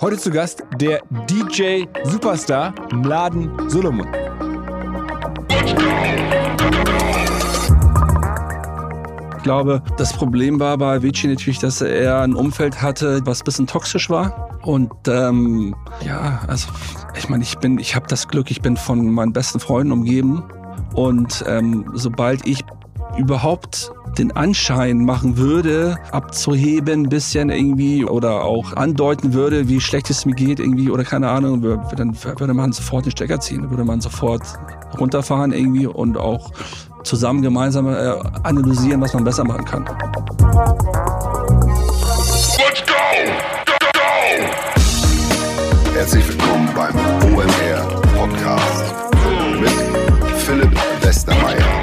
Heute 0.00 0.16
zu 0.16 0.30
Gast 0.30 0.64
der 0.80 1.02
DJ 1.28 1.84
Superstar 2.04 2.74
Mladen 2.90 3.68
Solomon. 3.68 4.08
Ich 9.36 9.42
glaube, 9.42 9.82
das 9.98 10.12
Problem 10.14 10.58
war 10.58 10.78
bei 10.78 10.96
Avicii 10.96 11.28
natürlich, 11.28 11.58
dass 11.58 11.82
er 11.82 12.22
ein 12.22 12.34
Umfeld 12.34 12.80
hatte, 12.80 13.20
was 13.24 13.42
ein 13.42 13.44
bisschen 13.44 13.66
toxisch 13.66 14.08
war. 14.08 14.58
Und 14.62 14.90
ähm, 15.06 15.76
ja, 16.04 16.40
also 16.46 16.68
ich 17.14 17.28
meine, 17.28 17.42
ich 17.42 17.58
bin, 17.58 17.78
ich 17.78 17.94
habe 17.94 18.06
das 18.08 18.26
Glück, 18.26 18.50
ich 18.50 18.62
bin 18.62 18.76
von 18.76 19.10
meinen 19.12 19.32
besten 19.32 19.60
Freunden 19.60 19.92
umgeben. 19.92 20.42
Und 20.94 21.44
ähm, 21.46 21.90
sobald 21.92 22.46
ich 22.46 22.64
überhaupt 23.18 23.92
den 24.18 24.32
Anschein 24.36 25.04
machen 25.04 25.36
würde, 25.36 25.96
abzuheben 26.10 27.04
ein 27.04 27.08
bisschen 27.08 27.50
irgendwie 27.50 28.04
oder 28.04 28.44
auch 28.44 28.74
andeuten 28.74 29.32
würde, 29.32 29.68
wie 29.68 29.80
schlecht 29.80 30.10
es 30.10 30.26
mir 30.26 30.34
geht 30.34 30.58
irgendwie 30.60 30.90
oder 30.90 31.04
keine 31.04 31.28
Ahnung, 31.28 31.62
dann 31.96 32.16
würde 32.38 32.54
man 32.54 32.72
sofort 32.72 33.04
den 33.06 33.12
Stecker 33.12 33.40
ziehen, 33.40 33.70
würde 33.70 33.84
man 33.84 34.00
sofort 34.00 34.42
runterfahren 34.98 35.52
irgendwie 35.52 35.86
und 35.86 36.16
auch 36.18 36.50
zusammen 37.04 37.42
gemeinsam 37.42 37.88
äh, 37.88 38.14
analysieren, 38.42 39.00
was 39.00 39.14
man 39.14 39.24
besser 39.24 39.44
machen 39.44 39.64
kann. 39.64 39.84
Let's 42.58 42.82
go! 42.86 42.92
Go, 43.66 43.72
go! 43.94 44.00
Herzlich 45.94 46.28
willkommen 46.28 46.68
beim 46.74 46.94
OMR 47.32 48.00
Podcast 48.16 48.94
mit 49.60 49.72
Philipp 50.36 50.72
Westermeier 51.02 51.79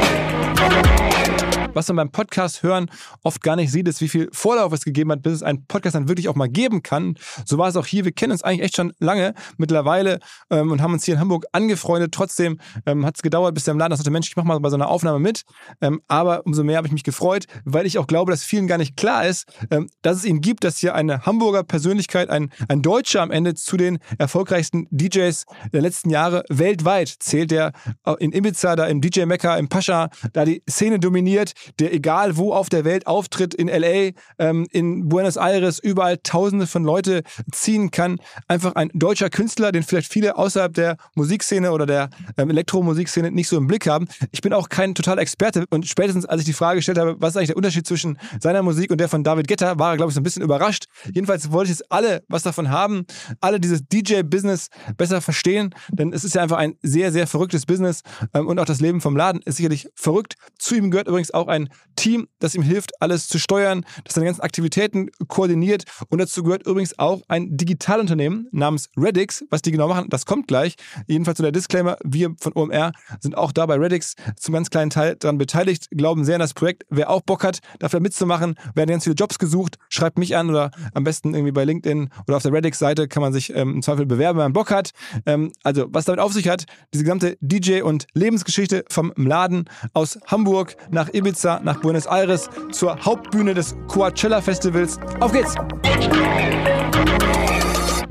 was 1.77 1.87
man 1.89 1.97
beim 1.97 2.11
Podcast 2.11 2.63
hören 2.63 2.89
oft 3.23 3.41
gar 3.43 3.55
nicht 3.55 3.71
sieht, 3.71 3.87
ist, 3.87 4.01
wie 4.01 4.07
viel 4.07 4.29
Vorlauf 4.33 4.73
es 4.73 4.83
gegeben 4.83 5.11
hat, 5.11 5.21
bis 5.21 5.33
es 5.33 5.43
einen 5.43 5.65
Podcast 5.67 5.95
dann 5.95 6.07
wirklich 6.07 6.27
auch 6.27 6.35
mal 6.35 6.49
geben 6.49 6.81
kann. 6.81 7.15
So 7.45 7.57
war 7.59 7.67
es 7.69 7.75
auch 7.75 7.85
hier. 7.85 8.03
Wir 8.03 8.11
kennen 8.11 8.31
uns 8.31 8.43
eigentlich 8.43 8.63
echt 8.63 8.75
schon 8.75 8.93
lange 8.99 9.35
mittlerweile 9.57 10.19
ähm, 10.49 10.71
und 10.71 10.81
haben 10.81 10.93
uns 10.93 11.05
hier 11.05 11.13
in 11.13 11.19
Hamburg 11.19 11.45
angefreundet. 11.51 12.13
Trotzdem 12.13 12.59
ähm, 12.85 13.05
hat 13.05 13.15
es 13.17 13.21
gedauert, 13.21 13.53
bis 13.53 13.65
der 13.65 13.73
im 13.73 13.79
Laden 13.79 13.95
sagte, 13.95 14.09
Mensch, 14.09 14.27
ich 14.27 14.35
mache 14.35 14.47
mal 14.47 14.59
bei 14.59 14.69
so 14.69 14.75
einer 14.75 14.89
Aufnahme 14.89 15.19
mit. 15.19 15.43
Ähm, 15.79 16.01
aber 16.07 16.45
umso 16.47 16.63
mehr 16.63 16.77
habe 16.77 16.87
ich 16.87 16.93
mich 16.93 17.03
gefreut, 17.03 17.45
weil 17.63 17.85
ich 17.85 17.99
auch 17.99 18.07
glaube, 18.07 18.31
dass 18.31 18.43
vielen 18.43 18.65
gar 18.65 18.79
nicht 18.79 18.97
klar 18.97 19.27
ist, 19.27 19.47
ähm, 19.69 19.87
dass 20.01 20.17
es 20.17 20.25
ihn 20.25 20.41
gibt, 20.41 20.63
dass 20.63 20.79
hier 20.79 20.95
eine 20.95 21.27
Hamburger 21.27 21.63
Persönlichkeit, 21.63 22.29
ein, 22.29 22.49
ein 22.69 22.81
Deutscher 22.81 23.21
am 23.21 23.29
Ende 23.29 23.53
zu 23.53 23.77
den 23.77 23.99
erfolgreichsten 24.17 24.87
DJs 24.89 25.45
der 25.71 25.81
letzten 25.81 26.09
Jahre 26.09 26.43
weltweit 26.49 27.09
zählt, 27.19 27.51
der 27.51 27.71
in 28.19 28.33
Ibiza, 28.33 28.75
da 28.75 28.87
im 28.87 28.99
DJ 28.99 29.25
Mecca, 29.25 29.57
im 29.57 29.67
Pascha, 29.67 30.09
da 30.33 30.43
die 30.43 30.63
Szene 30.67 30.99
dominiert, 30.99 31.53
der 31.79 31.93
egal 31.93 32.37
wo 32.37 32.53
auf 32.53 32.69
der 32.69 32.85
Welt 32.85 33.07
auftritt, 33.07 33.53
in 33.53 33.67
LA, 33.67 34.11
ähm, 34.39 34.67
in 34.71 35.09
Buenos 35.09 35.35
Aires, 35.35 35.79
überall 35.79 36.17
Tausende 36.17 36.67
von 36.67 36.83
Leute 36.83 37.23
ziehen 37.51 37.91
kann. 37.91 38.19
Einfach 38.47 38.75
ein 38.75 38.89
deutscher 38.93 39.29
Künstler, 39.29 39.71
den 39.71 39.83
vielleicht 39.83 40.11
viele 40.11 40.37
außerhalb 40.37 40.73
der 40.73 40.97
Musikszene 41.15 41.71
oder 41.71 41.85
der 41.85 42.09
ähm, 42.37 42.49
Elektromusikszene 42.49 43.31
nicht 43.31 43.47
so 43.47 43.57
im 43.57 43.67
Blick 43.67 43.87
haben. 43.87 44.07
Ich 44.31 44.41
bin 44.41 44.53
auch 44.53 44.69
kein 44.69 44.95
totaler 44.95 45.21
Experte 45.21 45.65
und 45.69 45.87
spätestens 45.87 46.25
als 46.25 46.41
ich 46.41 46.45
die 46.45 46.53
Frage 46.53 46.77
gestellt 46.77 46.97
habe, 46.97 47.15
was 47.19 47.31
ist 47.31 47.37
eigentlich 47.37 47.47
der 47.47 47.57
Unterschied 47.57 47.87
zwischen 47.87 48.17
seiner 48.39 48.63
Musik 48.63 48.91
und 48.91 48.99
der 48.99 49.09
von 49.09 49.23
David 49.23 49.47
Guetta, 49.47 49.79
war 49.79 49.93
er, 49.93 49.97
glaube 49.97 50.09
ich, 50.09 50.15
so 50.15 50.21
ein 50.21 50.23
bisschen 50.23 50.43
überrascht. 50.43 50.85
Jedenfalls 51.11 51.51
wollte 51.51 51.71
ich 51.71 51.79
jetzt 51.79 51.91
alle 51.91 52.23
was 52.27 52.43
davon 52.43 52.69
haben, 52.69 53.05
alle 53.41 53.59
dieses 53.59 53.87
DJ-Business 53.87 54.69
besser 54.97 55.21
verstehen, 55.21 55.73
denn 55.91 56.13
es 56.13 56.23
ist 56.23 56.35
ja 56.35 56.43
einfach 56.43 56.57
ein 56.57 56.75
sehr, 56.81 57.11
sehr 57.11 57.27
verrücktes 57.27 57.65
Business 57.65 58.01
ähm, 58.33 58.47
und 58.47 58.59
auch 58.59 58.65
das 58.65 58.81
Leben 58.81 59.01
vom 59.01 59.17
Laden 59.17 59.41
ist 59.43 59.57
sicherlich 59.57 59.89
verrückt. 59.95 60.35
Zu 60.57 60.75
ihm 60.75 60.91
gehört 60.91 61.07
übrigens 61.07 61.33
auch 61.33 61.47
ein 61.47 61.56
ein 61.57 61.69
Team, 61.95 62.27
das 62.39 62.55
ihm 62.55 62.61
hilft, 62.61 63.01
alles 63.01 63.27
zu 63.27 63.39
steuern, 63.39 63.85
das 64.03 64.13
seine 64.13 64.25
ganzen 64.25 64.41
Aktivitäten 64.41 65.09
koordiniert. 65.27 65.83
Und 66.09 66.19
dazu 66.19 66.43
gehört 66.43 66.65
übrigens 66.65 66.97
auch 66.99 67.21
ein 67.27 67.57
Digitalunternehmen 67.57 68.47
namens 68.51 68.89
Redix. 68.95 69.43
Was 69.49 69.61
die 69.61 69.71
genau 69.71 69.87
machen, 69.87 70.09
das 70.09 70.25
kommt 70.25 70.47
gleich. 70.47 70.75
Jedenfalls 71.07 71.37
so 71.37 71.43
der 71.43 71.51
Disclaimer, 71.51 71.97
wir 72.03 72.33
von 72.39 72.53
OMR 72.55 72.91
sind 73.19 73.37
auch 73.37 73.51
da 73.51 73.65
bei 73.65 73.75
Redix 73.75 74.15
zum 74.37 74.53
ganz 74.53 74.69
kleinen 74.69 74.89
Teil 74.89 75.15
daran 75.15 75.37
beteiligt, 75.37 75.87
glauben 75.91 76.23
sehr 76.23 76.35
an 76.35 76.41
das 76.41 76.53
Projekt. 76.53 76.83
Wer 76.89 77.09
auch 77.09 77.21
Bock 77.21 77.43
hat, 77.43 77.59
dafür 77.79 77.99
mitzumachen, 77.99 78.55
werden 78.75 78.89
ganz 78.89 79.03
viele 79.03 79.15
Jobs 79.15 79.39
gesucht, 79.39 79.77
schreibt 79.89 80.17
mich 80.17 80.35
an 80.35 80.49
oder 80.49 80.71
am 80.93 81.03
besten 81.03 81.33
irgendwie 81.33 81.51
bei 81.51 81.65
LinkedIn 81.65 82.09
oder 82.27 82.37
auf 82.37 82.43
der 82.43 82.53
Redix-Seite 82.53 83.07
kann 83.07 83.21
man 83.21 83.33
sich 83.33 83.53
ähm, 83.55 83.75
im 83.75 83.81
Zweifel 83.81 84.05
bewerben, 84.05 84.37
wenn 84.37 84.45
man 84.45 84.53
Bock 84.53 84.71
hat. 84.71 84.91
Ähm, 85.25 85.51
also, 85.63 85.87
was 85.89 86.05
damit 86.05 86.19
auf 86.19 86.33
sich 86.33 86.47
hat, 86.47 86.65
diese 86.93 87.03
gesamte 87.03 87.37
DJ- 87.41 87.81
und 87.81 88.07
Lebensgeschichte 88.13 88.85
vom 88.89 89.13
Laden 89.15 89.65
aus 89.93 90.19
Hamburg 90.27 90.75
nach 90.91 91.13
Ibiza 91.13 91.46
Ibiza 91.47 91.61
nach 91.63 91.79
Buenos 91.79 92.05
Aires 92.05 92.49
zur 92.71 92.97
Hauptbühne 93.05 93.53
des 93.53 93.75
Coachella 93.87 94.41
Festivals. 94.41 94.99
Auf 95.21 95.31
geht's! 95.31 95.55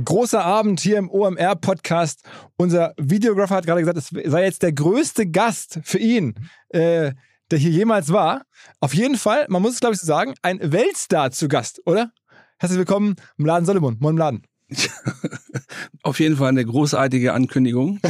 Großer 0.02 0.42
Abend 0.42 0.80
hier 0.80 0.98
im 0.98 1.10
OMR-Podcast. 1.10 2.22
Unser 2.56 2.94
Videographer 2.96 3.56
hat 3.56 3.66
gerade 3.66 3.80
gesagt, 3.80 3.98
es 3.98 4.30
sei 4.30 4.44
jetzt 4.44 4.62
der 4.62 4.72
größte 4.72 5.26
Gast 5.26 5.80
für 5.82 5.98
ihn, 5.98 6.34
äh, 6.70 7.12
der 7.50 7.58
hier 7.58 7.70
jemals 7.70 8.12
war. 8.12 8.42
Auf 8.80 8.94
jeden 8.94 9.16
Fall, 9.16 9.46
man 9.48 9.62
muss 9.62 9.74
es 9.74 9.80
glaube 9.80 9.94
ich 9.94 10.00
so 10.00 10.06
sagen, 10.06 10.34
ein 10.42 10.60
Weltstar 10.60 11.30
zu 11.30 11.48
Gast, 11.48 11.82
oder? 11.84 12.12
Herzlich 12.58 12.78
willkommen 12.78 13.16
im 13.36 13.44
Laden 13.44 13.66
Solomon. 13.66 13.96
Moin 14.00 14.16
Laden. 14.16 14.46
auf 16.02 16.18
jeden 16.18 16.36
Fall 16.36 16.48
eine 16.48 16.64
großartige 16.64 17.32
Ankündigung. 17.32 18.00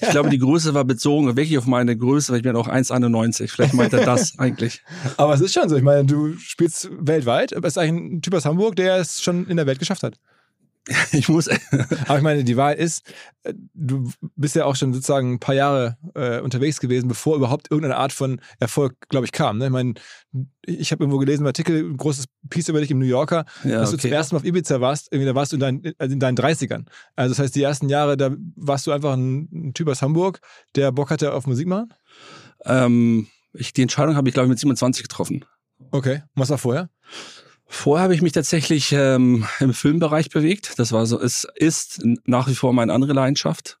Ich 0.00 0.10
glaube, 0.10 0.28
die 0.28 0.38
Größe 0.38 0.74
war 0.74 0.84
bezogen 0.84 1.26
wirklich 1.28 1.56
auf 1.58 1.66
meine 1.66 1.96
Größe, 1.96 2.32
weil 2.32 2.38
ich 2.38 2.42
bin 2.42 2.56
auch 2.56 2.68
1,91. 2.68 3.48
Vielleicht 3.48 3.74
meint 3.74 3.92
er 3.92 4.04
das 4.04 4.38
eigentlich. 4.38 4.82
Aber 5.16 5.34
es 5.34 5.40
ist 5.40 5.54
schon 5.54 5.68
so. 5.68 5.76
Ich 5.76 5.82
meine, 5.82 6.04
du 6.04 6.36
spielst 6.38 6.90
weltweit, 6.98 7.54
aber 7.54 7.66
es 7.66 7.74
ist 7.74 7.78
eigentlich 7.78 8.12
ein 8.16 8.22
Typ 8.22 8.34
aus 8.34 8.44
Hamburg, 8.44 8.76
der 8.76 8.96
es 8.96 9.22
schon 9.22 9.46
in 9.46 9.56
der 9.56 9.66
Welt 9.66 9.78
geschafft 9.78 10.02
hat. 10.02 10.18
Ich 11.12 11.28
muss. 11.28 11.48
Aber 12.06 12.16
ich 12.18 12.22
meine, 12.22 12.44
die 12.44 12.56
Wahrheit 12.56 12.78
ist, 12.78 13.06
äh, 13.42 13.54
du 13.74 14.10
bist 14.36 14.54
ja 14.54 14.64
auch 14.64 14.76
schon 14.76 14.92
sozusagen 14.92 15.34
ein 15.34 15.38
paar 15.38 15.54
Jahre 15.54 15.96
äh, 16.14 16.40
unterwegs 16.40 16.80
gewesen, 16.80 17.08
bevor 17.08 17.36
überhaupt 17.36 17.70
irgendeine 17.70 17.96
Art 17.96 18.12
von 18.12 18.40
Erfolg, 18.58 18.94
glaube 19.08 19.26
ich, 19.26 19.32
kam. 19.32 19.58
Ne? 19.58 19.66
Ich 19.66 19.70
meine, 19.70 19.94
ich 20.66 20.92
habe 20.92 21.02
irgendwo 21.02 21.18
gelesen, 21.18 21.44
ein 21.44 21.48
Artikel, 21.48 21.90
ein 21.90 21.96
großes 21.96 22.26
Piece 22.50 22.68
über 22.68 22.80
dich 22.80 22.90
im 22.90 22.98
New 22.98 23.06
Yorker, 23.06 23.44
ja, 23.64 23.78
dass 23.78 23.88
okay. 23.88 23.96
du 23.96 24.02
zum 24.02 24.12
ersten 24.12 24.34
Mal 24.34 24.40
auf 24.40 24.46
Ibiza 24.46 24.80
warst, 24.80 25.12
irgendwie, 25.12 25.26
da 25.26 25.34
warst 25.34 25.52
du 25.52 25.56
in, 25.56 25.60
dein, 25.60 25.80
in 25.82 26.20
deinen 26.20 26.36
30ern. 26.36 26.86
Also 27.16 27.34
das 27.34 27.38
heißt, 27.38 27.54
die 27.54 27.62
ersten 27.62 27.88
Jahre, 27.88 28.16
da 28.16 28.34
warst 28.56 28.86
du 28.86 28.92
einfach 28.92 29.14
ein, 29.14 29.48
ein 29.52 29.74
Typ 29.74 29.88
aus 29.88 30.02
Hamburg, 30.02 30.40
der 30.74 30.92
Bock 30.92 31.10
hatte 31.10 31.32
auf 31.32 31.46
Musik 31.46 31.66
machen? 31.66 31.92
Ähm, 32.64 33.28
ich, 33.52 33.72
die 33.72 33.82
Entscheidung 33.82 34.16
habe 34.16 34.28
ich, 34.28 34.34
glaube 34.34 34.46
ich, 34.46 34.50
mit 34.50 34.58
27 34.58 35.02
getroffen. 35.02 35.44
Okay. 35.90 36.22
was 36.34 36.50
war 36.50 36.58
vorher? 36.58 36.88
Vorher 37.76 38.04
habe 38.04 38.14
ich 38.14 38.22
mich 38.22 38.32
tatsächlich 38.32 38.92
ähm, 38.92 39.44
im 39.58 39.74
Filmbereich 39.74 40.30
bewegt. 40.30 40.78
Das 40.78 40.92
war 40.92 41.06
so, 41.06 41.20
es 41.20 41.46
ist 41.56 42.00
nach 42.24 42.48
wie 42.48 42.54
vor 42.54 42.72
meine 42.72 42.92
andere 42.92 43.12
Leidenschaft. 43.12 43.78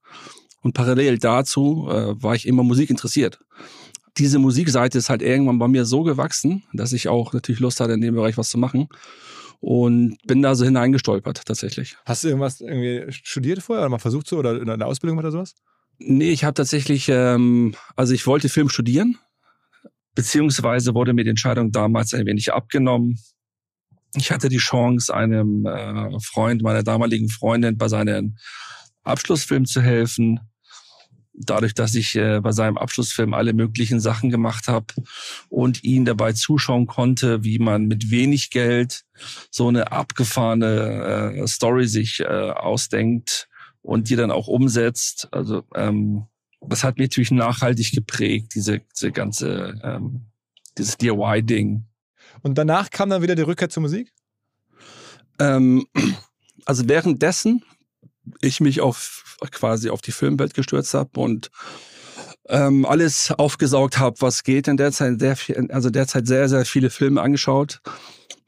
Und 0.62 0.74
parallel 0.74 1.18
dazu 1.18 1.88
äh, 1.88 2.20
war 2.20 2.34
ich 2.34 2.46
immer 2.46 2.64
Musik 2.64 2.90
interessiert. 2.90 3.38
Diese 4.18 4.40
Musikseite 4.40 4.98
ist 4.98 5.10
halt 5.10 5.22
irgendwann 5.22 5.60
bei 5.60 5.68
mir 5.68 5.84
so 5.84 6.02
gewachsen, 6.02 6.64
dass 6.72 6.92
ich 6.92 7.08
auch 7.08 7.32
natürlich 7.32 7.60
Lust 7.60 7.78
hatte, 7.78 7.92
in 7.92 8.00
dem 8.00 8.16
Bereich 8.16 8.36
was 8.36 8.50
zu 8.50 8.58
machen. 8.58 8.88
Und 9.60 10.18
bin 10.26 10.42
da 10.42 10.56
so 10.56 10.64
hineingestolpert, 10.64 11.44
tatsächlich. 11.46 11.96
Hast 12.04 12.24
du 12.24 12.28
irgendwas 12.28 12.60
irgendwie 12.60 13.06
studiert 13.12 13.62
vorher 13.62 13.84
oder 13.84 13.90
mal 13.90 13.98
versucht 13.98 14.26
so 14.26 14.38
oder 14.38 14.60
in 14.60 14.68
einer 14.68 14.86
Ausbildung 14.86 15.18
oder 15.18 15.30
sowas? 15.30 15.54
Nee, 15.98 16.32
ich 16.32 16.44
habe 16.44 16.54
tatsächlich, 16.54 17.08
ähm, 17.08 17.76
also 17.94 18.12
ich 18.12 18.26
wollte 18.26 18.48
Film 18.48 18.68
studieren, 18.68 19.18
beziehungsweise 20.16 20.94
wurde 20.94 21.14
mir 21.14 21.22
die 21.22 21.30
Entscheidung 21.30 21.70
damals 21.70 22.12
ein 22.12 22.26
wenig 22.26 22.52
abgenommen, 22.52 23.20
ich 24.14 24.30
hatte 24.30 24.48
die 24.48 24.58
Chance, 24.58 25.14
einem 25.14 25.66
äh, 25.66 26.18
Freund 26.20 26.62
meiner 26.62 26.82
damaligen 26.82 27.28
Freundin 27.28 27.76
bei 27.76 27.88
seinem 27.88 28.36
Abschlussfilm 29.02 29.66
zu 29.66 29.82
helfen. 29.82 30.40
Dadurch, 31.32 31.74
dass 31.74 31.94
ich 31.96 32.14
äh, 32.14 32.40
bei 32.40 32.52
seinem 32.52 32.78
Abschlussfilm 32.78 33.34
alle 33.34 33.52
möglichen 33.54 33.98
Sachen 33.98 34.30
gemacht 34.30 34.68
habe 34.68 34.86
und 35.48 35.82
ihn 35.82 36.04
dabei 36.04 36.32
zuschauen 36.32 36.86
konnte, 36.86 37.42
wie 37.42 37.58
man 37.58 37.86
mit 37.86 38.10
wenig 38.10 38.50
Geld 38.50 39.04
so 39.50 39.68
eine 39.68 39.90
abgefahrene 39.90 41.34
äh, 41.36 41.46
Story 41.48 41.88
sich 41.88 42.20
äh, 42.20 42.26
ausdenkt 42.26 43.48
und 43.82 44.10
die 44.10 44.16
dann 44.16 44.30
auch 44.30 44.46
umsetzt. 44.46 45.28
Also 45.32 45.64
ähm, 45.74 46.26
das 46.60 46.84
hat 46.84 46.98
mich 46.98 47.10
natürlich 47.10 47.32
nachhaltig 47.32 47.92
geprägt, 47.92 48.52
diese, 48.54 48.80
diese 48.94 49.10
ganze 49.10 49.74
ähm, 49.82 50.26
dieses 50.78 50.96
DIY-Ding. 50.96 51.84
Und 52.44 52.56
danach 52.56 52.90
kam 52.90 53.10
dann 53.10 53.22
wieder 53.22 53.34
die 53.34 53.42
Rückkehr 53.42 53.70
zur 53.70 53.80
Musik? 53.80 54.12
Ähm, 55.40 55.86
also 56.66 56.88
währenddessen 56.88 57.64
ich 58.40 58.60
mich 58.60 58.80
auf 58.80 59.36
quasi 59.50 59.90
auf 59.90 60.00
die 60.00 60.12
Filmwelt 60.12 60.54
gestürzt 60.54 60.94
habe 60.94 61.20
und 61.20 61.50
ähm, 62.48 62.84
alles 62.84 63.32
aufgesaugt 63.32 63.98
habe, 63.98 64.16
was 64.20 64.44
geht 64.44 64.68
in 64.68 64.76
der 64.76 64.92
Zeit, 64.92 65.18
sehr 65.18 65.36
viel, 65.36 65.70
also 65.70 65.90
derzeit 65.90 66.26
sehr, 66.26 66.48
sehr 66.48 66.64
viele 66.64 66.90
Filme 66.90 67.22
angeschaut 67.22 67.80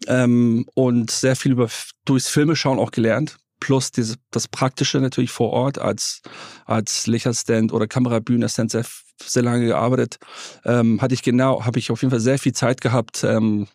ähm, 0.06 0.66
und 0.74 1.10
sehr 1.10 1.36
viel 1.36 1.52
über 1.52 1.68
durchs 2.04 2.28
Filme 2.28 2.56
schauen 2.56 2.78
auch 2.78 2.90
gelernt. 2.90 3.38
Plus 3.58 3.90
diese, 3.90 4.16
das 4.30 4.48
Praktische 4.48 5.00
natürlich 5.00 5.30
vor 5.30 5.50
Ort 5.50 5.78
als, 5.78 6.20
als 6.66 7.06
Lichtstand 7.06 7.72
oder 7.72 7.86
Kamerabühnestand 7.86 8.70
sehr, 8.70 8.84
sehr 9.24 9.42
lange 9.42 9.66
gearbeitet. 9.66 10.18
Ähm, 10.66 11.00
hatte 11.00 11.14
ich 11.14 11.22
genau, 11.22 11.64
habe 11.64 11.78
ich 11.78 11.90
auf 11.90 12.02
jeden 12.02 12.10
Fall 12.10 12.20
sehr 12.20 12.38
viel 12.38 12.52
Zeit 12.52 12.82
gehabt, 12.82 13.24
ähm, 13.24 13.66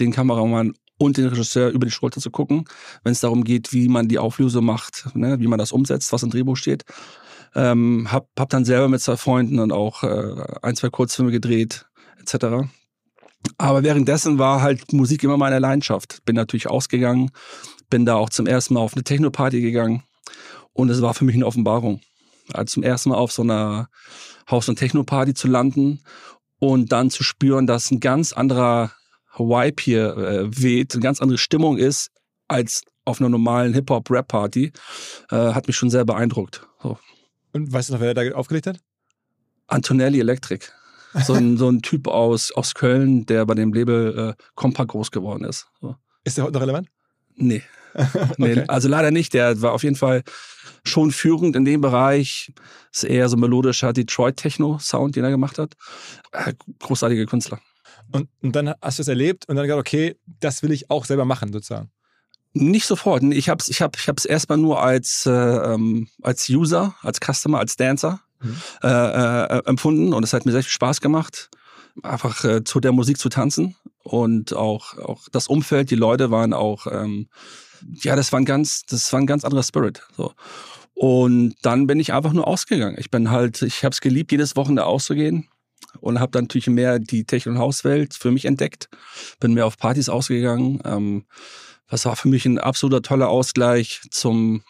den 0.00 0.12
Kameramann 0.12 0.74
und 0.98 1.16
den 1.16 1.26
Regisseur 1.26 1.70
über 1.70 1.86
die 1.86 1.92
Schulter 1.92 2.20
zu 2.20 2.30
gucken, 2.30 2.64
wenn 3.04 3.12
es 3.12 3.20
darum 3.20 3.44
geht, 3.44 3.72
wie 3.72 3.88
man 3.88 4.08
die 4.08 4.18
Auflösung 4.18 4.64
macht, 4.64 5.08
ne, 5.14 5.38
wie 5.40 5.46
man 5.46 5.58
das 5.58 5.72
umsetzt, 5.72 6.12
was 6.12 6.22
im 6.22 6.30
Drehbuch 6.30 6.56
steht. 6.56 6.84
Ähm, 7.54 8.08
hab, 8.10 8.28
hab 8.38 8.50
dann 8.50 8.64
selber 8.64 8.88
mit 8.88 9.00
zwei 9.00 9.16
Freunden 9.16 9.58
und 9.58 9.72
auch 9.72 10.02
äh, 10.02 10.44
ein, 10.62 10.76
zwei 10.76 10.90
Kurzfilme 10.90 11.32
gedreht, 11.32 11.86
etc. 12.20 12.68
Aber 13.58 13.82
währenddessen 13.82 14.38
war 14.38 14.62
halt 14.62 14.92
Musik 14.92 15.22
immer 15.22 15.36
meine 15.36 15.58
Leidenschaft. 15.58 16.24
Bin 16.24 16.36
natürlich 16.36 16.68
ausgegangen, 16.68 17.30
bin 17.88 18.04
da 18.04 18.16
auch 18.16 18.30
zum 18.30 18.46
ersten 18.46 18.74
Mal 18.74 18.80
auf 18.80 18.94
eine 18.94 19.04
Techno-Party 19.04 19.60
gegangen 19.60 20.02
und 20.72 20.90
es 20.90 21.00
war 21.02 21.14
für 21.14 21.24
mich 21.24 21.34
eine 21.34 21.46
Offenbarung. 21.46 22.00
Also 22.52 22.74
zum 22.74 22.82
ersten 22.82 23.10
Mal 23.10 23.16
auf 23.16 23.32
so 23.32 23.42
einer 23.42 23.88
Haus- 24.50 24.68
und 24.68 24.78
Techno-Party 24.78 25.34
zu 25.34 25.48
landen 25.48 26.00
und 26.58 26.92
dann 26.92 27.10
zu 27.10 27.22
spüren, 27.22 27.66
dass 27.66 27.90
ein 27.90 28.00
ganz 28.00 28.32
anderer 28.32 28.92
Vibe 29.44 29.82
hier 29.82 30.16
äh, 30.16 30.62
weht, 30.62 30.94
eine 30.94 31.02
ganz 31.02 31.20
andere 31.20 31.38
Stimmung 31.38 31.78
ist 31.78 32.10
als 32.48 32.82
auf 33.04 33.20
einer 33.20 33.28
normalen 33.28 33.72
Hip-Hop-Rap-Party, 33.72 34.72
äh, 35.30 35.36
hat 35.36 35.66
mich 35.66 35.76
schon 35.76 35.90
sehr 35.90 36.04
beeindruckt. 36.04 36.66
So. 36.82 36.98
Und 37.52 37.72
weißt 37.72 37.88
du 37.88 37.94
noch, 37.94 38.00
wer 38.00 38.14
da 38.14 38.34
aufgelegt 38.34 38.66
hat? 38.66 38.80
Antonelli 39.68 40.20
Electric. 40.20 40.66
So 41.24 41.32
ein, 41.32 41.56
so 41.56 41.70
ein 41.70 41.80
Typ 41.80 42.08
aus, 42.08 42.52
aus 42.52 42.74
Köln, 42.74 43.24
der 43.24 43.46
bei 43.46 43.54
dem 43.54 43.72
Label 43.72 44.34
äh, 44.36 44.42
Compact 44.54 44.90
groß 44.90 45.10
geworden 45.10 45.44
ist. 45.44 45.66
So. 45.80 45.96
Ist 46.24 46.36
der 46.36 46.44
heute 46.44 46.54
noch 46.54 46.60
relevant? 46.60 46.88
Nee. 47.36 47.62
nee 48.36 48.52
Okay. 48.52 48.64
Also 48.68 48.88
leider 48.88 49.10
nicht. 49.10 49.32
Der 49.32 49.62
war 49.62 49.72
auf 49.72 49.82
jeden 49.82 49.96
Fall 49.96 50.24
schon 50.84 51.12
führend 51.12 51.56
in 51.56 51.64
dem 51.64 51.80
Bereich. 51.80 52.52
Ist 52.92 53.04
eher 53.04 53.28
so 53.28 53.36
melodischer 53.36 53.92
Detroit-Techno-Sound, 53.92 55.16
den 55.16 55.24
er 55.24 55.30
gemacht 55.30 55.58
hat. 55.58 55.74
Äh, 56.32 56.52
großartiger 56.80 57.24
Künstler. 57.24 57.60
Und, 58.12 58.28
und 58.42 58.54
dann 58.54 58.74
hast 58.80 58.98
du 58.98 59.02
es 59.02 59.08
erlebt 59.08 59.48
und 59.48 59.56
dann 59.56 59.66
gesagt, 59.66 59.80
okay, 59.80 60.16
das 60.40 60.62
will 60.62 60.70
ich 60.72 60.90
auch 60.90 61.04
selber 61.04 61.24
machen, 61.24 61.52
sozusagen. 61.52 61.90
Nicht 62.52 62.86
sofort. 62.86 63.22
Ich 63.22 63.48
habe 63.48 63.60
es 63.60 63.68
ich 63.68 63.82
hab, 63.82 63.96
ich 63.98 64.08
hab's 64.08 64.24
erstmal 64.24 64.58
nur 64.58 64.82
als, 64.82 65.26
äh, 65.26 65.30
ähm, 65.30 66.08
als 66.22 66.48
User, 66.48 66.94
als 67.02 67.18
Customer, 67.20 67.58
als 67.58 67.76
Dancer 67.76 68.20
Mhm. 68.40 68.56
äh, 68.82 68.88
äh, 68.88 69.62
empfunden 69.66 70.12
und 70.12 70.22
es 70.22 70.32
hat 70.32 70.44
mir 70.44 70.52
sehr 70.52 70.62
viel 70.62 70.70
Spaß 70.70 71.00
gemacht, 71.00 71.50
einfach 72.02 72.44
äh, 72.44 72.64
zu 72.64 72.80
der 72.80 72.92
Musik 72.92 73.18
zu 73.18 73.28
tanzen 73.28 73.76
und 74.02 74.54
auch, 74.54 74.98
auch 74.98 75.28
das 75.32 75.46
Umfeld, 75.46 75.90
die 75.90 75.96
Leute 75.96 76.30
waren 76.30 76.52
auch, 76.52 76.86
ähm, 76.86 77.28
ja, 78.02 78.16
das 78.16 78.32
war 78.32 78.40
ein 78.40 78.44
ganz, 78.44 78.82
das 78.84 79.12
war 79.12 79.20
ein 79.20 79.26
ganz 79.26 79.44
anderer 79.44 79.62
Spirit. 79.62 80.02
So. 80.16 80.32
Und 80.94 81.54
dann 81.62 81.86
bin 81.86 82.00
ich 82.00 82.12
einfach 82.12 82.32
nur 82.32 82.46
ausgegangen. 82.46 82.96
Ich 82.98 83.10
bin 83.10 83.30
halt, 83.30 83.62
ich 83.62 83.84
habe 83.84 83.92
es 83.92 84.00
geliebt, 84.00 84.32
jedes 84.32 84.56
Wochenende 84.56 84.84
auszugehen 84.84 85.48
und 86.00 86.20
habe 86.20 86.32
dann 86.32 86.44
natürlich 86.44 86.68
mehr 86.68 86.98
die 86.98 87.24
Techno- 87.24 87.52
und 87.52 87.58
Hauswelt 87.58 88.14
für 88.14 88.30
mich 88.30 88.44
entdeckt. 88.44 88.88
Bin 89.40 89.54
mehr 89.54 89.66
auf 89.66 89.76
Partys 89.76 90.08
ausgegangen. 90.08 90.80
Ähm, 90.84 91.24
das 91.88 92.04
war 92.04 92.16
für 92.16 92.28
mich 92.28 92.46
ein 92.46 92.58
absoluter 92.58 93.02
toller 93.02 93.28
Ausgleich 93.28 94.00
zum 94.10 94.62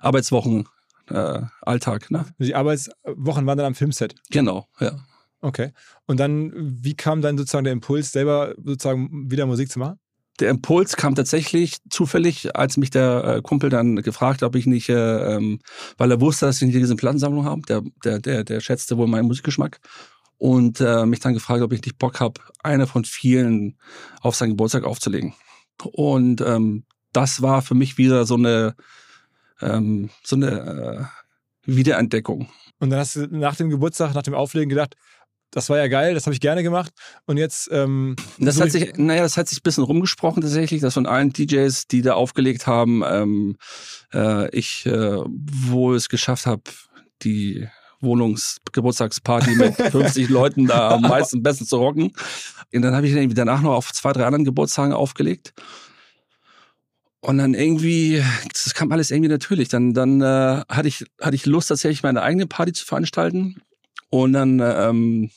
Arbeitswochen. 0.00 0.68
Äh, 1.10 1.42
Alltag, 1.60 2.10
ne? 2.10 2.24
Die 2.38 2.54
Arbeitswochen 2.54 3.46
waren 3.46 3.58
dann 3.58 3.66
am 3.66 3.74
Filmset. 3.74 4.14
Genau, 4.30 4.66
ja. 4.80 4.98
Okay. 5.42 5.72
Und 6.06 6.18
dann, 6.18 6.52
wie 6.56 6.94
kam 6.94 7.20
dann 7.20 7.36
sozusagen 7.36 7.64
der 7.64 7.74
Impuls, 7.74 8.12
selber 8.12 8.54
sozusagen 8.56 9.30
wieder 9.30 9.44
Musik 9.44 9.70
zu 9.70 9.78
machen? 9.78 9.98
Der 10.40 10.48
Impuls 10.48 10.96
kam 10.96 11.14
tatsächlich 11.14 11.76
zufällig, 11.90 12.56
als 12.56 12.78
mich 12.78 12.90
der 12.90 13.24
äh, 13.24 13.42
Kumpel 13.42 13.68
dann 13.68 13.96
gefragt 13.96 14.40
hat, 14.40 14.46
ob 14.46 14.56
ich 14.56 14.66
nicht, 14.66 14.88
äh, 14.88 15.36
ähm, 15.36 15.60
weil 15.98 16.10
er 16.10 16.20
wusste, 16.20 16.46
dass 16.46 16.56
ich 16.56 16.66
nicht 16.66 16.76
diese 16.76 16.96
Plattensammlung 16.96 17.44
habe, 17.44 17.60
der, 17.68 17.82
der, 18.04 18.18
der, 18.20 18.42
der 18.42 18.60
schätzte 18.60 18.96
wohl 18.96 19.06
meinen 19.06 19.26
Musikgeschmack 19.26 19.80
und 20.44 20.78
äh, 20.82 21.06
mich 21.06 21.20
dann 21.20 21.32
gefragt, 21.32 21.62
ob 21.62 21.72
ich 21.72 21.80
nicht 21.82 21.96
Bock 21.96 22.20
habe, 22.20 22.38
eine 22.62 22.86
von 22.86 23.06
vielen 23.06 23.78
auf 24.20 24.36
seinen 24.36 24.50
Geburtstag 24.50 24.84
aufzulegen. 24.84 25.32
Und 25.82 26.42
ähm, 26.42 26.84
das 27.14 27.40
war 27.40 27.62
für 27.62 27.74
mich 27.74 27.96
wieder 27.96 28.26
so 28.26 28.34
eine, 28.34 28.74
ähm, 29.62 30.10
so 30.22 30.36
eine 30.36 31.08
äh, 31.66 31.72
Wiederentdeckung. 31.74 32.50
Und 32.78 32.90
dann 32.90 32.98
hast 32.98 33.16
du 33.16 33.26
nach 33.30 33.56
dem 33.56 33.70
Geburtstag, 33.70 34.12
nach 34.14 34.22
dem 34.22 34.34
Auflegen 34.34 34.68
gedacht, 34.68 34.96
das 35.50 35.70
war 35.70 35.78
ja 35.78 35.86
geil, 35.88 36.12
das 36.12 36.26
habe 36.26 36.34
ich 36.34 36.40
gerne 36.40 36.62
gemacht. 36.62 36.92
Und 37.24 37.38
jetzt. 37.38 37.70
Ähm, 37.72 38.14
Das 38.38 38.60
hat 38.60 38.66
ich- 38.66 38.72
sich, 38.72 38.96
naja, 38.98 39.22
das 39.22 39.38
hat 39.38 39.48
sich 39.48 39.60
ein 39.60 39.62
bisschen 39.62 39.84
rumgesprochen 39.84 40.42
tatsächlich, 40.42 40.82
dass 40.82 40.92
von 40.92 41.06
allen 41.06 41.32
DJs, 41.32 41.86
die 41.86 42.02
da 42.02 42.14
aufgelegt 42.14 42.66
haben, 42.66 43.02
ähm, 43.06 43.56
äh, 44.12 44.50
ich 44.54 44.84
äh, 44.84 45.20
wohl 45.24 45.96
es 45.96 46.10
geschafft 46.10 46.44
habe, 46.44 46.64
die 47.22 47.66
Wohnungsgeburtstagsparty 48.04 49.56
mit 49.56 49.74
50 49.90 50.28
Leuten 50.28 50.66
da 50.66 50.90
am 50.90 51.02
meisten 51.02 51.42
besten 51.42 51.66
zu 51.66 51.78
rocken. 51.78 52.12
Und 52.72 52.82
dann 52.82 52.94
habe 52.94 53.06
ich 53.06 53.14
irgendwie 53.14 53.34
danach 53.34 53.60
noch 53.60 53.74
auf 53.74 53.92
zwei, 53.92 54.12
drei 54.12 54.26
anderen 54.26 54.44
Geburtstagen 54.44 54.92
aufgelegt. 54.92 55.52
Und 57.20 57.38
dann 57.38 57.54
irgendwie, 57.54 58.22
das 58.52 58.74
kam 58.74 58.92
alles 58.92 59.10
irgendwie 59.10 59.30
natürlich. 59.30 59.68
Dann, 59.68 59.94
dann 59.94 60.20
äh, 60.20 60.62
hatte 60.68 60.88
ich 60.88 61.04
hatte 61.20 61.34
ich 61.34 61.46
Lust 61.46 61.68
tatsächlich 61.68 62.02
meine 62.02 62.22
eigene 62.22 62.46
Party 62.46 62.72
zu 62.72 62.84
veranstalten. 62.84 63.62
Und 64.10 64.34
dann 64.34 64.60
ähm, 64.60 65.30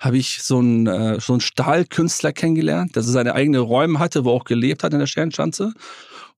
habe 0.00 0.16
ich 0.16 0.42
so 0.42 0.58
einen, 0.58 0.86
äh, 0.86 1.20
so 1.20 1.34
einen 1.34 1.40
Stahlkünstler 1.40 2.32
kennengelernt, 2.32 2.96
der 2.96 3.02
seine 3.02 3.34
eigenen 3.34 3.60
Räume 3.60 3.98
hatte, 3.98 4.24
wo 4.24 4.30
er 4.30 4.34
auch 4.34 4.44
gelebt 4.44 4.82
hat 4.82 4.94
in 4.94 4.98
der 4.98 5.06
Sternschanze 5.06 5.74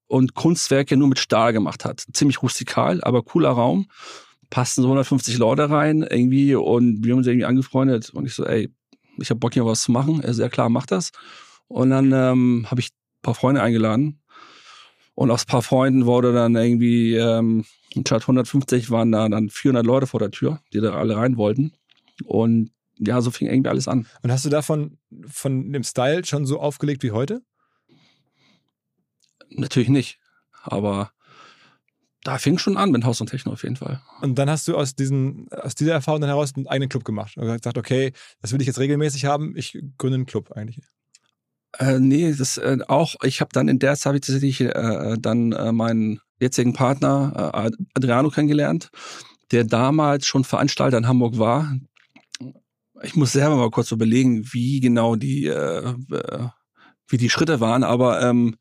und 0.09 0.35
Kunstwerke 0.35 0.97
nur 0.97 1.09
mit 1.09 1.21
Stahl 1.21 1.53
gemacht 1.53 1.85
hat. 1.85 2.05
Ziemlich 2.13 2.43
rustikal, 2.43 3.03
aber 3.03 3.23
cooler 3.23 3.51
Raum. 3.51 3.87
Passten 4.53 4.83
so 4.83 4.89
150 4.89 5.39
Leute 5.39 5.71
rein 5.71 6.03
irgendwie 6.03 6.55
und 6.55 7.03
wir 7.03 7.13
haben 7.13 7.19
uns 7.19 7.27
irgendwie 7.27 7.47
angefreundet 7.47 8.11
und 8.11 8.27
ich 8.27 8.35
so, 8.35 8.45
ey, 8.45 8.71
ich 9.17 9.31
habe 9.31 9.41
Bock 9.41 9.55
hier 9.55 9.65
was 9.65 9.83
zu 9.83 9.93
machen. 9.93 10.23
Er 10.23 10.35
so, 10.35 10.43
ja 10.43 10.51
klar, 10.51 10.69
mach 10.69 10.85
das. 10.85 11.11
Und 11.69 11.89
dann 11.89 12.13
ähm, 12.13 12.67
habe 12.71 12.83
ich 12.83 12.91
ein 12.91 13.23
paar 13.23 13.35
Freunde 13.35 13.63
eingeladen 13.63 14.21
und 15.15 15.31
aus 15.31 15.45
ein 15.45 15.47
paar 15.47 15.63
Freunden 15.63 16.05
wurde 16.05 16.35
dann 16.35 16.55
irgendwie, 16.55 17.15
ähm, 17.15 17.65
statt 18.07 18.25
150 18.25 18.91
waren 18.91 19.11
da 19.11 19.27
dann 19.27 19.49
400 19.49 19.87
Leute 19.87 20.07
vor 20.07 20.21
der 20.21 20.31
Tür, 20.31 20.61
die 20.75 20.83
da 20.83 20.93
alle 20.97 21.17
rein 21.17 21.39
wollten. 21.39 21.73
Und 22.25 22.73
ja, 22.99 23.23
so 23.23 23.31
fing 23.31 23.49
irgendwie 23.49 23.71
alles 23.71 23.89
an. 23.89 24.07
Und 24.23 24.31
hast 24.31 24.45
du 24.45 24.51
davon 24.51 24.99
von 25.27 25.73
dem 25.73 25.83
Style 25.83 26.27
schon 26.27 26.45
so 26.45 26.61
aufgelegt 26.61 27.03
wie 27.03 27.13
heute? 27.13 27.41
Natürlich 29.49 29.89
nicht. 29.89 30.19
Aber 30.63 31.11
da 32.25 32.39
fing 32.39 32.59
schon 32.59 32.77
an 32.77 32.91
mit 32.91 33.05
Haus 33.05 33.21
und 33.21 33.29
Techno 33.29 33.53
auf 33.53 33.63
jeden 33.65 33.77
Fall. 33.77 34.01
Und 34.21 34.37
dann 34.39 34.49
hast 34.49 34.69
du 34.69 34.77
aus, 34.77 34.95
diesen, 34.95 35.49
aus 35.51 35.75
dieser 35.75 35.93
Erfahrung 35.93 36.21
dann 36.21 36.31
heraus 36.31 36.53
einen 36.55 36.69
eigenen 36.69 36.89
Club 36.89 37.05
gemacht 37.05 37.37
und 37.37 37.47
gesagt, 37.47 37.79
okay, 37.79 38.13
das 38.41 38.53
will 38.53 38.61
ich 38.61 38.67
jetzt 38.67 38.79
regelmäßig 38.79 39.25
haben, 39.25 39.57
ich 39.57 39.79
gründe 39.99 40.17
einen 40.17 40.27
Club 40.27 40.53
eigentlich. 40.53 40.81
Äh, 41.79 41.99
nee, 41.99 42.33
das 42.33 42.59
äh, 42.59 42.79
auch, 42.87 43.17
ich 43.23 43.41
habe 43.41 43.51
dann 43.53 43.69
in 43.69 43.79
der 43.79 43.97
Zeit 43.97 44.15
tatsächlich 44.15 44.61
äh, 44.61 45.17
dann 45.19 45.53
äh, 45.53 45.73
meinen 45.73 46.21
jetzigen 46.39 46.75
Partner 46.75 47.53
äh, 47.55 47.71
Adriano 47.95 48.31
kennengelernt, 48.31 48.91
der 49.51 49.65
damals 49.65 50.27
schon 50.27 50.45
Veranstalter 50.45 50.99
in 50.99 51.09
Hamburg 51.09 51.39
war. 51.39 51.75
Ich 53.03 53.17
muss 53.17 53.33
selber 53.33 53.57
mal 53.57 53.71
kurz 53.71 53.91
überlegen, 53.91 54.45
wie 54.53 54.81
genau 54.81 55.17
die, 55.17 55.47
äh, 55.47 55.95
äh, 56.11 56.49
wie 57.09 57.17
die 57.17 57.31
Schritte 57.31 57.61
waren, 57.61 57.85
aber 57.85 58.23
ähm, 58.23 58.57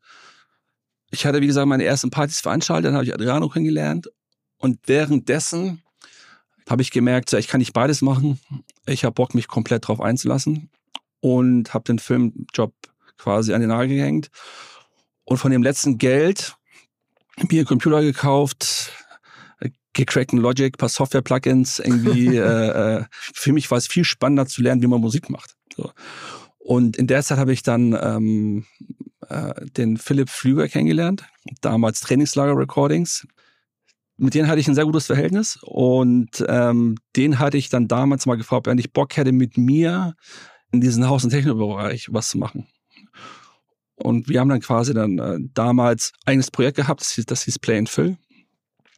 ich 1.12 1.26
hatte, 1.26 1.40
wie 1.40 1.46
gesagt, 1.46 1.68
meine 1.68 1.84
ersten 1.84 2.10
Partys 2.10 2.40
veranstaltet, 2.40 2.86
dann 2.86 2.94
habe 2.94 3.04
ich 3.04 3.14
Adriano 3.14 3.48
kennengelernt 3.48 4.10
und 4.58 4.80
währenddessen 4.86 5.82
habe 6.68 6.82
ich 6.82 6.90
gemerkt, 6.90 7.32
ich 7.34 7.48
kann 7.48 7.58
nicht 7.58 7.74
beides 7.74 8.02
machen. 8.02 8.40
Ich 8.86 9.04
habe 9.04 9.14
Bock, 9.14 9.34
mich 9.34 9.46
komplett 9.46 9.86
drauf 9.86 10.00
einzulassen 10.00 10.70
und 11.20 11.74
habe 11.74 11.84
den 11.84 11.98
Filmjob 11.98 12.72
quasi 13.18 13.52
an 13.52 13.60
den 13.60 13.68
Nagel 13.68 13.96
gehängt. 13.96 14.30
Und 15.24 15.36
von 15.36 15.50
dem 15.50 15.62
letzten 15.62 15.98
Geld 15.98 16.56
mir 17.36 17.60
einen 17.60 17.66
Computer 17.66 18.02
gekauft, 18.02 18.92
äh, 19.60 19.70
gecrackten 19.92 20.38
Logic, 20.38 20.76
paar 20.76 20.88
Software-Plugins, 20.88 21.78
irgendwie. 21.78 22.36
äh, 22.36 23.00
äh, 23.00 23.04
für 23.12 23.52
mich 23.52 23.70
war 23.70 23.78
es 23.78 23.86
viel 23.86 24.04
spannender 24.04 24.46
zu 24.46 24.62
lernen, 24.62 24.82
wie 24.82 24.86
man 24.86 25.00
Musik 25.00 25.30
macht. 25.30 25.54
So. 25.76 25.92
Und 26.58 26.96
in 26.96 27.06
der 27.06 27.22
Zeit 27.22 27.38
habe 27.38 27.52
ich 27.52 27.62
dann 27.62 27.98
ähm, 28.00 28.66
äh, 29.32 29.66
den 29.76 29.96
Philipp 29.96 30.28
Flüger 30.28 30.68
kennengelernt, 30.68 31.24
damals 31.60 32.00
Trainingslager 32.00 32.56
Recordings. 32.56 33.26
Mit 34.16 34.34
denen 34.34 34.48
hatte 34.48 34.60
ich 34.60 34.68
ein 34.68 34.74
sehr 34.74 34.84
gutes 34.84 35.06
Verhältnis 35.06 35.58
und 35.62 36.44
ähm, 36.48 36.96
den 37.16 37.38
hatte 37.38 37.56
ich 37.56 37.70
dann 37.70 37.88
damals 37.88 38.26
mal 38.26 38.36
gefragt, 38.36 38.60
ob 38.60 38.66
er 38.68 38.74
nicht 38.74 38.92
Bock 38.92 39.16
hätte, 39.16 39.32
mit 39.32 39.56
mir 39.56 40.14
in 40.70 40.80
diesen 40.80 41.08
Haus- 41.08 41.24
und 41.24 41.30
Technikbereich 41.30 42.08
was 42.12 42.28
zu 42.28 42.38
machen. 42.38 42.68
Und 43.96 44.28
wir 44.28 44.40
haben 44.40 44.48
dann 44.48 44.60
quasi 44.60 44.94
dann 44.94 45.18
äh, 45.18 45.38
damals 45.54 46.12
ein 46.24 46.32
eigenes 46.32 46.50
Projekt 46.50 46.76
gehabt, 46.76 47.00
das 47.00 47.12
hieß, 47.12 47.26
das 47.26 47.42
hieß 47.44 47.58
Play 47.58 47.78
and 47.78 47.88
Fill. 47.88 48.16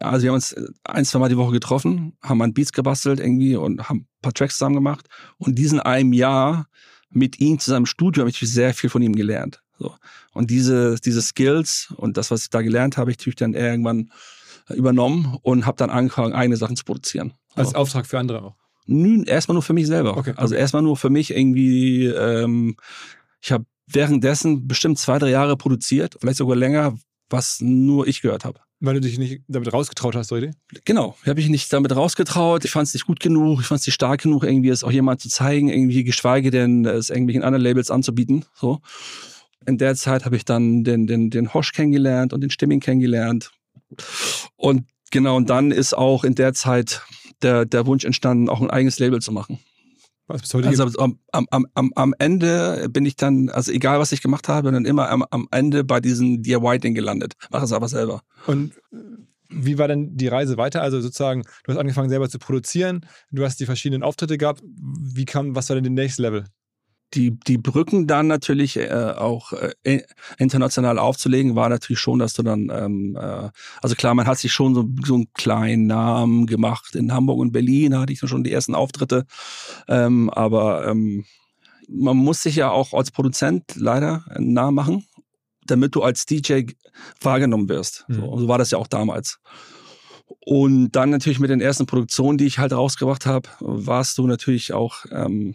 Also 0.01 0.25
wir 0.25 0.31
haben 0.31 0.37
uns 0.37 0.53
äh, 0.53 0.67
ein, 0.85 1.05
zwei 1.05 1.19
Mal 1.19 1.29
die 1.29 1.37
Woche 1.37 1.53
getroffen, 1.53 2.17
haben 2.23 2.43
an 2.43 2.53
Beats 2.53 2.73
gebastelt 2.73 3.21
irgendwie 3.21 3.57
und 3.57 3.89
haben 3.89 4.01
ein 4.01 4.09
paar 4.23 4.35
Tracks 4.35 4.59
zusammen 4.59 4.75
gemacht. 4.75 5.07
Und 5.39 5.51
in 5.51 5.55
diesem 5.55 5.81
einem 5.81 6.13
Jahr 6.13 6.67
mit 7.11 7.41
ihm 7.41 7.59
zusammen 7.59 7.83
im 7.83 7.87
Studio 7.87 8.23
habe 8.23 8.31
ich 8.31 8.39
sehr 8.39 8.75
viel 8.75 8.91
von 8.91 9.03
ihm 9.03 9.15
gelernt. 9.15 9.64
So. 9.79 9.95
Und 10.33 10.51
diese, 10.51 10.97
diese 10.97 11.23
Skills 11.23 11.93
und 11.97 12.17
das, 12.17 12.31
was 12.31 12.43
ich 12.43 12.51
da 12.51 12.63
gelernt 12.63 12.97
habe, 12.97 13.03
habe 13.05 13.11
ich 13.11 13.19
natürlich 13.19 13.37
dann 13.37 13.55
irgendwann 13.55 14.11
äh, 14.69 14.75
übernommen 14.75 15.37
und 15.43 15.67
habe 15.67 15.77
dann 15.77 15.91
angefangen, 15.91 16.33
eigene 16.33 16.57
Sachen 16.57 16.77
zu 16.77 16.85
produzieren. 16.85 17.35
So. 17.55 17.63
Als 17.63 17.75
Auftrag 17.75 18.07
für 18.07 18.19
andere 18.19 18.43
auch. 18.43 18.55
Nö, 18.87 19.25
erstmal 19.25 19.55
nur 19.55 19.63
für 19.63 19.73
mich 19.73 19.87
selber. 19.87 20.17
Okay. 20.17 20.35
Also 20.37 20.55
erstmal 20.55 20.83
nur 20.83 20.97
für 20.97 21.11
mich 21.11 21.35
irgendwie, 21.35 22.07
ähm, 22.07 22.77
ich 23.41 23.53
habe 23.53 23.65
währenddessen 23.87 24.67
bestimmt 24.67 24.99
zwei, 24.99 25.19
drei 25.19 25.31
Jahre 25.31 25.57
produziert, 25.57 26.17
vielleicht 26.21 26.39
sogar 26.39 26.57
länger, 26.57 26.97
was 27.31 27.61
nur 27.61 28.07
ich 28.07 28.23
gehört 28.23 28.45
habe. 28.45 28.61
Weil 28.81 28.95
du 28.95 29.01
dich 29.01 29.19
nicht 29.19 29.43
damit 29.49 29.73
rausgetraut 29.73 30.15
hast, 30.15 30.31
oder? 30.33 30.51
Genau, 30.85 31.17
habe 31.27 31.41
ich 31.41 31.49
nicht 31.49 31.73
damit 31.73 31.97
rausgetraut. 31.97 32.65
Ich 32.65 32.71
fand 32.71 32.89
es 32.89 32.95
nicht 32.95 33.07
gut 33.07 33.21
genug, 33.21 33.61
ich 33.61 33.67
fand 33.67 33.81
es 33.81 33.87
nicht 33.87 33.95
stark 33.95 34.23
genug, 34.23 34.45
irgendwie 34.45 34.69
es 34.69 34.85
auch 34.85 34.91
jemand 34.91 35.21
zu 35.21 35.31
zeigen, 35.31 35.69
irgendwie 35.69 36.05
geschweige 36.05 36.51
denn 36.51 36.85
es 36.85 37.09
irgendwelchen 37.09 37.43
anderen 37.43 37.65
Labels 37.65 37.91
anzubieten. 37.91 38.45
So. 38.55 38.81
In 39.67 39.79
der 39.79 39.95
Zeit 39.95 40.25
habe 40.25 40.37
ich 40.37 40.45
dann 40.45 40.85
den, 40.85 41.07
den, 41.07 41.31
den 41.31 41.55
Hosch 41.55 41.73
kennengelernt 41.73 42.33
und 42.33 42.41
den 42.41 42.51
Stimming 42.51 42.81
kennengelernt. 42.81 43.51
Und 44.57 44.87
genau, 45.11 45.37
und 45.37 45.51
dann 45.51 45.71
ist 45.71 45.95
auch 45.95 46.25
in 46.25 46.35
der 46.35 46.55
Zeit 46.55 47.03
der, 47.43 47.65
der 47.65 47.87
Wunsch 47.87 48.05
entstanden, 48.05 48.49
auch 48.49 48.61
ein 48.61 48.71
eigenes 48.71 48.99
Label 48.99 49.21
zu 49.21 49.33
machen. 49.33 49.59
Was 50.27 50.41
bis 50.41 50.55
heute 50.55 50.69
Also 50.69 50.85
am, 50.99 51.19
am, 51.33 51.67
am, 51.75 51.93
am 51.95 52.15
Ende 52.19 52.89
bin 52.89 53.05
ich 53.05 53.17
dann, 53.17 53.51
also 53.51 53.71
egal 53.71 53.99
was 53.99 54.13
ich 54.13 54.23
gemacht 54.23 54.49
habe, 54.49 54.73
dann 54.73 54.87
immer 54.87 55.11
am, 55.11 55.23
am 55.31 55.49
Ende 55.51 55.85
bei 55.85 56.01
diesem 56.01 56.43
DIY-Ding 56.43 56.95
gelandet. 56.95 57.35
Mach 57.51 57.63
es 57.63 57.73
aber 57.73 57.89
selber. 57.89 58.23
Und 58.47 58.73
wie 59.51 59.77
war 59.77 59.87
denn 59.87 60.17
die 60.17 60.29
Reise 60.29 60.57
weiter? 60.57 60.81
Also 60.83 61.01
sozusagen, 61.01 61.43
du 61.65 61.73
hast 61.73 61.79
angefangen 61.79 62.09
selber 62.09 62.31
zu 62.31 62.39
produzieren, 62.39 63.07
du 63.31 63.45
hast 63.45 63.61
die 63.61 63.67
verschiedenen 63.67 64.03
Auftritte 64.03 64.39
gehabt. 64.39 64.63
Wie 64.65 65.27
kam, 65.27 65.55
was 65.55 65.69
war 65.69 65.77
denn 65.77 65.85
der 65.85 65.93
nächste 65.93 66.23
Level? 66.23 66.45
Die, 67.13 67.39
die 67.39 67.59
Brücken 67.59 68.07
dann 68.07 68.27
natürlich 68.27 68.77
äh, 68.77 69.15
auch 69.17 69.53
äh, 69.53 70.03
international 70.39 70.99
aufzulegen, 70.99 71.55
war 71.55 71.69
natürlich 71.69 72.01
schon, 72.01 72.19
dass 72.19 72.35
du 72.35 72.43
dann, 72.43 72.71
ähm, 72.73 73.17
äh, 73.21 73.51
also 73.83 73.95
klar, 73.95 74.15
man 74.15 74.27
hat 74.27 74.39
sich 74.39 74.53
schon 74.53 74.75
so, 74.75 74.89
so 75.05 75.15
einen 75.15 75.33
kleinen 75.35 75.87
Namen 75.87 76.47
gemacht. 76.47 76.95
In 76.97 77.13
Hamburg 77.13 77.39
und 77.39 77.53
Berlin 77.53 77.99
hatte 77.99 78.13
ich 78.13 78.21
dann 78.21 78.29
schon 78.29 78.45
die 78.45 78.53
ersten 78.53 78.75
Auftritte. 78.75 79.27
Ähm, 79.87 80.31
aber 80.31 80.87
ähm, 80.89 81.25
man 81.89 82.17
muss 82.17 82.43
sich 82.43 82.57
ja 82.57 82.71
auch 82.71 82.93
als 82.93 83.11
Produzent 83.11 83.77
leider 83.77 84.25
einen 84.31 84.53
Namen 84.53 84.75
machen, 84.75 85.07
damit 85.67 85.95
du 85.95 86.03
als 86.03 86.27
DJ 86.27 86.63
wahrgenommen 87.21 87.69
wirst. 87.69 88.05
Mhm. 88.09 88.15
So, 88.15 88.39
so 88.39 88.49
war 88.49 88.59
das 88.59 88.71
ja 88.71 88.79
auch 88.79 88.89
damals. 88.89 89.39
Und 90.47 90.93
dann 90.93 91.11
natürlich 91.11 91.39
mit 91.39 91.51
den 91.51 91.61
ersten 91.61 91.87
Produktionen, 91.87 92.39
die 92.39 92.47
ich 92.47 92.59
halt 92.59 92.73
rausgebracht 92.73 93.27
habe, 93.27 93.49
warst 93.61 94.19
du 94.19 94.27
natürlich 94.27 94.73
auch 94.73 95.05
ähm, 95.11 95.55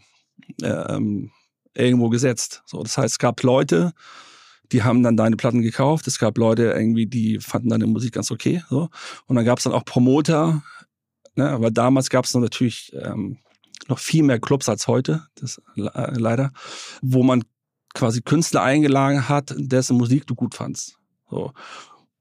ähm, 0.64 1.32
irgendwo 1.80 2.10
gesetzt. 2.10 2.64
So, 2.66 2.84
das 2.84 2.98
heißt, 2.98 3.14
es 3.14 3.20
gab 3.20 3.42
Leute, 3.44 3.94
die 4.72 4.84
haben 4.84 5.04
dann 5.04 5.18
deine 5.18 5.36
Platten 5.36 5.62
gekauft. 5.62 6.08
Es 6.08 6.20
gab 6.20 6.38
Leute 6.38 6.64
irgendwie, 6.64 7.08
die 7.08 7.40
fanden 7.40 7.70
deine 7.70 7.88
Musik 7.88 8.14
ganz 8.14 8.32
okay. 8.32 8.64
So. 8.70 8.90
Und 9.26 9.36
dann 9.36 9.46
gab 9.46 9.58
es 9.58 9.64
dann 9.64 9.74
auch 9.74 9.86
Promoter. 9.86 10.64
Ne? 11.36 11.50
Aber 11.50 11.72
damals 11.72 12.10
gab 12.10 12.26
es 12.26 12.34
natürlich 12.34 12.94
ähm, 12.94 13.38
noch 13.88 14.00
viel 14.00 14.24
mehr 14.24 14.40
Clubs 14.40 14.70
als 14.70 14.88
heute, 14.88 15.26
das 15.36 15.62
äh, 15.76 16.12
leider, 16.18 16.52
wo 17.02 17.24
man 17.24 17.44
quasi 17.94 18.22
Künstler 18.22 18.62
eingeladen 18.62 19.28
hat, 19.28 19.56
dessen 19.58 19.98
Musik 19.98 20.28
du 20.28 20.36
gut 20.36 20.54
fandst. 20.54 20.98
So. 21.30 21.54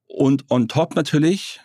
Und 0.07 0.51
on 0.51 0.69
top 0.69 0.97
natürlich 0.97 1.61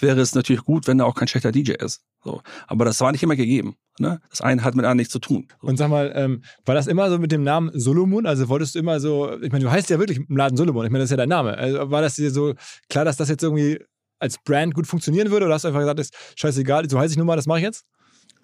wäre 0.00 0.20
es 0.20 0.34
natürlich 0.34 0.62
gut, 0.62 0.86
wenn 0.86 0.98
da 0.98 1.04
auch 1.04 1.14
kein 1.14 1.28
schlechter 1.28 1.52
DJ 1.52 1.72
ist. 1.72 2.02
So. 2.22 2.42
Aber 2.66 2.84
das 2.84 3.00
war 3.00 3.10
nicht 3.10 3.22
immer 3.22 3.36
gegeben. 3.36 3.76
Ne? 3.98 4.20
Das 4.30 4.40
eine 4.40 4.62
hat 4.62 4.74
mit 4.74 4.84
einem 4.84 4.98
nichts 4.98 5.12
zu 5.12 5.18
tun. 5.18 5.48
Und 5.60 5.76
sag 5.76 5.88
mal, 5.88 6.12
ähm, 6.14 6.42
war 6.64 6.74
das 6.74 6.86
immer 6.86 7.10
so 7.10 7.18
mit 7.18 7.32
dem 7.32 7.42
Namen 7.42 7.70
Solomon? 7.74 8.26
Also 8.26 8.48
wolltest 8.48 8.74
du 8.74 8.78
immer 8.78 9.00
so, 9.00 9.40
ich 9.40 9.52
meine, 9.52 9.64
du 9.64 9.70
heißt 9.70 9.88
ja 9.90 9.98
wirklich 9.98 10.18
im 10.28 10.36
Laden 10.36 10.56
Solomon, 10.56 10.84
ich 10.84 10.90
meine, 10.90 11.02
das 11.02 11.06
ist 11.06 11.12
ja 11.12 11.16
dein 11.16 11.28
Name. 11.28 11.56
Also 11.56 11.90
war 11.90 12.02
das 12.02 12.14
dir 12.14 12.30
so 12.30 12.54
klar, 12.88 13.04
dass 13.04 13.16
das 13.16 13.28
jetzt 13.28 13.42
irgendwie 13.42 13.78
als 14.18 14.38
Brand 14.38 14.74
gut 14.74 14.86
funktionieren 14.86 15.30
würde? 15.30 15.46
Oder 15.46 15.54
hast 15.54 15.62
du 15.62 15.68
einfach 15.68 15.80
gesagt, 15.80 16.00
ist 16.00 16.14
scheißegal, 16.36 16.88
so 16.90 16.98
heiße 16.98 17.12
ich 17.12 17.18
nun 17.18 17.26
mal, 17.26 17.36
das 17.36 17.46
mache 17.46 17.58
ich 17.58 17.64
jetzt? 17.64 17.84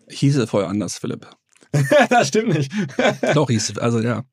Hieß 0.09 0.37
es 0.37 0.51
vorher 0.51 0.69
anders, 0.69 0.99
Philipp. 0.99 1.29
das 2.11 2.29
stimmt 2.29 2.55
nicht. 2.55 2.73
Doch, 3.35 3.49
hieß 3.49 3.71
es. 3.71 3.79
Also 3.79 4.01
ja. 4.01 4.25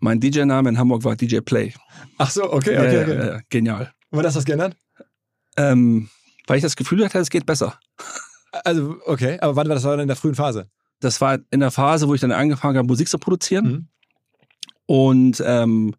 Mein 0.00 0.20
DJ-Name 0.20 0.68
in 0.68 0.78
Hamburg 0.78 1.04
war 1.04 1.14
DJ 1.14 1.38
Play. 1.40 1.72
Ach 2.18 2.30
so, 2.30 2.44
okay, 2.52 2.76
okay, 2.76 2.96
ja, 2.96 3.02
okay. 3.02 3.14
ja, 3.14 3.26
ja, 3.26 3.40
genial. 3.48 3.92
Aber 4.10 4.22
das 4.22 4.34
was 4.34 4.44
geändert? 4.44 4.76
Ähm, 5.56 6.08
weil 6.46 6.56
ich 6.56 6.62
das 6.62 6.76
Gefühl 6.76 7.04
hatte, 7.04 7.18
es 7.18 7.30
geht 7.30 7.46
besser. 7.46 7.78
Also, 8.64 8.96
okay, 9.06 9.38
aber 9.40 9.56
wann 9.56 9.68
war 9.68 9.74
das 9.74 9.84
war 9.84 9.92
dann 9.92 10.00
in 10.00 10.08
der 10.08 10.16
frühen 10.16 10.34
Phase? 10.34 10.68
Das 11.00 11.20
war 11.20 11.38
in 11.50 11.60
der 11.60 11.70
Phase, 11.70 12.06
wo 12.08 12.14
ich 12.14 12.20
dann 12.20 12.32
angefangen 12.32 12.76
habe, 12.76 12.86
Musik 12.86 13.08
zu 13.08 13.18
produzieren. 13.18 13.64
Mhm. 13.64 13.88
Und 14.86 15.42
ähm, 15.44 15.94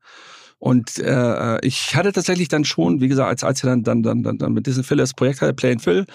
und 0.59 0.97
äh, 0.99 1.59
ich 1.65 1.93
hatte 1.93 2.13
tatsächlich 2.13 2.47
dann 2.47 2.63
schon, 2.63 3.01
wie 3.01 3.09
gesagt, 3.09 3.27
als, 3.27 3.43
als 3.43 3.59
ich 3.59 3.63
dann, 3.69 3.83
dann, 3.83 4.01
dann, 4.01 4.23
dann, 4.23 4.37
dann 4.37 4.53
mit 4.53 4.65
diesem 4.65 4.85
Phil 4.85 4.95
das 4.95 5.13
Projekt 5.13 5.41
hatte, 5.41 5.53
Play 5.53 5.73
and 5.73 5.81
Phil, 5.81 6.05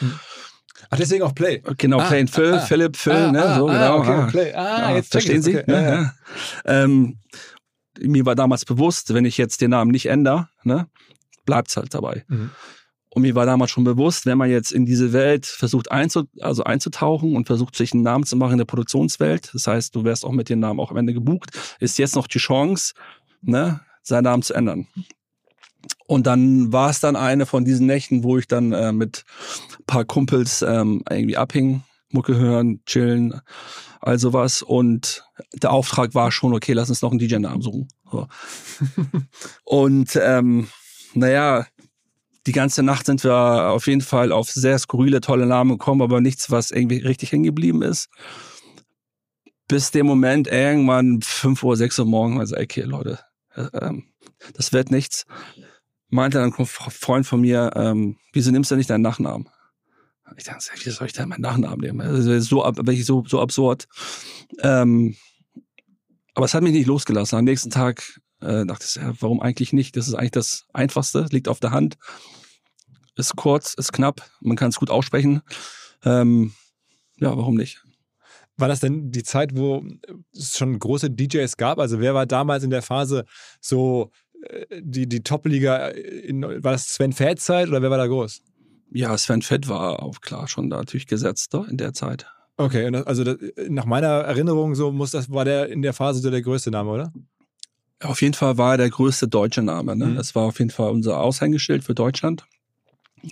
Ach, 0.89 0.97
deswegen 0.97 1.23
auch 1.23 1.35
Play. 1.35 1.63
genau, 1.77 1.99
Ah, 2.01 2.07
Play 2.09 2.21
and 2.21 2.31
Phil, 2.31 2.55
ah, 2.55 2.61
Philipp, 2.61 2.97
Phil, 2.97 3.13
ah, 3.13 3.31
ne, 3.33 3.45
ah, 3.45 3.59
so 3.59 3.69
ah, 3.69 3.73
genau. 3.73 3.99
Okay, 3.99 4.11
ah. 4.11 4.27
Play. 4.31 4.55
Ah, 4.55 4.79
Ja, 4.91 4.97
jetzt 4.97 5.13
verstehen 5.13 5.43
Sie? 5.43 5.59
Okay. 5.59 5.71
Ja, 5.71 5.83
Ja, 5.83 5.91
ja. 6.03 6.15
Ähm, 6.65 7.19
mir 8.01 8.25
war 8.25 8.37
damals 8.37 8.65
bewusst, 8.65 9.13
wenn 9.13 9.27
ich 9.27 9.37
jetzt 9.37 9.61
den 9.61 9.71
Namen 9.71 9.91
nicht 9.91 10.07
ändere, 10.07 10.49
ne, 10.63 10.87
bleibt's 11.45 11.77
halt 11.77 11.93
dabei. 11.93 12.25
Mhm. 12.29 12.51
Und 13.19 13.23
mir 13.23 13.35
war 13.35 13.47
damals 13.47 13.73
schon 13.73 13.83
bewusst, 13.83 14.27
wenn 14.27 14.39
man 14.39 14.49
jetzt 14.49 14.71
in 14.71 14.87
diese 14.87 15.13
Welt 15.13 15.45
versucht 15.45 15.91
einzu, 15.91 16.29
also 16.41 16.63
einzutauchen 16.63 17.35
und 17.35 17.49
versucht, 17.49 17.75
sich 17.75 17.93
einen 17.93 18.05
Namen 18.05 18.23
zu 18.23 18.37
machen 18.37 18.53
in 18.53 18.59
der 18.59 18.65
Produktionswelt, 18.65 19.51
das 19.53 19.67
heißt, 19.67 19.97
du 19.97 20.05
wärst 20.05 20.25
auch 20.25 20.31
mit 20.31 20.49
dem 20.49 20.61
Namen 20.61 20.79
auch 20.79 20.93
am 20.93 20.99
Ende 20.99 21.13
gebucht, 21.13 21.51
ist 21.81 21.99
jetzt 21.99 22.15
noch 22.15 22.29
die 22.29 22.39
Chance, 22.39 22.95
ne, 23.43 23.81
seinen 24.05 24.23
Namen 24.23 24.45
zu 24.45 24.55
ändern. 24.55 24.87
Und 26.07 26.29
dann 26.29 26.73
war 26.73 26.91
es 26.91 27.01
dann 27.01 27.17
eine 27.17 27.45
von 27.45 27.65
diesen 27.65 27.89
Nächten, 27.89 28.23
wo 28.23 28.39
ich 28.39 28.47
dann 28.47 28.71
äh, 28.71 28.93
mit 28.93 29.25
ein 29.81 29.85
paar 29.89 30.05
Kumpels 30.05 30.63
ähm, 30.63 31.03
irgendwie 31.11 31.37
abhing, 31.37 31.83
Mucke 32.13 32.37
hören, 32.37 32.83
chillen, 32.87 33.41
all 34.01 34.21
sowas. 34.21 34.63
Und 34.63 35.25
der 35.61 35.73
Auftrag 35.73 36.15
war 36.15 36.31
schon, 36.31 36.55
okay, 36.55 36.73
lass 36.73 36.89
uns 36.89 37.03
noch 37.03 37.11
einen 37.11 37.19
DJ-Namen 37.19 37.63
suchen. 37.63 37.89
So. 38.13 38.29
und 39.65 40.17
ähm, 40.23 40.69
naja, 41.15 41.67
die 42.49 42.53
ganze 42.53 42.83
Nacht 42.83 43.05
sind 43.05 43.23
wir 43.25 43.69
auf 43.69 43.87
jeden 43.87 44.01
Fall 44.01 44.33
auf 44.33 44.51
sehr 44.51 44.79
skurrile, 44.79 45.21
tolle 45.21 45.45
Namen 45.45 45.73
gekommen, 45.73 46.01
aber 46.01 46.23
nichts, 46.23 46.51
was 46.51 46.71
irgendwie 46.71 46.97
richtig 46.97 47.31
hängen 47.31 47.45
geblieben 47.45 47.83
ist. 47.83 48.09
Bis 49.69 49.91
dem 49.91 50.07
Moment 50.07 50.49
irgendwann 50.49 51.21
5 51.21 51.63
Uhr, 51.63 51.77
6 51.77 51.99
Uhr 51.99 52.07
morgens, 52.07 52.41
also 52.41 52.57
okay, 52.57 52.85
Leute, 52.85 53.19
äh, 53.55 53.67
ähm, 53.83 54.05
das 54.55 54.73
wird 54.73 54.91
nichts. 54.91 55.27
Meinte 56.09 56.39
dann 56.39 56.55
ein 56.57 56.67
Freund 56.67 57.27
von 57.27 57.43
mir, 57.43 57.71
ähm, 57.77 58.17
wieso 58.33 58.51
nimmst 58.51 58.71
du 58.71 58.77
nicht 58.77 58.89
deinen 58.89 59.03
Nachnamen? 59.03 59.51
Ich 60.39 60.45
dachte, 60.45 60.71
wie 60.83 60.91
soll 60.91 61.07
ich 61.07 61.13
denn 61.13 61.29
meinen 61.29 61.43
Nachnamen 61.43 61.81
nehmen? 61.81 62.01
Ist 62.01 62.49
so, 62.49 62.65
wirklich 62.65 63.05
so, 63.05 63.25
so 63.27 63.43
absurd. 63.43 63.89
Ähm, 64.63 65.17
aber 66.35 66.47
es 66.47 66.55
hat 66.55 66.63
mich 66.63 66.73
nicht 66.73 66.87
losgelassen. 66.87 67.39
Am 67.39 67.45
nächsten 67.45 67.69
Tag 67.69 68.23
äh, 68.41 68.65
dachte 68.65 68.87
ich, 68.89 68.95
ja, 68.95 69.13
warum 69.21 69.43
eigentlich 69.43 69.75
nicht? 69.75 69.99
Das 69.99 70.09
ist 70.09 70.15
eigentlich 70.15 70.31
das 70.31 70.65
Einfachste, 70.73 71.27
liegt 71.31 71.49
auf 71.49 71.61
der 71.61 71.73
Hand. 71.73 71.99
Ist 73.19 73.37
kurz, 73.37 73.75
ist 73.75 73.93
knapp, 73.93 74.23
man 74.41 74.57
kann 74.57 74.69
es 74.69 74.77
gut 74.77 74.91
aussprechen. 74.91 75.43
Ähm, 76.05 76.53
ja, 77.17 77.37
warum 77.37 77.57
nicht? 77.57 77.83
War 78.57 78.69
das 78.69 78.81
denn 78.81 79.11
die 79.11 79.25
Zeit, 79.25 79.57
wo 79.57 79.85
es 80.33 80.57
schon 80.57 80.79
große 80.79 81.11
DJs 81.11 81.57
gab? 81.57 81.81
Also 81.81 82.01
wer 82.01 82.15
war 82.15 82.27
damals 82.27 82.63
in 82.63 82.71
der 82.71 82.83
Phase 82.83 83.25
so 83.61 84.13
äh, 84.43 84.67
die, 84.81 85.09
die 85.09 85.25
Top-Liga? 85.25 85.91
War 86.63 86.73
das 86.73 86.87
Sven 86.95 87.13
Feld 87.13 87.41
Zeit 87.41 87.69
oder 87.69 87.83
wer 87.83 87.91
war 87.91 87.99
da 87.99 88.07
groß? 88.07 88.41
Ja, 88.93 89.19
Sven 89.19 89.43
Fett 89.43 89.69
war 89.69 90.03
auch 90.03 90.21
klar 90.21 90.49
schon 90.49 90.71
da 90.71 90.79
natürlich 90.79 91.07
gesetzt 91.07 91.53
doch, 91.53 91.69
in 91.69 91.77
der 91.77 91.93
Zeit. 91.93 92.27
Okay, 92.57 92.87
also 93.05 93.23
das, 93.23 93.37
nach 93.69 93.85
meiner 93.85 94.07
Erinnerung 94.07 94.75
so 94.75 94.91
muss 94.91 95.11
das 95.11 95.31
war 95.31 95.45
der 95.45 95.69
in 95.69 95.83
der 95.83 95.93
Phase 95.93 96.21
so 96.21 96.31
der 96.31 96.43
größte 96.43 96.71
Name, 96.71 96.91
oder? 96.91 97.13
Auf 98.01 98.23
jeden 98.23 98.35
Fall 98.35 98.59
war 98.59 98.75
er 98.75 98.79
der 98.79 98.91
größte 98.91 99.29
deutsche 99.29 99.63
Name. 99.63 99.97
Ne? 99.97 100.07
Mhm. 100.07 100.17
Das 100.17 100.35
war 100.35 100.45
auf 100.45 100.59
jeden 100.59 100.71
Fall 100.71 100.91
unser 100.91 101.21
Aushängeschild 101.21 101.85
für 101.85 101.95
Deutschland, 101.95 102.47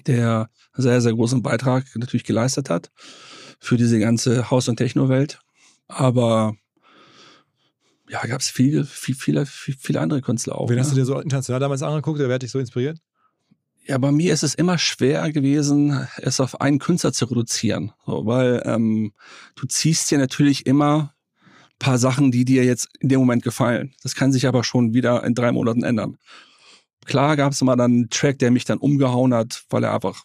der 0.07 0.50
sehr, 0.75 1.00
sehr 1.00 1.12
großen 1.12 1.43
Beitrag 1.43 1.85
natürlich 1.95 2.25
geleistet 2.25 2.71
hat 2.71 2.90
für 3.59 3.76
diese 3.76 3.99
ganze 3.99 4.50
Haus- 4.50 4.69
und 4.69 4.76
Techno-Welt. 4.76 5.40
Aber 5.88 6.55
ja, 8.09 8.25
gab 8.26 8.40
es 8.40 8.49
viel, 8.49 8.85
viel, 8.85 9.14
viele, 9.14 9.47
viel, 9.47 9.75
viele 9.78 10.00
andere 10.00 10.23
Künstler 10.23 10.57
auch. 10.57 10.69
Wen 10.69 10.76
ne? 10.76 10.83
hast 10.83 10.93
du 10.93 10.97
dir 10.97 11.05
so 11.05 11.19
international 11.19 11.61
damals 11.61 11.83
angeguckt 11.83 12.19
oder 12.19 12.28
wer 12.28 12.37
hat 12.37 12.43
dich 12.43 12.50
so 12.50 12.59
inspiriert? 12.59 12.99
Ja, 13.87 13.99
bei 13.99 14.11
mir 14.11 14.33
ist 14.33 14.43
es 14.43 14.55
immer 14.55 14.78
schwer 14.78 15.31
gewesen, 15.33 16.09
es 16.16 16.40
auf 16.40 16.61
einen 16.61 16.81
Künstler 16.81 17.12
zu 17.12 17.26
reduzieren, 17.26 17.93
so, 18.05 18.26
weil 18.26 18.62
ähm, 18.64 19.12
du 19.55 19.66
ziehst 19.66 20.11
dir 20.11 20.19
natürlich 20.19 20.66
immer 20.66 21.14
paar 21.78 21.99
Sachen, 21.99 22.31
die 22.31 22.45
dir 22.45 22.64
jetzt 22.64 22.88
in 23.00 23.09
dem 23.09 23.21
Moment 23.21 23.43
gefallen. 23.43 23.95
Das 24.02 24.14
kann 24.14 24.33
sich 24.33 24.47
aber 24.47 24.64
schon 24.64 24.95
wieder 24.95 25.25
in 25.25 25.35
drei 25.35 25.52
Monaten 25.52 25.83
ändern. 25.83 26.16
Klar 27.07 27.37
gab 27.37 27.53
es 27.53 27.63
mal 27.63 27.77
dann 27.77 27.93
einen 27.93 28.11
Track, 28.11 28.39
der 28.39 28.51
mich 28.51 28.65
dann 28.65 28.79
umgehauen 28.79 29.33
hat, 29.35 29.65
weil 29.71 29.85
er 29.85 29.95
einfach 29.95 30.25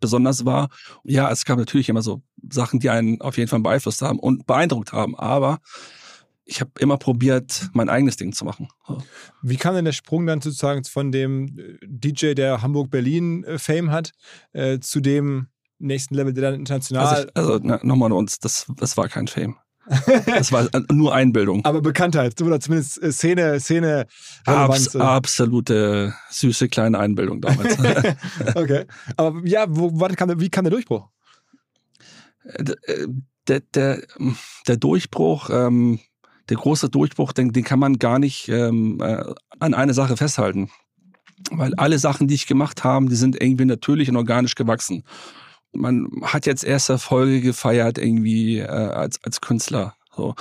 besonders 0.00 0.44
war. 0.44 0.68
Ja, 1.04 1.30
es 1.30 1.44
gab 1.44 1.58
natürlich 1.58 1.88
immer 1.88 2.02
so 2.02 2.22
Sachen, 2.50 2.80
die 2.80 2.88
einen 2.90 3.20
auf 3.20 3.36
jeden 3.36 3.48
Fall 3.48 3.60
beeinflusst 3.60 4.02
haben 4.02 4.18
und 4.18 4.46
beeindruckt 4.46 4.92
haben, 4.92 5.14
aber 5.18 5.60
ich 6.46 6.60
habe 6.60 6.70
immer 6.80 6.96
probiert, 6.96 7.68
mein 7.74 7.88
eigenes 7.88 8.16
Ding 8.16 8.32
zu 8.32 8.44
machen. 8.44 8.68
Wie 9.42 9.56
kam 9.56 9.74
denn 9.74 9.84
der 9.84 9.92
Sprung 9.92 10.26
dann 10.26 10.40
sozusagen 10.40 10.82
von 10.84 11.12
dem 11.12 11.56
äh, 11.58 11.78
DJ, 11.86 12.32
der 12.34 12.62
Hamburg-Berlin-Fame 12.62 13.90
hat, 13.92 14.12
äh, 14.52 14.80
zu 14.80 15.00
dem 15.00 15.48
nächsten 15.78 16.14
Level, 16.14 16.32
der 16.32 16.50
dann 16.50 16.60
international. 16.60 17.06
Also, 17.06 17.22
ich- 17.28 17.36
also 17.36 17.60
na, 17.62 17.78
nochmal 17.82 18.10
uns, 18.12 18.38
das, 18.38 18.66
das 18.76 18.96
war 18.96 19.08
kein 19.08 19.28
Fame. 19.28 19.56
Das 20.26 20.52
war 20.52 20.68
nur 20.90 21.14
Einbildung. 21.14 21.64
Aber 21.64 21.80
Bekanntheit 21.80 22.40
oder 22.40 22.60
zumindest 22.60 23.02
äh, 23.02 23.12
Szene, 23.12 23.58
Szene. 23.58 24.06
Abs 24.44 24.94
absolute 24.94 26.14
süße 26.30 26.68
kleine 26.68 26.98
Einbildung 26.98 27.40
damals. 27.40 27.76
okay. 28.54 28.84
Aber 29.16 29.40
ja, 29.44 29.66
wo, 29.68 29.90
wann 29.94 30.14
kam, 30.14 30.40
wie 30.40 30.48
kam 30.48 30.64
der 30.64 30.70
Durchbruch? 30.70 31.08
Äh, 32.44 32.74
der, 33.48 33.60
der, 33.74 34.02
der 34.68 34.76
Durchbruch, 34.76 35.50
ähm, 35.50 35.98
der 36.48 36.56
große 36.56 36.88
Durchbruch, 36.88 37.32
den, 37.32 37.52
den 37.52 37.64
kann 37.64 37.80
man 37.80 37.98
gar 37.98 38.18
nicht 38.18 38.48
ähm, 38.48 39.00
äh, 39.00 39.24
an 39.58 39.74
eine 39.74 39.94
Sache 39.94 40.16
festhalten. 40.16 40.70
Weil 41.50 41.74
alle 41.74 41.98
Sachen, 41.98 42.28
die 42.28 42.34
ich 42.34 42.46
gemacht 42.46 42.84
habe, 42.84 43.08
die 43.08 43.16
sind 43.16 43.40
irgendwie 43.40 43.64
natürlich 43.64 44.08
und 44.08 44.16
organisch 44.16 44.54
gewachsen 44.54 45.04
man 45.72 46.08
hat 46.22 46.46
jetzt 46.46 46.64
erste 46.64 46.94
Erfolge 46.94 47.40
gefeiert 47.40 47.98
irgendwie 47.98 48.58
äh, 48.58 48.66
als, 48.66 49.22
als 49.24 49.40
Künstler. 49.40 49.94
So. 50.14 50.34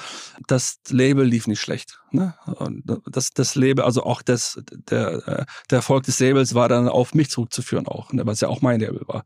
Das 0.47 0.79
Label 0.89 1.25
lief 1.25 1.47
nicht 1.47 1.61
schlecht. 1.61 1.99
Ne? 2.11 2.33
Und 2.57 2.83
das, 3.05 3.31
das 3.31 3.55
Label, 3.55 3.83
also 3.85 4.03
auch 4.03 4.21
das, 4.21 4.59
der, 4.89 5.27
äh, 5.27 5.45
der 5.69 5.77
Erfolg 5.77 6.03
des 6.03 6.19
Labels 6.19 6.55
war 6.55 6.67
dann 6.67 6.89
auf 6.89 7.13
mich 7.13 7.29
zurückzuführen 7.29 7.87
auch, 7.87 8.11
ne? 8.11 8.25
was 8.25 8.41
ja 8.41 8.47
auch 8.47 8.61
mein 8.61 8.79
Label 8.79 9.01
war. 9.07 9.23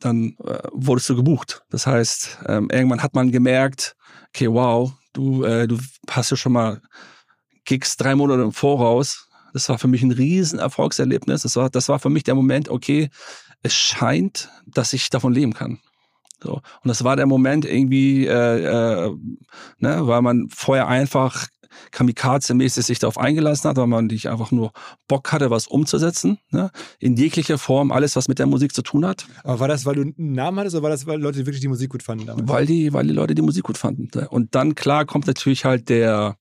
Dann 0.00 0.36
äh, 0.44 0.60
wurdest 0.72 1.10
du 1.10 1.16
gebucht. 1.16 1.62
Das 1.70 1.86
heißt, 1.86 2.38
ähm, 2.46 2.68
irgendwann 2.70 3.02
hat 3.02 3.14
man 3.14 3.32
gemerkt, 3.32 3.96
okay, 4.28 4.48
wow, 4.50 4.92
du, 5.12 5.44
äh, 5.44 5.66
du 5.66 5.78
hast 6.08 6.30
ja 6.30 6.36
schon 6.36 6.52
mal 6.52 6.80
Gigs 7.64 7.96
drei 7.96 8.14
Monate 8.14 8.42
im 8.42 8.52
Voraus. 8.52 9.28
Das 9.52 9.68
war 9.68 9.78
für 9.78 9.88
mich 9.88 10.02
ein 10.02 10.12
riesen 10.12 10.58
Erfolgserlebnis. 10.58 11.42
Das 11.42 11.56
war, 11.56 11.68
das 11.68 11.88
war 11.88 11.98
für 11.98 12.08
mich 12.08 12.22
der 12.22 12.34
Moment, 12.34 12.68
okay, 12.68 13.10
es 13.62 13.74
scheint, 13.74 14.50
dass 14.66 14.92
ich 14.92 15.10
davon 15.10 15.32
leben 15.32 15.54
kann. 15.54 15.78
So. 16.42 16.54
Und 16.54 16.88
das 16.88 17.04
war 17.04 17.16
der 17.16 17.26
Moment 17.26 17.64
irgendwie, 17.64 18.26
äh, 18.26 19.06
äh, 19.08 19.16
ne, 19.78 20.06
weil 20.06 20.22
man 20.22 20.48
vorher 20.50 20.88
einfach 20.88 21.46
kamikaze-mäßig 21.90 22.84
sich 22.84 22.98
darauf 22.98 23.18
eingelassen 23.18 23.68
hat, 23.68 23.76
weil 23.76 23.86
man 23.86 24.06
nicht 24.06 24.28
einfach 24.28 24.50
nur 24.50 24.72
Bock 25.08 25.32
hatte, 25.32 25.50
was 25.50 25.66
umzusetzen, 25.66 26.38
ne? 26.50 26.70
in 26.98 27.16
jeglicher 27.16 27.58
Form, 27.58 27.92
alles, 27.92 28.16
was 28.16 28.28
mit 28.28 28.38
der 28.38 28.46
Musik 28.46 28.74
zu 28.74 28.82
tun 28.82 29.06
hat. 29.06 29.26
Aber 29.44 29.60
war 29.60 29.68
das, 29.68 29.86
weil 29.86 29.94
du 29.94 30.02
einen 30.02 30.14
Namen 30.16 30.58
hattest 30.58 30.76
oder 30.76 30.84
war 30.84 30.90
das, 30.90 31.06
weil 31.06 31.20
Leute 31.20 31.38
wirklich 31.38 31.60
die 31.60 31.68
Musik 31.68 31.90
gut 31.90 32.02
fanden 32.02 32.26
damals? 32.26 32.48
Weil 32.48 32.66
die, 32.66 32.92
weil 32.92 33.06
die 33.06 33.14
Leute 33.14 33.34
die 33.34 33.42
Musik 33.42 33.64
gut 33.64 33.78
fanden. 33.78 34.08
Ne? 34.14 34.28
Und 34.28 34.54
dann, 34.54 34.74
klar, 34.74 35.04
kommt 35.04 35.26
natürlich 35.26 35.64
halt 35.64 35.88
der, 35.88 36.36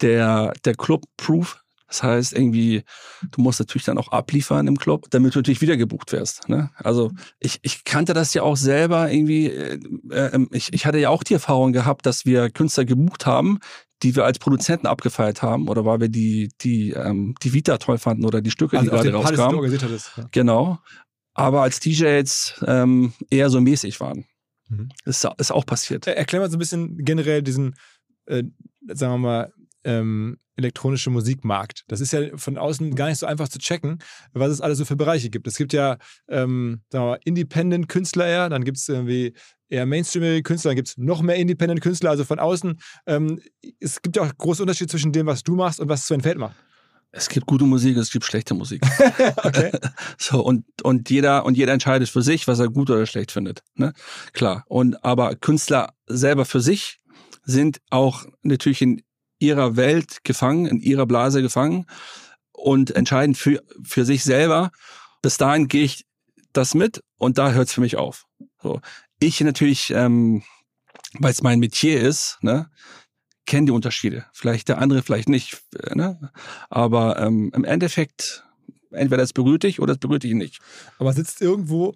der, 0.00 0.52
der 0.64 0.74
Club-Proof, 0.74 1.60
das 1.88 2.02
heißt, 2.02 2.32
irgendwie, 2.34 2.84
du 3.30 3.40
musst 3.40 3.60
natürlich 3.60 3.84
dann 3.84 3.96
auch 3.96 4.08
abliefern 4.08 4.66
im 4.66 4.76
Club, 4.76 5.06
damit 5.10 5.34
du 5.34 5.38
natürlich 5.38 5.62
wieder 5.62 5.78
gebucht 5.78 6.12
wirst. 6.12 6.48
Ne? 6.48 6.70
Also 6.76 7.10
ich, 7.40 7.58
ich 7.62 7.84
kannte 7.84 8.12
das 8.12 8.34
ja 8.34 8.42
auch 8.42 8.56
selber 8.56 9.10
irgendwie. 9.10 9.46
Äh, 9.46 9.80
äh, 10.10 10.46
ich, 10.52 10.72
ich 10.74 10.84
hatte 10.84 10.98
ja 10.98 11.08
auch 11.08 11.22
die 11.22 11.34
Erfahrung 11.34 11.72
gehabt, 11.72 12.04
dass 12.04 12.26
wir 12.26 12.50
Künstler 12.50 12.84
gebucht 12.84 13.24
haben, 13.24 13.58
die 14.02 14.14
wir 14.14 14.26
als 14.26 14.38
Produzenten 14.38 14.86
abgefeiert 14.86 15.40
haben 15.40 15.68
oder 15.68 15.86
weil 15.86 16.00
wir 16.00 16.08
die, 16.10 16.50
die, 16.60 16.90
ähm, 16.90 17.34
die 17.42 17.54
Vita 17.54 17.78
toll 17.78 17.96
fanden 17.96 18.26
oder 18.26 18.42
die 18.42 18.50
Stücke, 18.50 18.78
also 18.78 18.90
die 18.90 18.96
gerade 18.96 19.12
rauskamen. 19.12 19.72
Ja. 19.72 20.24
Genau. 20.30 20.78
Aber 21.32 21.62
als 21.62 21.80
DJs 21.80 22.64
ähm, 22.66 23.14
eher 23.30 23.48
so 23.48 23.62
mäßig 23.62 23.98
waren. 24.00 24.26
Mhm. 24.68 24.90
Ist, 25.06 25.26
ist 25.38 25.52
auch 25.52 25.64
passiert. 25.64 26.06
Erklär 26.06 26.42
mal 26.42 26.50
so 26.50 26.56
ein 26.56 26.58
bisschen 26.58 26.98
generell 26.98 27.42
diesen, 27.42 27.76
äh, 28.26 28.44
sagen 28.88 29.14
wir 29.14 29.18
mal, 29.18 29.52
ähm, 29.84 30.38
elektronische 30.58 31.10
Musikmarkt. 31.10 31.84
Das 31.88 32.00
ist 32.00 32.12
ja 32.12 32.36
von 32.36 32.58
außen 32.58 32.94
gar 32.94 33.08
nicht 33.08 33.18
so 33.18 33.26
einfach 33.26 33.48
zu 33.48 33.58
checken, 33.58 33.98
was 34.32 34.50
es 34.50 34.60
alles 34.60 34.78
so 34.78 34.84
für 34.84 34.96
Bereiche 34.96 35.30
gibt. 35.30 35.46
Es 35.46 35.56
gibt 35.56 35.72
ja 35.72 35.98
ähm, 36.28 36.82
Independent-Künstler 37.24 38.26
eher, 38.26 38.48
dann 38.48 38.64
gibt 38.64 38.76
es 38.76 38.88
irgendwie 38.88 39.34
eher 39.68 39.86
mainstreamige 39.86 40.42
Künstler, 40.42 40.70
dann 40.70 40.76
gibt 40.76 40.88
es 40.88 40.98
noch 40.98 41.22
mehr 41.22 41.36
Independent-Künstler. 41.36 42.10
Also 42.10 42.24
von 42.24 42.40
außen, 42.40 42.78
ähm, 43.06 43.40
es 43.78 44.02
gibt 44.02 44.16
ja 44.16 44.22
auch 44.22 44.36
große 44.36 44.62
Unterschiede 44.62 44.90
zwischen 44.90 45.12
dem, 45.12 45.26
was 45.26 45.44
du 45.44 45.54
machst 45.54 45.78
und 45.80 45.88
was 45.88 46.06
Sven 46.06 46.20
Feld 46.20 46.38
macht. 46.38 46.56
Es 47.10 47.28
gibt 47.28 47.46
gute 47.46 47.64
Musik, 47.64 47.96
es 47.96 48.10
gibt 48.10 48.24
schlechte 48.24 48.54
Musik. 48.54 48.82
okay. 49.36 49.70
So, 50.18 50.44
und, 50.44 50.64
und 50.82 51.08
jeder, 51.08 51.46
und 51.46 51.56
jeder 51.56 51.72
entscheidet 51.72 52.08
für 52.08 52.22
sich, 52.22 52.48
was 52.48 52.58
er 52.58 52.68
gut 52.68 52.90
oder 52.90 53.06
schlecht 53.06 53.30
findet. 53.30 53.62
Ne? 53.76 53.92
Klar. 54.32 54.64
Und 54.66 55.04
aber 55.04 55.36
Künstler 55.36 55.94
selber 56.06 56.44
für 56.44 56.60
sich 56.60 56.98
sind 57.44 57.80
auch 57.90 58.26
natürlich 58.42 58.82
in 58.82 59.02
ihrer 59.38 59.76
Welt 59.76 60.24
gefangen, 60.24 60.66
in 60.66 60.80
ihrer 60.80 61.06
Blase 61.06 61.42
gefangen 61.42 61.86
und 62.52 62.90
entscheiden 62.90 63.34
für, 63.34 63.62
für 63.82 64.04
sich 64.04 64.24
selber. 64.24 64.70
Bis 65.22 65.36
dahin 65.36 65.68
gehe 65.68 65.84
ich 65.84 66.06
das 66.52 66.74
mit 66.74 67.02
und 67.16 67.38
da 67.38 67.52
hört 67.52 67.68
es 67.68 67.74
für 67.74 67.80
mich 67.80 67.96
auf. 67.96 68.26
So. 68.62 68.80
Ich 69.20 69.40
natürlich, 69.40 69.90
ähm, 69.90 70.42
weil 71.14 71.32
es 71.32 71.42
mein 71.42 71.60
Metier 71.60 72.00
ist, 72.00 72.38
ne, 72.40 72.70
kenne 73.46 73.66
die 73.66 73.72
Unterschiede. 73.72 74.26
Vielleicht 74.32 74.68
der 74.68 74.78
andere, 74.78 75.02
vielleicht 75.02 75.28
nicht. 75.28 75.62
Äh, 75.74 75.94
ne? 75.94 76.30
Aber 76.68 77.18
ähm, 77.18 77.50
im 77.54 77.64
Endeffekt, 77.64 78.44
entweder 78.90 79.22
es 79.22 79.32
berührt 79.32 79.62
dich 79.62 79.80
oder 79.80 79.94
es 79.94 79.98
berührt 79.98 80.22
dich 80.22 80.34
nicht. 80.34 80.60
Aber 80.98 81.12
sitzt 81.12 81.40
irgendwo 81.40 81.94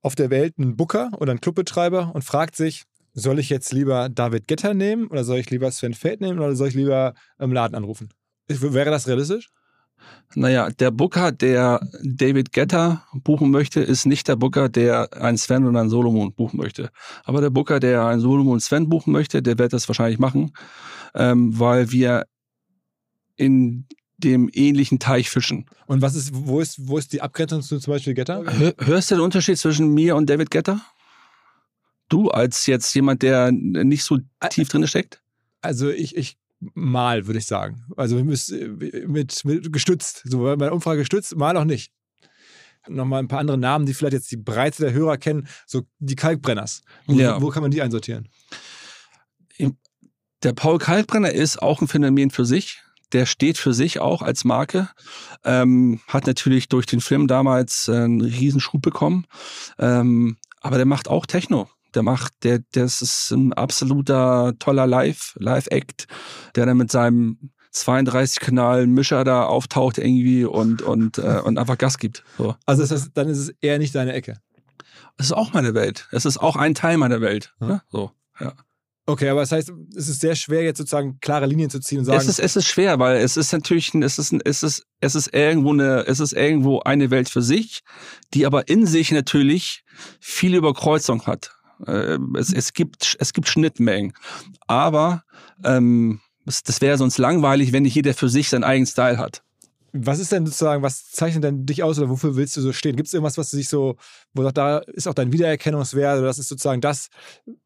auf 0.00 0.14
der 0.14 0.30
Welt 0.30 0.58
ein 0.58 0.76
Booker 0.76 1.10
oder 1.18 1.32
ein 1.32 1.40
Clubbetreiber 1.40 2.12
und 2.14 2.22
fragt 2.22 2.56
sich, 2.56 2.84
soll 3.12 3.38
ich 3.38 3.48
jetzt 3.48 3.72
lieber 3.72 4.08
David 4.08 4.46
Getter 4.46 4.74
nehmen 4.74 5.08
oder 5.08 5.24
soll 5.24 5.38
ich 5.38 5.50
lieber 5.50 5.70
Sven 5.70 5.94
Feld 5.94 6.20
nehmen 6.20 6.38
oder 6.38 6.54
soll 6.54 6.68
ich 6.68 6.74
lieber 6.74 7.14
im 7.38 7.52
Laden 7.52 7.74
anrufen? 7.74 8.08
Wäre 8.48 8.90
das 8.90 9.06
realistisch? 9.06 9.50
Naja, 10.34 10.70
der 10.70 10.90
Booker, 10.90 11.32
der 11.32 11.80
David 12.02 12.52
Getter 12.52 13.04
buchen 13.14 13.50
möchte, 13.50 13.80
ist 13.80 14.06
nicht 14.06 14.28
der 14.28 14.36
Booker, 14.36 14.68
der 14.68 15.12
einen 15.12 15.36
Sven 15.36 15.66
oder 15.66 15.80
einen 15.80 15.90
Solomon 15.90 16.32
buchen 16.32 16.56
möchte. 16.56 16.90
Aber 17.24 17.40
der 17.40 17.50
Booker, 17.50 17.80
der 17.80 18.06
einen 18.06 18.20
Solomon 18.20 18.54
und 18.54 18.60
Sven 18.60 18.88
buchen 18.88 19.12
möchte, 19.12 19.42
der 19.42 19.58
wird 19.58 19.72
das 19.72 19.88
wahrscheinlich 19.88 20.18
machen, 20.18 20.52
ähm, 21.14 21.58
weil 21.58 21.90
wir 21.90 22.26
in 23.36 23.86
dem 24.18 24.50
ähnlichen 24.52 24.98
Teich 24.98 25.30
fischen. 25.30 25.66
Und 25.86 26.02
was 26.02 26.14
ist, 26.14 26.30
wo 26.32 26.60
ist, 26.60 26.88
wo 26.88 26.98
ist 26.98 27.12
die 27.12 27.22
Abgrenzung 27.22 27.62
zu 27.62 27.78
zum 27.78 27.94
Beispiel 27.94 28.14
Getter? 28.14 28.44
Hörst 28.78 29.10
du 29.10 29.16
den 29.16 29.22
Unterschied 29.22 29.58
zwischen 29.58 29.92
mir 29.92 30.14
und 30.14 30.28
David 30.30 30.50
Getter? 30.50 30.80
Du 32.10 32.28
als 32.28 32.66
jetzt 32.66 32.92
jemand, 32.94 33.22
der 33.22 33.50
nicht 33.52 34.04
so 34.04 34.18
tief 34.50 34.68
drin 34.68 34.86
steckt? 34.86 35.22
Also 35.62 35.88
ich, 35.88 36.16
ich 36.16 36.36
mal, 36.60 37.26
würde 37.26 37.38
ich 37.38 37.46
sagen. 37.46 37.84
Also 37.96 38.22
mit, 38.22 39.08
mit, 39.08 39.44
mit 39.44 39.72
gestützt, 39.72 40.22
so 40.24 40.42
bei 40.42 40.56
der 40.56 40.74
Umfrage 40.74 40.98
gestützt, 40.98 41.36
mal 41.36 41.56
auch 41.56 41.64
nicht. 41.64 41.92
Nochmal 42.88 43.20
ein 43.20 43.28
paar 43.28 43.38
andere 43.38 43.58
Namen, 43.58 43.86
die 43.86 43.94
vielleicht 43.94 44.14
jetzt 44.14 44.30
die 44.32 44.36
Breite 44.36 44.82
der 44.82 44.92
Hörer 44.92 45.18
kennen, 45.18 45.46
so 45.66 45.82
die 45.98 46.16
Kalkbrenners. 46.16 46.82
Wo, 47.06 47.14
ja. 47.14 47.40
wo 47.40 47.48
kann 47.50 47.62
man 47.62 47.70
die 47.70 47.80
einsortieren? 47.80 48.28
Der 50.42 50.52
Paul 50.54 50.78
Kalkbrenner 50.78 51.32
ist 51.32 51.62
auch 51.62 51.80
ein 51.80 51.88
Phänomen 51.88 52.30
für 52.30 52.46
sich. 52.46 52.82
Der 53.12 53.26
steht 53.26 53.58
für 53.58 53.74
sich 53.74 54.00
auch 54.00 54.22
als 54.22 54.44
Marke. 54.44 54.88
Ähm, 55.44 56.00
hat 56.06 56.26
natürlich 56.26 56.68
durch 56.68 56.86
den 56.86 57.00
Film 57.00 57.28
damals 57.28 57.88
einen 57.88 58.22
Riesenschub 58.22 58.80
bekommen. 58.80 59.26
Ähm, 59.78 60.38
aber 60.60 60.76
der 60.76 60.86
macht 60.86 61.08
auch 61.08 61.26
Techno 61.26 61.68
der 61.94 62.02
macht, 62.02 62.32
der, 62.42 62.60
das 62.72 63.02
ist 63.02 63.30
ein 63.30 63.52
absoluter 63.52 64.54
toller 64.58 64.86
Live, 64.86 65.36
Live-Act, 65.38 66.06
der 66.54 66.66
dann 66.66 66.76
mit 66.76 66.90
seinem 66.90 67.50
32 67.72 68.40
Kanal 68.40 68.86
Mischer 68.86 69.24
da 69.24 69.44
auftaucht 69.44 69.98
irgendwie 69.98 70.44
und 70.44 70.82
und 70.82 71.18
äh, 71.18 71.40
und 71.44 71.58
einfach 71.58 71.78
Gas 71.78 71.98
gibt. 71.98 72.24
So. 72.36 72.56
Also 72.66 72.82
das 72.82 72.90
heißt, 72.90 73.10
dann 73.14 73.28
ist 73.28 73.38
es 73.38 73.50
eher 73.60 73.78
nicht 73.78 73.94
deine 73.94 74.12
Ecke. 74.12 74.38
Es 75.16 75.26
ist 75.26 75.32
auch 75.32 75.52
meine 75.52 75.74
Welt. 75.74 76.08
Es 76.12 76.24
ist 76.24 76.38
auch 76.38 76.56
ein 76.56 76.74
Teil 76.74 76.96
meiner 76.96 77.20
Welt. 77.20 77.54
Ne? 77.60 77.82
So, 77.90 78.10
ja. 78.40 78.54
Okay, 79.06 79.28
aber 79.28 79.40
das 79.40 79.50
heißt, 79.50 79.72
es 79.96 80.08
ist 80.08 80.20
sehr 80.20 80.36
schwer, 80.36 80.62
jetzt 80.62 80.78
sozusagen 80.78 81.18
klare 81.20 81.46
Linien 81.46 81.68
zu 81.68 81.80
ziehen 81.80 81.98
und 81.98 82.04
sagen. 82.04 82.20
Es 82.20 82.28
ist, 82.28 82.38
es 82.38 82.54
ist 82.54 82.66
schwer, 82.66 82.98
weil 83.00 83.16
es 83.16 83.36
ist 83.36 83.52
natürlich, 83.52 83.92
es 83.94 84.18
ist, 84.18 84.32
es 84.44 84.62
ist, 84.62 84.86
es 85.00 85.14
ist 85.14 85.34
irgendwo 85.34 85.72
eine, 85.72 86.06
es 86.06 86.20
ist 86.20 86.32
irgendwo 86.32 86.80
eine 86.80 87.10
Welt 87.10 87.28
für 87.28 87.42
sich, 87.42 87.80
die 88.34 88.46
aber 88.46 88.68
in 88.68 88.86
sich 88.86 89.10
natürlich 89.10 89.84
viele 90.20 90.58
Überkreuzung 90.58 91.26
hat. 91.26 91.56
Äh, 91.86 92.18
es, 92.36 92.52
es, 92.52 92.72
gibt, 92.72 93.16
es 93.18 93.32
gibt 93.32 93.48
Schnittmengen. 93.48 94.12
Aber 94.66 95.22
ähm, 95.64 96.20
das, 96.44 96.80
wäre 96.80 96.98
sonst 96.98 97.18
langweilig, 97.18 97.72
wenn 97.72 97.84
nicht 97.84 97.94
jeder 97.94 98.14
für 98.14 98.28
sich 98.28 98.48
seinen 98.48 98.64
eigenen 98.64 98.86
Style 98.86 99.18
hat. 99.18 99.42
Was 99.92 100.20
ist 100.20 100.30
denn 100.30 100.46
sozusagen, 100.46 100.84
was 100.84 101.10
zeichnet 101.10 101.42
denn 101.42 101.66
dich 101.66 101.82
aus 101.82 101.98
oder 101.98 102.08
wofür 102.08 102.36
willst 102.36 102.56
du 102.56 102.60
so 102.60 102.72
stehen? 102.72 102.94
Gibt 102.94 103.08
es 103.08 103.14
irgendwas, 103.14 103.36
was 103.36 103.50
du 103.50 103.56
sich 103.56 103.68
so, 103.68 103.96
wo 104.34 104.42
du 104.42 104.44
sagst, 104.44 104.56
da 104.56 104.78
ist 104.78 105.08
auch 105.08 105.14
dein 105.14 105.32
Wiedererkennungswert 105.32 106.18
oder 106.18 106.28
das 106.28 106.38
ist 106.38 106.48
sozusagen 106.48 106.80
das, 106.80 107.08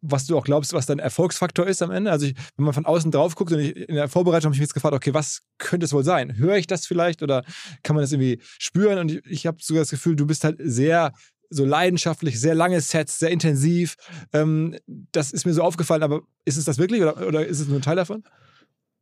was 0.01 0.27
du 0.27 0.39
auch 0.39 0.45
glaubst, 0.45 0.73
was 0.73 0.87
dein 0.87 1.01
Erfolgsfaktor 1.01 1.67
ist 1.67 1.83
am 1.83 1.91
Ende? 1.91 2.11
Also, 2.11 2.27
ich, 2.27 2.35
wenn 2.57 2.65
man 2.65 2.73
von 2.73 2.87
außen 2.87 3.11
drauf 3.11 3.35
guckt 3.35 3.53
und 3.53 3.59
ich, 3.59 3.77
in 3.77 3.97
der 3.97 4.09
Vorbereitung 4.09 4.49
habe 4.49 4.55
ich 4.55 4.61
mich 4.61 4.69
jetzt 4.69 4.75
gefragt, 4.75 4.95
okay, 4.95 5.13
was 5.13 5.43
könnte 5.59 5.85
es 5.85 5.93
wohl 5.93 6.05
sein? 6.05 6.39
Höre 6.39 6.57
ich 6.57 6.67
das 6.67 6.87
vielleicht 6.87 7.23
oder 7.23 7.45
kann 7.83 7.95
man 7.95 8.03
das 8.03 8.13
irgendwie 8.13 8.41
spüren? 8.59 8.99
Und 8.99 9.13
ich, 9.13 9.27
ich 9.27 9.47
habe 9.47 9.59
sogar 9.61 9.83
das 9.83 9.91
Gefühl, 9.91 10.17
du 10.17 10.27
bist 10.27 10.45
halt 10.45 10.57
sehr 10.65 11.13
so 11.51 11.65
leidenschaftlich, 11.65 12.41
sehr 12.41 12.55
lange 12.55 12.81
Sets, 12.81 13.19
sehr 13.19 13.31
intensiv. 13.31 13.97
Ähm, 14.33 14.77
das 14.87 15.33
ist 15.33 15.47
mir 15.47 15.55
so 15.55 15.63
aufgefallen, 15.63 16.03
aber 16.03 16.23
ist 16.45 16.57
es 16.57 16.65
das 16.65 16.79
wirklich 16.79 17.03
oder, 17.03 17.27
oder 17.27 17.47
ist 17.47 17.61
es 17.61 17.69
nur 17.69 17.79
ein 17.79 17.83
Teil 17.83 17.97
davon? 17.97 18.25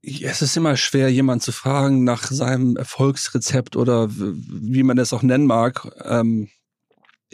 Es 0.03 0.43
ist 0.43 0.57
immer 0.57 0.77
schwer, 0.77 1.09
jemanden 1.11 1.43
zu 1.43 1.53
fragen 1.53 2.03
nach 2.03 2.25
seinem 2.25 2.77
Erfolgsrezept 2.77 3.77
oder 3.77 4.09
wie 4.11 4.83
man 4.83 4.97
das 4.97 5.13
auch 5.13 5.23
nennen 5.23 5.47
mag. 5.47 5.89
Ähm, 6.05 6.49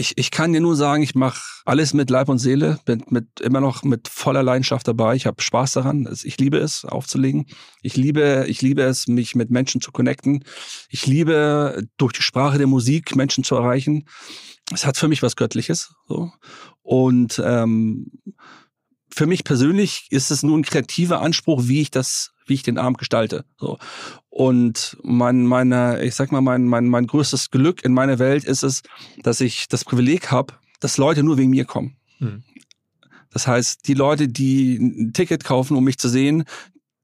ich, 0.00 0.16
ich 0.16 0.30
kann 0.30 0.52
dir 0.52 0.60
nur 0.60 0.76
sagen, 0.76 1.02
ich 1.02 1.16
mache 1.16 1.40
alles 1.64 1.92
mit 1.92 2.08
Leib 2.08 2.28
und 2.28 2.38
Seele, 2.38 2.78
bin 2.84 3.02
mit, 3.08 3.40
immer 3.40 3.60
noch 3.60 3.82
mit 3.82 4.06
voller 4.06 4.44
Leidenschaft 4.44 4.86
dabei. 4.86 5.16
Ich 5.16 5.26
habe 5.26 5.42
Spaß 5.42 5.72
daran. 5.72 6.08
Ich 6.22 6.38
liebe 6.38 6.58
es, 6.58 6.84
aufzulegen. 6.84 7.46
Ich 7.82 7.96
liebe, 7.96 8.44
ich 8.46 8.62
liebe 8.62 8.82
es, 8.82 9.08
mich 9.08 9.34
mit 9.34 9.50
Menschen 9.50 9.80
zu 9.80 9.90
connecten. 9.90 10.44
Ich 10.88 11.06
liebe, 11.06 11.82
durch 11.96 12.12
die 12.12 12.22
Sprache 12.22 12.58
der 12.58 12.68
Musik 12.68 13.16
Menschen 13.16 13.42
zu 13.42 13.56
erreichen. 13.56 14.04
Es 14.72 14.84
hat 14.86 14.96
für 14.96 15.08
mich 15.08 15.22
was 15.22 15.36
Göttliches. 15.36 15.94
So. 16.06 16.30
Und 16.82 17.40
ähm, 17.44 18.10
für 19.10 19.26
mich 19.26 19.44
persönlich 19.44 20.06
ist 20.10 20.30
es 20.30 20.42
nur 20.42 20.56
ein 20.56 20.62
kreativer 20.62 21.20
Anspruch, 21.20 21.62
wie 21.64 21.80
ich 21.80 21.90
das, 21.90 22.32
wie 22.46 22.54
ich 22.54 22.62
den 22.62 22.78
Abend 22.78 22.98
gestalte. 22.98 23.44
So. 23.58 23.78
Und 24.28 24.96
mein, 25.02 25.46
meine, 25.46 26.04
ich 26.04 26.14
sag 26.14 26.30
mal, 26.32 26.40
mein, 26.40 26.64
mein, 26.64 26.86
mein 26.86 27.06
größtes 27.06 27.50
Glück 27.50 27.84
in 27.84 27.92
meiner 27.92 28.18
Welt 28.18 28.44
ist 28.44 28.62
es, 28.62 28.82
dass 29.22 29.40
ich 29.40 29.68
das 29.68 29.84
Privileg 29.84 30.30
habe, 30.30 30.54
dass 30.80 30.98
Leute 30.98 31.22
nur 31.22 31.38
wegen 31.38 31.50
mir 31.50 31.64
kommen. 31.64 31.96
Hm. 32.18 32.44
Das 33.30 33.46
heißt, 33.46 33.86
die 33.88 33.94
Leute, 33.94 34.28
die 34.28 34.76
ein 34.76 35.12
Ticket 35.12 35.44
kaufen, 35.44 35.76
um 35.76 35.84
mich 35.84 35.98
zu 35.98 36.08
sehen, 36.08 36.44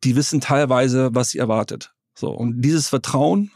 die 0.05 0.17
wissen 0.17 0.41
teilweise, 0.41 1.15
was 1.15 1.31
sie 1.31 1.39
erwartet. 1.39 1.94
So, 2.17 2.31
und 2.31 2.63
dieses 2.63 2.89
Vertrauen, 2.89 3.51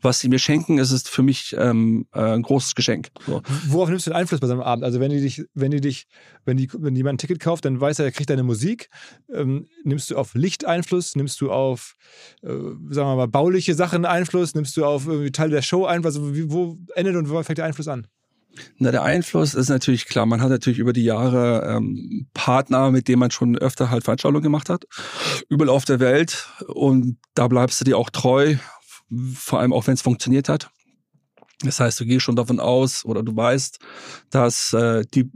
was 0.00 0.20
sie 0.20 0.28
mir 0.28 0.38
schenken, 0.38 0.78
ist 0.78 0.92
es 0.92 1.08
für 1.08 1.22
mich 1.22 1.56
ähm, 1.58 2.06
äh, 2.14 2.20
ein 2.20 2.42
großes 2.42 2.76
Geschenk. 2.76 3.08
So. 3.26 3.42
Worauf 3.66 3.88
nimmst 3.88 4.06
du 4.06 4.10
den 4.10 4.16
Einfluss 4.16 4.38
bei 4.38 4.46
so 4.46 4.52
einem 4.52 4.62
Abend? 4.62 4.84
Also 4.84 5.00
wenn 5.00 5.10
die 5.10 5.20
dich, 5.20 5.44
wenn 5.54 5.72
die 5.72 5.80
dich, 5.80 6.06
wenn 6.44 6.56
die, 6.56 6.70
wenn 6.72 6.94
jemand 6.94 7.14
ein 7.14 7.18
Ticket 7.18 7.40
kauft, 7.40 7.64
dann 7.64 7.80
weiß 7.80 7.98
er, 7.98 8.04
er 8.04 8.12
kriegt 8.12 8.30
deine 8.30 8.44
Musik. 8.44 8.88
Ähm, 9.32 9.66
nimmst 9.82 10.10
du 10.10 10.16
auf 10.16 10.34
Licht 10.34 10.64
Einfluss? 10.64 11.16
Nimmst 11.16 11.40
du 11.40 11.50
auf, 11.50 11.96
äh, 12.42 12.48
sagen 12.48 13.08
wir 13.08 13.16
mal, 13.16 13.26
bauliche 13.26 13.74
Sachen 13.74 14.04
Einfluss? 14.04 14.54
Nimmst 14.54 14.76
du 14.76 14.84
auf 14.84 15.06
irgendwie 15.08 15.32
Teile 15.32 15.50
der 15.50 15.62
Show 15.62 15.84
Einfluss? 15.84 16.16
Also 16.16 16.36
wie, 16.36 16.50
wo 16.52 16.78
endet 16.94 17.16
und 17.16 17.28
wo 17.28 17.42
fängt 17.42 17.58
der 17.58 17.64
Einfluss 17.64 17.88
an? 17.88 18.06
Na, 18.78 18.90
der 18.90 19.02
Einfluss 19.02 19.54
ist 19.54 19.68
natürlich 19.68 20.06
klar. 20.06 20.26
Man 20.26 20.40
hat 20.40 20.50
natürlich 20.50 20.78
über 20.78 20.92
die 20.92 21.04
Jahre 21.04 21.76
ähm, 21.76 22.28
Partner, 22.34 22.90
mit 22.90 23.08
denen 23.08 23.20
man 23.20 23.30
schon 23.30 23.56
öfter 23.56 23.90
halt 23.90 24.04
Veranstaltungen 24.04 24.42
gemacht 24.42 24.68
hat, 24.68 24.84
überall 25.48 25.70
auf 25.70 25.84
der 25.84 26.00
Welt. 26.00 26.48
Und 26.66 27.18
da 27.34 27.48
bleibst 27.48 27.80
du 27.80 27.84
dir 27.84 27.96
auch 27.96 28.10
treu, 28.10 28.56
vor 29.34 29.60
allem 29.60 29.72
auch 29.72 29.86
wenn 29.86 29.94
es 29.94 30.02
funktioniert 30.02 30.48
hat. 30.48 30.70
Das 31.60 31.80
heißt, 31.80 31.98
du 31.98 32.04
gehst 32.04 32.22
schon 32.24 32.36
davon 32.36 32.60
aus 32.60 33.04
oder 33.04 33.22
du 33.22 33.34
weißt, 33.34 33.78
dass 34.30 34.72
äh, 34.72 35.04
die, 35.12 35.30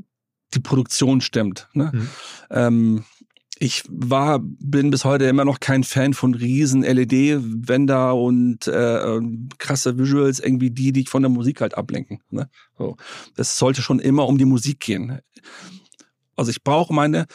die 0.55 0.61
Produktion 0.61 1.21
stimmt. 1.21 1.69
Ne? 1.73 1.91
Mhm. 1.93 2.09
Ähm, 2.51 3.05
ich 3.63 3.85
war, 3.89 4.41
bin 4.43 4.91
bis 4.91 5.05
heute 5.05 5.27
immer 5.27 5.45
noch 5.45 5.61
kein 5.61 5.85
Fan 5.85 6.15
von 6.15 6.35
riesen 6.35 6.83
LED-Wender 6.83 8.17
und 8.17 8.67
äh, 8.67 9.21
krasse 9.59 9.97
Visuals, 9.97 10.41
irgendwie 10.41 10.73
die, 10.73 10.93
die 10.93 11.07
von 11.07 11.23
der 11.23 11.31
Musik 11.31 11.61
halt 11.61 11.79
ablenken. 11.79 12.19
Ne? 12.31 12.51
So. 12.77 12.97
Es 13.37 13.57
sollte 13.57 13.81
schon 13.81 14.01
immer 14.01 14.27
um 14.27 14.37
die 14.37 14.47
Musik 14.47 14.81
gehen. 14.81 15.21
Also 16.35 16.51
ich 16.51 16.65
brauche 16.65 16.93
meine 16.93 17.27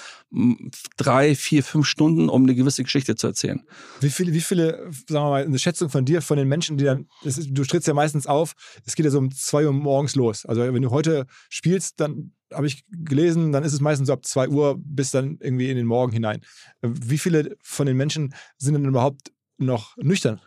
drei, 0.97 1.33
vier, 1.33 1.63
fünf 1.63 1.87
Stunden, 1.87 2.27
um 2.27 2.43
eine 2.43 2.55
gewisse 2.55 2.83
Geschichte 2.83 3.15
zu 3.15 3.27
erzählen. 3.27 3.63
Wie 4.01 4.09
viele, 4.09 4.33
wie 4.33 4.41
viele, 4.41 4.91
sagen 5.07 5.27
wir 5.27 5.29
mal, 5.29 5.45
eine 5.45 5.59
Schätzung 5.59 5.89
von 5.89 6.03
dir, 6.03 6.21
von 6.21 6.35
den 6.35 6.49
Menschen, 6.49 6.75
die 6.75 6.83
dann, 6.83 7.07
ist, 7.23 7.47
du 7.51 7.63
trittst 7.63 7.87
ja 7.87 7.93
meistens 7.93 8.27
auf, 8.27 8.51
es 8.85 8.95
geht 8.95 9.05
ja 9.05 9.11
so 9.11 9.19
um 9.19 9.31
zwei 9.31 9.65
Uhr 9.65 9.71
morgens 9.71 10.15
los. 10.15 10.45
Also 10.45 10.61
wenn 10.61 10.81
du 10.81 10.91
heute 10.91 11.25
spielst, 11.47 12.01
dann 12.01 12.33
habe 12.53 12.67
ich 12.67 12.85
gelesen, 12.89 13.51
dann 13.51 13.63
ist 13.63 13.73
es 13.73 13.81
meistens 13.81 14.07
so 14.07 14.13
ab 14.13 14.25
2 14.25 14.49
Uhr 14.49 14.77
bis 14.79 15.11
dann 15.11 15.37
irgendwie 15.41 15.69
in 15.69 15.77
den 15.77 15.85
Morgen 15.85 16.11
hinein. 16.11 16.41
Wie 16.81 17.17
viele 17.17 17.57
von 17.61 17.87
den 17.87 17.97
Menschen 17.97 18.33
sind 18.57 18.73
denn 18.73 18.85
überhaupt 18.85 19.31
noch 19.57 19.95
nüchtern? 19.97 20.41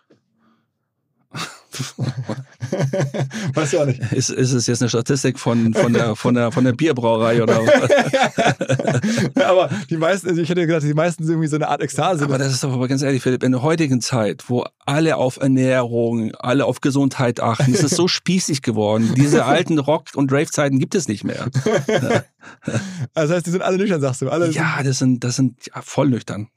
Weißt 3.55 3.73
du 3.73 3.81
auch 3.81 3.87
nicht. 3.87 4.01
Ist, 4.13 4.31
ist 4.31 4.53
es 4.53 4.67
jetzt 4.67 4.83
eine 4.83 4.89
Statistik 4.89 5.39
von, 5.39 5.73
von, 5.73 5.93
der, 5.93 6.17
von, 6.17 6.35
der, 6.35 6.53
von 6.53 6.65
der 6.65 6.73
Bierbrauerei 6.73 7.43
oder 7.43 7.57
was? 7.65 9.45
aber 9.45 9.71
die 9.89 9.97
meisten, 9.97 10.29
also 10.29 10.43
ich 10.43 10.49
hätte 10.49 10.67
gedacht, 10.67 10.83
die 10.83 10.95
meisten 10.95 11.25
sind 11.25 11.35
irgendwie 11.35 11.49
so 11.49 11.57
eine 11.57 11.69
Art 11.69 11.81
Ekstase. 11.81 12.25
Aber 12.25 12.39
das 12.39 12.53
ist 12.53 12.65
doch 12.65 12.73
aber 12.73 12.89
ganz 12.89 13.03
ehrlich, 13.03 13.23
Philipp, 13.23 13.43
in 13.43 13.53
der 13.53 13.63
heutigen 13.63 14.01
Zeit, 14.01 14.45
wo 14.49 14.65
alle 14.85 15.17
auf 15.17 15.37
Ernährung, 15.37 16.35
alle 16.35 16.65
auf 16.65 16.81
Gesundheit 16.81 17.41
achten, 17.41 17.73
ist 17.73 17.85
es 17.85 17.93
so 17.93 18.09
spießig 18.09 18.63
geworden. 18.63 19.15
Diese 19.17 19.45
alten 19.45 19.79
Rock- 19.79 20.15
und 20.15 20.33
Rave-Zeiten 20.33 20.79
gibt 20.79 20.95
es 20.95 21.09
nicht 21.09 21.25
mehr. 21.25 21.47
also 23.15 23.15
das 23.15 23.31
heißt, 23.31 23.47
die 23.47 23.51
sind 23.51 23.63
alle 23.63 23.77
nüchtern, 23.77 24.01
sagst 24.01 24.23
du? 24.23 24.29
Alle 24.29 24.51
ja, 24.51 24.83
das 24.83 24.99
sind, 24.99 25.23
das 25.23 25.37
sind 25.37 25.57
ja, 25.67 25.83
voll 25.83 26.09
nüchtern. 26.09 26.49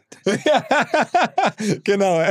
genau. 1.83 2.23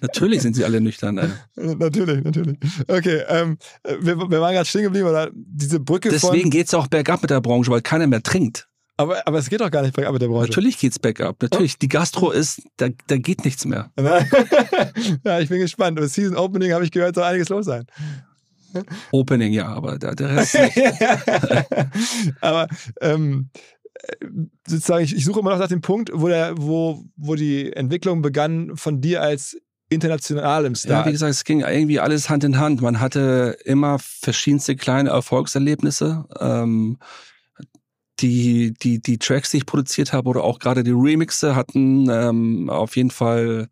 Natürlich 0.00 0.42
sind 0.42 0.54
sie 0.54 0.64
alle 0.64 0.80
nüchtern. 0.80 1.18
Ey. 1.18 1.28
Natürlich, 1.56 2.24
natürlich. 2.24 2.58
Okay, 2.88 3.22
ähm, 3.28 3.58
wir, 4.00 4.16
wir 4.18 4.40
waren 4.40 4.54
gerade 4.54 4.66
stehen 4.66 4.82
geblieben, 4.82 5.08
oder 5.08 5.30
diese 5.34 5.80
Brücke 5.80 6.08
Deswegen 6.08 6.50
geht 6.50 6.66
es 6.66 6.74
auch 6.74 6.86
bergab 6.86 7.22
mit 7.22 7.30
der 7.30 7.40
Branche, 7.40 7.70
weil 7.70 7.82
keiner 7.82 8.06
mehr 8.06 8.22
trinkt. 8.22 8.68
Aber, 8.96 9.26
aber 9.26 9.38
es 9.38 9.48
geht 9.48 9.62
doch 9.62 9.70
gar 9.70 9.80
nicht 9.80 9.94
bergab 9.94 10.12
mit 10.12 10.20
der 10.20 10.28
Branche. 10.28 10.48
Natürlich 10.48 10.78
geht 10.78 10.92
es 10.92 10.98
bergab. 10.98 11.40
Natürlich, 11.40 11.78
die 11.78 11.88
Gastro 11.88 12.30
ist, 12.32 12.62
da, 12.76 12.88
da 13.06 13.16
geht 13.16 13.46
nichts 13.46 13.64
mehr. 13.64 13.90
ja, 15.24 15.40
ich 15.40 15.48
bin 15.48 15.58
gespannt. 15.58 15.98
Und 15.98 16.08
Season 16.08 16.36
Opening 16.36 16.72
habe 16.72 16.84
ich 16.84 16.90
gehört, 16.90 17.14
soll 17.14 17.24
einiges 17.24 17.48
los 17.48 17.64
sein. 17.64 17.86
Opening, 19.10 19.54
ja, 19.54 19.68
aber 19.68 19.98
der, 19.98 20.14
der 20.14 20.36
Rest 20.36 20.56
aber 22.42 22.68
ähm, 23.00 23.48
sozusagen, 24.66 25.04
ich, 25.04 25.16
ich, 25.16 25.24
suche 25.24 25.40
immer 25.40 25.52
noch 25.52 25.58
nach 25.58 25.68
dem 25.68 25.80
Punkt, 25.80 26.10
wo, 26.12 26.28
der, 26.28 26.54
wo, 26.56 27.02
wo 27.16 27.34
die 27.34 27.72
Entwicklung 27.72 28.22
begann 28.22 28.76
von 28.76 29.00
dir 29.00 29.22
als 29.22 29.56
internationalem 29.90 30.74
Star. 30.74 31.00
Ja, 31.00 31.06
wie 31.06 31.12
gesagt, 31.12 31.32
es 31.32 31.44
ging 31.44 31.60
irgendwie 31.60 32.00
alles 32.00 32.30
Hand 32.30 32.44
in 32.44 32.58
Hand. 32.58 32.80
Man 32.80 33.00
hatte 33.00 33.58
immer 33.64 33.98
verschiedenste 33.98 34.76
kleine 34.76 35.10
Erfolgserlebnisse. 35.10 36.24
Ähm, 36.38 36.98
die, 38.20 38.72
die, 38.74 39.00
die 39.00 39.18
Tracks, 39.18 39.50
die 39.50 39.58
ich 39.58 39.66
produziert 39.66 40.12
habe, 40.12 40.28
oder 40.28 40.44
auch 40.44 40.58
gerade 40.58 40.84
die 40.84 40.92
Remixe 40.94 41.54
hatten 41.54 42.08
ähm, 42.10 42.70
auf 42.70 42.96
jeden 42.96 43.10
Fall 43.10 43.68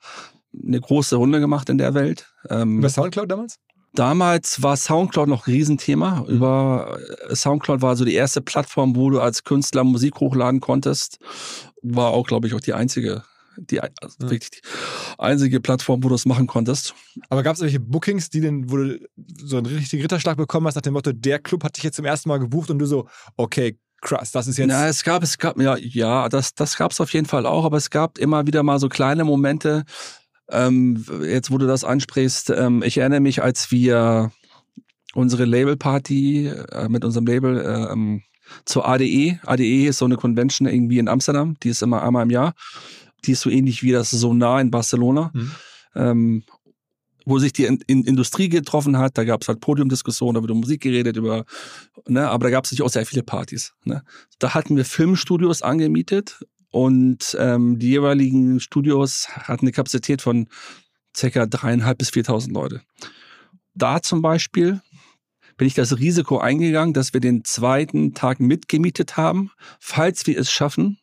eine 0.66 0.80
große 0.80 1.16
Runde 1.16 1.40
gemacht 1.40 1.68
in 1.68 1.78
der 1.78 1.94
Welt. 1.94 2.26
Ähm, 2.50 2.78
Über 2.78 2.88
Soundcloud 2.88 3.30
damals? 3.30 3.58
Damals 3.94 4.62
war 4.62 4.76
Soundcloud 4.76 5.28
noch 5.28 5.46
ein 5.46 5.52
Riesenthema. 5.52 6.20
Mhm. 6.20 6.26
Über 6.26 6.98
äh, 7.28 7.34
Soundcloud 7.34 7.82
war 7.82 7.96
so 7.96 8.04
die 8.04 8.14
erste 8.14 8.40
Plattform, 8.40 8.96
wo 8.96 9.10
du 9.10 9.20
als 9.20 9.44
Künstler 9.44 9.84
Musik 9.84 10.16
hochladen 10.20 10.60
konntest. 10.60 11.18
War 11.82 12.10
auch, 12.10 12.26
glaube 12.26 12.46
ich, 12.46 12.54
auch 12.54 12.60
die 12.60 12.74
einzige, 12.74 13.22
die, 13.58 13.80
also 13.80 14.16
ja. 14.20 14.30
wirklich 14.30 14.50
die 14.50 14.60
einzige 15.18 15.60
Plattform, 15.60 16.02
wo 16.02 16.08
du 16.08 16.14
das 16.14 16.26
machen 16.26 16.46
konntest. 16.46 16.94
Aber 17.28 17.42
gab 17.42 17.54
es 17.54 17.60
welche 17.60 17.80
Bookings, 17.80 18.30
die 18.30 18.40
denn, 18.40 18.70
wo 18.70 18.76
du 18.76 18.98
so 19.36 19.56
einen 19.56 19.66
richtigen 19.66 20.02
Ritterschlag 20.02 20.36
bekommen 20.36 20.66
hast, 20.66 20.76
nach 20.76 20.82
dem 20.82 20.94
Motto, 20.94 21.12
der 21.12 21.38
Club 21.38 21.64
hat 21.64 21.76
dich 21.76 21.84
jetzt 21.84 21.96
zum 21.96 22.04
ersten 22.04 22.28
Mal 22.28 22.38
gebucht 22.38 22.70
und 22.70 22.78
du 22.78 22.86
so, 22.86 23.08
okay, 23.36 23.78
krass, 24.00 24.32
das 24.32 24.46
ist 24.46 24.58
jetzt. 24.58 24.70
Ja, 24.70 24.88
es 24.88 25.02
gab, 25.04 25.22
es 25.22 25.38
gab, 25.38 25.60
ja, 25.60 25.76
ja, 25.76 26.28
das, 26.28 26.54
das 26.54 26.76
gab 26.76 26.92
es 26.92 27.00
auf 27.00 27.12
jeden 27.12 27.26
Fall 27.26 27.46
auch, 27.46 27.64
aber 27.64 27.76
es 27.76 27.90
gab 27.90 28.18
immer 28.18 28.46
wieder 28.46 28.62
mal 28.62 28.78
so 28.78 28.88
kleine 28.88 29.24
Momente, 29.24 29.84
ähm, 30.50 31.04
jetzt, 31.22 31.50
wo 31.50 31.58
du 31.58 31.66
das 31.66 31.84
ansprichst, 31.84 32.50
ähm, 32.50 32.82
ich 32.82 32.98
erinnere 32.98 33.20
mich, 33.20 33.42
als 33.42 33.70
wir 33.70 34.32
unsere 35.14 35.44
Label-Party 35.44 36.48
äh, 36.48 36.88
mit 36.88 37.04
unserem 37.04 37.26
Label 37.26 37.88
ähm, 37.90 38.22
zur 38.64 38.88
ADE. 38.88 39.38
ADE 39.44 39.86
ist 39.86 39.98
so 39.98 40.04
eine 40.04 40.16
Convention 40.16 40.68
irgendwie 40.68 40.98
in 40.98 41.08
Amsterdam, 41.08 41.56
die 41.62 41.68
ist 41.68 41.82
immer 41.82 42.02
einmal 42.02 42.22
im 42.22 42.30
Jahr. 42.30 42.54
Die 43.24 43.32
ist 43.32 43.40
so 43.40 43.50
ähnlich 43.50 43.82
wie 43.82 43.92
das 43.92 44.10
Sonar 44.10 44.60
in 44.60 44.70
Barcelona. 44.70 45.30
Mhm. 45.34 45.50
Ähm, 45.94 46.44
wo 47.28 47.38
sich 47.38 47.52
die 47.52 47.64
in 47.64 47.78
in 47.86 48.04
Industrie 48.04 48.48
getroffen 48.48 48.96
hat, 48.96 49.18
da 49.18 49.24
gab 49.24 49.42
es 49.42 49.48
halt 49.48 49.60
Podiumdiskussionen, 49.60 50.36
da 50.36 50.42
wurde 50.42 50.54
Musik 50.54 50.80
geredet 50.80 51.16
über, 51.16 51.44
ne, 52.06 52.28
aber 52.28 52.44
da 52.44 52.50
gab 52.50 52.64
es 52.64 52.70
natürlich 52.70 52.86
auch 52.86 52.92
sehr 52.92 53.04
viele 53.04 53.22
Partys. 53.22 53.74
Ne. 53.84 54.02
Da 54.38 54.54
hatten 54.54 54.76
wir 54.76 54.86
Filmstudios 54.86 55.60
angemietet 55.60 56.42
und 56.70 57.36
ähm, 57.38 57.78
die 57.78 57.90
jeweiligen 57.90 58.60
Studios 58.60 59.28
hatten 59.28 59.66
eine 59.66 59.72
Kapazität 59.72 60.22
von 60.22 60.48
circa 61.14 61.46
dreieinhalb 61.46 61.98
bis 61.98 62.10
viertausend 62.10 62.54
Leute. 62.54 62.82
Da 63.74 64.00
zum 64.00 64.22
Beispiel 64.22 64.80
bin 65.58 65.66
ich 65.66 65.74
das 65.74 65.98
Risiko 65.98 66.38
eingegangen, 66.38 66.94
dass 66.94 67.12
wir 67.12 67.20
den 67.20 67.44
zweiten 67.44 68.14
Tag 68.14 68.40
mitgemietet 68.40 69.16
haben, 69.16 69.50
falls 69.80 70.26
wir 70.26 70.38
es 70.38 70.50
schaffen, 70.50 70.98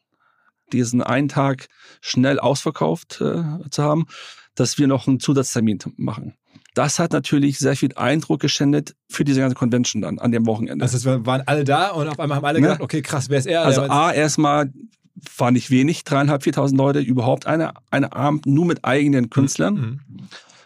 diesen 0.72 1.02
einen 1.02 1.30
Tag 1.30 1.68
schnell 2.02 2.40
ausverkauft 2.40 3.22
äh, 3.22 3.44
zu 3.70 3.84
haben, 3.84 4.08
dass 4.56 4.78
wir 4.78 4.88
noch 4.88 5.08
einen 5.08 5.20
Zusatztermin 5.20 5.80
machen. 5.98 6.34
Das 6.74 7.00
hat 7.00 7.14
natürlich 7.14 7.58
sehr 7.58 7.76
viel 7.76 7.94
Eindruck 7.96 8.42
geschändet 8.42 8.96
für 9.10 9.24
diese 9.24 9.40
ganze 9.40 9.56
Convention 9.56 10.02
dann 10.02 10.20
an 10.20 10.32
dem 10.32 10.46
Wochenende. 10.46 10.84
Also 10.84 10.98
es 10.98 11.06
waren 11.06 11.44
alle 11.46 11.64
da 11.64 11.90
und 11.92 12.08
auf 12.08 12.20
einmal 12.20 12.38
haben 12.38 12.46
alle 12.46 12.60
ne? 12.60 12.68
gedacht, 12.68 12.82
okay, 12.82 13.02
krass, 13.02 13.30
wer 13.30 13.40
ist 13.40 13.46
er? 13.46 13.64
Also 13.64 13.84
A, 13.84 14.12
erstmal 14.12 14.72
war 15.38 15.52
nicht 15.52 15.72
wenig, 15.72 16.04
dreieinhalb, 16.04 16.44
viertausend 16.44 16.78
Leute, 16.78 17.00
überhaupt 17.00 17.46
eine, 17.46 17.74
eine 17.92 18.14
Abend 18.14 18.46
nur 18.46 18.66
mit 18.66 18.84
eigenen 18.84 19.30
Künstlern, 19.30 19.74
mhm. 19.74 20.00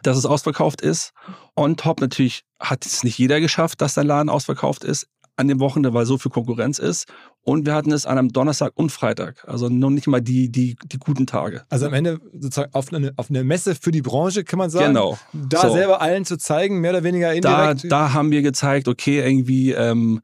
dass 0.02 0.18
es 0.18 0.26
ausverkauft 0.26 0.82
ist. 0.82 1.14
On 1.56 1.78
top 1.78 2.02
natürlich 2.02 2.44
hat 2.60 2.86
es 2.86 3.04
nicht 3.04 3.18
jeder 3.18 3.40
geschafft, 3.40 3.82
dass 3.82 3.94
der 3.94 4.04
Laden 4.04 4.30
ausverkauft 4.30 4.84
ist. 4.84 5.08
An 5.40 5.48
dem 5.48 5.60
Wochenende, 5.60 5.94
weil 5.94 6.06
so 6.06 6.18
viel 6.18 6.32
Konkurrenz 6.32 6.78
ist. 6.80 7.08
Und 7.44 7.66
wir 7.66 7.74
hatten 7.74 7.92
es 7.92 8.06
an 8.06 8.18
einem 8.18 8.30
Donnerstag 8.30 8.74
und 8.76 8.92
Freitag. 8.92 9.44
Also 9.48 9.70
noch 9.70 9.90
nicht 9.90 10.06
mal 10.08 10.22
die, 10.22 10.52
die, 10.52 10.76
die 10.86 10.98
guten 10.98 11.26
Tage. 11.26 11.64
Also 11.70 11.88
am 11.88 11.94
Ende 11.94 12.20
sozusagen 12.34 12.74
auf 12.74 12.94
eine, 12.94 13.14
auf 13.16 13.30
eine 13.30 13.44
Messe 13.44 13.74
für 13.76 13.92
die 13.92 14.02
Branche, 14.02 14.44
kann 14.44 14.60
man 14.60 14.70
sagen. 14.70 14.88
Genau. 14.94 15.18
Da 15.34 15.62
So. 15.62 15.74
selber 15.74 16.02
allen 16.02 16.26
zu 16.26 16.38
zeigen, 16.38 16.80
mehr 16.82 16.92
oder 16.92 17.04
weniger 17.04 17.30
Da, 17.40 17.72
indirekt. 17.72 17.92
da 17.92 18.14
haben 18.14 18.32
wir 18.32 18.42
gezeigt, 18.42 18.88
okay, 18.88 19.20
irgendwie, 19.20 19.72
ähm, 19.72 20.22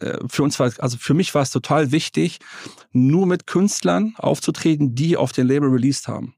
äh, 0.00 0.18
für 0.28 0.42
uns 0.42 0.58
war, 0.58 0.70
also 0.78 0.96
für 0.98 1.14
mich 1.14 1.34
war 1.34 1.42
es 1.42 1.50
total 1.50 1.92
wichtig, 1.92 2.40
nur 2.92 3.26
mit 3.26 3.46
Künstlern 3.46 4.14
aufzutreten, 4.18 4.94
die 4.94 5.16
auf 5.16 5.32
den 5.32 5.46
Label 5.46 5.70
released 5.70 6.08
haben. 6.08 6.34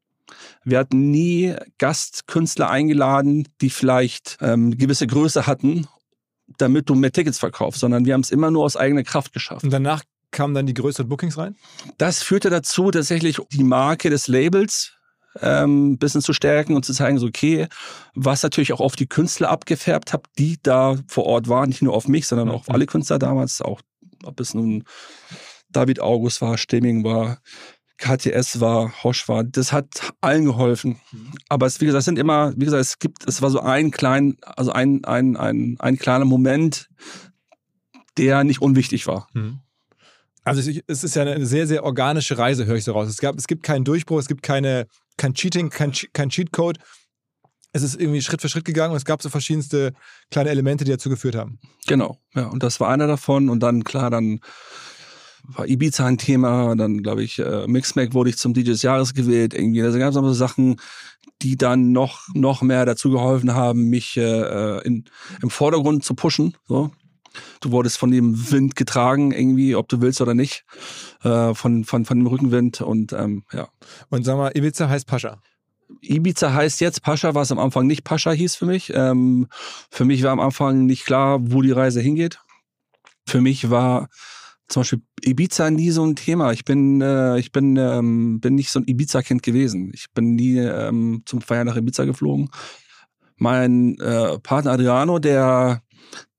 Wir 0.64 0.78
hatten 0.78 1.10
nie 1.10 1.54
Gastkünstler 1.78 2.70
eingeladen, 2.70 3.48
die 3.60 3.70
vielleicht 3.70 4.36
ähm, 4.40 4.76
gewisse 4.76 5.06
Größe 5.06 5.46
hatten, 5.46 5.86
damit 6.58 6.88
du 6.88 6.94
mehr 6.94 7.12
Tickets 7.12 7.38
verkaufst, 7.38 7.80
sondern 7.80 8.04
wir 8.04 8.14
haben 8.14 8.20
es 8.20 8.30
immer 8.30 8.50
nur 8.50 8.64
aus 8.64 8.76
eigener 8.76 9.02
Kraft 9.02 9.32
geschafft. 9.32 9.64
Und 9.64 9.70
danach 9.70 10.02
kamen 10.30 10.54
dann 10.54 10.66
die 10.66 10.74
größeren 10.74 11.08
Bookings 11.08 11.38
rein. 11.38 11.56
Das 11.98 12.22
führte 12.22 12.50
dazu, 12.50 12.90
tatsächlich 12.90 13.38
die 13.52 13.64
Marke 13.64 14.10
des 14.10 14.28
Labels 14.28 14.92
ähm, 15.40 15.92
ein 15.92 15.98
bisschen 15.98 16.22
zu 16.22 16.32
stärken 16.32 16.74
und 16.74 16.84
zu 16.84 16.92
zeigen, 16.92 17.18
so 17.18 17.26
okay, 17.26 17.68
was 18.14 18.42
natürlich 18.42 18.72
auch 18.72 18.80
auf 18.80 18.96
die 18.96 19.06
Künstler 19.06 19.50
abgefärbt 19.50 20.12
hat, 20.12 20.24
die 20.38 20.58
da 20.62 20.96
vor 21.06 21.24
Ort 21.26 21.48
waren, 21.48 21.68
nicht 21.68 21.82
nur 21.82 21.94
auf 21.94 22.08
mich, 22.08 22.26
sondern 22.26 22.50
auch 22.50 22.60
auf 22.60 22.70
alle 22.70 22.86
Künstler 22.86 23.18
damals, 23.18 23.60
auch 23.60 23.80
ob 24.24 24.40
es 24.40 24.54
nun 24.54 24.84
David 25.70 26.00
August 26.00 26.40
war, 26.40 26.58
Stimming 26.58 27.04
war, 27.04 27.38
KTS 28.00 28.60
war, 28.60 28.92
Hosch 29.04 29.28
war, 29.28 29.44
das 29.44 29.72
hat 29.72 30.12
allen 30.20 30.44
geholfen. 30.46 31.00
Aber 31.48 31.66
es, 31.66 31.80
wie 31.80 31.86
gesagt, 31.86 32.00
es 32.00 32.04
sind 32.06 32.18
immer, 32.18 32.52
wie 32.56 32.64
gesagt, 32.64 32.80
es 32.80 32.98
gibt, 32.98 33.26
es 33.28 33.42
war 33.42 33.50
so 33.50 33.60
ein 33.60 33.90
klein, 33.90 34.36
also 34.42 34.72
ein, 34.72 35.04
ein, 35.04 35.36
ein, 35.36 35.76
ein 35.78 35.96
kleiner 35.98 36.24
Moment, 36.24 36.88
der 38.18 38.44
nicht 38.44 38.60
unwichtig 38.62 39.06
war. 39.06 39.28
Also 40.44 40.60
es- 40.86 41.04
ist 41.04 41.14
ja 41.16 41.22
eine 41.22 41.44
sehr, 41.46 41.66
sehr 41.66 41.84
organische 41.84 42.38
Reise, 42.38 42.66
höre 42.66 42.76
ich 42.76 42.84
so 42.84 42.92
raus. 42.92 43.08
Es, 43.08 43.18
gab, 43.18 43.36
es 43.36 43.46
gibt 43.46 43.62
keinen 43.62 43.84
Durchbruch, 43.84 44.18
es 44.18 44.26
gibt 44.28 44.42
keine, 44.42 44.86
kein 45.16 45.34
Cheating, 45.34 45.70
kein, 45.70 45.92
kein 46.12 46.30
Cheatcode. 46.30 46.78
Es 47.72 47.82
ist 47.82 48.00
irgendwie 48.00 48.20
Schritt 48.22 48.40
für 48.40 48.48
Schritt 48.48 48.64
gegangen 48.64 48.90
und 48.92 48.96
es 48.96 49.04
gab 49.04 49.22
so 49.22 49.28
verschiedenste 49.28 49.92
kleine 50.30 50.50
Elemente, 50.50 50.84
die 50.84 50.90
dazu 50.90 51.08
geführt 51.08 51.36
haben. 51.36 51.60
Genau, 51.86 52.18
ja, 52.34 52.46
und 52.46 52.62
das 52.62 52.80
war 52.80 52.88
einer 52.88 53.06
davon. 53.06 53.48
Und 53.48 53.60
dann, 53.60 53.84
klar, 53.84 54.10
dann 54.10 54.40
war 55.44 55.66
Ibiza 55.66 56.06
ein 56.06 56.18
Thema, 56.18 56.74
dann 56.76 57.02
glaube 57.02 57.22
ich, 57.22 57.38
äh, 57.38 57.66
Mixmac 57.66 58.14
wurde 58.14 58.30
ich 58.30 58.38
zum 58.38 58.54
DJ 58.54 58.70
des 58.70 58.82
Jahres 58.82 59.14
gewählt, 59.14 59.54
irgendwie. 59.54 59.82
Also 59.82 59.98
gab 59.98 60.10
es 60.10 60.14
so 60.14 60.32
Sachen, 60.32 60.76
die 61.42 61.56
dann 61.56 61.92
noch, 61.92 62.28
noch 62.34 62.62
mehr 62.62 62.84
dazu 62.86 63.10
geholfen 63.10 63.54
haben, 63.54 63.88
mich 63.88 64.16
äh, 64.16 64.78
in, 64.86 65.04
im 65.42 65.50
Vordergrund 65.50 66.04
zu 66.04 66.14
pushen. 66.14 66.56
So. 66.68 66.90
Du 67.60 67.70
wurdest 67.70 67.98
von 67.98 68.10
dem 68.10 68.50
Wind 68.50 68.76
getragen, 68.76 69.32
irgendwie, 69.32 69.76
ob 69.76 69.88
du 69.88 70.00
willst 70.00 70.20
oder 70.20 70.34
nicht, 70.34 70.64
äh, 71.22 71.54
von, 71.54 71.84
von, 71.84 72.04
von 72.04 72.18
dem 72.18 72.26
Rückenwind. 72.26 72.80
Und 72.80 73.12
ähm, 73.12 73.44
ja. 73.52 73.68
Und 74.08 74.24
sag 74.24 74.36
mal, 74.36 74.52
Ibiza 74.54 74.88
heißt 74.88 75.06
Pascha. 75.06 75.40
Ibiza 76.02 76.52
heißt 76.52 76.80
jetzt 76.80 77.02
Pascha, 77.02 77.34
was 77.34 77.52
am 77.52 77.58
Anfang 77.58 77.86
nicht 77.86 78.04
Pascha 78.04 78.32
hieß 78.32 78.56
für 78.56 78.66
mich. 78.66 78.92
Ähm, 78.94 79.48
für 79.90 80.04
mich 80.04 80.22
war 80.22 80.32
am 80.32 80.40
Anfang 80.40 80.86
nicht 80.86 81.04
klar, 81.04 81.38
wo 81.40 81.62
die 81.62 81.72
Reise 81.72 82.00
hingeht. 82.00 82.40
Für 83.26 83.40
mich 83.40 83.70
war 83.70 84.08
zum 84.70 84.80
Beispiel 84.80 85.02
Ibiza 85.22 85.70
nie 85.70 85.90
so 85.90 86.04
ein 86.06 86.14
Thema. 86.14 86.52
Ich 86.52 86.64
bin, 86.64 87.00
äh, 87.00 87.38
ich 87.38 87.50
bin, 87.50 87.76
ähm, 87.76 88.40
bin 88.40 88.54
nicht 88.54 88.70
so 88.70 88.78
ein 88.78 88.86
Ibiza-Kind 88.86 89.42
gewesen. 89.42 89.90
Ich 89.92 90.12
bin 90.14 90.36
nie 90.36 90.58
ähm, 90.58 91.22
zum 91.26 91.42
Feiern 91.42 91.66
nach 91.66 91.76
Ibiza 91.76 92.04
geflogen. 92.04 92.50
Mein 93.36 93.98
äh, 93.98 94.38
Partner 94.38 94.72
Adriano, 94.72 95.18
der, 95.18 95.82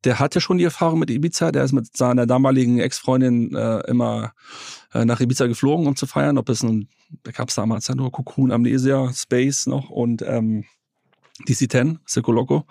der 0.05 0.19
hatte 0.19 0.39
schon 0.39 0.57
die 0.57 0.63
Erfahrung 0.63 0.99
mit 0.99 1.09
Ibiza. 1.09 1.51
Der 1.51 1.65
ist 1.65 1.73
mit 1.73 1.95
seiner 1.95 2.25
damaligen 2.25 2.79
Ex-Freundin 2.79 3.53
äh, 3.53 3.81
immer 3.89 4.31
äh, 4.93 5.03
nach 5.03 5.19
Ibiza 5.19 5.47
geflogen, 5.47 5.85
um 5.85 5.97
zu 5.97 6.07
feiern. 6.07 6.37
Ob 6.37 6.47
es 6.47 6.63
nun, 6.63 6.87
da 7.23 7.31
gab 7.31 7.49
es 7.49 7.55
damals 7.55 7.89
ja 7.89 7.95
nur 7.95 8.13
Cocoon, 8.13 8.53
Amnesia, 8.53 9.11
Space 9.13 9.67
noch 9.67 9.89
und 9.89 10.21
ähm, 10.21 10.63
DC-10, 11.47 11.97
Circo 12.07 12.31
Loco. 12.31 12.65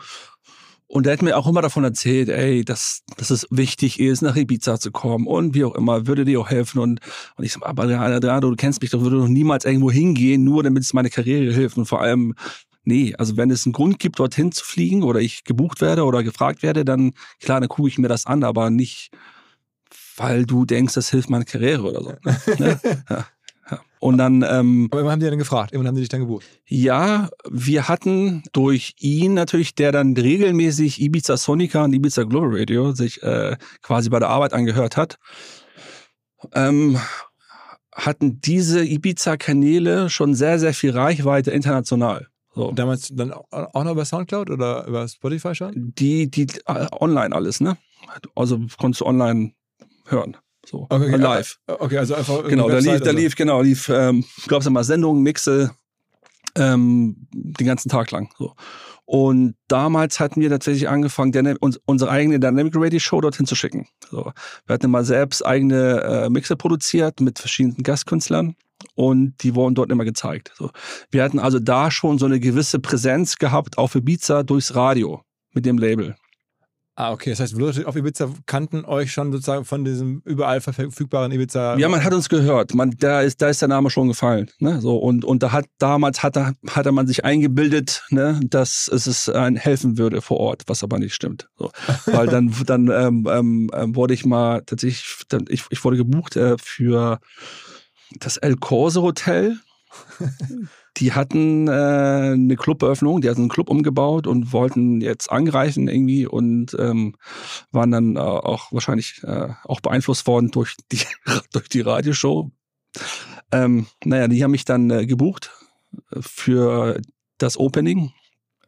Und 0.90 1.07
er 1.07 1.12
hat 1.12 1.22
mir 1.22 1.38
auch 1.38 1.46
immer 1.46 1.62
davon 1.62 1.85
erzählt, 1.85 2.29
ey, 2.29 2.64
dass, 2.64 3.03
dass 3.16 3.31
es 3.31 3.46
wichtig 3.48 4.00
ist, 4.00 4.22
nach 4.22 4.35
Ibiza 4.35 4.81
zu 4.81 4.90
kommen 4.90 5.29
und 5.29 5.55
wie 5.55 5.62
auch 5.62 5.76
immer, 5.76 6.09
würde 6.09 6.24
dir 6.24 6.40
auch 6.40 6.50
helfen. 6.50 6.81
Und, 6.81 6.98
und 7.37 7.44
ich 7.44 7.53
so, 7.53 7.62
aber 7.62 7.85
Adriano, 7.85 8.50
du 8.50 8.57
kennst 8.57 8.83
mich 8.83 8.90
doch, 8.90 9.00
würde 9.00 9.18
doch 9.18 9.29
niemals 9.29 9.64
irgendwo 9.64 9.92
hingehen, 9.92 10.42
nur 10.42 10.64
damit 10.64 10.83
es 10.83 10.92
meine 10.92 11.09
Karriere 11.09 11.55
hilft. 11.55 11.76
Und 11.79 11.87
vor 11.87 12.00
allem, 12.00 12.35
nee, 12.83 13.14
also 13.16 13.37
wenn 13.37 13.53
es 13.53 13.66
einen 13.66 13.72
Grund 13.72 14.00
gibt, 14.00 14.18
dorthin 14.18 14.50
zu 14.50 14.64
fliegen 14.64 15.05
oder 15.05 15.20
ich 15.20 15.44
gebucht 15.44 15.81
werde 15.81 16.03
oder 16.03 16.24
gefragt 16.24 16.64
werde, 16.64 16.85
dann 16.85 17.12
klar, 17.38 17.61
dann 17.61 17.68
gucke 17.68 17.87
ich 17.87 17.98
mir 17.98 18.09
das 18.09 18.26
an, 18.26 18.42
aber 18.42 18.70
nicht, 18.70 19.12
weil 20.16 20.44
du 20.44 20.64
denkst, 20.64 20.94
das 20.94 21.09
hilft 21.09 21.31
meine 21.31 21.44
Karriere 21.44 21.88
oder 21.88 22.03
so. 22.03 22.14
Ne? 22.59 22.81
ja. 23.09 23.26
Und 23.99 24.17
dann, 24.17 24.43
ähm, 24.49 24.89
Aber 24.91 25.03
immer 25.03 25.13
haben 25.13 25.21
die 25.21 25.27
dann 25.27 25.39
gefragt, 25.39 25.73
irgendwann 25.73 25.89
haben 25.89 25.97
die 25.97 26.03
dich 26.03 26.09
dann 26.09 26.21
gebucht. 26.21 26.47
ja, 26.67 27.29
wir 27.49 27.89
hatten 27.89 28.43
durch 28.53 28.95
ihn 28.99 29.35
natürlich, 29.35 29.75
der 29.75 29.93
dann 29.93 30.17
regelmäßig 30.17 31.01
Ibiza 31.01 31.37
Sonica 31.37 31.85
und 31.85 31.93
Ibiza 31.93 32.23
Global 32.23 32.51
Radio 32.53 32.93
sich 32.93 33.23
äh, 33.23 33.57
quasi 33.83 34.09
bei 34.09 34.19
der 34.19 34.31
Arbeit 34.31 34.55
angehört 34.55 34.97
hat, 34.97 35.19
ähm, 36.55 36.99
hatten 37.93 38.41
diese 38.41 38.85
Ibiza-Kanäle 38.85 40.09
schon 40.09 40.35
sehr, 40.35 40.59
sehr 40.59 40.73
viel 40.73 40.91
Reichweite 40.93 41.51
international. 41.51 42.29
So. 42.55 42.73
Damals 42.73 43.09
dann 43.13 43.33
auch 43.33 43.47
auch 43.51 43.85
noch 43.85 43.93
über 43.93 44.05
Soundcloud 44.05 44.51
oder 44.51 44.87
über 44.87 45.07
Spotify 45.07 45.55
schon? 45.55 45.93
Die, 45.97 46.31
die 46.31 46.47
äh, 46.67 46.87
online 46.93 47.35
alles, 47.35 47.61
ne? 47.61 47.77
Also 48.35 48.61
konntest 48.79 49.03
du 49.03 49.07
online 49.07 49.53
hören. 50.07 50.37
So. 50.66 50.87
Okay, 50.90 51.16
live. 51.16 51.59
Okay, 51.66 51.99
also 51.99 52.14
einfach 52.14 52.44
Genau, 52.46 52.68
da 52.68 52.79
lief, 52.79 52.87
da 52.87 52.94
oder 52.96 53.05
so. 53.12 53.16
lief, 53.16 53.35
genau, 53.37 53.62
lief, 53.62 53.88
ähm, 53.88 54.25
gab 54.46 54.61
es 54.61 54.66
immer 54.66 54.85
Sendungen, 54.85 55.23
Mixe, 55.23 55.70
ähm, 56.57 57.27
den 57.33 57.66
ganzen 57.66 57.88
Tag 57.88 58.11
lang. 58.11 58.31
So. 58.38 58.55
Und 59.07 59.55
damals 59.68 60.20
hatten 60.20 60.40
wir 60.40 60.51
tatsächlich 60.51 60.88
angefangen, 60.88 61.33
Dyna- 61.33 61.57
uns, 61.61 61.81
unsere 61.87 62.11
eigene 62.11 62.38
Dynamic 62.38 62.75
Radio 62.77 63.01
Show 63.01 63.20
dorthin 63.20 63.46
zu 63.46 63.55
schicken. 63.57 63.88
So. 64.11 64.33
Wir 64.66 64.75
hatten 64.75 64.90
mal 64.90 65.05
selbst 65.05 65.44
eigene 65.44 66.01
äh, 66.03 66.31
Mixe 66.31 66.57
produziert 66.57 67.20
mit 67.20 67.38
verschiedenen 67.38 67.83
Gastkünstlern 67.83 68.55
und 68.94 69.35
die 69.42 69.55
wurden 69.55 69.75
dort 69.75 69.90
immer 69.90 70.05
gezeigt. 70.05 70.53
So. 70.57 70.70
Wir 71.11 71.25
hatten 71.25 71.38
also 71.40 71.59
da 71.59 71.90
schon 71.90 72.18
so 72.18 72.27
eine 72.27 72.38
gewisse 72.38 72.79
Präsenz 72.79 73.37
gehabt 73.37 73.79
auf 73.79 73.94
Ibiza 73.96 74.42
durchs 74.44 74.75
Radio 74.75 75.23
mit 75.53 75.66
dem 75.66 75.79
Label. 75.79 76.14
Ah, 77.01 77.13
okay. 77.13 77.31
Das 77.31 77.41
heißt, 77.41 77.57
Leute 77.57 77.89
auf 77.89 77.97
Ibiza 77.97 78.29
kannten 78.45 78.85
euch 78.85 79.11
schon 79.11 79.33
sozusagen 79.33 79.65
von 79.65 79.87
diesem 79.87 80.21
überall 80.27 80.61
verfügbaren 80.61 81.33
Ibiza. 81.33 81.79
Ja, 81.79 81.89
man 81.89 82.05
hat 82.05 82.13
uns 82.13 82.29
gehört. 82.29 82.75
Man, 82.75 82.91
da 82.99 83.23
ist, 83.23 83.41
da 83.41 83.49
ist 83.49 83.63
der 83.63 83.71
Name 83.71 83.89
schon 83.89 84.09
gefallen. 84.09 84.51
Ne? 84.59 84.83
So 84.83 84.99
und 84.99 85.25
und 85.25 85.43
da 85.43 85.51
hat 85.51 85.65
damals 85.79 86.23
hatte, 86.23 86.53
hatte 86.69 86.93
man 86.93 87.07
sich 87.07 87.25
eingebildet, 87.25 88.05
ne, 88.11 88.39
dass 88.45 88.87
es 88.93 89.07
es 89.07 89.31
ein 89.31 89.57
helfen 89.57 89.97
würde 89.97 90.21
vor 90.21 90.41
Ort, 90.41 90.65
was 90.67 90.85
aber 90.85 90.99
nicht 90.99 91.15
stimmt. 91.15 91.49
So, 91.57 91.71
weil 92.05 92.27
dann 92.27 92.55
dann 92.67 92.89
ähm, 92.89 93.27
ähm, 93.31 93.71
ähm, 93.73 93.97
wurde 93.97 94.13
ich 94.13 94.27
mal 94.27 94.61
tatsächlich, 94.67 95.25
ich, 95.49 95.65
ich 95.71 95.83
wurde 95.83 95.97
gebucht 95.97 96.37
äh, 96.37 96.57
für 96.63 97.19
das 98.19 98.37
El 98.37 98.57
Corso 98.57 99.01
Hotel. 99.01 99.59
Die 101.01 101.13
hatten 101.13 101.67
äh, 101.67 101.71
eine 101.71 102.57
Cluberöffnung, 102.57 103.21
die 103.21 103.31
hatten 103.31 103.41
einen 103.41 103.49
Club 103.49 103.71
umgebaut 103.71 104.27
und 104.27 104.53
wollten 104.53 105.01
jetzt 105.01 105.33
angreifen 105.33 105.89
irgendwie 105.89 106.27
und 106.27 106.77
ähm, 106.79 107.17
waren 107.73 107.91
dann 107.91 108.17
äh, 108.17 108.21
auch 108.21 108.71
wahrscheinlich 108.71 109.23
äh, 109.25 109.49
auch 109.65 109.81
beeinflusst 109.81 110.27
worden 110.27 110.51
durch 110.51 110.77
die, 110.93 111.01
durch 111.53 111.69
die 111.69 111.81
Radioshow. 111.81 112.51
Ähm, 113.51 113.87
naja, 114.05 114.29
die 114.29 114.45
haben 114.45 114.51
mich 114.51 114.67
dann 114.67 114.91
äh, 114.91 115.07
gebucht 115.07 115.51
äh, 116.11 116.21
für 116.21 117.01
das 117.39 117.57
Opening, 117.59 118.13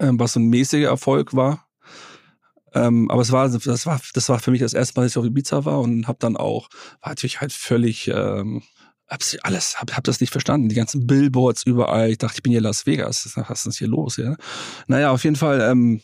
ähm, 0.01 0.18
was 0.18 0.35
ein 0.37 0.49
mäßiger 0.49 0.88
Erfolg 0.88 1.35
war. 1.35 1.66
Ähm, 2.75 3.11
aber 3.11 3.21
es 3.21 3.31
war, 3.33 3.49
das 3.49 3.87
war, 3.87 4.01
das 4.14 4.29
war 4.31 4.38
für 4.38 4.51
mich 4.51 4.61
das 4.61 4.73
erste 4.73 4.99
Mal, 4.99 5.05
dass 5.05 5.12
ich 5.12 5.18
auf 5.18 5.27
Ibiza 5.27 5.66
war 5.66 5.81
und 5.81 6.09
habe 6.09 6.18
dann 6.18 6.37
auch, 6.38 6.68
war 7.03 7.11
natürlich 7.11 7.42
halt 7.42 7.53
völlig, 7.53 8.09
ähm, 8.09 8.62
hab's 9.12 9.37
alles, 9.42 9.81
hab, 9.81 9.92
hab 9.96 10.05
das 10.05 10.20
nicht 10.20 10.31
verstanden. 10.31 10.68
Die 10.68 10.75
ganzen 10.75 11.07
Billboards 11.07 11.64
überall. 11.64 12.11
Ich 12.11 12.18
dachte, 12.18 12.37
ich 12.37 12.42
bin 12.42 12.53
hier 12.53 12.61
Las 12.61 12.87
Vegas. 12.87 13.31
Was 13.37 13.59
ist 13.59 13.64
denn 13.64 13.72
hier 13.72 13.88
los? 13.88 14.16
Ja? 14.16 14.37
Naja, 14.87 15.11
auf 15.11 15.22
jeden 15.25 15.37
Fall, 15.37 15.61
ähm, 15.61 16.01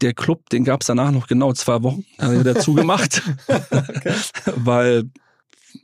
der 0.00 0.14
Club, 0.14 0.50
den 0.50 0.64
gab 0.64 0.80
es 0.80 0.88
danach 0.88 1.12
noch 1.12 1.28
genau 1.28 1.52
zwei 1.52 1.82
Wochen. 1.82 2.04
Da 2.18 2.24
haben 2.24 2.32
wir 2.32 2.40
wieder 2.40 2.58
zugemacht. 2.58 3.22
Weil, 4.56 5.10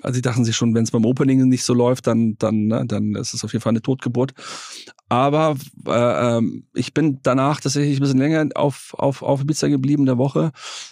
also 0.02 0.16
die 0.16 0.22
dachten 0.22 0.44
sich 0.44 0.56
schon, 0.56 0.74
wenn 0.74 0.82
es 0.82 0.90
beim 0.90 1.04
Opening 1.04 1.48
nicht 1.48 1.62
so 1.62 1.72
läuft, 1.72 2.08
dann, 2.08 2.36
dann, 2.38 2.66
ne, 2.66 2.84
dann 2.84 3.14
ist 3.14 3.32
es 3.32 3.44
auf 3.44 3.52
jeden 3.52 3.62
Fall 3.62 3.70
eine 3.70 3.82
Totgeburt. 3.82 4.32
Aber 5.08 5.56
äh, 5.86 6.36
ähm, 6.36 6.66
ich 6.74 6.92
bin 6.92 7.20
danach 7.22 7.60
tatsächlich 7.60 7.98
ein 7.98 8.02
bisschen 8.02 8.18
länger 8.18 8.48
auf, 8.56 8.92
auf, 8.98 9.22
auf 9.22 9.42
Ibiza 9.42 9.68
geblieben 9.68 10.04
der 10.04 10.18
Woche. 10.18 10.50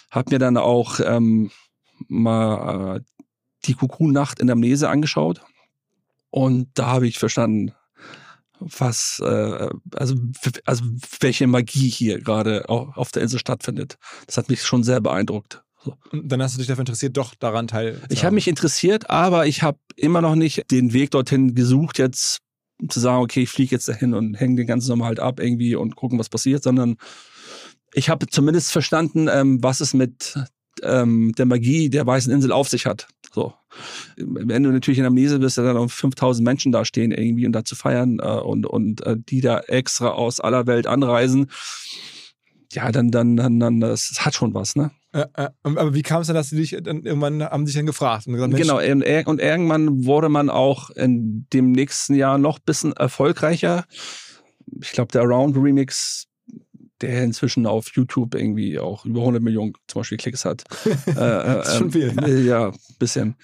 Hab 0.09 0.31
mir 0.31 0.39
dann 0.39 0.55
auch 0.55 0.99
ähm, 1.03 1.51
mal 2.07 2.97
äh, 2.97 3.01
die 3.65 3.73
Kuckuck-Nacht 3.73 4.39
in 4.39 4.47
der 4.47 4.53
Amnese 4.53 4.89
angeschaut. 4.89 5.41
Und 6.29 6.69
da 6.75 6.87
habe 6.87 7.07
ich 7.07 7.19
verstanden, 7.19 7.73
was, 8.59 9.21
äh, 9.23 9.69
also, 9.95 10.15
also 10.65 10.83
welche 11.19 11.47
Magie 11.47 11.89
hier 11.89 12.19
gerade 12.19 12.67
au- 12.69 12.91
auf 12.95 13.11
der 13.11 13.23
Insel 13.23 13.39
stattfindet. 13.39 13.97
Das 14.25 14.37
hat 14.37 14.49
mich 14.49 14.63
schon 14.63 14.83
sehr 14.83 14.99
beeindruckt. 14.99 15.63
So. 15.83 15.95
Und 16.11 16.27
dann 16.31 16.41
hast 16.41 16.55
du 16.55 16.57
dich 16.57 16.67
dafür 16.67 16.81
interessiert, 16.81 17.17
doch 17.17 17.35
daran 17.35 17.67
teil. 17.67 18.01
Ich 18.09 18.25
habe 18.25 18.33
mich 18.35 18.47
interessiert, 18.47 19.09
aber 19.09 19.45
ich 19.45 19.61
habe 19.61 19.77
immer 19.95 20.21
noch 20.21 20.35
nicht 20.35 20.69
den 20.71 20.91
Weg 20.93 21.11
dorthin 21.11 21.53
gesucht, 21.55 21.99
jetzt 21.99 22.39
zu 22.89 22.99
sagen, 22.99 23.21
okay, 23.21 23.43
ich 23.43 23.49
fliege 23.49 23.75
jetzt 23.75 23.87
dahin 23.87 24.13
und 24.13 24.35
hänge 24.35 24.55
den 24.55 24.67
ganzen 24.67 24.87
Sommer 24.87 25.05
halt 25.05 25.19
ab 25.19 25.39
irgendwie 25.39 25.75
und 25.75 25.95
gucken, 25.95 26.19
was 26.19 26.29
passiert, 26.29 26.63
sondern 26.63 26.97
ich 27.93 28.09
habe 28.09 28.27
zumindest 28.27 28.71
verstanden, 28.71 29.27
ähm, 29.31 29.63
was 29.63 29.81
es 29.81 29.93
mit 29.93 30.35
ähm, 30.83 31.33
der 31.37 31.45
Magie 31.45 31.89
der 31.89 32.05
Weißen 32.05 32.31
Insel 32.31 32.51
auf 32.51 32.69
sich 32.69 32.85
hat. 32.85 33.07
So. 33.33 33.53
Wenn 34.17 34.63
du 34.63 34.71
natürlich 34.71 34.99
in 34.99 35.05
Amnesia 35.05 35.37
bist, 35.37 35.57
dann 35.57 35.77
auch 35.77 35.91
5000 35.91 36.43
Menschen 36.43 36.71
da 36.71 36.85
stehen 36.85 37.11
irgendwie 37.11 37.45
und 37.45 37.51
da 37.51 37.63
zu 37.63 37.75
feiern 37.75 38.19
äh, 38.19 38.27
und, 38.27 38.65
und 38.65 39.05
äh, 39.05 39.15
die 39.17 39.41
da 39.41 39.59
extra 39.59 40.09
aus 40.09 40.39
aller 40.39 40.65
Welt 40.65 40.87
anreisen, 40.87 41.51
ja, 42.73 42.91
dann, 42.91 43.11
dann, 43.11 43.37
dann, 43.37 43.59
dann, 43.59 43.79
das 43.79 44.11
hat 44.19 44.35
schon 44.35 44.53
was, 44.53 44.75
ne? 44.75 44.91
Äh, 45.13 45.25
äh, 45.35 45.49
aber 45.63 45.93
wie 45.93 46.01
kam 46.01 46.21
es 46.21 46.27
dann, 46.27 46.35
dass 46.35 46.49
sie 46.49 46.57
dich 46.57 46.77
dann 46.83 47.03
irgendwann 47.03 47.43
haben 47.43 47.65
sich 47.65 47.75
dann 47.75 47.85
gefragt 47.85 48.27
und 48.27 48.33
gesagt, 48.33 48.55
Genau, 48.55 48.77
und, 48.79 49.27
und 49.27 49.41
irgendwann 49.41 50.05
wurde 50.05 50.29
man 50.29 50.49
auch 50.49 50.89
in 50.91 51.47
dem 51.53 51.71
nächsten 51.71 52.13
Jahr 52.15 52.37
noch 52.37 52.59
bisschen 52.59 52.93
erfolgreicher. 52.93 53.85
Ich 54.81 54.91
glaube, 54.91 55.11
der 55.11 55.21
Around 55.21 55.55
Remix, 55.55 56.26
der 57.01 57.23
inzwischen 57.23 57.65
auf 57.65 57.89
YouTube 57.93 58.35
irgendwie 58.35 58.79
auch 58.79 59.05
über 59.05 59.19
100 59.21 59.41
Millionen 59.41 59.73
zum 59.87 60.01
Beispiel 60.01 60.17
Klicks 60.17 60.45
hat. 60.45 60.63
äh, 61.07 61.11
äh, 61.11 61.61
ist 61.61 61.77
schon 61.77 61.91
viel, 61.91 62.13
äh, 62.23 62.41
Ja, 62.41 62.71
bisschen. 62.99 63.35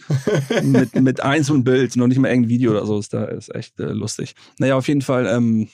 mit, 0.63 0.95
mit 0.95 1.21
eins 1.21 1.49
und 1.49 1.63
Bild, 1.63 1.95
noch 1.95 2.07
nicht 2.07 2.19
mal 2.19 2.29
irgendein 2.29 2.49
Video 2.49 2.71
oder 2.71 2.85
so, 2.85 2.97
ist 2.97 3.13
da 3.13 3.25
ist 3.25 3.53
echt 3.53 3.79
äh, 3.79 3.85
lustig. 3.85 4.35
Naja, 4.59 4.75
auf 4.75 4.87
jeden 4.87 5.01
Fall 5.01 5.27
ähm, 5.27 5.69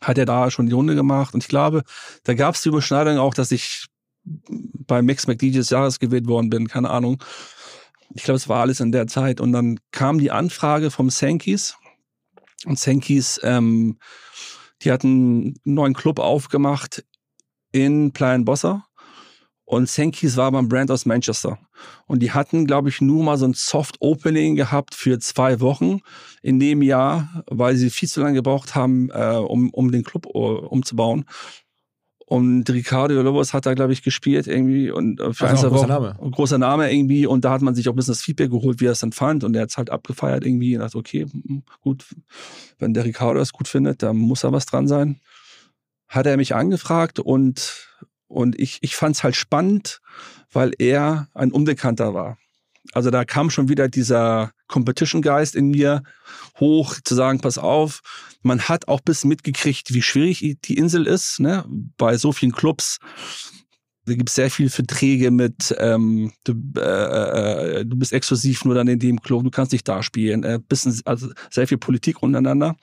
hat 0.00 0.18
er 0.18 0.26
da 0.26 0.50
schon 0.50 0.66
die 0.66 0.72
Runde 0.72 0.94
gemacht 0.94 1.34
und 1.34 1.42
ich 1.42 1.48
glaube, 1.48 1.82
da 2.24 2.34
gab 2.34 2.54
es 2.54 2.62
die 2.62 2.68
Überschneidung 2.68 3.18
auch, 3.18 3.34
dass 3.34 3.50
ich 3.52 3.86
bei 4.86 5.02
Mix 5.02 5.26
McDJ 5.26 5.58
des 5.58 5.70
Jahres 5.70 5.98
gewählt 5.98 6.26
worden 6.26 6.50
bin, 6.50 6.68
keine 6.68 6.90
Ahnung. 6.90 7.22
Ich 8.14 8.22
glaube, 8.22 8.36
es 8.36 8.48
war 8.48 8.60
alles 8.60 8.80
in 8.80 8.92
der 8.92 9.06
Zeit. 9.06 9.40
Und 9.40 9.52
dann 9.52 9.78
kam 9.90 10.18
die 10.18 10.30
Anfrage 10.30 10.90
vom 10.90 11.10
Sankis. 11.10 11.76
Und 12.64 12.78
Sankis, 12.78 13.40
ähm, 13.42 13.98
die 14.82 14.92
hatten 14.92 15.08
einen 15.08 15.54
neuen 15.64 15.94
Club 15.94 16.18
aufgemacht 16.18 17.04
in 17.72 18.12
Playa 18.12 18.38
Bossa. 18.38 18.86
Und 19.68 19.88
Sankis 19.88 20.36
war 20.36 20.52
beim 20.52 20.68
Brand 20.68 20.92
aus 20.92 21.06
Manchester. 21.06 21.58
Und 22.06 22.20
die 22.22 22.30
hatten, 22.30 22.66
glaube 22.66 22.88
ich, 22.88 23.00
nur 23.00 23.24
mal 23.24 23.36
so 23.36 23.46
ein 23.46 23.52
Soft-Opening 23.52 24.54
gehabt 24.54 24.94
für 24.94 25.18
zwei 25.18 25.60
Wochen 25.60 26.00
in 26.40 26.60
dem 26.60 26.82
Jahr, 26.82 27.42
weil 27.48 27.74
sie 27.74 27.90
viel 27.90 28.08
zu 28.08 28.20
lange 28.20 28.34
gebraucht 28.34 28.76
haben, 28.76 29.10
äh, 29.10 29.36
um, 29.36 29.70
um 29.70 29.90
den 29.90 30.04
Club 30.04 30.26
äh, 30.26 30.38
umzubauen. 30.38 31.24
Und 32.28 32.68
Ricardo 32.70 33.22
Lobos 33.22 33.54
hat 33.54 33.66
da, 33.66 33.74
glaube 33.74 33.92
ich, 33.92 34.02
gespielt 34.02 34.48
irgendwie 34.48 34.90
und 34.90 35.20
äh, 35.20 35.32
für 35.32 35.46
Also 35.46 35.68
ein, 35.68 35.72
großer. 35.72 35.86
Name. 35.86 36.18
Ein 36.20 36.30
großer 36.32 36.58
Name 36.58 36.92
irgendwie 36.92 37.24
und 37.24 37.44
da 37.44 37.52
hat 37.52 37.62
man 37.62 37.76
sich 37.76 37.88
auch 37.88 37.92
ein 37.92 37.96
bisschen 37.96 38.14
das 38.14 38.20
Feedback 38.22 38.50
geholt, 38.50 38.80
wie 38.80 38.86
er 38.86 38.92
es 38.92 38.98
dann 38.98 39.12
fand 39.12 39.44
und 39.44 39.54
er 39.54 39.62
hat 39.62 39.70
es 39.70 39.78
halt 39.78 39.90
abgefeiert 39.90 40.44
irgendwie 40.44 40.74
und 40.74 40.82
dachte, 40.82 40.98
okay, 40.98 41.26
gut, 41.82 42.04
wenn 42.80 42.94
der 42.94 43.04
Ricardo 43.04 43.38
das 43.38 43.52
gut 43.52 43.68
findet, 43.68 44.02
dann 44.02 44.16
muss 44.16 44.40
da 44.40 44.50
was 44.50 44.66
dran 44.66 44.88
sein. 44.88 45.20
Hat 46.08 46.26
er 46.26 46.36
mich 46.36 46.52
angefragt 46.52 47.20
und, 47.20 47.88
und 48.26 48.58
ich, 48.58 48.78
ich 48.80 48.96
fand 48.96 49.14
es 49.14 49.22
halt 49.22 49.36
spannend, 49.36 50.00
weil 50.50 50.72
er 50.80 51.28
ein 51.32 51.52
Unbekannter 51.52 52.12
war. 52.12 52.38
Also 52.92 53.10
da 53.10 53.24
kam 53.24 53.50
schon 53.50 53.68
wieder 53.68 53.88
dieser 53.88 54.50
Competition-Geist 54.66 55.54
in 55.54 55.68
mir 55.70 56.02
hoch, 56.58 56.96
zu 57.04 57.14
sagen, 57.14 57.40
pass 57.40 57.58
auf, 57.58 58.00
man 58.42 58.62
hat 58.62 58.88
auch 58.88 59.00
bis 59.00 59.24
mitgekriegt, 59.24 59.92
wie 59.92 60.02
schwierig 60.02 60.56
die 60.64 60.76
Insel 60.76 61.06
ist, 61.06 61.40
ne? 61.40 61.64
bei 61.96 62.16
so 62.16 62.32
vielen 62.32 62.52
Clubs. 62.52 62.98
Da 64.06 64.14
gibt 64.14 64.28
es 64.28 64.36
sehr 64.36 64.50
viele 64.52 64.70
Verträge 64.70 65.32
mit, 65.32 65.74
ähm, 65.78 66.32
du, 66.44 66.52
äh, 66.76 67.80
äh, 67.80 67.84
du 67.84 67.96
bist 67.96 68.12
exklusiv 68.12 68.64
nur 68.64 68.76
dann 68.76 68.86
in 68.86 69.00
dem 69.00 69.20
Club, 69.20 69.42
du 69.42 69.50
kannst 69.50 69.72
nicht 69.72 69.88
da 69.88 70.04
spielen. 70.04 70.44
Äh, 70.44 70.60
bisschen, 70.66 71.00
also 71.04 71.28
sehr 71.50 71.66
viel 71.66 71.78
Politik 71.78 72.22
untereinander, 72.22 72.76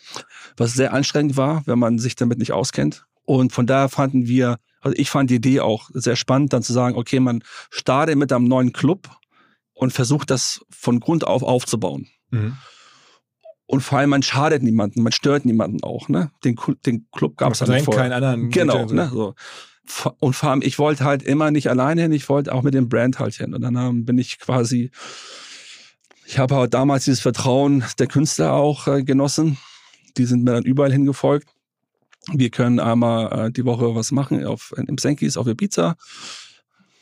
was 0.57 0.73
sehr 0.73 0.93
anstrengend 0.93 1.37
war, 1.37 1.63
wenn 1.65 1.79
man 1.79 1.97
sich 1.97 2.17
damit 2.17 2.39
nicht 2.39 2.51
auskennt. 2.51 3.05
Und 3.23 3.53
von 3.53 3.65
daher 3.65 3.87
fanden 3.87 4.27
wir, 4.27 4.57
also 4.81 4.97
ich 4.97 5.09
fand 5.09 5.29
die 5.29 5.35
Idee 5.35 5.61
auch 5.61 5.89
sehr 5.93 6.17
spannend, 6.17 6.51
dann 6.51 6.61
zu 6.61 6.73
sagen, 6.73 6.97
okay, 6.97 7.21
man 7.21 7.41
startet 7.69 8.17
mit 8.17 8.33
einem 8.33 8.49
neuen 8.49 8.73
Club 8.73 9.09
und 9.73 9.93
versucht 9.93 10.29
das 10.29 10.59
von 10.69 10.99
Grund 10.99 11.25
auf 11.25 11.41
aufzubauen. 11.41 12.07
Mhm. 12.31 12.57
Und 13.65 13.81
vor 13.81 13.99
allem, 13.99 14.09
man 14.09 14.23
schadet 14.23 14.61
niemanden, 14.61 15.03
man 15.03 15.11
stört 15.11 15.45
niemanden 15.45 15.83
auch. 15.83 16.09
Ne? 16.09 16.31
Den, 16.43 16.57
den 16.85 17.07
Club 17.11 17.37
gab 17.37 17.53
es 17.53 17.61
halt 17.61 17.71
nicht 17.71 17.85
vorher. 17.85 18.03
keinen 18.03 18.13
anderen. 18.13 18.49
Genau, 18.49 18.85
ne, 18.85 19.09
so. 19.11 19.35
Und 20.19 20.33
vor 20.33 20.49
allem, 20.49 20.61
ich 20.61 20.79
wollte 20.79 21.03
halt 21.03 21.23
immer 21.23 21.51
nicht 21.51 21.69
alleine 21.69 22.03
hin, 22.03 22.11
ich 22.11 22.29
wollte 22.29 22.53
auch 22.53 22.61
mit 22.61 22.73
dem 22.73 22.87
Brand 22.87 23.19
halt 23.19 23.35
hin. 23.35 23.53
Und 23.53 23.61
dann 23.61 23.75
ähm, 23.75 24.05
bin 24.05 24.17
ich 24.17 24.39
quasi, 24.39 24.91
ich 26.25 26.39
habe 26.39 26.55
halt 26.55 26.73
damals 26.73 27.05
dieses 27.05 27.19
Vertrauen 27.19 27.83
der 27.99 28.07
Künstler 28.07 28.53
auch 28.53 28.87
äh, 28.87 29.03
genossen. 29.03 29.57
Die 30.17 30.25
sind 30.25 30.43
mir 30.43 30.51
dann 30.51 30.63
überall 30.63 30.91
hingefolgt. 30.91 31.47
Wir 32.31 32.49
können 32.49 32.79
einmal 32.79 33.47
äh, 33.47 33.51
die 33.51 33.65
Woche 33.65 33.93
was 33.95 34.11
machen 34.11 34.45
auf, 34.45 34.73
im 34.77 34.97
Senkis, 34.97 35.35
auf 35.35 35.47
Ibiza. 35.47 35.97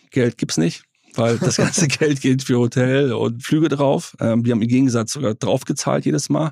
Geld 0.10 0.38
gibt's 0.38 0.58
nicht, 0.58 0.84
weil 1.15 1.38
das 1.38 1.58
ganze 1.58 1.88
Geld 1.89 2.21
geht 2.21 2.43
für 2.43 2.60
Hotel 2.60 3.13
und 3.13 3.43
Flüge 3.43 3.69
drauf. 3.69 4.15
Ähm, 4.19 4.45
wir 4.45 4.54
haben 4.54 4.62
im 4.62 4.67
Gegensatz 4.67 5.13
sogar 5.13 5.34
draufgezahlt 5.36 6.06
jedes 6.06 6.30
Mal. 6.30 6.52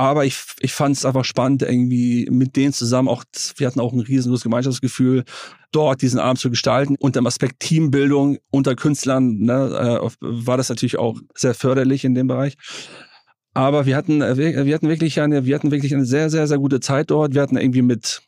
Aber 0.00 0.24
ich, 0.24 0.38
ich 0.60 0.72
fand 0.72 0.96
es 0.96 1.04
einfach 1.04 1.24
spannend, 1.24 1.62
irgendwie 1.62 2.28
mit 2.30 2.54
denen 2.54 2.72
zusammen 2.72 3.08
auch, 3.08 3.24
wir 3.56 3.66
hatten 3.66 3.80
auch 3.80 3.92
ein 3.92 3.98
riesengroßes 3.98 4.44
Gemeinschaftsgefühl, 4.44 5.24
dort 5.72 6.02
diesen 6.02 6.20
Abend 6.20 6.38
zu 6.38 6.50
gestalten. 6.50 6.94
Unter 7.00 7.20
dem 7.20 7.26
Aspekt 7.26 7.58
Teambildung 7.58 8.38
unter 8.52 8.76
Künstlern 8.76 9.38
ne, 9.38 10.00
äh, 10.00 10.08
war 10.20 10.56
das 10.56 10.68
natürlich 10.68 10.98
auch 10.98 11.18
sehr 11.34 11.54
förderlich 11.54 12.04
in 12.04 12.14
dem 12.14 12.28
Bereich. 12.28 12.56
Aber 13.54 13.86
wir 13.86 13.96
hatten, 13.96 14.22
äh, 14.22 14.36
wir 14.36 14.72
hatten 14.72 14.88
wirklich 14.88 15.20
eine, 15.20 15.44
wir 15.46 15.56
hatten 15.56 15.72
wirklich 15.72 15.92
eine 15.92 16.04
sehr, 16.04 16.30
sehr, 16.30 16.46
sehr 16.46 16.58
gute 16.58 16.78
Zeit 16.78 17.10
dort. 17.10 17.34
Wir 17.34 17.42
hatten 17.42 17.56
irgendwie 17.56 17.82
mit, 17.82 18.22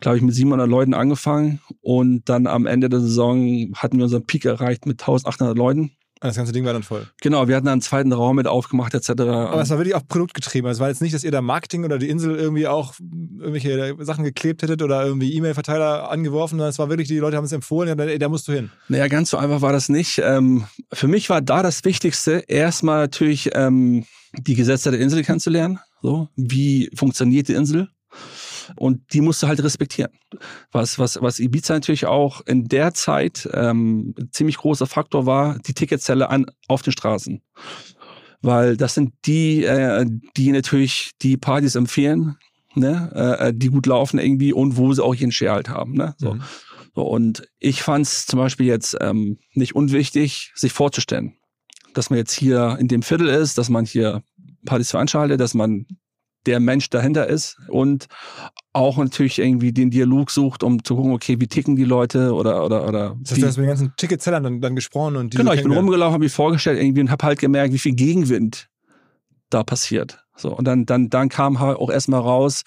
glaube 0.00 0.16
ich, 0.16 0.22
mit 0.22 0.34
700 0.34 0.68
Leuten 0.68 0.94
angefangen 0.94 1.60
und 1.80 2.28
dann 2.28 2.46
am 2.46 2.66
Ende 2.66 2.88
der 2.88 3.00
Saison 3.00 3.72
hatten 3.74 3.98
wir 3.98 4.04
unseren 4.04 4.26
Peak 4.26 4.44
erreicht 4.44 4.86
mit 4.86 5.00
1800 5.00 5.56
Leuten. 5.56 5.92
Das 6.20 6.36
ganze 6.36 6.52
Ding 6.52 6.64
war 6.64 6.72
dann 6.72 6.82
voll. 6.82 7.06
Genau, 7.20 7.46
wir 7.46 7.54
hatten 7.54 7.66
dann 7.66 7.74
einen 7.74 7.80
zweiten 7.80 8.12
Raum 8.12 8.36
mit 8.36 8.48
aufgemacht 8.48 8.92
etc. 8.92 9.10
Aber 9.10 9.60
es 9.60 9.70
war 9.70 9.78
wirklich 9.78 9.94
auch 9.94 10.06
produktgetrieben. 10.06 10.68
Es 10.68 10.80
war 10.80 10.88
jetzt 10.88 11.00
nicht, 11.00 11.14
dass 11.14 11.22
ihr 11.22 11.30
da 11.30 11.40
Marketing 11.40 11.84
oder 11.84 11.98
die 11.98 12.08
Insel 12.08 12.34
irgendwie 12.34 12.66
auch 12.66 12.94
irgendwelche 12.98 13.96
Sachen 14.00 14.24
geklebt 14.24 14.62
hättet 14.62 14.82
oder 14.82 15.04
irgendwie 15.06 15.32
E-Mail-Verteiler 15.34 16.10
angeworfen, 16.10 16.58
sondern 16.58 16.70
es 16.70 16.78
war 16.78 16.88
wirklich, 16.88 17.08
die 17.08 17.18
Leute 17.18 17.36
haben 17.36 17.44
es 17.44 17.52
empfohlen, 17.52 17.96
ja, 17.96 18.04
ey, 18.04 18.18
da 18.18 18.28
musst 18.28 18.48
du 18.48 18.52
hin. 18.52 18.70
Naja, 18.88 19.06
ganz 19.06 19.30
so 19.30 19.36
einfach 19.36 19.62
war 19.62 19.72
das 19.72 19.88
nicht. 19.88 20.20
Ähm, 20.24 20.64
für 20.92 21.06
mich 21.06 21.30
war 21.30 21.40
da 21.40 21.62
das 21.62 21.84
Wichtigste, 21.84 22.44
erstmal 22.48 22.98
natürlich 22.98 23.50
ähm, 23.54 24.04
die 24.36 24.56
Gesetze 24.56 24.90
der 24.90 25.00
Insel 25.00 25.22
kennenzulernen. 25.22 25.78
So, 26.02 26.28
wie 26.34 26.90
funktioniert 26.94 27.48
die 27.48 27.54
Insel? 27.54 27.88
Und 28.76 29.12
die 29.12 29.20
musst 29.20 29.42
du 29.42 29.48
halt 29.48 29.62
respektieren. 29.62 30.12
Was, 30.72 30.98
was, 30.98 31.20
was 31.20 31.40
Ibiza 31.40 31.74
natürlich 31.74 32.06
auch 32.06 32.40
in 32.46 32.64
der 32.68 32.94
Zeit 32.94 33.48
ähm, 33.52 34.14
ein 34.18 34.30
ziemlich 34.32 34.58
großer 34.58 34.86
Faktor 34.86 35.26
war, 35.26 35.58
die 35.60 35.74
Ticketzelle 35.74 36.30
an, 36.30 36.46
auf 36.66 36.82
den 36.82 36.92
Straßen. 36.92 37.42
Weil 38.40 38.76
das 38.76 38.94
sind 38.94 39.14
die, 39.24 39.64
äh, 39.64 40.06
die 40.36 40.52
natürlich 40.52 41.12
die 41.22 41.36
Partys 41.36 41.74
empfehlen, 41.74 42.36
ne? 42.74 43.36
äh, 43.38 43.52
die 43.54 43.68
gut 43.68 43.86
laufen 43.86 44.18
irgendwie 44.18 44.52
und 44.52 44.76
wo 44.76 44.92
sie 44.92 45.02
auch 45.02 45.14
ihren 45.14 45.32
Share 45.32 45.54
halt 45.54 45.68
haben. 45.68 45.94
Ne? 45.94 46.14
So. 46.18 46.34
Mhm. 46.34 46.42
So, 46.94 47.04
und 47.04 47.48
ich 47.60 47.82
fand 47.82 48.06
es 48.06 48.26
zum 48.26 48.40
Beispiel 48.40 48.66
jetzt 48.66 48.96
ähm, 49.00 49.38
nicht 49.54 49.76
unwichtig, 49.76 50.50
sich 50.56 50.72
vorzustellen, 50.72 51.36
dass 51.94 52.10
man 52.10 52.18
jetzt 52.18 52.32
hier 52.32 52.76
in 52.80 52.88
dem 52.88 53.02
Viertel 53.02 53.28
ist, 53.28 53.56
dass 53.56 53.68
man 53.68 53.84
hier 53.84 54.24
Partys 54.66 54.90
veranstaltet, 54.90 55.38
dass 55.38 55.54
man 55.54 55.86
der 56.48 56.60
Mensch 56.60 56.88
dahinter 56.88 57.26
ist 57.26 57.58
und 57.68 58.06
auch 58.72 58.96
natürlich 58.96 59.38
irgendwie 59.38 59.72
den 59.72 59.90
Dialog 59.90 60.30
sucht, 60.30 60.62
um 60.62 60.82
zu 60.82 60.96
gucken, 60.96 61.12
okay, 61.12 61.36
wie 61.38 61.46
ticken 61.46 61.76
die 61.76 61.84
Leute 61.84 62.32
oder 62.32 62.64
oder 62.64 62.88
oder. 62.88 63.16
Das 63.20 63.32
heißt, 63.32 63.42
du 63.42 63.46
hast 63.46 63.56
mit 63.58 63.64
den 63.64 63.68
ganzen 63.68 63.92
Ticketsellern 63.96 64.42
dann, 64.42 64.60
dann 64.60 64.74
gesprochen 64.74 65.16
und 65.16 65.32
die 65.32 65.36
genau, 65.36 65.52
ich 65.52 65.62
bin 65.62 65.72
rumgelaufen, 65.72 66.14
habe 66.14 66.24
mich 66.24 66.32
vorgestellt 66.32 66.80
irgendwie 66.80 67.02
und 67.02 67.10
habe 67.10 67.26
halt 67.26 67.38
gemerkt, 67.38 67.74
wie 67.74 67.78
viel 67.78 67.94
Gegenwind 67.94 68.68
da 69.50 69.62
passiert. 69.62 70.24
So 70.36 70.56
und 70.56 70.64
dann 70.64 70.86
dann 70.86 71.10
dann 71.10 71.28
kam 71.28 71.60
halt 71.60 71.76
auch 71.76 71.90
erstmal 71.90 72.20
raus, 72.20 72.62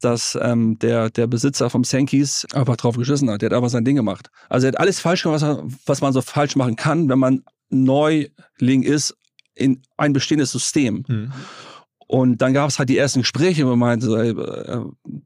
dass 0.00 0.38
ähm, 0.40 0.78
der 0.78 1.10
der 1.10 1.26
Besitzer 1.26 1.70
vom 1.70 1.82
Sankis 1.82 2.46
einfach 2.52 2.76
drauf 2.76 2.96
geschissen 2.96 3.30
hat. 3.30 3.42
Der 3.42 3.50
hat 3.50 3.56
einfach 3.56 3.70
sein 3.70 3.84
Ding 3.84 3.96
gemacht. 3.96 4.30
Also 4.48 4.66
er 4.66 4.72
hat 4.72 4.80
alles 4.80 5.00
falsch 5.00 5.24
gemacht, 5.24 5.42
was, 5.42 5.58
was 5.86 6.00
man 6.02 6.12
so 6.12 6.20
falsch 6.20 6.54
machen 6.54 6.76
kann, 6.76 7.08
wenn 7.08 7.18
man 7.18 7.42
Neuling 7.70 8.82
ist 8.82 9.16
in 9.54 9.82
ein 9.96 10.12
bestehendes 10.12 10.52
System. 10.52 11.04
Mhm. 11.08 11.32
Und 12.06 12.42
dann 12.42 12.52
gab 12.52 12.68
es 12.68 12.78
halt 12.78 12.88
die 12.88 12.98
ersten 12.98 13.20
Gespräche, 13.20 13.64
wo 13.64 13.70
man 13.70 13.78
meinte, 13.78 14.08
äh, 14.08 14.80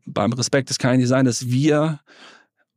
beim 0.07 0.33
Respekt, 0.33 0.70
es 0.70 0.79
kann 0.79 0.93
ja 0.93 0.97
nicht 0.99 1.09
sein, 1.09 1.24
dass 1.24 1.49
wir 1.49 2.01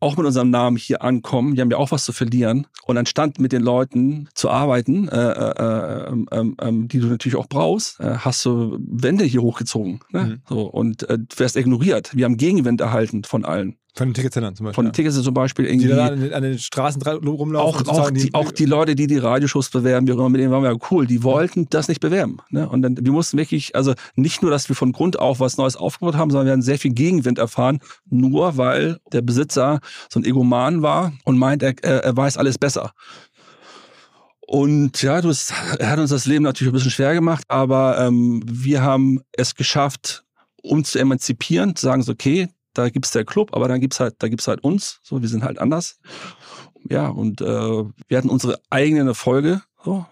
auch 0.02 0.18
mit 0.18 0.26
unserem 0.26 0.49
Namen 0.49 0.78
hier 0.78 1.04
ankommen. 1.04 1.56
Wir 1.56 1.62
haben 1.62 1.70
ja 1.70 1.78
auch 1.78 1.91
was 1.91 2.04
zu 2.04 2.12
verlieren. 2.12 2.66
Und 2.86 2.97
anstatt 2.97 3.39
mit 3.39 3.52
den 3.52 3.62
Leuten 3.62 4.28
zu 4.34 4.49
arbeiten, 4.49 5.08
äh, 5.08 5.16
äh, 5.16 6.08
ähm, 6.08 6.28
ähm, 6.32 6.58
ähm, 6.60 6.88
die 6.88 6.99
du 6.99 7.08
natürlich 7.08 7.36
auch 7.36 7.47
brauchst, 7.47 7.99
äh, 7.99 8.16
hast 8.18 8.43
du 8.43 8.80
Wände 8.82 9.24
hier 9.24 9.43
hochgezogen. 9.43 9.99
Ne? 10.10 10.24
Mhm. 10.24 10.41
So, 10.49 10.62
und 10.62 11.04
äh, 11.04 11.20
du 11.20 11.26
wirst 11.38 11.56
ignoriert. 11.56 12.16
Wir 12.16 12.26
haben 12.26 12.38
Gegenwind 12.38 12.82
erhalten 12.82 13.24
von 13.24 13.45
allen. 13.45 13.78
Von 13.94 14.08
den 14.08 14.14
Ticketsendern 14.14 14.56
zum 14.56 14.66
Beispiel. 14.66 14.76
Von 14.76 14.86
den 14.86 14.94
Tickets 14.94 15.22
zum 15.22 15.34
Beispiel 15.34 15.66
die 15.66 15.72
irgendwie. 15.72 15.89
da 15.89 16.08
an 16.08 16.22
den, 16.22 16.34
an 16.34 16.44
den 16.44 16.58
Straßen 16.58 17.02
rumlaufen. 17.02 17.56
auch, 17.56 17.76
auch, 17.76 17.78
sozusagen 17.80 18.16
die, 18.16 18.34
auch 18.34 18.52
die 18.52 18.66
Leute, 18.66 18.96
die 18.96 19.06
die 19.06 19.18
Radioshows 19.18 19.70
bewerben, 19.70 20.08
immer, 20.08 20.30
mit 20.30 20.39
denen 20.39 20.52
waren 20.52 20.64
wir 20.64 20.72
ja 20.72 20.78
cool, 20.92 21.06
die 21.06 21.24
wollten 21.24 21.68
das 21.70 21.89
nicht 21.89 22.00
bewerben. 22.00 22.38
Ne? 22.50 22.70
Und 22.70 22.84
dann, 22.84 22.98
wir 22.98 23.12
mussten 23.12 23.38
wirklich, 23.38 23.76
also 23.76 23.94
nicht 24.16 24.42
nur, 24.42 24.50
dass 24.50 24.70
wir 24.70 24.78
von 24.78 24.94
Grund 24.94 25.20
auf 25.20 25.42
was 25.42 25.58
Neues 25.58 25.76
aufgebaut 25.76 26.16
haben, 26.16 26.32
sondern 26.32 26.48
wir 26.48 26.54
haben 26.54 26.62
sehr 26.62 26.80
viel 26.80 26.94
Gegenwind 26.94 27.38
erfahren, 27.38 27.80
nur 28.10 28.56
weil 28.56 29.00
der 29.12 29.22
Besitzer 29.22 29.82
so 30.10 30.22
ein 30.22 30.26
Egoman 30.26 30.82
war 30.82 31.12
und 31.26 31.38
meint, 31.38 31.62
er, 31.62 31.78
er 31.84 32.16
weiß 32.16 32.38
alles 32.38 32.58
besser. 32.58 32.94
Und 34.39 35.02
ja, 35.02 35.20
er 35.20 35.89
hat 35.89 36.00
uns 36.00 36.10
das 36.10 36.26
Leben 36.26 36.44
natürlich 36.44 36.72
ein 36.72 36.76
bisschen 36.76 36.92
schwer 36.92 37.14
gemacht, 37.14 37.44
aber 37.50 38.00
ähm, 38.00 38.42
wir 38.46 38.82
haben 38.82 39.22
es 39.34 39.56
geschafft, 39.56 40.24
uns 40.62 40.92
zu 40.92 41.00
emanzipieren, 41.00 41.76
zu 41.76 41.86
sagen 41.86 42.04
so, 42.04 42.12
okay, 42.14 42.50
da 42.74 42.90
gibt's 42.90 43.12
der 43.12 43.26
Club, 43.26 43.54
aber 43.54 43.68
dann 43.68 43.82
gibt's 43.82 44.00
halt, 44.00 44.16
da 44.20 44.28
gibt's 44.28 44.48
halt 44.48 44.64
uns, 44.64 45.00
so, 45.04 45.22
wir 45.22 45.30
sind 45.30 45.44
halt 45.44 45.60
anders. 45.60 46.00
Ja, 46.90 47.08
und 47.10 47.42
äh, 47.42 47.46
wir 47.46 48.18
hatten 48.18 48.30
unsere 48.30 48.60
eigenen 48.70 49.08
Erfolge. 49.08 49.62
So. 49.84 50.06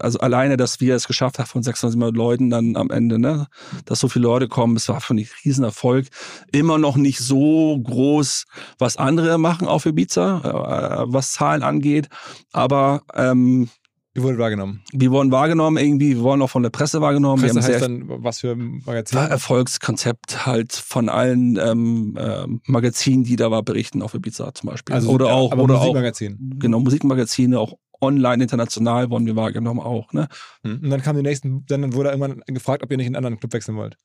Also 0.00 0.18
alleine, 0.18 0.56
dass 0.56 0.80
wir 0.80 0.94
es 0.94 1.06
geschafft 1.06 1.38
haben, 1.38 1.46
von 1.46 1.62
600 1.62 2.14
Leuten 2.14 2.50
dann 2.50 2.76
am 2.76 2.90
Ende, 2.90 3.18
ne, 3.18 3.46
dass 3.86 4.00
so 4.00 4.08
viele 4.08 4.24
Leute 4.24 4.48
kommen, 4.48 4.76
es 4.76 4.88
war 4.88 5.00
für 5.00 5.14
mich 5.14 5.30
ein 5.30 5.36
Riesenerfolg. 5.44 6.08
Immer 6.52 6.78
noch 6.78 6.96
nicht 6.96 7.18
so 7.18 7.78
groß, 7.78 8.44
was 8.78 8.96
andere 8.96 9.38
machen 9.38 9.66
auf 9.66 9.86
Ibiza, 9.86 11.04
äh, 11.04 11.12
was 11.12 11.32
Zahlen 11.32 11.62
angeht. 11.62 12.08
Aber 12.52 13.02
ähm, 13.14 13.68
Die 14.16 14.22
wurde 14.22 14.38
wahrgenommen. 14.38 14.82
wir 14.92 15.10
wurden 15.10 15.32
wahrgenommen 15.32 15.76
irgendwie, 15.76 16.16
wir 16.16 16.22
wurden 16.22 16.42
auch 16.42 16.50
von 16.50 16.62
der 16.62 16.70
Presse 16.70 17.00
wahrgenommen. 17.00 17.42
Presse 17.42 17.56
wir 17.56 17.62
heißt 17.62 17.82
dann, 17.82 18.04
was 18.06 18.40
für 18.40 18.52
ein 18.52 18.82
Magazin? 18.86 19.18
war 19.18 19.28
Erfolgskonzept 19.28 20.46
halt 20.46 20.72
von 20.72 21.08
allen 21.08 21.58
ähm, 21.60 22.16
äh, 22.16 22.46
Magazinen, 22.66 23.24
die 23.24 23.34
da 23.34 23.50
war, 23.50 23.62
berichten 23.64 24.02
auf 24.02 24.14
Ibiza 24.14 24.54
zum 24.54 24.70
Beispiel. 24.70 24.94
also, 24.94 25.10
oder 25.10 25.32
auch, 25.32 25.50
aber 25.50 25.64
oder 25.64 25.74
auch 25.74 25.80
Musikmagazin. 25.80 26.56
genau 26.60 26.78
Musikmagazine, 26.78 27.58
auch 27.58 27.74
online, 28.00 28.42
international 28.42 29.10
wurden 29.10 29.26
wir 29.26 29.36
wahrgenommen 29.36 29.80
auch. 29.80 30.12
Ne? 30.12 30.28
Mhm. 30.62 30.80
Und 30.84 30.90
dann 30.90 31.02
kamen 31.02 31.22
die 31.22 31.28
nächsten, 31.28 31.64
dann 31.66 31.92
wurde 31.94 32.10
irgendwann 32.10 32.42
gefragt, 32.46 32.82
ob 32.82 32.90
ihr 32.90 32.96
nicht 32.96 33.06
in 33.06 33.16
einen 33.16 33.24
anderen 33.24 33.40
Club 33.40 33.52
wechseln 33.52 33.76
wollt. 33.76 33.96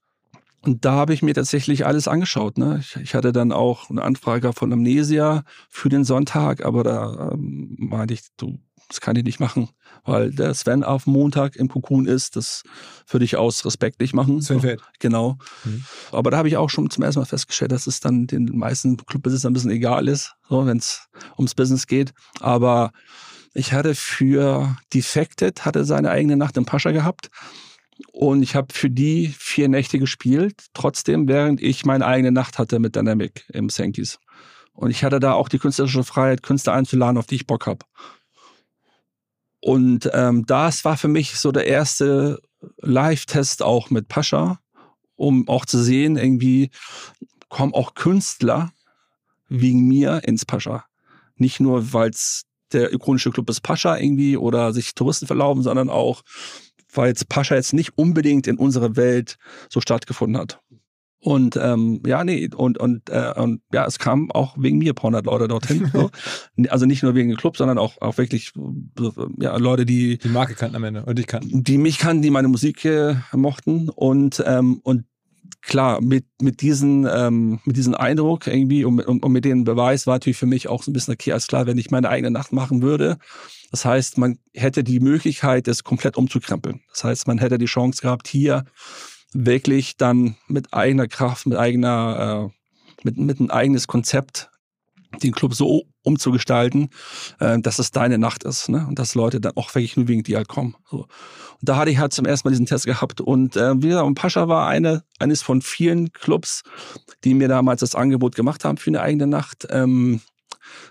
Und 0.62 0.84
da 0.84 0.92
habe 0.92 1.14
ich 1.14 1.22
mir 1.22 1.34
tatsächlich 1.34 1.86
alles 1.86 2.08
angeschaut. 2.08 2.58
Ne? 2.58 2.80
Ich, 2.82 2.96
ich 2.98 3.16
hatte 3.16 3.32
dann 3.32 3.52
auch 3.52 3.90
eine 3.90 4.02
Anfrage 4.02 4.52
von 4.52 4.74
Amnesia 4.74 5.44
für 5.70 5.88
den 5.88 6.04
Sonntag, 6.04 6.66
aber 6.66 6.84
da 6.84 7.32
ähm, 7.34 7.76
meinte 7.78 8.14
ich, 8.14 8.22
du, 8.36 8.60
das 8.90 9.02
kann 9.02 9.16
ich 9.16 9.24
nicht 9.24 9.40
machen, 9.40 9.70
weil 10.04 10.32
der 10.32 10.54
Sven 10.54 10.84
auf 10.84 11.06
Montag 11.06 11.56
im 11.56 11.70
Cocoon 11.70 12.08
ist. 12.08 12.36
Das 12.36 12.64
würde 13.08 13.24
ich 13.24 13.38
aus 13.38 13.66
Respekt 13.66 14.00
nicht 14.02 14.14
machen. 14.14 14.42
Sven 14.42 14.62
Feld. 14.62 14.82
Genau. 15.00 15.38
Mhm. 15.64 15.86
Aber 16.12 16.32
da 16.32 16.38
habe 16.38 16.48
ich 16.48 16.58
auch 16.58 16.70
schon 16.70 16.90
zum 16.90 17.04
ersten 17.04 17.20
Mal 17.20 17.26
festgestellt, 17.26 17.72
dass 17.72 17.88
es 17.88 18.00
dann 18.00 18.28
den 18.28 18.58
meisten 18.58 18.98
Clubbesitzern 18.98 19.52
ein 19.52 19.54
bisschen 19.54 19.72
egal 19.72 20.08
ist, 20.08 20.34
so, 20.50 20.66
wenn 20.66 20.78
es 20.78 21.08
ums 21.38 21.56
Business 21.56 21.88
geht. 21.88 22.14
Aber 22.40 22.92
ich 23.54 23.74
hatte 23.74 23.94
für 23.94 24.76
Defected, 24.94 25.66
hatte 25.66 25.86
seine 25.86 26.10
eigene 26.10 26.36
Nacht 26.36 26.58
im 26.58 26.66
Pascha 26.66 26.92
gehabt. 26.92 27.30
Und 28.12 28.44
ich 28.44 28.56
habe 28.56 28.74
für 28.74 28.90
die 28.90 29.28
vier 29.38 29.68
Nächte 29.68 30.00
gespielt, 30.00 30.66
trotzdem, 30.74 31.28
während 31.28 31.62
ich 31.62 31.86
meine 31.86 32.06
eigene 32.06 32.32
Nacht 32.32 32.58
hatte 32.58 32.80
mit 32.80 32.96
Dynamic 32.96 33.46
im 33.50 33.70
Sankis. 33.70 34.20
Und 34.74 34.92
ich 34.92 35.04
hatte 35.04 35.20
da 35.20 35.34
auch 35.34 35.50
die 35.50 35.60
künstlerische 35.60 36.06
Freiheit, 36.06 36.42
Künstler 36.42 36.74
einzuladen, 36.74 37.18
auf 37.18 37.26
die 37.26 37.36
ich 37.36 37.48
Bock 37.48 37.68
habe. 37.68 37.86
Und 39.62 40.10
ähm, 40.14 40.46
das 40.46 40.86
war 40.86 40.98
für 40.98 41.08
mich 41.08 41.38
so 41.40 41.52
der 41.52 41.68
erste 41.68 42.42
Live-Test 42.78 43.62
auch 43.62 43.90
mit 43.90 44.08
Pascha, 44.08 44.60
um 45.16 45.48
auch 45.48 45.66
zu 45.66 45.82
sehen, 45.84 46.18
irgendwie 46.18 46.72
kommen 47.50 47.74
auch 47.74 47.94
Künstler 47.94 48.72
wegen 49.50 49.88
mir 49.88 50.22
ins 50.24 50.46
Pascha. 50.46 50.86
Nicht 51.36 51.60
nur, 51.60 51.94
weil 51.94 52.12
es 52.12 52.46
der 52.72 52.94
ikonische 52.94 53.32
Club 53.32 53.50
ist 53.50 53.62
Pascha 53.62 53.98
irgendwie 53.98 54.38
oder 54.38 54.74
sich 54.74 54.94
Touristen 54.94 55.28
verlauben, 55.28 55.64
sondern 55.64 55.90
auch, 55.90 56.22
weil 56.94 57.10
jetzt 57.10 57.28
Pascha 57.28 57.56
jetzt 57.56 57.74
nicht 57.74 57.98
unbedingt 57.98 58.48
in 58.48 58.58
unserer 58.58 58.96
Welt 58.96 59.38
so 59.70 59.82
stattgefunden 59.82 60.40
hat. 60.40 60.62
Und 61.22 61.58
ähm, 61.62 62.02
ja, 62.06 62.24
nee, 62.24 62.50
und, 62.56 62.78
und, 62.78 63.10
äh, 63.10 63.34
und 63.36 63.62
ja, 63.74 63.86
es 63.86 64.00
kam 64.00 64.32
auch 64.32 64.56
wegen 64.58 64.78
mir 64.78 64.94
ein 64.94 64.96
paar 64.96 65.10
hundert 65.10 65.26
Leute 65.26 65.50
dorthin. 65.50 65.90
so. 65.94 66.10
Also 66.70 66.86
nicht 66.86 67.04
nur 67.04 67.14
wegen 67.14 67.30
dem 67.30 67.38
Club, 67.38 67.58
sondern 67.58 67.78
auch, 67.78 68.02
auch 68.02 68.18
wirklich 68.18 68.54
ja, 69.40 69.58
Leute, 69.58 69.86
die, 69.86 70.18
Die 70.18 70.30
Marke 70.30 70.56
kannten 70.56 70.78
am 70.78 70.84
Ende 70.86 71.04
und 71.04 71.20
dich 71.20 71.28
kannten. 71.28 71.64
die 71.64 71.78
mich 71.78 71.98
kannten, 71.98 72.22
die 72.22 72.30
meine 72.30 72.48
Musik 72.48 72.86
äh, 72.86 73.16
mochten. 73.34 73.90
Und, 73.90 74.42
ähm, 74.46 74.80
und 74.84 75.04
klar, 75.62 76.00
mit, 76.00 76.26
mit, 76.42 76.62
diesen, 76.62 77.06
ähm, 77.12 77.60
mit 77.66 77.76
diesem 77.76 77.96
Eindruck 77.96 78.48
irgendwie 78.48 78.86
und, 78.86 79.02
und, 79.02 79.22
und 79.22 79.32
mit 79.32 79.44
dem 79.44 79.66
Beweis 79.66 80.08
war 80.08 80.16
natürlich 80.16 80.38
für 80.38 80.46
mich 80.46 80.70
auch 80.70 80.84
so 80.84 80.92
ein 80.92 80.94
bisschen 80.94 81.14
okay, 81.14 81.34
alles 81.34 81.48
klar, 81.48 81.68
wenn 81.68 81.78
ich 81.78 81.92
meine 81.92 82.08
eigene 82.08 82.32
Nacht 82.32 82.54
machen 82.54 82.82
würde. 82.82 83.18
Das 83.72 83.84
heißt, 83.84 84.18
man 84.18 84.40
hätte 84.54 84.86
die 84.86 85.02
Möglichkeit, 85.02 85.68
das 85.68 85.84
komplett 85.84 86.16
umzukrempeln. 86.16 86.80
Das 86.92 87.04
heißt, 87.04 87.28
man 87.28 87.40
hätte 87.40 87.58
die 87.58 87.66
Chance 87.66 88.02
gehabt, 88.02 88.28
hier 88.30 88.64
wirklich 89.34 89.98
dann 89.98 90.36
mit 90.48 90.74
eigener 90.74 91.08
Kraft, 91.08 91.46
mit 91.46 91.58
eigener, 91.58 92.52
äh, 92.52 93.04
mit, 93.04 93.18
mit 93.18 93.40
ein 93.40 93.52
eigenes 93.52 93.88
Konzept 93.88 94.50
den 95.24 95.32
Club 95.32 95.56
so 95.56 95.86
umzugestalten, 96.04 96.90
äh, 97.40 97.60
dass 97.60 97.80
es 97.80 97.92
deine 97.92 98.18
Nacht 98.18 98.44
ist, 98.44 98.70
ne? 98.70 98.86
Und 98.88 99.00
dass 99.00 99.16
Leute 99.16 99.42
dann 99.42 99.54
auch 99.56 99.74
wirklich 99.74 99.98
nur 99.98 100.08
wegen 100.08 100.24
dir 100.24 100.38
halt 100.38 100.48
kommen. 100.48 100.76
So. 100.90 101.02
Und 101.02 101.70
da 101.70 101.78
hatte 101.78 101.92
ich 101.92 101.98
halt 101.98 102.14
zum 102.14 102.26
ersten 102.26 102.48
Mal 102.48 102.52
diesen 102.52 102.68
Test 102.68 102.86
gehabt. 102.86 103.20
Und 103.20 103.56
äh, 103.58 103.76
wie 103.82 103.88
gesagt, 103.88 104.16
Pascha 104.16 104.48
war 104.48 104.68
eine, 104.68 105.04
eines 105.20 105.42
von 105.42 105.62
vielen 105.62 106.12
Clubs, 106.14 106.64
die 107.24 107.34
mir 107.34 107.48
damals 107.48 107.82
das 107.82 107.96
Angebot 107.96 108.36
gemacht 108.36 108.64
haben 108.64 108.78
für 108.78 108.92
eine 108.92 109.02
eigene 109.02 109.28
Nacht. 109.28 109.68
Ähm, 109.70 110.22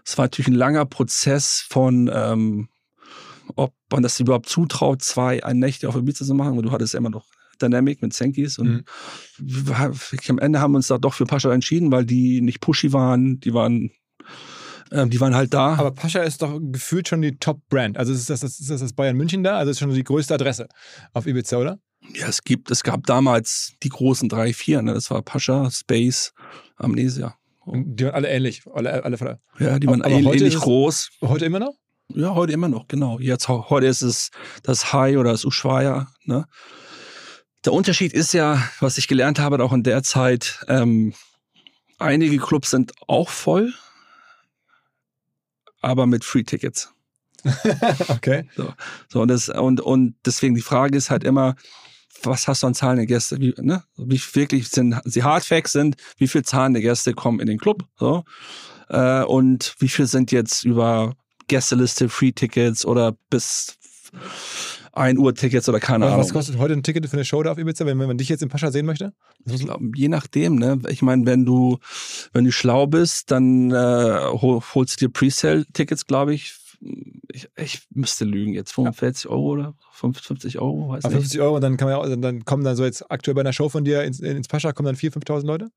es 0.04 0.18
war 0.18 0.24
natürlich 0.24 0.48
ein 0.48 0.54
langer 0.54 0.84
Prozess 0.84 1.64
von 1.68 2.10
ähm, 2.12 2.68
ob 3.56 3.72
man 3.90 4.02
das 4.02 4.20
überhaupt 4.20 4.48
zutraut, 4.48 5.02
zwei 5.02 5.42
ein 5.42 5.58
Nächte 5.58 5.88
auf 5.88 5.96
Ibiza 5.96 6.24
zu 6.24 6.34
machen, 6.34 6.56
weil 6.56 6.62
du 6.62 6.70
hattest 6.72 6.94
ja 6.94 6.98
immer 6.98 7.10
noch 7.10 7.26
Dynamic 7.58 8.02
mit 8.02 8.12
Senkis 8.12 8.58
und 8.58 8.84
Mhm. 9.38 9.94
am 10.28 10.38
Ende 10.38 10.60
haben 10.60 10.72
wir 10.72 10.76
uns 10.76 10.88
da 10.88 10.98
doch 10.98 11.14
für 11.14 11.26
Pascha 11.26 11.52
entschieden, 11.52 11.92
weil 11.92 12.04
die 12.04 12.40
nicht 12.40 12.60
pushy 12.60 12.92
waren, 12.92 13.40
die 13.40 13.54
waren 13.54 13.90
ähm, 14.90 15.10
die 15.10 15.20
waren 15.20 15.34
halt 15.34 15.52
da. 15.52 15.74
Aber 15.74 15.90
Pascha 15.90 16.22
ist 16.22 16.40
doch 16.40 16.58
gefühlt 16.60 17.08
schon 17.08 17.20
die 17.20 17.36
Top-Brand. 17.36 17.98
Also 17.98 18.12
ist 18.12 18.30
das, 18.30 18.40
das, 18.40 18.58
ist 18.58 18.70
das 18.70 18.80
das 18.80 18.94
Bayern 18.94 19.16
München 19.16 19.42
da? 19.44 19.58
Also 19.58 19.70
ist 19.70 19.78
schon 19.80 19.92
die 19.92 20.02
größte 20.02 20.32
Adresse 20.32 20.66
auf 21.12 21.26
Ibiza, 21.26 21.58
oder? 21.58 21.78
ja, 22.14 22.28
es 22.28 22.42
gibt, 22.42 22.70
es 22.70 22.82
gab 22.82 23.06
damals 23.06 23.74
die 23.82 23.88
großen 23.88 24.28
drei, 24.28 24.52
vier, 24.52 24.82
ne? 24.82 24.94
Das 24.94 25.10
war 25.10 25.22
Pascha, 25.22 25.70
Space, 25.70 26.32
Amnesia. 26.76 27.34
Die 27.66 28.04
waren 28.04 28.14
alle 28.14 28.28
ähnlich, 28.28 28.62
alle, 28.72 29.04
alle, 29.04 29.20
alle. 29.20 29.40
Ja, 29.58 29.78
die 29.78 29.86
waren 29.88 30.00
Aber 30.00 30.12
ähnlich, 30.12 30.26
heute 30.26 30.38
ähnlich 30.38 30.56
groß. 30.56 31.10
Heute 31.22 31.44
immer 31.44 31.58
noch? 31.58 31.74
Ja, 32.14 32.34
heute 32.34 32.52
immer 32.52 32.68
noch, 32.68 32.88
genau. 32.88 33.18
Jetzt 33.18 33.48
heute 33.48 33.86
ist 33.86 34.00
es 34.00 34.30
das 34.62 34.92
High 34.92 35.18
oder 35.18 35.32
das 35.32 35.44
Ushuaia. 35.44 36.08
Ne? 36.24 36.46
Der 37.68 37.74
Unterschied 37.74 38.14
ist 38.14 38.32
ja, 38.32 38.66
was 38.80 38.96
ich 38.96 39.08
gelernt 39.08 39.38
habe, 39.38 39.62
auch 39.62 39.74
in 39.74 39.82
der 39.82 40.02
Zeit, 40.02 40.64
ähm, 40.68 41.12
einige 41.98 42.38
Clubs 42.38 42.70
sind 42.70 42.94
auch 43.06 43.28
voll, 43.28 43.74
aber 45.82 46.06
mit 46.06 46.24
Free 46.24 46.44
Tickets. 46.44 46.94
okay. 48.08 48.48
So, 49.08 49.20
und, 49.20 49.28
das, 49.28 49.50
und, 49.50 49.82
und 49.82 50.14
deswegen 50.24 50.54
die 50.54 50.62
Frage 50.62 50.96
ist 50.96 51.10
halt 51.10 51.24
immer, 51.24 51.56
was 52.22 52.48
hast 52.48 52.62
du 52.62 52.68
an 52.68 52.74
zahlende 52.74 53.04
Gäste? 53.04 53.38
Wie, 53.38 53.52
ne? 53.58 53.84
wie 53.98 54.18
wirklich 54.32 54.70
sind 54.70 54.98
sie 55.04 55.22
Hardfacts 55.22 55.72
sind, 55.72 55.96
wie 56.16 56.26
viel 56.26 56.46
zahlende 56.46 56.80
Gäste 56.80 57.12
kommen 57.12 57.38
in 57.38 57.48
den 57.48 57.58
Club? 57.58 57.84
So? 57.98 58.24
Äh, 58.88 59.24
und 59.24 59.74
wie 59.78 59.90
viel 59.90 60.06
sind 60.06 60.32
jetzt 60.32 60.64
über 60.64 61.16
Gästeliste, 61.48 62.08
Free-Tickets 62.08 62.86
oder 62.86 63.14
bis 63.28 63.76
1 64.98 65.18
Uhr 65.18 65.34
Tickets 65.34 65.68
oder 65.68 65.80
keine 65.80 66.04
Aber 66.04 66.14
Ahnung. 66.14 66.26
was 66.26 66.32
kostet 66.32 66.58
heute 66.58 66.74
ein 66.74 66.82
Ticket 66.82 67.06
für 67.06 67.14
eine 67.14 67.24
Show 67.24 67.42
da 67.42 67.52
auf 67.52 67.58
Ibiza, 67.58 67.86
wenn, 67.86 67.98
wenn 67.98 68.08
man 68.08 68.18
dich 68.18 68.28
jetzt 68.28 68.42
im 68.42 68.48
Pascha 68.48 68.70
sehen 68.70 68.86
möchte? 68.86 69.12
Ich 69.46 69.64
glaub, 69.64 69.80
je 69.94 70.08
nachdem, 70.08 70.56
ne? 70.56 70.78
Ich 70.88 71.02
meine, 71.02 71.24
wenn 71.26 71.44
du, 71.44 71.78
wenn 72.32 72.44
du 72.44 72.52
schlau 72.52 72.86
bist, 72.86 73.30
dann 73.30 73.70
äh, 73.70 73.74
hol, 73.74 74.60
holst 74.74 75.00
du 75.00 75.06
dir 75.06 75.12
Presale-Tickets, 75.12 76.06
glaube 76.06 76.34
ich. 76.34 76.54
ich. 77.28 77.48
Ich 77.56 77.86
müsste 77.94 78.24
lügen 78.24 78.52
jetzt. 78.54 78.72
45 78.72 79.28
Euro 79.30 79.42
oder 79.52 79.74
55 79.92 80.58
Euro, 80.60 80.88
weiß 80.90 81.04
Auf 81.04 81.12
nicht. 81.12 81.20
50 81.22 81.40
Euro 81.40 81.56
und 81.56 81.62
dann, 81.62 81.76
kann 81.76 81.88
man 81.88 81.96
ja, 81.98 82.02
auch- 82.16 82.20
dann 82.20 82.44
kommen 82.44 82.64
dann 82.64 82.76
so 82.76 82.84
jetzt 82.84 83.10
aktuell 83.10 83.34
bei 83.34 83.40
einer 83.42 83.52
Show 83.52 83.68
von 83.68 83.84
dir 83.84 84.02
ins, 84.04 84.20
ins 84.20 84.48
Pascha, 84.48 84.72
kommen 84.72 84.86
dann 84.86 84.96
4.000, 84.96 85.24
5.000 85.24 85.46
Leute? 85.46 85.68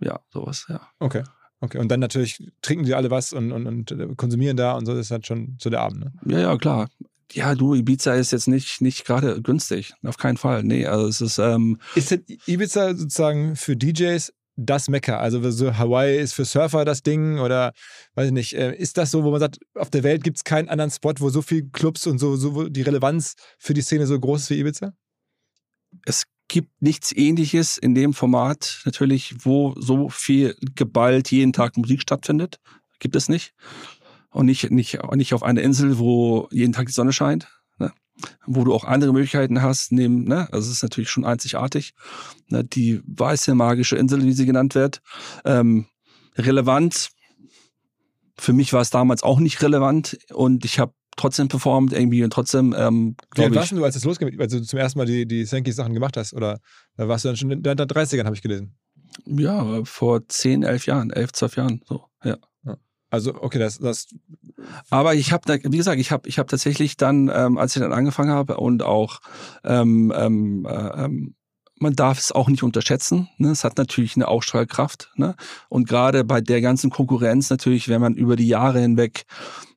Ja, 0.00 0.20
sowas, 0.32 0.66
ja. 0.68 0.80
Okay. 0.98 1.22
Okay, 1.60 1.78
und 1.78 1.88
dann 1.92 2.00
natürlich 2.00 2.42
trinken 2.60 2.84
die 2.84 2.94
alle 2.94 3.10
was 3.12 3.32
und, 3.32 3.52
und, 3.52 3.92
und 3.92 4.16
konsumieren 4.16 4.56
da 4.56 4.72
und 4.76 4.84
so 4.84 4.92
das 4.94 5.06
ist 5.06 5.10
halt 5.12 5.26
schon 5.28 5.56
so 5.60 5.70
der 5.70 5.80
Abend. 5.80 6.00
Ne? 6.00 6.12
Ja, 6.26 6.38
ja, 6.40 6.56
klar. 6.56 6.88
Ja, 7.32 7.54
du, 7.54 7.74
Ibiza 7.74 8.14
ist 8.14 8.32
jetzt 8.32 8.48
nicht, 8.48 8.80
nicht 8.80 9.04
gerade 9.04 9.40
günstig. 9.42 9.94
Auf 10.04 10.16
keinen 10.16 10.36
Fall. 10.36 10.62
Nee, 10.62 10.86
also 10.86 11.06
es 11.06 11.20
ist, 11.20 11.38
ähm, 11.38 11.78
Ist 11.94 12.10
denn 12.10 12.24
Ibiza 12.46 12.94
sozusagen 12.94 13.56
für 13.56 13.76
DJs 13.76 14.32
das 14.56 14.88
Mekka? 14.88 15.18
Also 15.18 15.50
so 15.50 15.76
Hawaii 15.76 16.18
ist 16.18 16.34
für 16.34 16.44
Surfer 16.44 16.84
das 16.84 17.02
Ding 17.02 17.38
oder 17.38 17.72
weiß 18.14 18.26
ich 18.26 18.32
nicht, 18.32 18.54
äh, 18.54 18.74
ist 18.74 18.98
das 18.98 19.10
so, 19.10 19.24
wo 19.24 19.30
man 19.30 19.40
sagt, 19.40 19.58
auf 19.74 19.90
der 19.90 20.02
Welt 20.02 20.24
gibt 20.24 20.36
es 20.36 20.44
keinen 20.44 20.68
anderen 20.68 20.90
Spot, 20.90 21.14
wo 21.18 21.30
so 21.30 21.42
viele 21.42 21.68
Clubs 21.70 22.06
und 22.06 22.18
so, 22.18 22.36
so 22.36 22.68
die 22.68 22.82
Relevanz 22.82 23.34
für 23.58 23.74
die 23.74 23.82
Szene 23.82 24.06
so 24.06 24.18
groß 24.18 24.42
ist 24.42 24.50
wie 24.50 24.60
Ibiza? 24.60 24.92
es 26.04 26.24
gibt 26.48 26.70
nichts 26.80 27.12
ähnliches 27.12 27.78
in 27.78 27.94
dem 27.94 28.12
Format 28.14 28.80
natürlich, 28.84 29.34
wo 29.44 29.74
so 29.78 30.08
viel 30.08 30.56
geballt 30.74 31.30
jeden 31.30 31.52
Tag 31.52 31.76
Musik 31.76 32.02
stattfindet. 32.02 32.58
Gibt 32.98 33.16
es 33.16 33.28
nicht. 33.28 33.54
Und 34.32 34.46
nicht, 34.46 34.70
nicht, 34.70 34.98
nicht 35.14 35.34
auf 35.34 35.42
einer 35.42 35.60
Insel, 35.60 35.98
wo 35.98 36.48
jeden 36.50 36.72
Tag 36.72 36.86
die 36.86 36.92
Sonne 36.92 37.12
scheint, 37.12 37.48
ne? 37.78 37.92
wo 38.46 38.64
du 38.64 38.74
auch 38.74 38.84
andere 38.84 39.12
Möglichkeiten 39.12 39.60
hast, 39.60 39.92
neben, 39.92 40.24
ne? 40.24 40.48
also 40.52 40.70
es 40.70 40.76
ist 40.76 40.82
natürlich 40.82 41.10
schon 41.10 41.26
einzigartig. 41.26 41.94
Ne? 42.48 42.64
Die 42.64 43.02
weiße 43.06 43.54
magische 43.54 43.96
Insel, 43.96 44.24
wie 44.24 44.32
sie 44.32 44.46
genannt 44.46 44.74
wird. 44.74 45.02
Ähm, 45.44 45.86
relevant. 46.36 47.10
Für 48.38 48.54
mich 48.54 48.72
war 48.72 48.80
es 48.80 48.90
damals 48.90 49.22
auch 49.22 49.38
nicht 49.38 49.62
relevant 49.62 50.18
und 50.32 50.64
ich 50.64 50.78
habe 50.78 50.94
trotzdem 51.16 51.48
performt 51.48 51.92
irgendwie 51.92 52.24
und 52.24 52.32
trotzdem, 52.32 52.74
ähm, 52.76 53.16
glaube 53.30 53.54
warst 53.54 53.72
ich, 53.72 53.78
du, 53.78 53.84
als 53.84 53.96
es 53.96 54.04
losging, 54.04 54.40
als 54.40 54.52
du 54.52 54.62
zum 54.62 54.78
ersten 54.78 54.98
Mal 54.98 55.06
die, 55.06 55.26
die 55.26 55.44
Sankey-Sachen 55.44 55.92
gemacht 55.92 56.16
hast? 56.16 56.32
Oder 56.32 56.58
da 56.96 57.06
warst 57.06 57.24
du 57.24 57.28
dann 57.28 57.36
schon 57.36 57.50
in 57.50 57.62
deinen 57.62 57.78
30ern, 57.78 58.24
habe 58.24 58.34
ich 58.34 58.42
gelesen. 58.42 58.74
ja, 59.26 59.84
vor 59.84 60.26
10, 60.26 60.62
11 60.62 60.86
Jahren, 60.86 61.10
11, 61.10 61.32
12 61.32 61.56
Jahren, 61.56 61.80
so, 61.86 62.04
ja. 62.24 62.38
Also, 63.12 63.34
okay, 63.34 63.58
das, 63.58 63.78
das 63.78 64.06
Aber 64.88 65.14
ich 65.14 65.32
habe, 65.32 65.60
wie 65.64 65.76
gesagt, 65.76 66.00
ich 66.00 66.10
habe, 66.10 66.26
ich 66.26 66.38
habe 66.38 66.48
tatsächlich 66.48 66.96
dann, 66.96 67.30
ähm, 67.32 67.58
als 67.58 67.76
ich 67.76 67.82
dann 67.82 67.92
angefangen 67.92 68.30
habe 68.30 68.56
und 68.56 68.82
auch, 68.82 69.20
ähm, 69.64 70.10
ähm, 70.16 70.66
äh, 70.66 71.04
ähm, 71.04 71.34
man 71.78 71.94
darf 71.94 72.18
es 72.18 72.32
auch 72.32 72.48
nicht 72.48 72.62
unterschätzen. 72.62 73.28
Ne? 73.36 73.50
Es 73.50 73.64
hat 73.64 73.76
natürlich 73.76 74.16
eine 74.16 74.28
Ausstrahlkraft. 74.28 75.10
Ne? 75.16 75.36
Und 75.68 75.86
gerade 75.86 76.24
bei 76.24 76.40
der 76.40 76.62
ganzen 76.62 76.88
Konkurrenz 76.88 77.50
natürlich, 77.50 77.90
wenn 77.90 78.00
man 78.00 78.14
über 78.14 78.34
die 78.34 78.48
Jahre 78.48 78.80
hinweg 78.80 79.24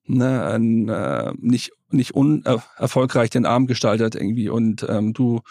ne, 0.06 0.46
ein, 0.46 0.88
äh, 0.88 1.34
nicht 1.38 1.74
nicht 1.90 2.14
unerfolgreich 2.14 3.30
den 3.30 3.46
Abend 3.46 3.68
gestaltet 3.68 4.16
irgendwie 4.16 4.50
und 4.50 4.86
ähm, 4.90 5.14
du 5.14 5.42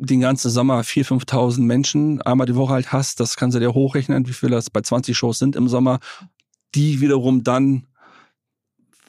den 0.00 0.20
ganzen 0.20 0.50
Sommer 0.50 0.80
4.000, 0.80 1.26
5.000 1.26 1.60
Menschen 1.60 2.22
einmal 2.22 2.46
die 2.46 2.56
Woche 2.56 2.72
halt 2.72 2.92
hast, 2.92 3.20
das 3.20 3.36
kannst 3.36 3.54
du 3.54 3.60
dir 3.60 3.74
hochrechnen, 3.74 4.26
wie 4.26 4.32
viele 4.32 4.52
das 4.52 4.70
bei 4.70 4.80
20 4.80 5.16
Shows 5.16 5.38
sind 5.38 5.56
im 5.56 5.68
Sommer, 5.68 6.00
die 6.74 7.00
wiederum 7.00 7.44
dann, 7.44 7.86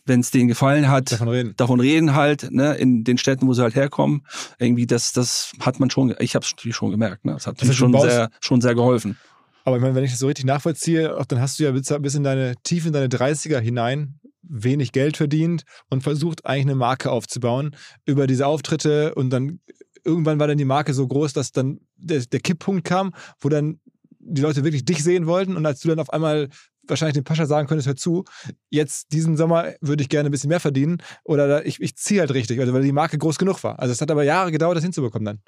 wenn 0.06 0.20
es 0.20 0.32
denen 0.32 0.48
gefallen 0.48 0.90
hat, 0.90 1.12
davon 1.12 1.30
reden. 1.30 1.54
davon 1.58 1.80
reden 1.80 2.16
halt, 2.16 2.52
ne, 2.52 2.76
in 2.76 3.04
den 3.04 3.18
Städten, 3.18 3.48
wo 3.48 3.54
sie 3.54 3.62
halt 3.62 3.76
herkommen. 3.76 4.26
Irgendwie, 4.60 4.86
das, 4.86 5.14
das 5.14 5.54
hat 5.60 5.80
man 5.80 5.90
schon, 5.90 6.14
ich 6.20 6.36
habe 6.36 6.44
es 6.44 6.52
natürlich 6.52 6.76
schon 6.76 6.92
gemerkt, 6.92 7.24
ne? 7.24 7.34
Das 7.34 7.48
hat 7.48 7.62
Das 7.62 7.68
mir 7.68 7.74
schon 7.74 7.98
sehr, 8.00 8.30
schon 8.42 8.62
sehr 8.62 8.76
geholfen. 8.76 9.18
Aber 9.64 9.78
ich 9.78 9.82
meine, 9.82 9.96
wenn 9.96 10.04
ich 10.04 10.12
das 10.12 10.20
so 10.20 10.28
richtig 10.28 10.46
nachvollziehe, 10.46 11.18
auch 11.18 11.26
dann 11.26 11.40
hast 11.40 11.60
du 11.60 11.64
ja 11.64 11.72
bis, 11.72 11.94
bis 12.00 12.16
in 12.16 12.24
deine, 12.24 12.56
tief 12.64 12.86
in 12.86 12.94
deine 12.94 13.08
30er 13.08 13.60
hinein 13.60 14.20
wenig 14.42 14.92
Geld 14.92 15.18
verdient 15.18 15.64
und 15.90 16.02
versucht 16.02 16.46
eigentlich 16.46 16.66
eine 16.66 16.76
Marke 16.76 17.12
aufzubauen 17.12 17.76
über 18.06 18.28
diese 18.28 18.48
Auftritte 18.48 19.14
und 19.16 19.30
dann 19.30 19.60
irgendwann 20.04 20.40
war 20.40 20.48
dann 20.48 20.58
die 20.58 20.66
Marke 20.66 20.94
so 20.94 21.08
groß, 21.08 21.34
dass 21.34 21.52
dann 21.52 21.80
der, 21.98 22.22
der 22.26 22.40
Kipppunkt 22.40 22.86
kam, 22.86 23.14
wo 23.40 23.50
dann 23.50 23.80
die 24.20 24.42
Leute 24.42 24.64
wirklich 24.64 24.86
dich 24.86 25.04
sehen 25.04 25.28
wollten 25.28 25.56
und 25.56 25.66
als 25.66 25.82
du 25.82 25.90
dann 25.90 26.00
auf 26.00 26.12
einmal 26.12 26.50
wahrscheinlich 26.88 27.16
dem 27.16 27.24
Pascha 27.24 27.46
sagen 27.46 27.68
könntest, 27.68 27.88
hör 27.88 27.96
zu, 27.96 28.26
jetzt 28.70 29.14
diesen 29.14 29.38
Sommer 29.38 29.74
würde 29.82 30.04
ich 30.04 30.10
gerne 30.10 30.30
ein 30.30 30.32
bisschen 30.32 30.50
mehr 30.50 30.60
verdienen 30.60 31.02
oder 31.24 31.66
ich, 31.66 31.82
ich 31.82 31.96
ziehe 31.96 32.20
halt 32.20 32.34
richtig, 32.34 32.60
also 32.60 32.74
weil 32.74 32.84
die 32.84 32.92
Marke 32.92 33.18
groß 33.18 33.38
genug 33.38 33.64
war. 33.64 33.80
Also 33.80 33.92
es 33.92 34.02
hat 34.02 34.12
aber 34.12 34.24
Jahre 34.24 34.52
gedauert, 34.52 34.78
das 34.78 34.84
hinzubekommen 34.84 35.26
dann. 35.26 35.40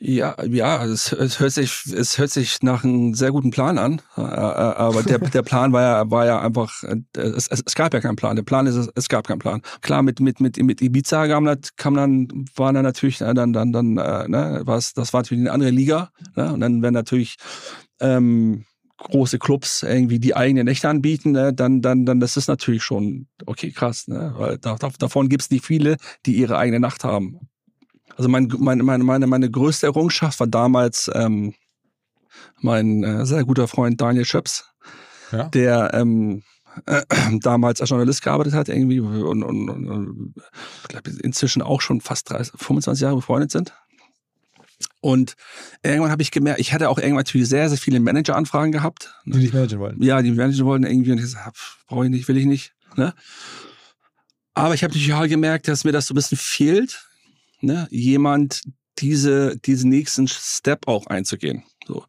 Ja, 0.00 0.36
ja, 0.44 0.84
es, 0.84 1.12
es 1.12 1.40
hört 1.40 1.52
sich, 1.52 1.86
es 1.92 2.18
hört 2.18 2.30
sich 2.30 2.62
nach 2.62 2.84
einem 2.84 3.14
sehr 3.14 3.32
guten 3.32 3.50
Plan 3.50 3.78
an, 3.78 4.00
Äh, 4.16 4.20
äh, 4.20 4.24
aber 4.24 5.02
der, 5.02 5.18
der 5.18 5.42
Plan 5.42 5.72
war 5.72 5.82
ja, 5.82 6.10
war 6.10 6.24
ja 6.24 6.40
einfach, 6.40 6.84
äh, 6.84 6.96
es, 7.18 7.48
es, 7.48 7.74
gab 7.74 7.92
ja 7.94 8.00
keinen 8.00 8.14
Plan. 8.14 8.36
Der 8.36 8.44
Plan 8.44 8.66
ist, 8.68 8.90
es, 8.94 9.08
gab 9.08 9.26
keinen 9.26 9.40
Plan. 9.40 9.60
Klar, 9.80 10.02
mit 10.02 10.20
mit 10.20 10.40
mit 10.40 10.56
mit 10.62 10.80
Ibiza 10.80 11.26
kam, 11.26 11.46
das- 11.46 11.74
kam 11.76 11.94
dann, 11.94 12.28
war 12.54 12.72
dann 12.72 12.84
natürlich 12.84 13.18
dann 13.18 13.34
dann 13.52 13.72
dann, 13.72 13.98
äh, 13.98 14.28
ne, 14.28 14.60
was, 14.64 14.94
das 14.94 15.12
war 15.12 15.22
natürlich 15.22 15.42
eine 15.42 15.52
andere 15.52 15.70
Liga, 15.70 16.10
ne? 16.36 16.52
und 16.52 16.60
dann 16.60 16.80
wenn 16.82 16.94
natürlich 16.94 17.36
ähm, 18.00 18.64
große 18.98 19.38
Clubs 19.38 19.82
irgendwie 19.82 20.20
die 20.20 20.36
eigene 20.36 20.62
Nächte 20.64 20.88
anbieten, 20.88 21.32
ne, 21.32 21.52
dann, 21.52 21.82
dann, 21.82 22.04
dann, 22.06 22.20
das 22.20 22.36
ist 22.36 22.46
natürlich 22.48 22.82
schon, 22.84 23.26
okay, 23.46 23.72
krass, 23.72 24.06
ne, 24.06 24.32
weil 24.36 24.58
da, 24.58 24.76
davon 24.76 25.28
gibt's 25.28 25.50
nicht 25.50 25.64
viele, 25.64 25.96
die 26.26 26.36
ihre 26.36 26.56
eigene 26.58 26.78
Nacht 26.80 27.02
haben. 27.04 27.40
Also 28.18 28.28
mein, 28.28 28.52
meine, 28.58 28.82
meine, 28.82 29.04
meine, 29.04 29.26
meine 29.28 29.48
größte 29.50 29.86
Errungenschaft 29.86 30.40
war 30.40 30.48
damals 30.48 31.08
ähm, 31.14 31.54
mein 32.60 33.04
äh, 33.04 33.24
sehr 33.24 33.44
guter 33.44 33.68
Freund 33.68 34.00
Daniel 34.00 34.24
Schöps, 34.24 34.64
Ja. 35.30 35.44
der 35.50 35.94
ähm, 35.94 36.42
äh, 36.86 37.02
damals 37.40 37.80
als 37.80 37.90
Journalist 37.90 38.22
gearbeitet 38.22 38.54
hat 38.54 38.68
irgendwie 38.68 38.98
und, 38.98 39.42
und, 39.44 39.70
und, 39.70 40.34
glaube, 40.88 41.10
inzwischen 41.22 41.62
auch 41.62 41.80
schon 41.80 42.00
fast 42.00 42.28
30, 42.30 42.54
25 42.56 43.02
Jahre 43.02 43.16
befreundet 43.16 43.52
sind. 43.52 43.72
Und 45.00 45.36
irgendwann 45.84 46.10
habe 46.10 46.22
ich 46.22 46.32
gemerkt, 46.32 46.58
ich 46.58 46.72
hatte 46.72 46.88
auch 46.88 46.98
irgendwann 46.98 47.18
natürlich 47.18 47.48
sehr, 47.48 47.68
sehr 47.68 47.78
viele 47.78 48.00
Manageranfragen 48.00 48.72
gehabt. 48.72 49.14
Die 49.26 49.38
dich 49.38 49.52
managen 49.52 49.78
wollen. 49.78 50.02
Ja, 50.02 50.22
die 50.22 50.32
Manager 50.32 50.64
wollten 50.64 50.86
irgendwie 50.86 51.12
und 51.12 51.18
ich 51.18 51.24
gesagt, 51.24 51.56
brauche 51.86 52.04
ich 52.06 52.10
nicht, 52.10 52.26
will 52.26 52.36
ich 52.36 52.46
nicht. 52.46 52.74
Ne? 52.96 53.14
Aber 54.54 54.74
ich 54.74 54.82
habe 54.82 54.92
natürlich 54.92 55.14
auch 55.14 55.28
gemerkt, 55.28 55.68
dass 55.68 55.84
mir 55.84 55.92
das 55.92 56.08
so 56.08 56.14
ein 56.14 56.16
bisschen 56.16 56.38
fehlt, 56.38 57.07
ne? 57.60 57.86
jemand 57.90 58.62
diese, 58.98 59.56
diesen 59.58 59.90
nächsten 59.90 60.28
Step 60.28 60.88
auch 60.88 61.06
einzugehen. 61.06 61.62
So. 61.86 62.04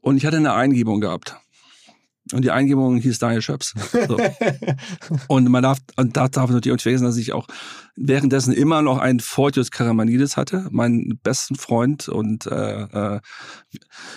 Und 0.00 0.16
ich 0.16 0.26
hatte 0.26 0.36
eine 0.36 0.52
Eingebung 0.52 1.00
gehabt. 1.00 1.36
Und 2.32 2.44
die 2.44 2.50
Eingebung 2.50 2.98
hieß 2.98 3.18
Daniel 3.18 3.42
Schöps. 3.42 3.74
So. 4.08 4.16
Und 5.28 5.48
man 5.48 5.62
darf, 5.62 5.78
und 5.96 6.16
da 6.16 6.28
darf 6.28 6.50
natürlich 6.50 6.72
nicht 6.72 6.82
vergessen, 6.82 7.04
dass 7.04 7.16
ich 7.16 7.32
auch 7.32 7.46
währenddessen 7.96 8.52
immer 8.52 8.80
noch 8.80 8.98
einen 8.98 9.20
Fortius 9.20 9.70
Karamanidis 9.70 10.36
hatte, 10.36 10.68
meinen 10.70 11.18
besten 11.22 11.56
Freund 11.56 12.08
und 12.08 12.46
äh, 12.46 12.82
äh, 13.16 13.20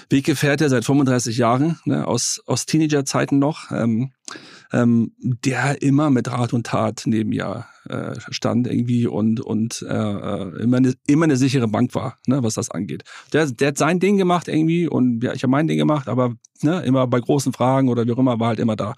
Weggefährte 0.10 0.70
seit 0.70 0.86
35 0.86 1.38
Jahren, 1.38 1.80
ne, 1.86 2.08
aus, 2.08 2.42
aus 2.46 2.66
Teenagerzeiten 2.66 3.40
noch, 3.40 3.72
ähm, 3.72 4.14
ähm, 4.72 5.14
der 5.20 5.82
immer 5.82 6.10
mit 6.10 6.32
Rat 6.32 6.54
und 6.54 6.66
Tat 6.66 7.04
neben 7.06 7.30
mir 7.30 7.66
äh, 7.90 8.16
stand 8.30 8.68
irgendwie 8.68 9.08
und, 9.08 9.40
und 9.40 9.82
äh, 9.88 9.94
äh, 9.94 10.62
immer, 10.62 10.78
eine, 10.78 10.94
immer 11.08 11.26
eine 11.26 11.38
sichere 11.38 11.68
Bank 11.68 11.94
war, 11.96 12.18
ne, 12.28 12.44
was 12.44 12.56
das 12.56 12.72
angeht. 12.72 13.04
Der, 13.34 13.46
der 13.48 13.70
hat 13.70 13.78
sein 13.78 14.00
Ding 14.00 14.18
gemacht 14.18 14.48
irgendwie 14.48 14.88
und 14.88 15.24
ja, 15.24 15.34
ich 15.34 15.44
habe 15.44 15.52
mein 15.52 15.68
Ding 15.68 15.78
gemacht, 15.78 16.08
aber 16.08 16.36
ne, 16.62 16.82
immer 16.84 17.08
bei 17.08 17.20
großen 17.20 17.54
Fragen 17.54 17.90
oder 17.90 18.06
wie 18.06 18.12
auch 18.12 18.18
immer 18.18 18.40
war 18.40 18.50
halt 18.50 18.60
immer 18.60 18.76
da. 18.76 18.96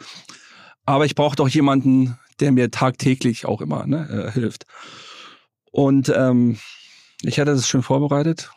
Aber 0.85 1.05
ich 1.05 1.15
brauchte 1.15 1.43
auch 1.43 1.49
jemanden, 1.49 2.17
der 2.39 2.51
mir 2.51 2.71
tagtäglich 2.71 3.45
auch 3.45 3.61
immer 3.61 3.85
ne, 3.87 4.07
äh, 4.09 4.31
hilft. 4.31 4.65
Und 5.71 6.11
ähm, 6.15 6.57
ich 7.21 7.39
hatte 7.39 7.51
das 7.51 7.67
schön 7.67 7.83
vorbereitet, 7.83 8.51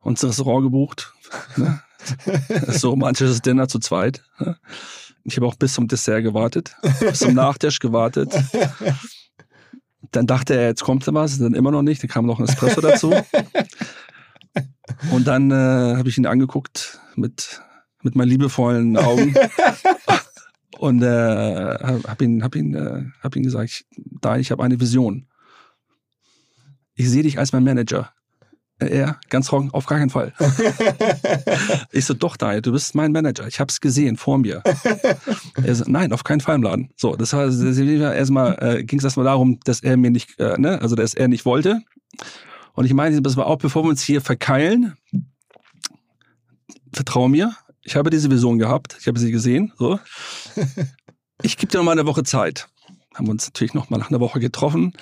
uns 0.00 0.22
ein 0.22 0.28
Restaurant 0.28 0.64
gebucht, 0.64 1.14
ne? 1.56 1.82
so 2.68 2.90
romantisches 2.90 3.42
Dinner 3.42 3.68
zu 3.68 3.78
zweit. 3.78 4.24
Ne? 4.38 4.56
Ich 5.28 5.36
habe 5.36 5.46
auch 5.46 5.56
bis 5.56 5.74
zum 5.74 5.88
Dessert 5.88 6.22
gewartet, 6.22 6.74
bis 7.00 7.20
zum 7.20 7.34
Nachtisch 7.34 7.78
gewartet. 7.78 8.32
Dann 10.10 10.26
dachte 10.26 10.54
er, 10.54 10.68
jetzt 10.68 10.82
kommt 10.82 11.06
was, 11.08 11.38
dann 11.38 11.54
immer 11.54 11.70
noch 11.70 11.82
nicht, 11.82 12.02
dann 12.02 12.08
kam 12.08 12.24
noch 12.24 12.38
ein 12.38 12.46
Espresso 12.46 12.80
dazu. 12.80 13.12
Und 15.10 15.26
dann 15.26 15.50
äh, 15.50 15.96
habe 15.96 16.08
ich 16.08 16.16
ihn 16.16 16.24
angeguckt 16.24 17.00
mit, 17.16 17.60
mit 18.02 18.14
meinen 18.14 18.28
liebevollen 18.28 18.96
Augen 18.96 19.34
und 20.78 21.02
äh, 21.02 21.74
habe 22.06 22.24
ihn, 22.24 22.42
hab 22.42 22.54
ihn, 22.54 22.74
äh, 22.74 23.04
hab 23.20 23.36
ihn 23.36 23.42
gesagt, 23.42 23.84
da 23.94 24.38
ich 24.38 24.50
habe 24.50 24.62
eine 24.62 24.80
Vision. 24.80 25.26
Ich 26.94 27.10
sehe 27.10 27.24
dich 27.24 27.38
als 27.38 27.52
mein 27.52 27.64
Manager. 27.64 28.12
Er, 28.80 29.18
ganz 29.28 29.46
trocken, 29.46 29.70
auf 29.72 29.86
gar 29.86 29.98
keinen 29.98 30.10
Fall. 30.10 30.32
ich 31.90 32.04
so, 32.04 32.14
doch, 32.14 32.36
Daniel, 32.36 32.62
du 32.62 32.72
bist 32.72 32.94
mein 32.94 33.10
Manager. 33.10 33.46
Ich 33.48 33.58
habe 33.58 33.70
es 33.70 33.80
gesehen 33.80 34.16
vor 34.16 34.38
mir. 34.38 34.62
er 35.62 35.74
so, 35.74 35.84
nein, 35.88 36.12
auf 36.12 36.22
keinen 36.22 36.40
Fall 36.40 36.54
im 36.54 36.62
Laden. 36.62 36.90
So, 36.96 37.16
das 37.16 37.32
heißt, 37.32 37.60
erstmal 37.60 38.56
äh, 38.60 38.84
ging 38.84 39.00
es 39.00 39.04
erstmal 39.04 39.24
darum, 39.24 39.58
dass 39.64 39.80
er 39.80 39.96
mir 39.96 40.10
nicht, 40.10 40.38
äh, 40.38 40.56
ne, 40.58 40.80
also 40.80 40.94
dass 40.94 41.14
er 41.14 41.26
nicht 41.26 41.44
wollte. 41.44 41.80
Und 42.74 42.84
ich 42.84 42.94
meine, 42.94 43.20
das 43.20 43.36
war 43.36 43.46
auch, 43.46 43.58
bevor 43.58 43.82
wir 43.84 43.88
uns 43.88 44.02
hier 44.02 44.20
verkeilen, 44.20 44.96
vertrau 46.92 47.26
mir, 47.26 47.56
ich 47.82 47.96
habe 47.96 48.10
diese 48.10 48.30
Vision 48.30 48.58
gehabt, 48.58 48.96
ich 49.00 49.08
habe 49.08 49.18
sie 49.18 49.32
gesehen. 49.32 49.72
So. 49.78 49.98
Ich 51.40 51.56
gebe 51.56 51.70
dir 51.70 51.78
noch 51.78 51.84
mal 51.84 51.92
eine 51.92 52.06
Woche 52.06 52.24
Zeit. 52.24 52.68
Haben 53.14 53.28
uns 53.28 53.46
natürlich 53.46 53.72
noch 53.72 53.90
mal 53.90 53.98
nach 53.98 54.10
einer 54.10 54.18
Woche 54.18 54.40
getroffen. 54.40 54.92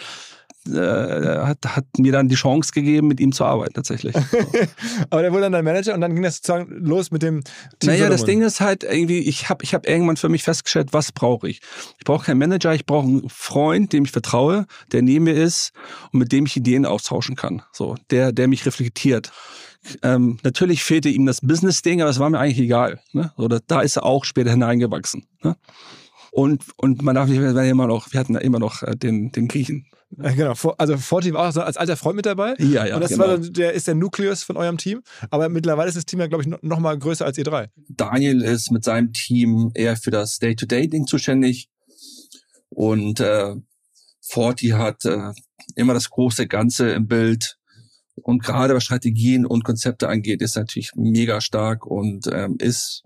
Äh, 0.66 1.38
hat, 1.46 1.58
hat 1.64 1.84
mir 1.98 2.12
dann 2.12 2.28
die 2.28 2.34
Chance 2.34 2.72
gegeben, 2.72 3.08
mit 3.08 3.20
ihm 3.20 3.32
zu 3.32 3.44
arbeiten 3.44 3.74
tatsächlich. 3.74 4.14
So. 4.14 4.38
Aber 5.10 5.22
der 5.22 5.32
wurde 5.32 5.42
dann 5.42 5.52
dein 5.52 5.64
Manager 5.64 5.94
und 5.94 6.00
dann 6.00 6.14
ging 6.14 6.22
das 6.22 6.36
sozusagen 6.36 6.70
los 6.84 7.10
mit 7.10 7.22
dem 7.22 7.42
Team 7.78 7.92
Naja, 7.92 8.08
das. 8.08 8.24
Ding 8.24 8.42
ist 8.42 8.60
halt 8.60 8.84
irgendwie, 8.84 9.20
ich 9.20 9.48
habe 9.48 9.62
ich 9.64 9.74
hab 9.74 9.88
irgendwann 9.88 10.16
für 10.16 10.28
mich 10.28 10.42
festgestellt, 10.42 10.88
was 10.92 11.12
brauche 11.12 11.48
ich? 11.48 11.60
Ich 11.98 12.04
brauche 12.04 12.26
keinen 12.26 12.38
Manager, 12.38 12.74
ich 12.74 12.86
brauche 12.86 13.06
einen 13.06 13.28
Freund, 13.28 13.92
dem 13.92 14.04
ich 14.04 14.10
vertraue, 14.10 14.66
der 14.92 15.02
neben 15.02 15.24
mir 15.24 15.34
ist 15.34 15.72
und 16.12 16.18
mit 16.20 16.32
dem 16.32 16.46
ich 16.46 16.56
Ideen 16.56 16.86
austauschen 16.86 17.36
kann. 17.36 17.62
So, 17.72 17.96
der, 18.10 18.32
der 18.32 18.48
mich 18.48 18.66
reflektiert. 18.66 19.32
Ähm, 20.02 20.38
natürlich 20.42 20.82
fehlte 20.82 21.08
ihm 21.08 21.26
das 21.26 21.40
Business-Ding, 21.40 22.00
aber 22.00 22.10
es 22.10 22.18
war 22.18 22.30
mir 22.30 22.38
eigentlich 22.38 22.58
egal. 22.58 23.00
Ne? 23.12 23.32
Oder 23.36 23.60
da 23.66 23.80
ist 23.80 23.96
er 23.96 24.04
auch 24.04 24.24
später 24.24 24.50
hineingewachsen. 24.50 25.26
Ne? 25.42 25.56
Und, 26.37 26.64
und 26.76 27.01
man 27.01 27.14
darf 27.14 27.30
nicht, 27.30 27.41
wir 27.41 27.64
immer 27.64 27.87
noch, 27.87 28.12
wir 28.12 28.20
hatten 28.20 28.34
ja 28.34 28.41
immer 28.41 28.59
noch 28.59 28.82
äh, 28.82 28.95
den, 28.95 29.32
den 29.32 29.49
Griechen. 29.49 29.87
Genau, 30.11 30.53
also 30.76 30.99
Forti 30.99 31.32
war 31.32 31.49
auch 31.49 31.53
so 31.53 31.62
als 31.62 31.78
alter 31.78 31.97
Freund 31.97 32.16
mit 32.16 32.26
dabei. 32.26 32.55
Ja, 32.59 32.84
ja. 32.84 32.97
Und 32.97 33.01
das 33.01 33.12
genau. 33.12 33.24
war 33.24 33.39
dann, 33.39 33.55
der 33.55 33.72
ist 33.72 33.89
der 33.89 33.95
Nukleus 33.95 34.43
von 34.43 34.59
eurem 34.59 34.76
Team. 34.76 35.01
Aber 35.30 35.49
mittlerweile 35.49 35.89
ist 35.89 35.97
das 35.97 36.05
Team 36.05 36.20
ja, 36.20 36.26
glaube 36.26 36.43
ich, 36.43 36.49
noch- 36.49 36.61
noch 36.61 36.78
mal 36.78 36.99
größer 36.99 37.24
als 37.24 37.39
ihr 37.39 37.45
drei. 37.45 37.70
Daniel 37.89 38.43
ist 38.43 38.70
mit 38.70 38.84
seinem 38.84 39.14
Team 39.14 39.70
eher 39.72 39.97
für 39.97 40.11
das 40.11 40.37
Day-to-Day-Ding 40.37 41.07
zuständig. 41.07 41.70
Und 42.68 43.20
äh, 43.20 43.55
Forti 44.20 44.68
hat 44.68 45.07
äh, 45.07 45.32
immer 45.74 45.95
das 45.95 46.11
große 46.11 46.47
Ganze 46.49 46.91
im 46.91 47.07
Bild. 47.07 47.57
Und 48.16 48.43
gerade 48.43 48.74
was 48.74 48.84
Strategien 48.84 49.47
und 49.47 49.64
Konzepte 49.64 50.11
angeht, 50.11 50.43
ist 50.43 50.57
natürlich 50.57 50.91
mega 50.97 51.41
stark 51.41 51.87
und 51.87 52.26
ähm, 52.30 52.57
ist 52.59 53.05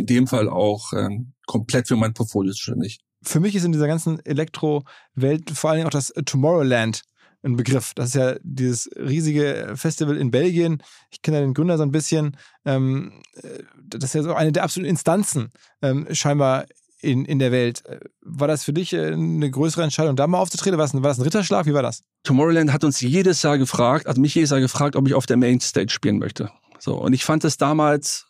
in 0.00 0.06
dem 0.06 0.26
Fall 0.26 0.48
auch 0.48 0.92
ähm, 0.92 1.32
komplett 1.46 1.88
für 1.88 1.96
mein 1.96 2.14
Portfolio 2.14 2.52
zuständig. 2.52 3.00
Für 3.22 3.40
mich 3.40 3.54
ist 3.54 3.64
in 3.64 3.72
dieser 3.72 3.86
ganzen 3.86 4.24
Elektro-Welt 4.24 5.50
vor 5.50 5.70
allen 5.70 5.78
Dingen 5.78 5.86
auch 5.86 5.92
das 5.92 6.12
Tomorrowland 6.24 7.02
ein 7.42 7.56
Begriff. 7.56 7.92
Das 7.94 8.08
ist 8.08 8.14
ja 8.14 8.36
dieses 8.42 8.90
riesige 8.96 9.72
Festival 9.74 10.16
in 10.16 10.30
Belgien. 10.30 10.82
Ich 11.10 11.22
kenne 11.22 11.38
ja 11.38 11.42
den 11.42 11.54
Gründer 11.54 11.76
so 11.78 11.82
ein 11.82 11.92
bisschen. 11.92 12.36
Ähm, 12.64 13.22
äh, 13.34 13.62
das 13.82 14.04
ist 14.04 14.14
ja 14.14 14.22
so 14.22 14.34
eine 14.34 14.52
der 14.52 14.64
absoluten 14.64 14.90
Instanzen 14.90 15.50
ähm, 15.82 16.06
scheinbar 16.12 16.66
in, 17.00 17.24
in 17.24 17.38
der 17.38 17.52
Welt. 17.52 17.84
Äh, 17.86 18.00
War 18.20 18.48
das 18.48 18.64
für 18.64 18.72
dich 18.72 18.92
äh, 18.92 19.12
eine 19.12 19.50
größere 19.50 19.82
Entscheidung, 19.82 20.16
da 20.16 20.26
mal 20.26 20.38
aufzutreten? 20.38 20.78
War 20.78 20.84
das 20.84 20.94
ein, 20.94 21.02
war 21.02 21.10
das 21.10 21.18
ein 21.18 21.24
Ritterschlag? 21.24 21.66
Wie 21.66 21.74
war 21.74 21.82
das? 21.82 22.02
Tomorrowland 22.24 22.72
hat 22.72 22.84
uns 22.84 23.00
jedes 23.00 23.42
Jahr 23.42 23.58
gefragt, 23.58 24.06
hat 24.06 24.18
mich 24.18 24.34
jedes 24.34 24.50
Jahr 24.50 24.60
gefragt, 24.60 24.96
ob 24.96 25.06
ich 25.08 25.14
auf 25.14 25.26
der 25.26 25.36
Mainstage 25.36 25.90
spielen 25.90 26.18
möchte. 26.18 26.50
So, 26.78 26.96
und 26.96 27.12
ich 27.12 27.24
fand 27.24 27.44
es 27.44 27.56
damals 27.56 28.26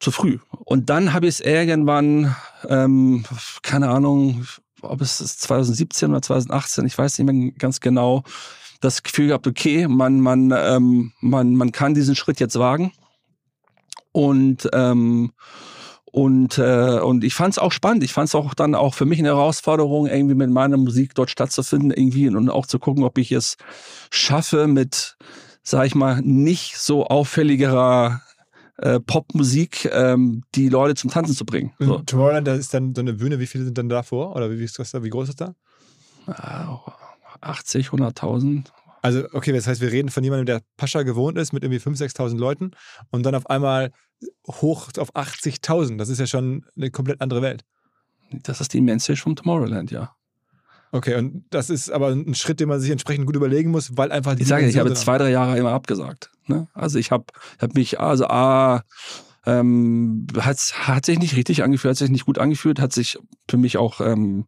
zu 0.00 0.10
früh. 0.10 0.38
Und 0.50 0.90
dann 0.90 1.12
habe 1.12 1.26
ich 1.26 1.36
es 1.36 1.40
irgendwann, 1.40 2.34
ähm, 2.68 3.24
keine 3.62 3.88
Ahnung, 3.90 4.46
ob 4.82 5.00
es 5.00 5.20
ist 5.20 5.40
2017 5.42 6.10
oder 6.10 6.22
2018, 6.22 6.86
ich 6.86 6.96
weiß 6.96 7.18
nicht 7.18 7.32
mehr 7.32 7.52
ganz 7.52 7.80
genau, 7.80 8.22
das 8.80 9.02
Gefühl 9.02 9.28
gehabt, 9.28 9.46
okay, 9.46 9.88
man, 9.88 10.20
man, 10.20 10.52
ähm, 10.56 11.12
man, 11.20 11.54
man 11.56 11.72
kann 11.72 11.94
diesen 11.94 12.16
Schritt 12.16 12.40
jetzt 12.40 12.58
wagen. 12.58 12.92
Und 14.12 14.68
ähm, 14.72 15.32
und, 16.14 16.58
äh, 16.58 17.00
und 17.00 17.24
ich 17.24 17.34
fand 17.34 17.54
es 17.54 17.58
auch 17.58 17.72
spannend. 17.72 18.04
Ich 18.04 18.12
fand 18.12 18.28
es 18.28 18.36
auch 18.36 18.54
dann 18.54 18.76
auch 18.76 18.94
für 18.94 19.04
mich 19.04 19.18
eine 19.18 19.30
Herausforderung, 19.30 20.06
irgendwie 20.06 20.36
mit 20.36 20.48
meiner 20.48 20.76
Musik 20.76 21.12
dort 21.16 21.28
stattzufinden, 21.28 21.90
irgendwie 21.90 22.28
und 22.28 22.48
auch 22.50 22.66
zu 22.66 22.78
gucken, 22.78 23.02
ob 23.02 23.18
ich 23.18 23.32
es 23.32 23.56
schaffe, 24.12 24.68
mit, 24.68 25.16
sag 25.64 25.86
ich 25.86 25.96
mal, 25.96 26.20
nicht 26.22 26.78
so 26.78 27.04
auffälliger 27.08 28.22
äh, 28.78 29.00
Popmusik 29.00 29.88
ähm, 29.92 30.42
die 30.54 30.68
Leute 30.68 30.94
zum 30.94 31.10
Tanzen 31.10 31.34
zu 31.34 31.44
bringen. 31.44 31.72
So. 31.78 31.98
Tomorrowland, 31.98 32.46
da 32.46 32.54
ist 32.54 32.74
dann 32.74 32.94
so 32.94 33.00
eine 33.00 33.14
Bühne. 33.14 33.38
Wie 33.38 33.46
viele 33.46 33.64
sind 33.64 33.78
dann 33.78 33.88
da 33.88 34.02
vor? 34.02 34.34
Oder 34.34 34.50
wie, 34.50 34.58
wie, 34.58 34.64
ist 34.64 34.78
das 34.78 34.90
da? 34.90 35.02
wie 35.02 35.10
groß 35.10 35.28
ist 35.28 35.40
das 35.40 35.54
da? 36.26 36.72
Äh, 36.72 36.90
80, 37.40 37.88
100.000. 37.88 38.66
Also, 39.02 39.24
okay, 39.32 39.52
das 39.52 39.66
heißt, 39.66 39.80
wir 39.80 39.92
reden 39.92 40.08
von 40.08 40.24
jemandem, 40.24 40.46
der 40.46 40.62
Pascha 40.76 41.02
gewohnt 41.02 41.36
ist 41.36 41.52
mit 41.52 41.62
irgendwie 41.62 41.78
5.000, 41.78 42.16
6.000 42.16 42.38
Leuten 42.38 42.70
und 43.10 43.24
dann 43.24 43.34
auf 43.34 43.48
einmal 43.50 43.90
hoch 44.48 44.88
auf 44.96 45.14
80.000. 45.14 45.98
Das 45.98 46.08
ist 46.08 46.18
ja 46.18 46.26
schon 46.26 46.64
eine 46.76 46.90
komplett 46.90 47.20
andere 47.20 47.42
Welt. 47.42 47.64
Das 48.30 48.60
ist 48.60 48.72
die 48.72 48.80
Mainstage 48.80 49.20
vom 49.20 49.36
Tomorrowland, 49.36 49.90
ja. 49.90 50.14
Okay, 50.90 51.16
und 51.16 51.44
das 51.50 51.70
ist 51.70 51.90
aber 51.90 52.10
ein 52.10 52.34
Schritt, 52.34 52.60
den 52.60 52.68
man 52.68 52.80
sich 52.80 52.90
entsprechend 52.90 53.26
gut 53.26 53.36
überlegen 53.36 53.70
muss, 53.70 53.96
weil 53.96 54.12
einfach 54.12 54.36
die 54.36 54.42
Ich 54.42 54.48
sage, 54.48 54.66
ich 54.66 54.78
habe 54.78 54.94
zwei, 54.94 55.18
drei 55.18 55.30
Jahre 55.30 55.58
immer 55.58 55.72
abgesagt. 55.72 56.30
Ne? 56.46 56.68
Also 56.74 56.98
ich 56.98 57.10
habe 57.10 57.24
hab 57.60 57.74
mich, 57.74 58.00
also 58.00 58.26
A, 58.26 58.82
ähm, 59.46 60.26
hat, 60.38 60.58
hat 60.88 61.04
sich 61.06 61.18
nicht 61.18 61.36
richtig 61.36 61.62
angefühlt, 61.62 61.90
hat 61.90 61.98
sich 61.98 62.10
nicht 62.10 62.24
gut 62.26 62.38
angefühlt, 62.38 62.80
hat 62.80 62.92
sich 62.92 63.18
für 63.48 63.56
mich 63.58 63.76
auch, 63.76 64.00
ähm, 64.00 64.46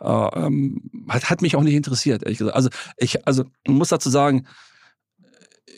äh, 0.00 0.06
ähm, 0.06 0.90
hat, 1.08 1.28
hat 1.30 1.42
mich 1.42 1.56
auch 1.56 1.62
nicht 1.62 1.74
interessiert, 1.74 2.22
ehrlich 2.22 2.38
gesagt. 2.38 2.56
Also 2.56 2.70
ich, 2.96 3.26
also 3.26 3.44
muss 3.66 3.88
dazu 3.88 4.10
sagen, 4.10 4.46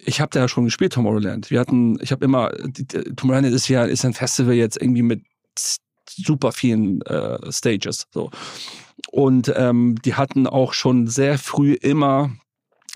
ich 0.04 0.20
habe 0.20 0.30
da 0.30 0.40
ja 0.40 0.48
schon 0.48 0.64
gespielt, 0.64 0.92
Tomorrowland. 0.92 1.50
Wir 1.50 1.60
hatten, 1.60 1.98
ich 2.02 2.12
habe 2.12 2.24
immer, 2.24 2.50
die- 2.66 2.86
Tomorrowland 2.86 3.54
ist 3.54 3.68
ja 3.68 3.84
ist 3.84 4.04
ein 4.04 4.14
Festival 4.14 4.54
jetzt 4.54 4.80
irgendwie 4.80 5.02
mit 5.02 5.22
super 6.08 6.52
vielen 6.52 7.02
äh, 7.02 7.52
Stages. 7.52 8.06
So. 8.12 8.30
Und 9.10 9.52
ähm, 9.56 9.96
die 10.04 10.14
hatten 10.14 10.46
auch 10.46 10.72
schon 10.72 11.06
sehr 11.06 11.38
früh 11.38 11.74
immer, 11.74 12.30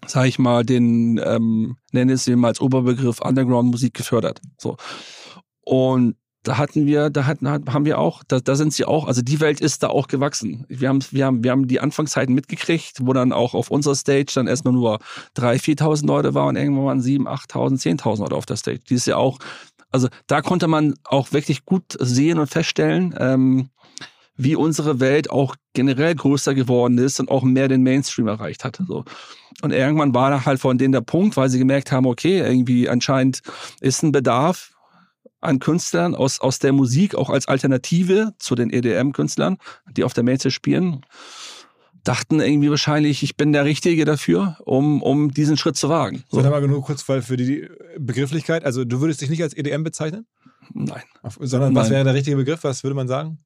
sag 0.07 0.27
ich 0.27 0.39
mal, 0.39 0.65
den, 0.65 1.21
ähm, 1.25 1.77
nenne 1.93 2.13
es 2.13 2.27
mal 2.29 2.49
als 2.49 2.61
Oberbegriff 2.61 3.21
Underground-Musik 3.21 3.95
gefördert. 3.95 4.41
So. 4.59 4.77
Und 5.61 6.17
da 6.45 6.59
hatten 6.59 6.87
wir, 6.87 7.09
da 7.09 7.25
hatten, 7.25 7.49
haben 7.49 7.85
wir 7.87 7.99
auch, 7.99 8.23
da, 8.29 8.39
da 8.39 8.55
sind 8.55 8.73
sie 8.73 8.85
auch, 8.85 9.09
also 9.09 9.23
die 9.23 9.41
Welt 9.41 9.61
ist 9.61 9.83
da 9.83 9.89
auch 9.89 10.09
gewachsen. 10.09 10.67
Wir 10.69 10.91
haben, 10.91 11.01
wir 11.11 11.25
haben, 11.25 11.43
wir 11.43 11.51
haben 11.51 11.67
die 11.67 11.81
Anfangszeiten 11.81 12.35
mitgekriegt, 12.35 12.99
wo 13.01 13.15
dann 13.15 13.33
auch 13.33 13.55
auf 13.55 13.71
unserer 13.71 13.95
Stage 13.95 14.33
dann 14.35 14.47
erstmal 14.47 14.75
nur 14.75 14.99
3.000, 15.37 15.81
4.000 15.81 16.07
Leute 16.07 16.35
waren 16.35 16.57
irgendwann 16.57 16.85
waren 16.85 17.01
7.000, 17.01 17.49
8.000, 17.49 18.01
10.000 18.03 18.21
Leute 18.21 18.35
auf 18.35 18.47
der 18.47 18.57
Stage. 18.57 18.81
Die 18.89 18.95
ist 18.95 19.07
ja 19.07 19.17
auch, 19.17 19.39
also 19.91 20.09
da 20.27 20.43
konnte 20.43 20.69
man 20.69 20.95
auch 21.05 21.33
wirklich 21.33 21.65
gut 21.65 21.97
sehen 21.99 22.39
und 22.39 22.49
feststellen, 22.49 23.15
ähm, 23.19 23.71
wie 24.37 24.57
unsere 24.57 25.01
Welt 25.01 25.31
auch 25.31 25.57
generell 25.75 26.15
größer 26.15 26.55
geworden 26.55 26.99
ist 26.99 27.21
und 27.21 27.31
auch 27.31 27.43
mehr 27.43 27.69
den 27.69 27.83
Mainstream 27.83 28.27
erreicht 28.27 28.65
hat. 28.65 28.81
So. 28.87 29.05
Und 29.63 29.73
irgendwann 29.73 30.15
war 30.15 30.31
da 30.31 30.45
halt 30.45 30.61
von 30.61 30.79
denen 30.79 30.93
der 30.93 31.01
Punkt, 31.01 31.37
weil 31.37 31.49
sie 31.49 31.59
gemerkt 31.59 31.93
haben, 31.93 32.07
okay, 32.07 32.41
irgendwie 32.41 32.89
anscheinend 32.89 33.43
ist 33.81 34.03
ein 34.03 34.13
Bedarf 34.13 34.73
an 35.41 35.59
Künstlern 35.59 36.15
aus, 36.15 36.41
aus 36.41 36.59
der 36.59 36.73
Musik, 36.73 37.15
auch 37.15 37.31
als 37.31 37.47
Alternative 37.47 38.33
zu 38.39 38.55
den 38.55 38.71
EDM-Künstlern, 38.71 39.59
die 39.97 40.03
auf 40.03 40.15
der 40.15 40.25
Mainstage 40.25 40.53
spielen, 40.53 41.05
dachten 42.03 42.41
irgendwie 42.41 42.71
wahrscheinlich, 42.71 43.23
ich 43.23 43.37
bin 43.37 43.53
der 43.53 43.65
Richtige 43.65 44.05
dafür, 44.05 44.59
um, 44.65 45.03
um 45.03 45.33
diesen 45.33 45.57
Schritt 45.57 45.77
zu 45.77 45.89
wagen. 45.89 46.25
So. 46.31 46.41
Sag 46.41 46.51
mal 46.51 46.67
nur 46.67 46.83
kurz 46.83 47.03
für 47.03 47.37
die 47.37 47.69
Begrifflichkeit. 47.99 48.65
Also 48.65 48.85
du 48.85 49.01
würdest 49.01 49.21
dich 49.21 49.31
nicht 49.31 49.43
als 49.43 49.57
EDM 49.57 49.85
bezeichnen, 49.85 50.27
Nein. 50.73 51.03
sondern 51.41 51.75
was 51.75 51.85
Nein. 51.85 51.97
wäre 51.97 52.05
der 52.05 52.15
richtige 52.15 52.37
Begriff? 52.37 52.65
Was 52.65 52.83
würde 52.83 52.95
man 52.95 53.09
sagen? 53.09 53.39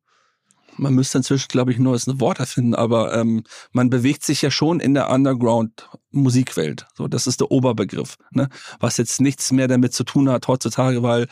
Man 0.78 0.94
müsste 0.94 1.18
inzwischen, 1.18 1.48
glaube 1.48 1.72
ich, 1.72 1.78
ein 1.78 1.82
neues 1.82 2.06
Wort 2.20 2.40
erfinden, 2.40 2.74
aber 2.74 3.14
ähm, 3.14 3.44
man 3.72 3.90
bewegt 3.90 4.24
sich 4.24 4.42
ja 4.42 4.50
schon 4.50 4.80
in 4.80 4.94
der 4.94 5.10
Underground-Musikwelt. 5.10 6.86
So, 6.94 7.08
das 7.08 7.26
ist 7.26 7.40
der 7.40 7.50
Oberbegriff, 7.50 8.16
ne? 8.30 8.48
Was 8.80 8.96
jetzt 8.96 9.20
nichts 9.20 9.52
mehr 9.52 9.68
damit 9.68 9.92
zu 9.92 10.04
tun 10.04 10.30
hat 10.30 10.48
heutzutage, 10.48 11.02
weil 11.02 11.26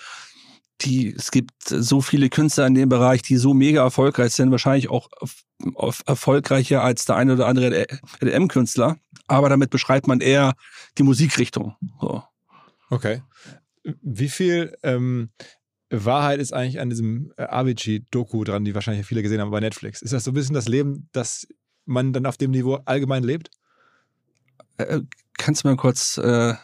die, 0.82 1.14
es 1.14 1.30
gibt 1.30 1.52
so 1.64 2.00
viele 2.00 2.28
Künstler 2.28 2.66
in 2.66 2.74
dem 2.74 2.88
Bereich, 2.88 3.22
die 3.22 3.36
so 3.36 3.54
mega 3.54 3.82
erfolgreich 3.82 4.32
sind, 4.32 4.50
wahrscheinlich 4.50 4.90
auch 4.90 5.08
auf, 5.20 5.42
auf 5.74 6.02
erfolgreicher 6.06 6.82
als 6.82 7.06
der 7.06 7.16
eine 7.16 7.34
oder 7.34 7.46
andere 7.46 7.86
EDM-Künstler. 8.20 8.96
Aber 9.26 9.48
damit 9.48 9.70
beschreibt 9.70 10.06
man 10.06 10.20
eher 10.20 10.54
die 10.98 11.02
Musikrichtung. 11.02 11.76
So. 12.00 12.22
Okay. 12.90 13.22
Wie 14.02 14.28
viel 14.28 14.76
ähm, 14.82 15.30
Wahrheit 15.90 16.40
ist 16.40 16.52
eigentlich 16.52 16.80
an 16.80 16.90
diesem 16.90 17.32
äh, 17.36 17.44
Avicii-Doku 17.44 18.44
dran, 18.44 18.64
die 18.64 18.74
wahrscheinlich 18.74 19.06
viele 19.06 19.22
gesehen 19.22 19.40
haben 19.40 19.50
bei 19.50 19.60
Netflix? 19.60 20.02
Ist 20.02 20.12
das 20.12 20.24
so 20.24 20.32
ein 20.32 20.34
bisschen 20.34 20.54
das 20.54 20.68
Leben, 20.68 21.08
das 21.12 21.46
man 21.84 22.12
dann 22.12 22.26
auf 22.26 22.36
dem 22.36 22.50
Niveau 22.50 22.80
allgemein 22.84 23.22
lebt? 23.22 23.50
Äh, 24.78 25.00
kannst 25.38 25.64
du 25.64 25.68
mal 25.68 25.76
kurz, 25.76 26.18
äh, 26.18 26.54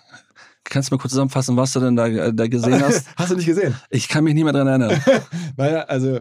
kannst 0.65 0.91
du 0.91 0.95
mal 0.95 1.01
kurz 1.01 1.13
zusammenfassen, 1.13 1.57
was 1.57 1.73
du 1.73 1.81
denn 1.81 1.97
da, 1.97 2.07
äh, 2.07 2.35
da 2.35 2.49
gesehen 2.49 2.81
hast? 2.85 3.07
Hast 3.17 3.31
du 3.31 3.37
nicht 3.37 3.47
gesehen? 3.47 3.77
Ich 3.91 4.09
kann 4.09 4.25
mich 4.25 4.35
nicht 4.35 4.45
mehr 4.45 4.53
dran 4.53 4.67
erinnern. 4.67 5.01
naja, 5.57 5.83
also 5.83 6.21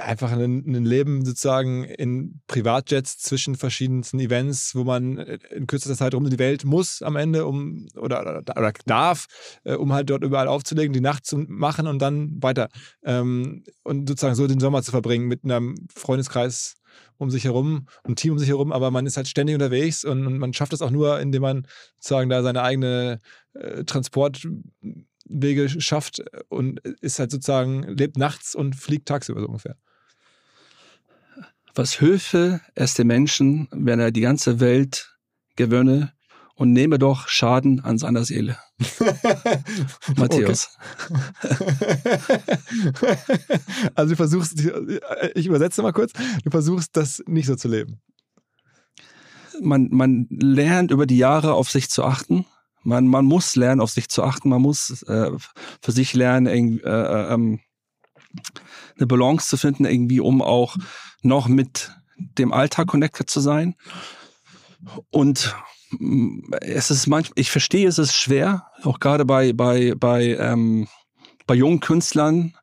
einfach 0.00 0.32
ein, 0.32 0.64
ein 0.66 0.84
Leben 0.84 1.24
sozusagen 1.24 1.84
in 1.84 2.40
Privatjets 2.46 3.18
zwischen 3.18 3.54
verschiedensten 3.56 4.18
Events, 4.18 4.74
wo 4.74 4.84
man 4.84 5.18
äh, 5.18 5.38
in 5.50 5.66
kürzester 5.66 5.96
Zeit 5.96 6.14
um 6.14 6.28
die 6.28 6.38
Welt 6.38 6.64
muss 6.64 7.02
am 7.02 7.16
Ende, 7.16 7.46
um 7.46 7.88
oder, 7.96 8.20
oder, 8.20 8.56
oder 8.56 8.72
darf, 8.86 9.26
äh, 9.64 9.74
um 9.74 9.92
halt 9.92 10.10
dort 10.10 10.24
überall 10.24 10.48
aufzulegen, 10.48 10.92
die 10.92 11.00
Nacht 11.00 11.26
zu 11.26 11.38
machen 11.38 11.86
und 11.86 12.00
dann 12.00 12.42
weiter. 12.42 12.68
Ähm, 13.04 13.64
und 13.82 14.08
sozusagen 14.08 14.34
so 14.34 14.46
den 14.46 14.60
Sommer 14.60 14.82
zu 14.82 14.90
verbringen 14.90 15.26
mit 15.26 15.44
einem 15.44 15.74
Freundeskreis 15.94 16.76
um 17.18 17.30
sich 17.30 17.44
herum, 17.44 17.86
ein 18.04 18.16
Team 18.16 18.32
um 18.32 18.38
sich 18.38 18.48
herum, 18.48 18.72
aber 18.72 18.90
man 18.90 19.06
ist 19.06 19.16
halt 19.16 19.28
ständig 19.28 19.54
unterwegs 19.54 20.04
und, 20.04 20.26
und 20.26 20.38
man 20.38 20.52
schafft 20.52 20.72
das 20.72 20.82
auch 20.82 20.90
nur, 20.90 21.20
indem 21.20 21.42
man 21.42 21.66
sozusagen 21.98 22.30
da 22.30 22.42
seine 22.42 22.62
eigene 22.62 23.18
äh, 23.52 23.84
Transportwege 23.84 25.68
schafft 25.68 26.22
und 26.48 26.80
ist 26.80 27.18
halt 27.18 27.30
sozusagen, 27.30 27.82
lebt 27.82 28.16
nachts 28.16 28.54
und 28.54 28.74
fliegt 28.74 29.06
tagsüber 29.06 29.40
so 29.40 29.46
ungefähr. 29.46 29.76
Was 31.74 32.00
hülfe 32.00 32.60
es 32.74 32.94
dem 32.94 33.06
Menschen, 33.06 33.68
wenn 33.70 34.00
er 34.00 34.10
die 34.10 34.20
ganze 34.20 34.60
Welt 34.60 35.16
gewönne 35.56 36.12
und 36.54 36.72
nehme 36.72 36.98
doch 36.98 37.28
Schaden 37.28 37.80
an 37.80 37.98
seiner 37.98 38.24
Seele? 38.24 38.58
Matthäus. 40.16 40.76
also 43.94 44.10
du 44.10 44.16
versuchst, 44.16 44.60
ich 45.34 45.46
übersetze 45.46 45.82
mal 45.82 45.92
kurz, 45.92 46.12
du 46.44 46.50
versuchst 46.50 46.96
das 46.96 47.22
nicht 47.26 47.46
so 47.46 47.56
zu 47.56 47.68
leben. 47.68 48.00
Man, 49.60 49.88
man 49.90 50.26
lernt 50.30 50.90
über 50.90 51.06
die 51.06 51.18
Jahre 51.18 51.54
auf 51.54 51.70
sich 51.70 51.90
zu 51.90 52.04
achten. 52.04 52.46
Man, 52.82 53.06
man 53.06 53.26
muss 53.26 53.56
lernen, 53.56 53.80
auf 53.80 53.90
sich 53.90 54.08
zu 54.08 54.22
achten. 54.22 54.48
Man 54.48 54.62
muss 54.62 55.02
äh, 55.02 55.30
für 55.82 55.92
sich 55.92 56.14
lernen, 56.14 56.46
äh, 56.46 57.32
ähm, 57.32 57.60
eine 58.96 59.06
Balance 59.06 59.48
zu 59.48 59.56
finden, 59.56 59.84
irgendwie, 59.84 60.20
um 60.20 60.40
auch 60.40 60.76
noch 61.22 61.48
mit 61.48 61.90
dem 62.16 62.52
Alltag 62.52 62.88
connected 62.88 63.30
zu 63.30 63.40
sein. 63.40 63.74
Und 65.10 65.54
mm, 65.98 66.52
es 66.60 66.90
ist 66.90 67.06
manchmal, 67.06 67.38
ich 67.38 67.50
verstehe, 67.50 67.88
es 67.88 67.98
ist 67.98 68.14
schwer, 68.14 68.66
auch 68.82 69.00
gerade 69.00 69.24
bei, 69.24 69.52
bei, 69.52 69.94
bei, 69.96 70.36
ähm, 70.36 70.88
bei 71.46 71.54
jungen 71.54 71.80
Künstlern. 71.80 72.54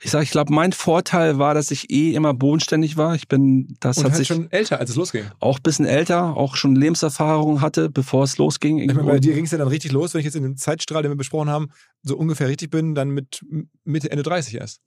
Ich 0.00 0.10
sage, 0.10 0.24
ich 0.24 0.30
glaube, 0.30 0.52
mein 0.52 0.72
Vorteil 0.72 1.38
war, 1.38 1.54
dass 1.54 1.70
ich 1.70 1.90
eh 1.90 2.12
immer 2.12 2.34
bodenständig 2.34 2.98
war. 2.98 3.14
Ich 3.14 3.26
bin, 3.26 3.74
das 3.80 3.96
Und 3.96 4.04
hat 4.04 4.12
halt 4.12 4.18
sich 4.18 4.28
schon 4.28 4.50
älter, 4.52 4.78
als 4.78 4.90
es 4.90 4.96
losging. 4.96 5.24
auch 5.40 5.56
ein 5.58 5.62
bisschen 5.62 5.86
älter, 5.86 6.36
auch 6.36 6.56
schon 6.56 6.76
Lebenserfahrung 6.76 7.62
hatte, 7.62 7.88
bevor 7.88 8.24
es 8.24 8.36
losging. 8.36 8.80
Ich 8.80 8.94
meine, 8.94 9.08
bei 9.08 9.18
dir 9.18 9.32
ging 9.32 9.46
es 9.46 9.50
ja 9.50 9.56
dann 9.58 9.68
richtig 9.68 9.92
los, 9.92 10.12
wenn 10.12 10.18
ich 10.18 10.26
jetzt 10.26 10.36
in 10.36 10.42
dem 10.42 10.58
Zeitstrahl, 10.58 11.02
den 11.02 11.10
wir 11.10 11.16
besprochen 11.16 11.48
haben, 11.48 11.70
so 12.02 12.18
ungefähr 12.18 12.48
richtig 12.48 12.70
bin, 12.70 12.94
dann 12.94 13.08
mit 13.08 13.42
Mitte, 13.84 14.10
Ende 14.10 14.22
30 14.22 14.56
erst. 14.56 14.82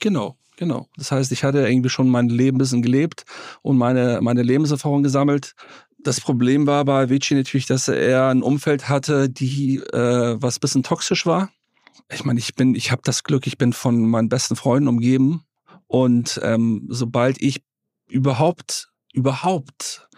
Genau, 0.00 0.38
genau. 0.62 0.86
Das 0.96 1.10
heißt, 1.10 1.32
ich 1.32 1.42
hatte 1.42 1.66
irgendwie 1.66 1.88
schon 1.88 2.08
mein 2.08 2.28
Leben 2.28 2.56
ein 2.56 2.58
bisschen 2.58 2.82
gelebt 2.82 3.24
und 3.62 3.76
meine, 3.76 4.20
meine 4.22 4.42
Lebenserfahrung 4.42 5.02
gesammelt. 5.02 5.54
Das 5.98 6.20
Problem 6.20 6.68
war 6.68 6.84
bei 6.84 7.10
Vici 7.10 7.34
natürlich, 7.34 7.66
dass 7.66 7.88
er 7.88 8.28
ein 8.28 8.44
Umfeld 8.44 8.88
hatte, 8.88 9.28
die 9.28 9.78
äh, 9.78 10.36
was 10.40 10.60
bisschen 10.60 10.84
toxisch 10.84 11.26
war. 11.26 11.50
Ich 12.12 12.24
meine, 12.24 12.38
ich 12.38 12.54
bin, 12.54 12.76
ich 12.76 12.92
habe 12.92 13.02
das 13.04 13.24
Glück, 13.24 13.48
ich 13.48 13.58
bin 13.58 13.72
von 13.72 14.08
meinen 14.08 14.28
besten 14.28 14.54
Freunden 14.54 14.88
umgeben 14.88 15.42
und 15.88 16.40
ähm, 16.44 16.86
sobald 16.88 17.42
ich 17.42 17.64
überhaupt, 18.08 18.92
überhaupt 19.12 20.08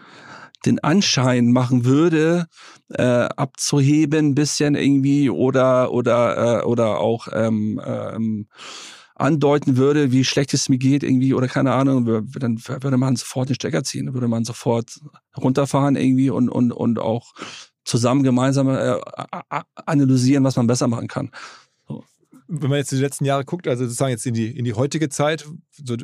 den 0.66 0.78
Anschein 0.80 1.52
machen 1.52 1.86
würde, 1.86 2.48
äh, 2.90 3.02
abzuheben, 3.02 4.28
ein 4.30 4.34
bisschen 4.34 4.74
irgendwie 4.74 5.30
oder 5.30 5.90
oder 5.90 6.60
äh, 6.60 6.64
oder 6.64 7.00
auch 7.00 7.28
ähm, 7.32 7.80
ähm, 7.84 8.48
andeuten 9.14 9.76
würde, 9.76 10.10
wie 10.10 10.24
schlecht 10.24 10.54
es 10.54 10.68
mir 10.68 10.78
geht 10.78 11.02
irgendwie 11.02 11.34
oder 11.34 11.46
keine 11.46 11.72
Ahnung, 11.72 12.04
dann 12.04 12.58
würde 12.66 12.96
man 12.96 13.16
sofort 13.16 13.48
den 13.48 13.54
Stecker 13.54 13.84
ziehen, 13.84 14.06
dann 14.06 14.14
würde 14.14 14.28
man 14.28 14.44
sofort 14.44 15.00
runterfahren 15.36 15.96
irgendwie 15.96 16.30
und 16.30 16.48
und 16.48 16.72
und 16.72 16.98
auch 16.98 17.32
zusammen 17.84 18.22
gemeinsam 18.22 18.68
äh, 18.70 18.98
analysieren, 19.74 20.42
was 20.44 20.56
man 20.56 20.66
besser 20.66 20.88
machen 20.88 21.06
kann. 21.06 21.30
Wenn 22.48 22.70
man 22.70 22.78
jetzt 22.78 22.92
die 22.92 22.96
letzten 22.96 23.24
Jahre 23.24 23.44
guckt, 23.44 23.68
also 23.68 23.84
sozusagen 23.84 24.10
jetzt 24.10 24.26
in 24.26 24.34
die, 24.34 24.56
in 24.56 24.64
die 24.64 24.74
heutige 24.74 25.08
Zeit, 25.08 25.46
so 25.70 25.96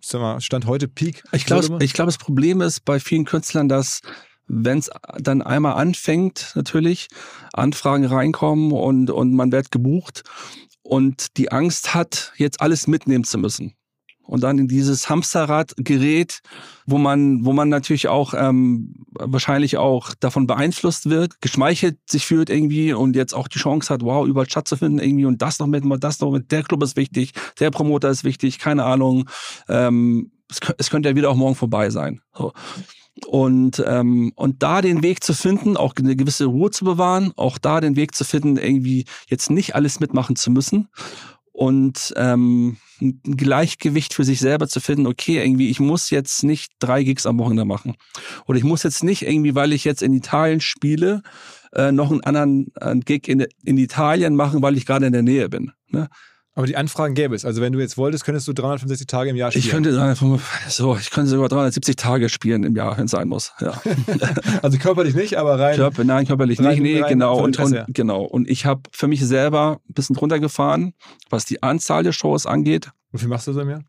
sag 0.00 0.20
mal, 0.20 0.40
Stand 0.40 0.66
heute 0.66 0.88
Peak. 0.88 1.22
Ich 1.32 1.46
glaube, 1.46 1.82
ich 1.82 1.92
glaube, 1.92 2.08
das 2.08 2.18
Problem 2.18 2.60
ist 2.60 2.84
bei 2.84 3.00
vielen 3.00 3.24
Künstlern, 3.24 3.68
dass 3.68 4.00
wenn 4.46 4.78
es 4.78 4.90
dann 5.18 5.40
einmal 5.42 5.74
anfängt, 5.74 6.52
natürlich, 6.54 7.08
Anfragen 7.52 8.04
reinkommen 8.04 8.72
und, 8.72 9.10
und 9.10 9.34
man 9.34 9.50
wird 9.52 9.70
gebucht 9.70 10.22
und 10.84 11.36
die 11.38 11.50
Angst 11.50 11.94
hat, 11.94 12.32
jetzt 12.36 12.60
alles 12.60 12.86
mitnehmen 12.86 13.24
zu 13.24 13.38
müssen. 13.38 13.74
Und 14.26 14.42
dann 14.42 14.58
in 14.58 14.68
dieses 14.68 15.10
Hamsterrad 15.10 15.74
gerät, 15.76 16.40
wo 16.86 16.96
man, 16.96 17.44
wo 17.44 17.52
man 17.52 17.68
natürlich 17.68 18.08
auch 18.08 18.32
ähm, 18.34 18.94
wahrscheinlich 19.12 19.76
auch 19.76 20.14
davon 20.14 20.46
beeinflusst 20.46 21.10
wird, 21.10 21.42
geschmeichelt 21.42 21.98
sich 22.08 22.24
fühlt 22.24 22.48
irgendwie 22.48 22.94
und 22.94 23.16
jetzt 23.16 23.34
auch 23.34 23.48
die 23.48 23.58
Chance 23.58 23.92
hat, 23.92 24.02
wow, 24.02 24.26
überall 24.26 24.48
stattzufinden 24.48 24.98
irgendwie 24.98 25.26
und 25.26 25.42
das 25.42 25.58
noch 25.58 25.66
mit, 25.66 25.84
das 26.02 26.20
noch 26.20 26.30
mit, 26.30 26.50
der 26.52 26.62
Club 26.62 26.82
ist 26.82 26.96
wichtig, 26.96 27.32
der 27.60 27.70
Promoter 27.70 28.08
ist 28.08 28.24
wichtig, 28.24 28.58
keine 28.58 28.84
Ahnung. 28.84 29.28
Ähm, 29.68 30.32
es, 30.50 30.60
es 30.78 30.90
könnte 30.90 31.10
ja 31.10 31.16
wieder 31.16 31.30
auch 31.30 31.36
morgen 31.36 31.54
vorbei 31.54 31.90
sein. 31.90 32.20
So. 32.34 32.52
Und, 33.26 33.82
ähm, 33.86 34.32
und 34.34 34.62
da 34.62 34.82
den 34.82 35.02
Weg 35.02 35.22
zu 35.22 35.34
finden, 35.34 35.76
auch 35.76 35.94
eine 35.96 36.16
gewisse 36.16 36.46
Ruhe 36.46 36.70
zu 36.70 36.84
bewahren, 36.84 37.32
auch 37.36 37.58
da 37.58 37.80
den 37.80 37.94
Weg 37.94 38.14
zu 38.14 38.24
finden, 38.24 38.56
irgendwie 38.56 39.04
jetzt 39.28 39.50
nicht 39.50 39.76
alles 39.76 40.00
mitmachen 40.00 40.34
zu 40.34 40.50
müssen 40.50 40.88
und 41.54 42.12
ähm, 42.16 42.78
ein 43.00 43.36
Gleichgewicht 43.36 44.12
für 44.12 44.24
sich 44.24 44.40
selber 44.40 44.66
zu 44.66 44.80
finden, 44.80 45.06
okay, 45.06 45.40
irgendwie, 45.40 45.70
ich 45.70 45.78
muss 45.78 46.10
jetzt 46.10 46.42
nicht 46.42 46.72
drei 46.80 47.04
Gigs 47.04 47.26
am 47.26 47.38
Wochenende 47.38 47.64
machen. 47.64 47.94
Oder 48.46 48.58
ich 48.58 48.64
muss 48.64 48.82
jetzt 48.82 49.04
nicht 49.04 49.22
irgendwie, 49.22 49.54
weil 49.54 49.72
ich 49.72 49.84
jetzt 49.84 50.02
in 50.02 50.12
Italien 50.12 50.60
spiele, 50.60 51.22
äh, 51.72 51.92
noch 51.92 52.10
einen 52.10 52.24
anderen 52.24 52.72
äh, 52.80 52.96
Gig 52.96 53.28
in, 53.28 53.46
in 53.64 53.78
Italien 53.78 54.34
machen, 54.34 54.62
weil 54.62 54.76
ich 54.76 54.84
gerade 54.84 55.06
in 55.06 55.12
der 55.12 55.22
Nähe 55.22 55.48
bin. 55.48 55.70
Ne? 55.88 56.08
Aber 56.56 56.66
die 56.68 56.76
Anfragen 56.76 57.14
gäbe 57.14 57.34
es. 57.34 57.44
Also 57.44 57.60
wenn 57.60 57.72
du 57.72 57.80
jetzt 57.80 57.96
wolltest, 57.96 58.24
könntest 58.24 58.46
du 58.46 58.52
365 58.52 59.08
Tage 59.08 59.30
im 59.30 59.36
Jahr 59.36 59.50
spielen. 59.50 59.64
Ich 59.64 59.70
könnte 59.70 59.92
sagen, 59.92 60.40
so, 60.68 60.96
ich 60.96 61.10
könnte 61.10 61.30
sogar 61.30 61.48
370 61.48 61.96
Tage 61.96 62.28
spielen 62.28 62.62
im 62.62 62.76
Jahr, 62.76 62.96
wenn 62.96 63.06
es 63.06 63.10
sein 63.10 63.26
muss. 63.26 63.52
Ja. 63.60 63.80
also 64.62 64.78
körperlich 64.78 65.14
nicht, 65.16 65.36
aber 65.36 65.58
rein. 65.58 65.74
Körper, 65.74 66.04
nein, 66.04 66.26
körperlich 66.26 66.60
rein- 66.60 66.80
nicht, 66.80 66.82
nee, 66.82 67.00
rein 67.00 67.10
genau. 67.10 67.42
Und, 67.42 67.58
und, 67.58 67.84
genau. 67.88 68.22
Und 68.22 68.48
ich 68.48 68.66
habe 68.66 68.82
für 68.92 69.08
mich 69.08 69.24
selber 69.26 69.80
ein 69.88 69.94
bisschen 69.94 70.14
drunter 70.14 70.38
gefahren, 70.38 70.94
was 71.28 71.44
die 71.44 71.60
Anzahl 71.62 72.04
der 72.04 72.12
Shows 72.12 72.46
angeht. 72.46 72.90
Wie 73.10 73.18
viel 73.18 73.28
machst 73.28 73.48
du 73.48 73.52
so 73.52 73.60
im 73.60 73.70
Jahr? 73.70 73.82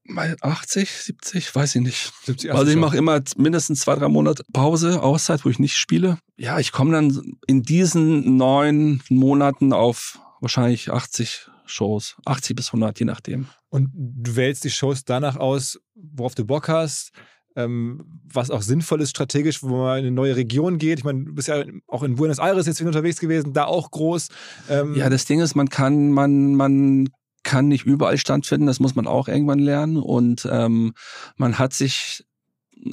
80, 0.17 0.89
70, 0.89 1.55
weiß 1.55 1.75
ich 1.75 1.81
nicht. 1.81 2.13
70, 2.25 2.53
Also 2.53 2.71
ich 2.71 2.77
mache 2.77 2.97
immer 2.97 3.21
mindestens 3.37 3.81
zwei, 3.81 3.95
drei 3.95 4.07
Monate 4.07 4.43
Pause, 4.53 5.01
Auszeit, 5.01 5.45
wo 5.45 5.49
ich 5.49 5.59
nicht 5.59 5.77
spiele. 5.77 6.17
Ja, 6.37 6.59
ich 6.59 6.71
komme 6.71 6.91
dann 6.91 7.37
in 7.47 7.63
diesen 7.63 8.37
neun 8.37 9.01
Monaten 9.09 9.73
auf 9.73 10.19
wahrscheinlich 10.39 10.91
80 10.91 11.47
Shows, 11.65 12.17
80 12.25 12.55
bis 12.55 12.67
100, 12.67 12.99
je 12.99 13.05
nachdem. 13.05 13.47
Und 13.69 13.89
du 13.93 14.35
wählst 14.35 14.63
die 14.63 14.69
Shows 14.69 15.05
danach 15.05 15.37
aus, 15.37 15.79
worauf 15.95 16.35
du 16.35 16.45
Bock 16.45 16.67
hast, 16.67 17.11
ähm, 17.55 18.03
was 18.33 18.49
auch 18.49 18.61
sinnvoll 18.61 19.01
ist 19.01 19.11
strategisch, 19.11 19.61
wo 19.61 19.69
man 19.69 19.99
in 19.99 20.05
eine 20.05 20.11
neue 20.11 20.35
Region 20.35 20.77
geht. 20.77 20.99
Ich 20.99 21.03
meine, 21.05 21.25
du 21.25 21.33
bist 21.33 21.47
ja 21.47 21.63
auch 21.87 22.03
in 22.03 22.15
Buenos 22.15 22.39
Aires 22.39 22.65
jetzt 22.65 22.79
wieder 22.79 22.89
unterwegs 22.89 23.19
gewesen, 23.19 23.53
da 23.53 23.65
auch 23.65 23.91
groß. 23.91 24.29
Ähm, 24.69 24.95
Ja, 24.95 25.09
das 25.09 25.25
Ding 25.25 25.41
ist, 25.41 25.55
man 25.55 25.69
kann, 25.69 26.11
man, 26.11 26.55
man 26.55 27.09
kann 27.43 27.67
nicht 27.67 27.85
überall 27.85 28.17
stattfinden, 28.17 28.67
das 28.67 28.79
muss 28.79 28.95
man 28.95 29.07
auch 29.07 29.27
irgendwann 29.27 29.59
lernen. 29.59 29.97
Und 29.97 30.47
ähm, 30.49 30.93
man 31.37 31.57
hat 31.59 31.73
sich 31.73 32.25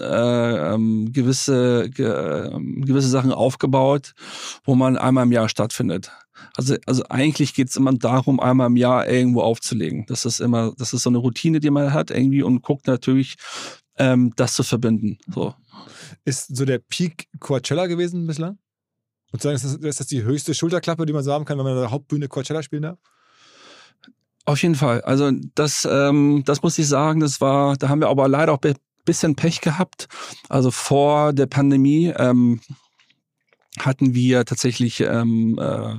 äh, 0.00 0.74
ähm, 0.74 1.12
gewisse, 1.12 1.88
ge, 1.90 2.06
ähm, 2.06 2.82
gewisse 2.84 3.08
Sachen 3.08 3.32
aufgebaut, 3.32 4.14
wo 4.64 4.74
man 4.74 4.96
einmal 4.96 5.24
im 5.24 5.32
Jahr 5.32 5.48
stattfindet. 5.48 6.10
Also, 6.56 6.76
also 6.86 7.04
eigentlich 7.08 7.54
geht's 7.54 7.76
immer 7.76 7.92
darum, 7.92 8.40
einmal 8.40 8.68
im 8.68 8.76
Jahr 8.76 9.08
irgendwo 9.08 9.40
aufzulegen. 9.40 10.04
Das 10.06 10.24
ist 10.24 10.40
immer, 10.40 10.72
das 10.76 10.92
ist 10.92 11.02
so 11.02 11.10
eine 11.10 11.18
Routine, 11.18 11.60
die 11.60 11.70
man 11.70 11.92
hat 11.92 12.10
irgendwie 12.10 12.42
und 12.42 12.62
guckt 12.62 12.86
natürlich, 12.86 13.36
ähm, 13.96 14.32
das 14.36 14.54
zu 14.54 14.62
verbinden. 14.62 15.18
So. 15.32 15.54
Ist 16.24 16.54
so 16.54 16.64
der 16.64 16.78
Peak 16.78 17.28
Coachella 17.40 17.86
gewesen 17.86 18.26
bislang? 18.26 18.58
Und 19.32 19.42
sagen, 19.42 19.56
ist 19.56 19.64
das, 19.64 19.74
ist 19.74 20.00
das 20.00 20.06
die 20.06 20.22
höchste 20.22 20.54
Schulterklappe, 20.54 21.04
die 21.04 21.12
man 21.12 21.22
so 21.22 21.32
haben 21.32 21.44
kann, 21.44 21.58
wenn 21.58 21.64
man 21.64 21.74
an 21.74 21.80
der 21.80 21.90
Hauptbühne 21.90 22.28
Coachella 22.28 22.62
spielen 22.62 22.82
darf? 22.82 22.98
Auf 24.48 24.62
jeden 24.62 24.76
Fall. 24.76 25.02
Also 25.02 25.30
das, 25.54 25.86
ähm, 25.90 26.42
das 26.46 26.62
muss 26.62 26.78
ich 26.78 26.88
sagen, 26.88 27.20
das 27.20 27.42
war, 27.42 27.76
da 27.76 27.90
haben 27.90 28.00
wir 28.00 28.08
aber 28.08 28.28
leider 28.28 28.54
auch 28.54 28.62
ein 28.62 28.76
bisschen 29.04 29.36
Pech 29.36 29.60
gehabt. 29.60 30.08
Also 30.48 30.70
vor 30.70 31.34
der 31.34 31.44
Pandemie 31.44 32.14
ähm, 32.16 32.58
hatten 33.78 34.14
wir 34.14 34.46
tatsächlich 34.46 35.00
ähm, 35.00 35.58
äh, 35.60 35.96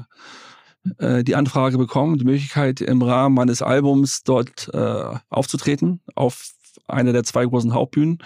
äh, 0.97 1.23
die 1.23 1.35
Anfrage 1.35 1.77
bekommen, 1.77 2.17
die 2.17 2.25
Möglichkeit 2.25 2.81
im 2.81 3.03
Rahmen 3.03 3.35
meines 3.35 3.61
Albums 3.61 4.23
dort 4.23 4.67
äh, 4.73 5.13
aufzutreten 5.29 6.01
auf 6.15 6.49
einer 6.87 7.13
der 7.13 7.25
zwei 7.25 7.45
großen 7.45 7.75
Hauptbühnen. 7.75 8.17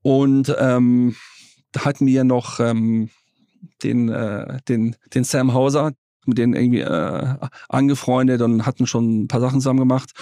Und 0.00 0.56
ähm, 0.58 1.16
da 1.72 1.84
hatten 1.84 2.06
wir 2.06 2.24
noch 2.24 2.60
ähm, 2.60 3.10
den, 3.82 4.08
äh, 4.08 4.62
den, 4.68 4.96
den 5.12 5.24
Sam 5.24 5.52
Hauser, 5.52 5.92
mit 6.28 6.38
denen 6.38 6.54
irgendwie 6.54 6.80
äh, 6.80 7.34
angefreundet 7.68 8.42
und 8.42 8.66
hatten 8.66 8.86
schon 8.86 9.22
ein 9.22 9.28
paar 9.28 9.40
Sachen 9.40 9.60
zusammen 9.60 9.80
gemacht, 9.80 10.12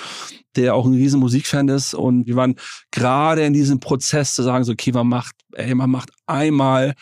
der 0.56 0.74
auch 0.74 0.86
ein 0.86 0.94
riesen 0.94 1.20
Musikfan 1.20 1.68
ist. 1.68 1.94
Und 1.94 2.26
wir 2.26 2.36
waren 2.36 2.56
gerade 2.90 3.44
in 3.44 3.52
diesem 3.52 3.80
Prozess 3.80 4.34
zu 4.34 4.42
sagen, 4.42 4.64
so, 4.64 4.72
okay, 4.72 4.92
man 4.92 5.08
macht, 5.08 5.34
ey, 5.52 5.74
man 5.74 5.90
macht 5.90 6.10
einmal 6.26 6.94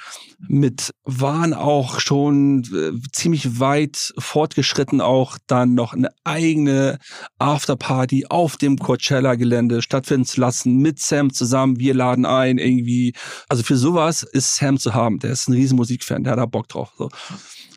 mit, 0.49 0.93
waren 1.05 1.55
auch 1.55 2.01
schon 2.01 2.65
äh, 2.65 2.93
ziemlich 3.13 3.61
weit 3.61 4.13
fortgeschritten, 4.19 5.01
auch 5.01 5.39
dann 5.47 5.75
noch 5.75 5.95
eine 5.95 6.11
eigene 6.25 6.99
Afterparty 7.39 8.27
auf 8.29 8.57
dem 8.57 8.79
Coachella-Gelände 8.79 9.83
stattfinden 9.83 10.27
zu 10.27 10.41
lassen, 10.41 10.79
mit 10.79 10.99
Sam 10.99 11.33
zusammen. 11.33 11.79
Wir 11.79 11.95
laden 11.95 12.27
ein, 12.27 12.59
irgendwie. 12.59 13.15
Also 13.49 13.63
für 13.63 13.77
sowas 13.77 14.23
ist 14.23 14.57
Sam 14.57 14.79
zu 14.79 14.95
haben. 14.95 15.19
Der 15.21 15.31
ist 15.31 15.49
ein 15.49 15.55
riesen 15.55 15.77
Musikfan, 15.77 16.25
der 16.25 16.33
hat 16.33 16.39
da 16.39 16.47
Bock 16.47 16.69
drauf. 16.69 16.93
So. 16.99 17.09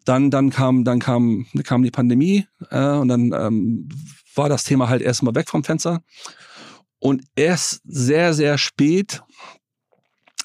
Dann, 0.08 0.32
dann 0.32 0.52
kam, 0.52 0.86
dann 0.86 1.00
kam, 1.00 1.46
kam 1.64 1.84
die 1.84 1.92
Pandemie 1.92 2.48
äh, 2.72 2.92
und 2.92 3.10
dann 3.10 3.34
ähm, 3.34 3.90
war 4.36 4.48
das 4.48 4.64
Thema 4.64 4.88
halt 4.88 5.02
erstmal 5.02 5.36
weg 5.36 5.50
vom 5.50 5.66
Fenster. 5.66 6.02
Und 7.00 7.24
erst 7.36 7.82
sehr, 7.84 8.34
sehr 8.34 8.58
spät 8.58 9.22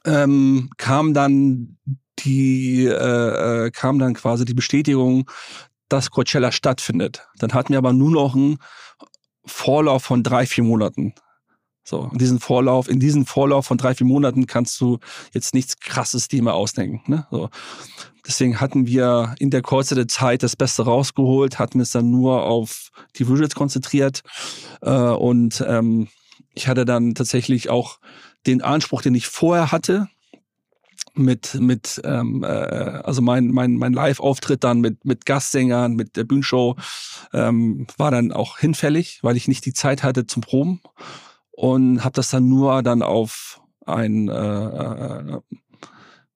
ähm, 0.04 0.68
kam 0.78 1.14
dann 1.14 1.78
die, 2.18 2.86
äh, 2.86 3.66
äh, 3.66 3.70
kam 3.70 4.00
dann 4.00 4.14
quasi 4.14 4.44
die 4.44 4.54
Bestätigung, 4.54 5.30
dass 5.88 6.10
Coachella 6.10 6.50
stattfindet. 6.50 7.28
Dann 7.38 7.52
hatten 7.52 7.70
wir 7.70 7.78
aber 7.78 7.92
nur 7.92 8.10
noch 8.10 8.34
einen 8.34 8.58
Vorlauf 9.46 10.02
von 10.02 10.24
drei, 10.24 10.44
vier 10.44 10.64
Monaten. 10.64 11.14
So, 11.84 12.00
und 12.00 12.20
diesen 12.20 12.38
Vorlauf, 12.38 12.88
in 12.88 13.00
diesem 13.00 13.26
Vorlauf 13.26 13.66
von 13.66 13.78
drei, 13.78 13.94
vier 13.94 14.06
Monaten 14.06 14.46
kannst 14.46 14.80
du 14.80 14.98
jetzt 15.32 15.52
nichts 15.52 15.80
krasses 15.80 16.28
dir 16.28 16.42
mal 16.42 16.52
ausdenken. 16.52 17.02
Ne? 17.10 17.26
So. 17.30 17.50
Deswegen 18.26 18.60
hatten 18.60 18.86
wir 18.86 19.34
in 19.40 19.50
der 19.50 19.62
Kurze 19.62 19.96
der 19.96 20.06
Zeit 20.06 20.44
das 20.44 20.54
Beste 20.54 20.84
rausgeholt, 20.84 21.58
hatten 21.58 21.80
es 21.80 21.90
dann 21.90 22.10
nur 22.10 22.44
auf 22.44 22.90
die 23.16 23.28
Visuals 23.28 23.56
konzentriert. 23.56 24.22
Äh, 24.80 24.90
und 24.90 25.64
ähm, 25.66 26.08
ich 26.54 26.68
hatte 26.68 26.84
dann 26.84 27.14
tatsächlich 27.14 27.68
auch 27.68 27.98
den 28.46 28.62
Anspruch, 28.62 29.02
den 29.02 29.14
ich 29.14 29.26
vorher 29.26 29.72
hatte, 29.72 30.08
mit 31.14 31.54
mit 31.54 32.00
ähm, 32.04 32.42
äh, 32.42 32.46
also 32.46 33.20
mein 33.20 33.48
mein 33.48 33.74
mein 33.76 33.92
Live-Auftritt 33.92 34.64
dann 34.64 34.80
mit 34.80 35.04
mit 35.04 35.26
Gastsängern 35.26 35.94
mit 35.94 36.16
der 36.16 36.24
Bühnenshow 36.24 36.76
ähm, 37.34 37.86
war 37.98 38.10
dann 38.10 38.32
auch 38.32 38.58
hinfällig, 38.58 39.18
weil 39.22 39.36
ich 39.36 39.46
nicht 39.46 39.66
die 39.66 39.74
Zeit 39.74 40.02
hatte 40.02 40.26
zum 40.26 40.42
Proben 40.42 40.80
und 41.52 42.04
habe 42.04 42.14
das 42.14 42.30
dann 42.30 42.48
nur 42.48 42.82
dann 42.82 43.02
auf 43.02 43.60
ein 43.86 44.28
äh, 44.28 44.34
äh, 44.34 45.40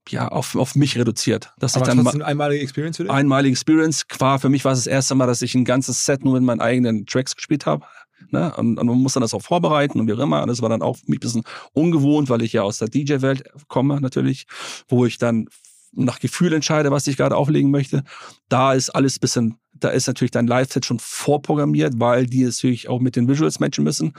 ja 0.08 0.28
auf, 0.28 0.54
auf 0.54 0.74
mich 0.74 0.96
reduziert. 0.96 1.52
Dass 1.58 1.74
Aber 1.74 1.88
ich 1.88 1.94
dann 1.94 2.06
eine 2.06 2.24
einmalige 2.24 2.62
Experience 2.62 2.96
für 2.96 3.04
dich? 3.04 3.12
Einmalige 3.12 3.52
Experience. 3.52 4.04
War 4.18 4.38
für 4.38 4.48
mich 4.48 4.64
war 4.64 4.72
es 4.72 4.80
das 4.80 4.86
erste 4.86 5.14
Mal, 5.14 5.26
dass 5.26 5.42
ich 5.42 5.54
ein 5.54 5.64
ganzes 5.64 6.04
Set 6.04 6.24
nur 6.24 6.34
mit 6.34 6.42
meinen 6.42 6.60
eigenen 6.60 7.06
Tracks 7.06 7.34
gespielt 7.34 7.66
habe. 7.66 7.84
Ne? 8.30 8.52
Und, 8.56 8.78
und 8.78 8.86
man 8.86 8.98
muss 8.98 9.14
dann 9.14 9.20
das 9.20 9.34
auch 9.34 9.42
vorbereiten 9.42 10.00
und 10.00 10.08
wie 10.08 10.12
auch 10.12 10.18
immer. 10.18 10.42
Und 10.42 10.48
das 10.48 10.62
war 10.62 10.68
dann 10.68 10.82
auch 10.82 10.96
für 10.96 11.06
mich 11.06 11.18
ein 11.18 11.20
bisschen 11.20 11.42
ungewohnt, 11.72 12.28
weil 12.28 12.42
ich 12.42 12.52
ja 12.52 12.62
aus 12.62 12.78
der 12.78 12.88
DJ-Welt 12.88 13.44
komme 13.68 14.00
natürlich, 14.00 14.46
wo 14.88 15.06
ich 15.06 15.18
dann 15.18 15.48
nach 15.92 16.18
Gefühl 16.18 16.52
entscheide, 16.52 16.90
was 16.90 17.06
ich 17.06 17.16
gerade 17.16 17.36
auflegen 17.36 17.70
möchte. 17.70 18.04
Da 18.48 18.74
ist 18.74 18.90
alles 18.90 19.18
bisschen, 19.18 19.58
da 19.80 19.90
ist 19.90 20.06
natürlich 20.06 20.30
dein 20.30 20.46
Live-Set 20.46 20.84
schon 20.84 20.98
vorprogrammiert, 20.98 21.94
weil 21.98 22.26
die 22.26 22.44
natürlich 22.44 22.88
auch 22.88 23.00
mit 23.00 23.16
den 23.16 23.28
Visuals 23.28 23.60
matchen 23.60 23.84
müssen. 23.84 24.12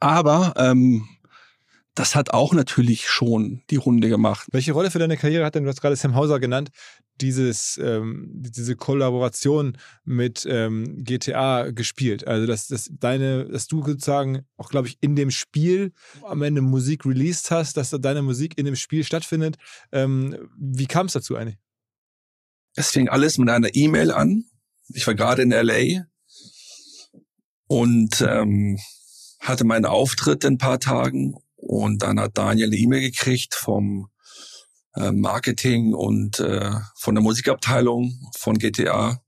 Aber 0.00 0.54
ähm, 0.56 1.08
das 1.94 2.16
hat 2.16 2.30
auch 2.30 2.52
natürlich 2.52 3.08
schon 3.08 3.62
die 3.70 3.76
Runde 3.76 4.08
gemacht. 4.08 4.48
Welche 4.50 4.72
Rolle 4.72 4.90
für 4.90 4.98
deine 4.98 5.16
Karriere 5.16 5.44
hat 5.44 5.54
denn, 5.54 5.62
du 5.62 5.70
hast 5.70 5.80
gerade 5.80 5.94
Sam 5.94 6.16
Hauser 6.16 6.40
genannt, 6.40 6.70
dieses, 7.20 7.78
ähm, 7.80 8.28
diese 8.32 8.74
Kollaboration 8.74 9.78
mit 10.04 10.44
ähm, 10.48 11.04
GTA 11.04 11.70
gespielt? 11.70 12.26
Also, 12.26 12.46
dass, 12.46 12.66
dass 12.66 12.90
deine, 12.98 13.48
dass 13.48 13.68
du 13.68 13.84
sozusagen 13.84 14.44
auch, 14.56 14.70
glaube 14.70 14.88
ich, 14.88 14.98
in 15.02 15.14
dem 15.14 15.30
Spiel 15.30 15.92
am 16.24 16.42
Ende 16.42 16.62
Musik 16.62 17.06
released 17.06 17.52
hast, 17.52 17.76
dass 17.76 17.90
deine 17.90 18.22
Musik 18.22 18.58
in 18.58 18.64
dem 18.64 18.76
Spiel 18.76 19.04
stattfindet. 19.04 19.56
Ähm, 19.92 20.50
wie 20.58 20.86
kam 20.86 21.06
es 21.06 21.12
dazu 21.12 21.36
eigentlich? 21.36 21.58
Es 22.74 22.90
fing 22.90 23.08
alles 23.08 23.38
mit 23.38 23.48
einer 23.50 23.72
E-Mail 23.72 24.10
an. 24.10 24.44
Ich 24.88 25.06
war 25.06 25.14
gerade 25.14 25.42
in 25.42 25.50
LA 25.50 26.04
und 27.66 28.20
ähm, 28.20 28.78
hatte 29.40 29.64
meinen 29.64 29.86
Auftritt 29.86 30.44
in 30.44 30.54
ein 30.54 30.58
paar 30.58 30.80
Tagen 30.80 31.34
und 31.56 32.02
dann 32.02 32.20
hat 32.20 32.36
Daniel 32.36 32.68
eine 32.68 32.76
E-Mail 32.76 33.00
gekriegt 33.00 33.54
vom 33.54 34.08
äh, 34.94 35.12
Marketing 35.12 35.94
und 35.94 36.40
äh, 36.40 36.70
von 36.96 37.14
der 37.14 37.22
Musikabteilung 37.22 38.30
von 38.36 38.58
GTA, 38.58 39.22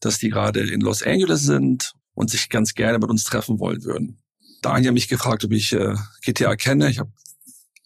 dass 0.00 0.18
die 0.18 0.28
gerade 0.28 0.60
in 0.60 0.80
Los 0.80 1.02
Angeles 1.02 1.42
sind 1.42 1.94
und 2.14 2.30
sich 2.30 2.48
ganz 2.48 2.74
gerne 2.74 2.98
mit 2.98 3.10
uns 3.10 3.24
treffen 3.24 3.58
wollen 3.58 3.82
würden. 3.84 4.22
Daniel 4.60 4.88
hat 4.88 4.94
mich 4.94 5.08
gefragt, 5.08 5.44
ob 5.44 5.52
ich 5.52 5.72
äh, 5.72 5.94
GTA 6.22 6.56
kenne. 6.56 6.90
Ich 6.90 6.98
habe 6.98 7.10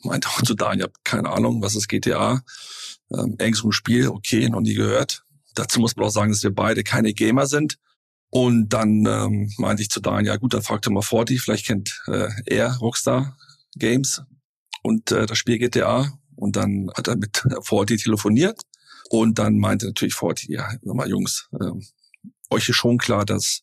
meinte 0.03 0.29
auch 0.29 0.43
zu 0.43 0.55
Daniel, 0.55 0.85
hab 0.85 1.05
keine 1.05 1.31
Ahnung, 1.31 1.63
was 1.63 1.75
ist 1.75 1.89
GTA? 1.89 2.43
Ähm, 3.13 3.37
ein 3.39 3.55
Spiel, 3.73 4.09
okay, 4.09 4.49
noch 4.49 4.61
nie 4.61 4.75
gehört. 4.75 5.25
Dazu 5.57 5.81
muss 5.81 5.97
man 5.97 6.07
auch 6.07 6.11
sagen, 6.11 6.31
dass 6.31 6.43
wir 6.43 6.55
beide 6.55 6.85
keine 6.85 7.13
Gamer 7.13 7.47
sind. 7.47 7.79
Und 8.31 8.69
dann 8.69 9.07
ähm, 9.07 9.53
meinte 9.59 9.83
ich 9.83 9.91
zu 9.91 10.01
Daniel, 10.01 10.35
ja 10.35 10.37
gut, 10.37 10.53
dann 10.55 10.63
fragt 10.63 10.87
er 10.87 10.93
mal 10.93 11.03
Forti, 11.03 11.39
vielleicht 11.39 11.67
kennt 11.67 12.03
äh, 12.07 12.29
er 12.45 12.77
Rockstar 12.77 13.37
Games 13.77 14.23
und 14.83 15.11
äh, 15.13 15.27
das 15.27 15.39
Spiel 15.39 15.59
GTA. 15.59 16.13
Und 16.35 16.57
dann 16.57 16.91
hat 16.97 17.09
er 17.09 17.17
mit 17.17 17.43
Forti 17.63 17.97
telefoniert 17.97 18.61
und 19.09 19.39
dann 19.39 19.59
meinte 19.59 19.87
natürlich 19.87 20.15
Forti, 20.15 20.53
ja, 20.53 20.69
sag 20.83 20.95
mal 20.95 21.09
Jungs, 21.09 21.49
äh, 21.59 21.71
euch 22.51 22.69
ist 22.69 22.77
schon 22.77 22.99
klar, 22.99 23.25
dass 23.25 23.63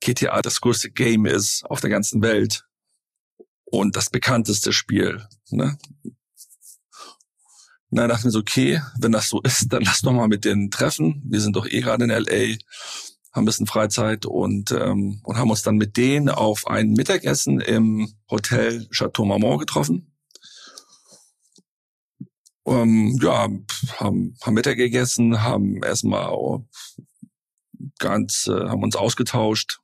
GTA 0.00 0.42
das 0.42 0.60
größte 0.60 0.90
Game 0.90 1.26
ist 1.26 1.64
auf 1.66 1.80
der 1.80 1.90
ganzen 1.90 2.22
Welt 2.22 2.66
und 3.64 3.96
das 3.96 4.10
bekannteste 4.10 4.72
Spiel. 4.72 5.26
Ne? 5.50 5.78
Und 7.90 7.98
dann 7.98 8.08
dachten 8.08 8.24
wir 8.24 8.30
so, 8.30 8.40
okay, 8.40 8.82
wenn 8.98 9.12
das 9.12 9.28
so 9.28 9.40
ist, 9.42 9.72
dann 9.72 9.82
lass 9.82 10.02
doch 10.02 10.12
mal 10.12 10.28
mit 10.28 10.44
denen 10.44 10.70
treffen. 10.70 11.22
Wir 11.24 11.40
sind 11.40 11.56
doch 11.56 11.66
eh 11.66 11.80
gerade 11.80 12.04
in 12.04 12.10
LA 12.10 12.56
haben 13.32 13.44
ein 13.44 13.46
bisschen 13.46 13.66
Freizeit 13.66 14.26
und, 14.26 14.72
ähm, 14.72 15.20
und 15.22 15.36
haben 15.36 15.50
uns 15.50 15.62
dann 15.62 15.76
mit 15.76 15.96
denen 15.96 16.28
auf 16.28 16.66
ein 16.66 16.92
Mittagessen 16.92 17.60
im 17.60 18.12
Hotel 18.30 18.88
Chateau 18.90 19.24
Marmont 19.24 19.60
getroffen. 19.60 20.12
Ähm, 22.66 23.18
ja, 23.22 23.48
haben, 23.96 24.36
haben 24.42 24.54
Mittag 24.54 24.76
gegessen, 24.76 25.42
haben 25.42 25.82
erstmal 25.82 26.64
ganz, 27.98 28.46
äh, 28.46 28.68
haben 28.68 28.82
uns 28.82 28.96
ausgetauscht. 28.96 29.80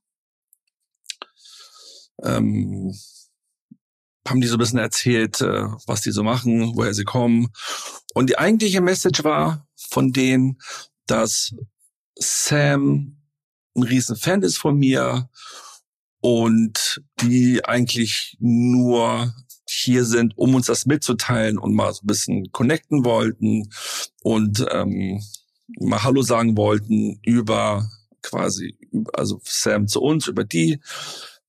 Ähm, 2.22 2.94
haben 4.26 4.40
die 4.40 4.46
so 4.46 4.56
ein 4.56 4.58
bisschen 4.58 4.78
erzählt, 4.78 5.40
äh, 5.40 5.66
was 5.86 6.00
die 6.00 6.10
so 6.10 6.22
machen, 6.22 6.76
woher 6.76 6.94
sie 6.94 7.04
kommen. 7.04 7.48
Und 8.14 8.30
die 8.30 8.38
eigentliche 8.38 8.80
Message 8.80 9.24
war 9.24 9.66
von 9.76 10.12
denen, 10.12 10.58
dass 11.06 11.54
Sam 12.16 13.16
ein 13.76 13.82
riesen 13.82 14.16
Fan 14.16 14.42
ist 14.42 14.56
von 14.56 14.78
mir 14.78 15.28
und 16.20 17.02
die 17.20 17.64
eigentlich 17.64 18.36
nur 18.40 19.34
hier 19.66 20.04
sind, 20.04 20.36
um 20.38 20.54
uns 20.54 20.66
das 20.66 20.86
mitzuteilen 20.86 21.58
und 21.58 21.74
mal 21.74 21.92
so 21.92 22.02
ein 22.02 22.06
bisschen 22.06 22.52
connecten 22.52 23.04
wollten 23.04 23.70
und 24.22 24.64
ähm, 24.70 25.22
mal 25.80 26.02
Hallo 26.02 26.22
sagen 26.22 26.56
wollten 26.56 27.18
über 27.22 27.88
quasi, 28.22 28.76
also 29.12 29.40
Sam 29.44 29.88
zu 29.88 30.00
uns, 30.00 30.28
über 30.28 30.44
die, 30.44 30.80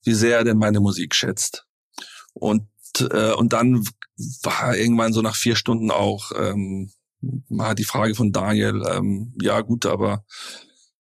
wie 0.04 0.14
sehr 0.14 0.38
er 0.40 0.44
denn 0.44 0.58
meine 0.58 0.80
Musik 0.80 1.16
schätzt. 1.16 1.65
Und, 2.36 2.68
äh, 3.00 3.34
und 3.34 3.54
dann 3.54 3.84
war 4.44 4.76
irgendwann 4.76 5.14
so 5.14 5.22
nach 5.22 5.36
vier 5.36 5.56
Stunden 5.56 5.90
auch 5.90 6.32
ähm, 6.38 6.92
mal 7.50 7.74
die 7.74 7.84
Frage 7.84 8.16
von 8.16 8.32
Daniel, 8.32 8.84
ähm, 8.88 9.34
ja 9.42 9.62
gut, 9.62 9.86
aber 9.86 10.24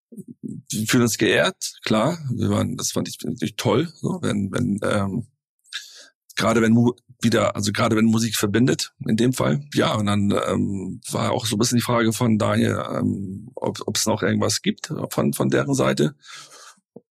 wir 0.09 0.87
fühlen 0.87 1.03
uns 1.03 1.17
geehrt, 1.17 1.73
klar. 1.83 2.17
Wir 2.33 2.49
waren, 2.49 2.77
das 2.77 2.91
fand 2.91 3.07
ich 3.07 3.17
natürlich 3.23 3.55
toll, 3.57 3.91
so, 3.95 4.19
wenn, 4.21 4.51
wenn, 4.51 4.79
ähm, 4.83 5.27
gerade 6.35 6.61
wenn 6.61 6.75
wieder, 7.21 7.55
also 7.55 7.71
gerade 7.71 7.95
wenn 7.95 8.05
Musik 8.05 8.35
verbindet, 8.35 8.93
in 9.07 9.17
dem 9.17 9.33
Fall. 9.33 9.65
Ja, 9.73 9.95
und 9.95 10.05
dann 10.05 10.31
ähm, 10.47 11.01
war 11.11 11.31
auch 11.31 11.45
so 11.45 11.55
ein 11.55 11.59
bisschen 11.59 11.77
die 11.77 11.83
Frage 11.83 12.13
von 12.13 12.37
Daniel, 12.37 12.81
ähm, 12.97 13.51
ob 13.55 13.95
es 13.95 14.05
noch 14.05 14.21
irgendwas 14.21 14.61
gibt 14.61 14.91
von, 15.09 15.33
von 15.33 15.49
deren 15.49 15.73
Seite. 15.73 16.15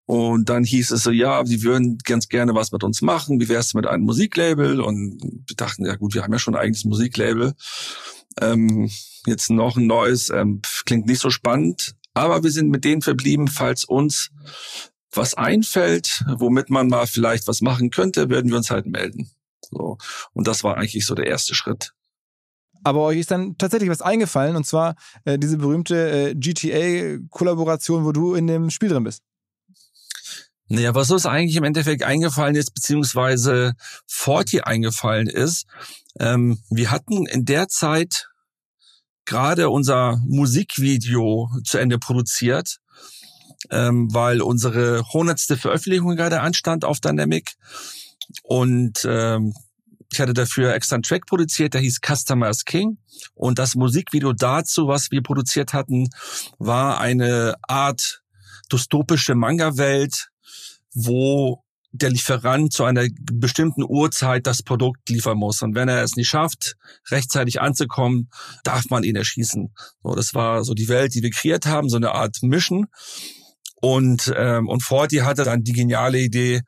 Und 0.07 0.50
dann 0.50 0.64
hieß 0.64 0.90
es 0.90 1.02
so, 1.02 1.11
ja, 1.11 1.44
sie 1.46 1.62
würden 1.62 1.98
ganz 2.05 2.28
gerne 2.28 2.55
was 2.55 2.72
mit 2.72 2.84
uns 2.84 3.00
machen. 3.00 3.40
Wie 3.40 3.48
wär's 3.48 3.74
mit 3.74 3.86
einem 3.86 4.05
Musiklabel? 4.05 4.80
Und 4.80 5.22
wir 5.22 5.57
dachten, 5.57 5.86
ja 5.86 5.96
gut, 5.96 6.14
wir 6.14 6.22
haben 6.22 6.32
ja 6.32 6.38
schon 6.38 6.55
ein 6.55 6.61
eigenes 6.61 6.84
Musiklabel. 6.84 7.55
Ähm, 8.40 8.90
jetzt 9.26 9.50
noch 9.50 9.76
ein 9.76 9.86
neues, 9.86 10.28
ähm, 10.30 10.61
klingt 10.84 11.07
nicht 11.07 11.20
so 11.20 11.30
spannend. 11.30 11.94
Aber 12.12 12.42
wir 12.42 12.50
sind 12.50 12.68
mit 12.68 12.84
denen 12.84 13.02
verblieben, 13.02 13.48
falls 13.48 13.84
uns 13.84 14.30
was 15.11 15.34
einfällt, 15.34 16.24
womit 16.38 16.70
man 16.70 16.88
mal 16.88 17.07
vielleicht 17.07 17.48
was 17.48 17.61
machen 17.61 17.90
könnte, 17.90 18.28
werden 18.28 18.50
wir 18.50 18.59
uns 18.59 18.70
halt 18.70 18.86
melden. 18.86 19.30
So. 19.62 19.96
Und 20.32 20.46
das 20.46 20.64
war 20.64 20.76
eigentlich 20.76 21.07
so 21.07 21.14
der 21.14 21.26
erste 21.26 21.55
Schritt. 21.55 21.94
Aber 22.82 23.00
euch 23.00 23.18
ist 23.18 23.30
dann 23.30 23.57
tatsächlich 23.57 23.88
was 23.88 24.02
eingefallen, 24.02 24.57
und 24.57 24.66
zwar 24.66 24.94
äh, 25.24 25.38
diese 25.38 25.57
berühmte 25.57 26.11
äh, 26.11 26.34
GTA-Kollaboration, 26.34 28.05
wo 28.05 28.12
du 28.12 28.34
in 28.34 28.46
dem 28.46 28.68
Spiel 28.68 28.90
drin 28.90 29.05
bist. 29.05 29.22
Naja, 30.68 30.94
was 30.94 31.10
uns 31.10 31.26
eigentlich 31.26 31.56
im 31.56 31.64
Endeffekt 31.64 32.02
eingefallen 32.02 32.56
ist, 32.56 32.72
beziehungsweise 32.72 33.74
Forti 34.06 34.62
eingefallen 34.62 35.26
ist, 35.26 35.66
ähm, 36.18 36.58
wir 36.70 36.90
hatten 36.90 37.26
in 37.26 37.44
der 37.44 37.68
Zeit 37.68 38.28
gerade 39.26 39.70
unser 39.70 40.20
Musikvideo 40.26 41.50
zu 41.64 41.78
Ende 41.78 41.98
produziert, 41.98 42.78
ähm, 43.70 44.12
weil 44.12 44.40
unsere 44.40 45.02
hundertste 45.12 45.56
Veröffentlichung 45.56 46.16
gerade 46.16 46.40
anstand 46.40 46.84
auf 46.84 47.00
Dynamic. 47.00 47.54
Und 48.42 49.06
ähm, 49.08 49.54
ich 50.12 50.20
hatte 50.20 50.34
dafür 50.34 50.74
extra 50.74 50.96
einen 50.96 51.02
Track 51.02 51.26
produziert, 51.26 51.74
der 51.74 51.80
hieß 51.80 52.00
Customers 52.06 52.64
King. 52.64 52.98
Und 53.34 53.58
das 53.58 53.74
Musikvideo 53.74 54.32
dazu, 54.32 54.86
was 54.86 55.10
wir 55.10 55.22
produziert 55.22 55.72
hatten, 55.72 56.08
war 56.58 57.00
eine 57.00 57.54
Art 57.62 58.22
dystopische 58.72 59.34
Manga-Welt, 59.34 60.30
wo 60.95 61.62
der 61.92 62.11
Lieferant 62.11 62.72
zu 62.72 62.84
einer 62.84 63.07
bestimmten 63.32 63.84
Uhrzeit 63.84 64.49
das 64.49 64.64
Produkt 64.64 65.09
liefern 65.09 65.38
muss. 65.38 65.62
Und 65.62 65.76
wenn 65.76 65.88
er 65.88 66.03
es 66.03 66.16
nicht 66.16 66.28
schafft, 66.28 66.74
rechtzeitig 67.09 67.61
anzukommen, 67.61 68.30
darf 68.64 68.90
man 68.90 69.05
ihn 69.05 69.14
erschießen. 69.14 69.72
So, 70.03 70.14
das 70.16 70.34
war 70.34 70.64
so 70.64 70.74
die 70.74 70.88
Welt, 70.88 71.14
die 71.14 71.22
wir 71.22 71.30
kreiert 71.30 71.66
haben, 71.66 71.88
so 71.88 71.97
eine 71.97 72.12
Art 72.12 72.42
Mission. 72.42 72.86
Und, 73.80 74.32
ähm, 74.36 74.68
und 74.68 74.82
Forti 74.82 75.18
hatte 75.18 75.45
dann 75.45 75.62
die 75.62 75.72
geniale 75.72 76.18
Idee, 76.18 76.62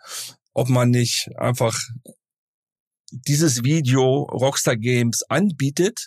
ob 0.52 0.68
man 0.68 0.90
nicht 0.90 1.28
einfach 1.36 1.76
dieses 3.10 3.64
Video 3.64 4.22
Rockstar 4.22 4.76
Games 4.76 5.22
anbietet 5.28 6.06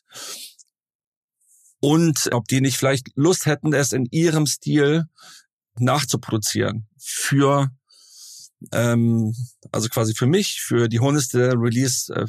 und 1.82 2.30
ob 2.32 2.45
die 2.47 2.61
nicht 2.61 2.78
vielleicht 2.78 3.07
Lust 3.15 3.45
hätten, 3.45 3.74
es 3.74 3.91
in 3.91 4.05
ihrem 4.11 4.45
Stil 4.45 5.05
nachzuproduzieren 5.78 6.88
für 6.97 7.70
ähm, 8.72 9.34
also 9.72 9.89
quasi 9.89 10.14
für 10.16 10.28
mich, 10.28 10.62
für 10.62 10.88
die 10.88 10.99
hundertste 10.99 11.53
Release 11.53 12.14
äh, 12.14 12.28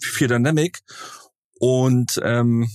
für 0.00 0.28
Dynamic. 0.28 0.80
Und 1.58 2.20
ähm, 2.22 2.68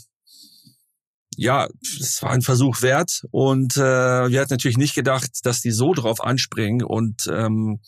ja, 1.38 1.68
es 1.99 2.22
war 2.22 2.32
ein 2.32 2.41
Versuch 2.41 2.82
wert. 2.82 3.24
Und 3.32 3.78
äh, 3.78 3.80
wir 3.80 4.41
hatten 4.41 4.54
natürlich 4.54 4.78
nicht 4.78 4.95
gedacht, 4.95 5.32
dass 5.43 5.62
die 5.62 5.72
so 5.72 5.93
drauf 5.93 6.24
anspringen. 6.24 6.84
Und 6.84 7.28
ähm, 7.32 7.80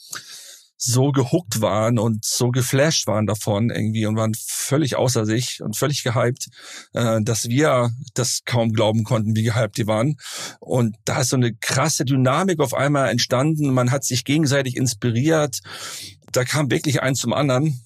so 0.85 1.13
gehuckt 1.13 1.61
waren 1.61 1.97
und 1.97 2.25
so 2.25 2.49
geflasht 2.49 3.07
waren 3.07 3.25
davon 3.25 3.69
irgendwie 3.69 4.05
und 4.05 4.17
waren 4.17 4.33
völlig 4.35 4.97
außer 4.97 5.25
sich 5.25 5.61
und 5.63 5.77
völlig 5.77 6.03
gehypt, 6.03 6.49
äh, 6.91 7.21
dass 7.21 7.47
wir 7.47 7.91
das 8.15 8.41
kaum 8.45 8.73
glauben 8.73 9.05
konnten, 9.05 9.33
wie 9.35 9.43
gehypt 9.43 9.77
die 9.77 9.87
waren. 9.87 10.17
Und 10.59 10.97
da 11.05 11.21
ist 11.21 11.29
so 11.29 11.37
eine 11.37 11.53
krasse 11.53 12.03
Dynamik 12.03 12.59
auf 12.59 12.73
einmal 12.73 13.09
entstanden. 13.09 13.73
Man 13.73 13.91
hat 13.91 14.03
sich 14.03 14.25
gegenseitig 14.25 14.75
inspiriert. 14.75 15.61
Da 16.33 16.43
kam 16.43 16.69
wirklich 16.69 17.01
eins 17.01 17.19
zum 17.19 17.31
anderen. 17.31 17.81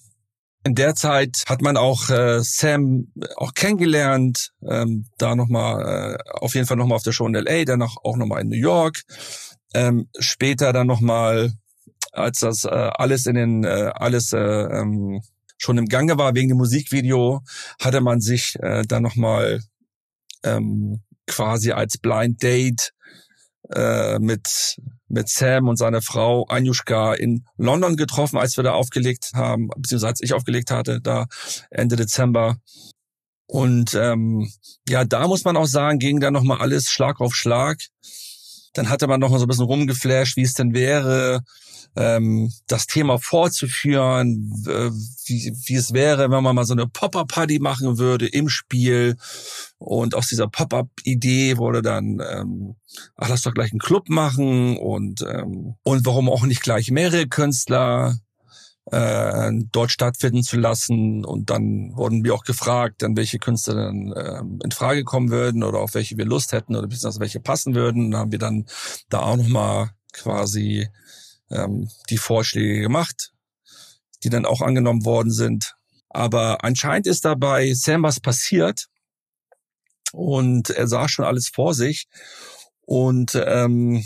In 0.64 0.74
der 0.74 0.96
Zeit 0.96 1.44
hat 1.48 1.62
man 1.62 1.76
auch 1.76 2.10
äh, 2.10 2.40
Sam 2.42 3.12
auch 3.36 3.54
kennengelernt, 3.54 4.50
ähm, 4.68 5.06
da 5.18 5.36
nochmal, 5.36 6.16
äh, 6.18 6.30
auf 6.32 6.56
jeden 6.56 6.66
Fall 6.66 6.76
nochmal 6.76 6.96
auf 6.96 7.04
der 7.04 7.12
Show 7.12 7.28
in 7.28 7.34
L.A., 7.36 7.64
danach 7.64 7.96
auch 8.02 8.16
nochmal 8.16 8.40
in 8.40 8.48
New 8.48 8.56
York, 8.56 9.02
ähm, 9.72 10.08
später 10.18 10.72
dann 10.72 10.88
nochmal 10.88 11.52
als 12.18 12.40
das 12.40 12.64
äh, 12.64 12.68
alles 12.68 13.26
in 13.26 13.34
den 13.34 13.64
äh, 13.64 13.90
alles 13.94 14.32
äh, 14.32 14.38
ähm, 14.38 15.20
schon 15.56 15.78
im 15.78 15.86
Gange 15.86 16.18
war 16.18 16.34
wegen 16.34 16.48
dem 16.48 16.58
Musikvideo, 16.58 17.40
hatte 17.80 18.00
man 18.00 18.20
sich 18.20 18.56
äh, 18.60 18.82
dann 18.86 19.02
noch 19.02 19.16
mal 19.16 19.60
ähm, 20.44 21.02
quasi 21.26 21.72
als 21.72 21.98
Blind 21.98 22.42
Date 22.42 22.92
äh, 23.74 24.18
mit 24.18 24.78
mit 25.08 25.28
Sam 25.28 25.68
und 25.68 25.76
seiner 25.76 26.02
Frau 26.02 26.44
Anjushka 26.44 27.14
in 27.14 27.44
London 27.56 27.96
getroffen, 27.96 28.38
als 28.38 28.56
wir 28.56 28.64
da 28.64 28.72
aufgelegt 28.72 29.30
haben, 29.34 29.68
beziehungsweise 29.76 30.08
als 30.08 30.22
ich 30.22 30.34
aufgelegt 30.34 30.70
hatte, 30.70 31.00
da 31.00 31.26
Ende 31.70 31.96
Dezember. 31.96 32.58
Und 33.46 33.94
ähm, 33.94 34.50
ja, 34.86 35.04
da 35.04 35.26
muss 35.26 35.44
man 35.44 35.56
auch 35.56 35.66
sagen, 35.66 35.98
ging 35.98 36.20
dann 36.20 36.34
noch 36.34 36.42
mal 36.42 36.58
alles 36.58 36.90
Schlag 36.90 37.20
auf 37.20 37.34
Schlag. 37.34 37.78
Dann 38.74 38.90
hatte 38.90 39.06
man 39.06 39.20
noch 39.20 39.30
mal 39.30 39.38
so 39.38 39.46
ein 39.46 39.48
bisschen 39.48 39.64
rumgeflasht, 39.64 40.36
wie 40.36 40.42
es 40.42 40.52
denn 40.52 40.74
wäre, 40.74 41.40
ähm, 41.98 42.52
das 42.68 42.86
Thema 42.86 43.18
vorzuführen, 43.18 44.52
äh, 44.66 44.90
wie, 45.26 45.52
wie 45.66 45.74
es 45.74 45.92
wäre, 45.92 46.30
wenn 46.30 46.42
man 46.44 46.54
mal 46.54 46.64
so 46.64 46.72
eine 46.72 46.86
Pop-up-Party 46.86 47.58
machen 47.58 47.98
würde 47.98 48.28
im 48.28 48.48
Spiel. 48.48 49.16
Und 49.78 50.14
aus 50.14 50.28
dieser 50.28 50.46
Pop-up-Idee 50.46 51.56
wurde 51.56 51.82
dann, 51.82 52.20
ähm, 52.30 52.76
ach, 53.16 53.28
lass 53.28 53.42
doch 53.42 53.52
gleich 53.52 53.72
einen 53.72 53.80
Club 53.80 54.08
machen 54.08 54.76
und 54.76 55.22
ähm, 55.22 55.74
und 55.82 56.06
warum 56.06 56.30
auch 56.30 56.44
nicht 56.46 56.62
gleich 56.62 56.90
mehrere 56.92 57.26
Künstler 57.26 58.16
äh, 58.92 59.50
dort 59.72 59.90
stattfinden 59.90 60.44
zu 60.44 60.56
lassen. 60.56 61.24
Und 61.24 61.50
dann 61.50 61.96
wurden 61.96 62.24
wir 62.24 62.34
auch 62.34 62.44
gefragt, 62.44 63.02
dann 63.02 63.16
welche 63.16 63.38
Künstler 63.38 63.74
dann 63.74 64.14
ähm, 64.16 64.60
in 64.62 64.70
Frage 64.70 65.02
kommen 65.02 65.30
würden 65.30 65.64
oder 65.64 65.80
auf 65.80 65.94
welche 65.94 66.16
wir 66.16 66.26
Lust 66.26 66.52
hätten 66.52 66.76
oder 66.76 66.86
beziehungsweise 66.86 67.20
welche 67.20 67.40
passen 67.40 67.74
würden. 67.74 68.12
Da 68.12 68.18
haben 68.18 68.32
wir 68.32 68.38
dann 68.38 68.66
da 69.08 69.20
auch 69.20 69.36
nochmal 69.36 69.90
quasi 70.12 70.88
ähm, 71.50 71.90
die 72.10 72.18
Vorschläge 72.18 72.80
gemacht, 72.80 73.32
die 74.22 74.30
dann 74.30 74.46
auch 74.46 74.62
angenommen 74.62 75.04
worden 75.04 75.30
sind. 75.30 75.76
Aber 76.08 76.64
anscheinend 76.64 77.06
ist 77.06 77.24
dabei 77.24 77.72
Sam 77.74 78.02
was 78.02 78.20
passiert 78.20 78.88
und 80.12 80.70
er 80.70 80.88
sah 80.88 81.08
schon 81.08 81.24
alles 81.24 81.48
vor 81.48 81.74
sich 81.74 82.08
und 82.82 83.34
ähm, 83.34 84.04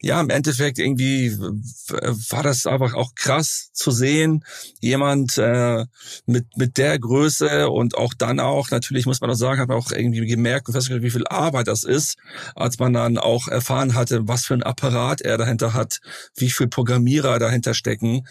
ja, 0.00 0.20
im 0.20 0.30
Endeffekt 0.30 0.78
irgendwie 0.78 1.36
war 1.38 2.42
das 2.44 2.66
einfach 2.66 2.94
auch 2.94 3.14
krass 3.16 3.70
zu 3.72 3.90
sehen. 3.90 4.44
Jemand 4.80 5.38
äh, 5.38 5.86
mit 6.24 6.56
mit 6.56 6.78
der 6.78 6.98
Größe 7.00 7.68
und 7.68 7.96
auch 7.96 8.14
dann 8.14 8.38
auch 8.38 8.70
natürlich 8.70 9.06
muss 9.06 9.20
man 9.20 9.30
auch 9.30 9.34
sagen, 9.34 9.60
hat 9.60 9.68
man 9.68 9.78
auch 9.78 9.90
irgendwie 9.90 10.24
gemerkt 10.26 10.68
und 10.68 10.74
festgestellt, 10.74 11.02
wie 11.02 11.10
viel 11.10 11.26
Arbeit 11.26 11.66
das 11.66 11.82
ist, 11.82 12.16
als 12.54 12.78
man 12.78 12.92
dann 12.92 13.18
auch 13.18 13.48
erfahren 13.48 13.94
hatte, 13.94 14.28
was 14.28 14.44
für 14.44 14.54
ein 14.54 14.62
Apparat 14.62 15.20
er 15.20 15.36
dahinter 15.36 15.74
hat, 15.74 16.00
wie 16.36 16.50
viel 16.50 16.68
Programmierer 16.68 17.40
dahinter 17.40 17.74
stecken 17.74 18.26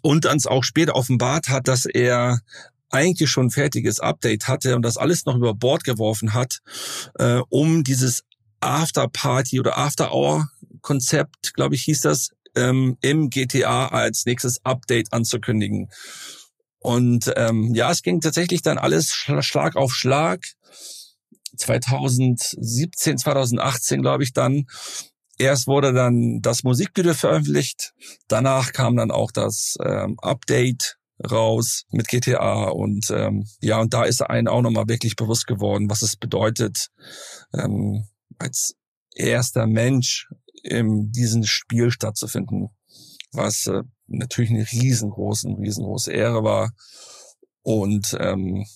und 0.00 0.24
dann 0.24 0.40
auch 0.46 0.64
später 0.64 0.94
offenbart 0.94 1.50
hat, 1.50 1.68
dass 1.68 1.84
er 1.84 2.40
eigentlich 2.88 3.30
schon 3.30 3.46
ein 3.46 3.50
fertiges 3.50 4.00
Update 4.00 4.48
hatte 4.48 4.74
und 4.74 4.82
das 4.82 4.96
alles 4.96 5.26
noch 5.26 5.36
über 5.36 5.54
Bord 5.54 5.84
geworfen 5.84 6.32
hat, 6.32 6.60
äh, 7.18 7.40
um 7.50 7.84
dieses 7.84 8.24
After 8.60 9.08
Party 9.08 9.60
oder 9.60 9.78
After 9.78 10.12
Hour 10.12 10.48
Konzept, 10.82 11.54
glaube 11.54 11.74
ich, 11.74 11.82
hieß 11.82 12.02
das, 12.02 12.30
ähm, 12.56 12.96
im 13.00 13.30
GTA 13.30 13.88
als 13.88 14.24
nächstes 14.26 14.64
Update 14.64 15.12
anzukündigen. 15.12 15.88
Und 16.78 17.32
ähm, 17.36 17.74
ja, 17.74 17.90
es 17.90 18.02
ging 18.02 18.20
tatsächlich 18.20 18.62
dann 18.62 18.78
alles 18.78 19.12
Schlag 19.12 19.76
auf 19.76 19.92
Schlag. 19.92 20.40
2017, 21.56 23.18
2018, 23.18 24.02
glaube 24.02 24.24
ich, 24.24 24.32
dann. 24.32 24.64
Erst 25.38 25.66
wurde 25.66 25.94
dann 25.94 26.40
das 26.42 26.64
Musikvideo 26.64 27.14
veröffentlicht, 27.14 27.92
danach 28.28 28.72
kam 28.72 28.96
dann 28.96 29.10
auch 29.10 29.30
das 29.32 29.78
ähm, 29.82 30.18
Update 30.20 30.98
raus 31.30 31.84
mit 31.90 32.08
GTA 32.08 32.64
und 32.64 33.10
ähm, 33.10 33.46
ja, 33.62 33.80
und 33.80 33.94
da 33.94 34.04
ist 34.04 34.20
einem 34.20 34.48
auch 34.48 34.60
nochmal 34.60 34.88
wirklich 34.88 35.16
bewusst 35.16 35.46
geworden, 35.46 35.88
was 35.88 36.02
es 36.02 36.16
bedeutet, 36.16 36.88
ähm, 37.54 38.04
als 38.38 38.74
erster 39.14 39.66
Mensch 39.66 40.28
in 40.62 41.12
diesem 41.12 41.44
Spiel 41.44 41.90
stattzufinden, 41.90 42.70
was 43.32 43.66
äh, 43.66 43.82
natürlich 44.06 44.50
eine 44.50 44.70
riesengroße, 44.70 45.48
riesengroße 45.48 46.12
Ehre 46.12 46.42
war. 46.44 46.72
Und 47.62 48.16
ähm, 48.18 48.66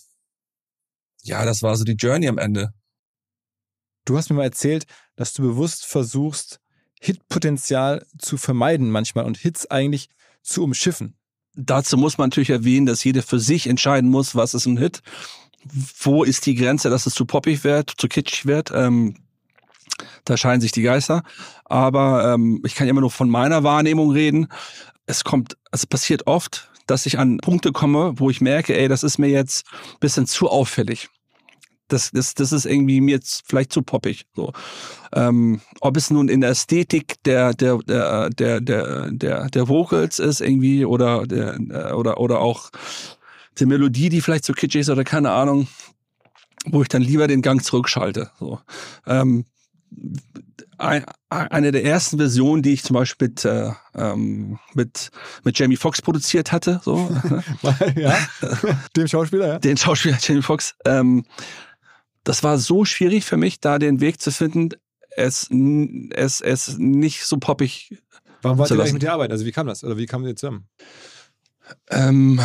ja, 1.23 1.45
das 1.45 1.63
war 1.63 1.77
so 1.77 1.85
die 1.85 1.93
Journey 1.93 2.29
am 2.29 2.39
Ende. 2.39 2.73
Du 4.05 4.17
hast 4.17 4.29
mir 4.29 4.37
mal 4.37 4.45
erzählt, 4.45 4.87
dass 5.17 5.33
du 5.33 5.43
bewusst 5.43 5.87
versuchst, 5.87 6.61
Hitpotenzial 7.01 8.07
zu 8.19 8.37
vermeiden 8.37 8.91
manchmal 8.91 9.25
und 9.25 9.37
Hits 9.37 9.71
eigentlich 9.71 10.09
zu 10.43 10.63
umschiffen. 10.63 11.17
Dazu 11.55 11.97
muss 11.97 12.19
man 12.19 12.29
natürlich 12.29 12.51
erwähnen, 12.51 12.87
dass 12.87 13.05
jeder 13.05 13.23
für 13.23 13.39
sich 13.39 13.67
entscheiden 13.67 14.11
muss, 14.11 14.35
was 14.35 14.55
ist 14.55 14.67
ein 14.67 14.77
Hit, 14.77 15.03
wo 16.01 16.25
ist 16.25 16.47
die 16.47 16.55
Grenze, 16.55 16.91
dass 16.91 17.07
es 17.07 17.15
zu 17.15 17.25
poppig 17.25 17.65
wird, 17.65 17.93
zu 17.97 18.09
kitschig 18.09 18.47
wird. 18.47 18.71
Ähm, 18.75 19.17
da 20.25 20.37
scheinen 20.37 20.61
sich 20.61 20.73
die 20.73 20.83
Geister. 20.83 21.23
Aber 21.65 22.35
ähm, 22.35 22.63
ich 22.65 22.75
kann 22.75 22.89
immer 22.89 23.01
nur 23.01 23.11
von 23.11 23.29
meiner 23.29 23.63
Wahrnehmung 23.63 24.11
reden. 24.11 24.49
Es 25.07 25.25
kommt, 25.25 25.57
es 25.71 25.87
passiert 25.87 26.27
oft, 26.27 26.71
dass 26.87 27.07
ich 27.07 27.19
an 27.19 27.39
Punkte 27.39 27.73
komme, 27.73 28.15
wo 28.17 28.31
ich 28.31 28.41
merke, 28.41 28.77
ey, 28.77 28.89
das 28.89 29.03
ist 29.03 29.19
mir 29.19 29.29
jetzt 29.29 29.67
ein 29.95 30.01
bisschen 30.01 30.27
zu 30.27 30.49
auffällig. 30.49 31.09
Das, 31.89 32.11
das, 32.13 32.35
das 32.35 32.53
ist 32.53 32.65
irgendwie 32.65 33.01
mir 33.01 33.17
jetzt 33.17 33.45
vielleicht 33.47 33.73
zu 33.73 33.83
poppig. 33.83 34.25
So. 34.35 34.53
Ähm, 35.13 35.61
ob 35.81 35.97
es 35.97 36.11
nun 36.11 36.29
in 36.29 36.41
der 36.41 36.51
Ästhetik 36.51 37.23
der, 37.25 37.53
der, 37.53 37.79
der, 37.79 38.31
der, 38.31 38.61
der, 38.61 39.11
der, 39.11 39.51
der 39.51 39.69
Vocals 39.69 40.19
ist 40.19 40.41
irgendwie 40.41 40.87
oder, 40.87 41.27
der, 41.27 41.95
oder, 41.97 42.19
oder 42.19 42.41
auch 42.41 42.71
die 43.59 43.67
Melodie, 43.67 44.09
die 44.09 44.23
vielleicht 44.23 44.45
zu 44.45 44.55
kitschig 44.55 44.83
ist 44.83 44.91
oder 44.91 45.05
keine 45.05 45.31
Ahnung, 45.31 45.69
wo 46.67 46.83
ich 46.83 46.89
dann 46.89 47.03
lieber 47.03 47.29
den 47.29 47.43
Gang 47.43 47.63
zurückschalte. 47.63 48.31
So. 48.39 48.61
Ähm, 49.07 49.45
eine 50.79 51.73
der 51.73 51.85
ersten 51.85 52.19
Versionen, 52.19 52.63
die 52.63 52.73
ich 52.73 52.83
zum 52.83 52.95
Beispiel 52.95 53.29
mit, 53.29 53.45
äh, 53.45 53.71
ähm, 53.95 54.59
mit, 54.75 55.11
mit 55.45 55.59
Jamie 55.59 55.77
Foxx 55.77 56.03
produziert 56.03 56.53
hatte. 56.53 56.81
So. 56.85 56.97
ja, 57.97 58.17
dem 58.97 59.07
Schauspieler, 59.07 59.47
ja. 59.47 59.59
Den 59.59 59.77
Schauspieler 59.77 60.19
Jamie 60.21 60.43
Foxx. 60.43 60.75
Ähm, 60.85 61.25
das 62.25 62.43
war 62.43 62.59
so 62.59 62.85
schwierig 62.85 63.25
für 63.25 63.37
mich, 63.37 63.61
da 63.61 63.79
den 63.79 64.01
Weg 64.01 64.21
zu 64.21 64.33
finden, 64.33 64.71
es, 65.17 65.49
es, 66.11 66.41
es 66.41 66.77
nicht 66.79 67.25
so 67.25 67.37
poppig 67.37 68.03
Warum 68.45 68.59
wart 68.59 68.71
ihr 68.71 68.79
eigentlich 68.79 68.93
mit 68.93 69.03
der 69.03 69.13
Arbeit? 69.13 69.31
Also 69.31 69.47
wie 69.47 69.53
kam 69.53 69.67
das? 69.67 69.83
Oder 69.83 69.97
wie 69.97 70.07
kamen 70.07 70.27
ihr 70.27 70.37
zusammen? 70.37 70.69
Ähm, 71.91 72.41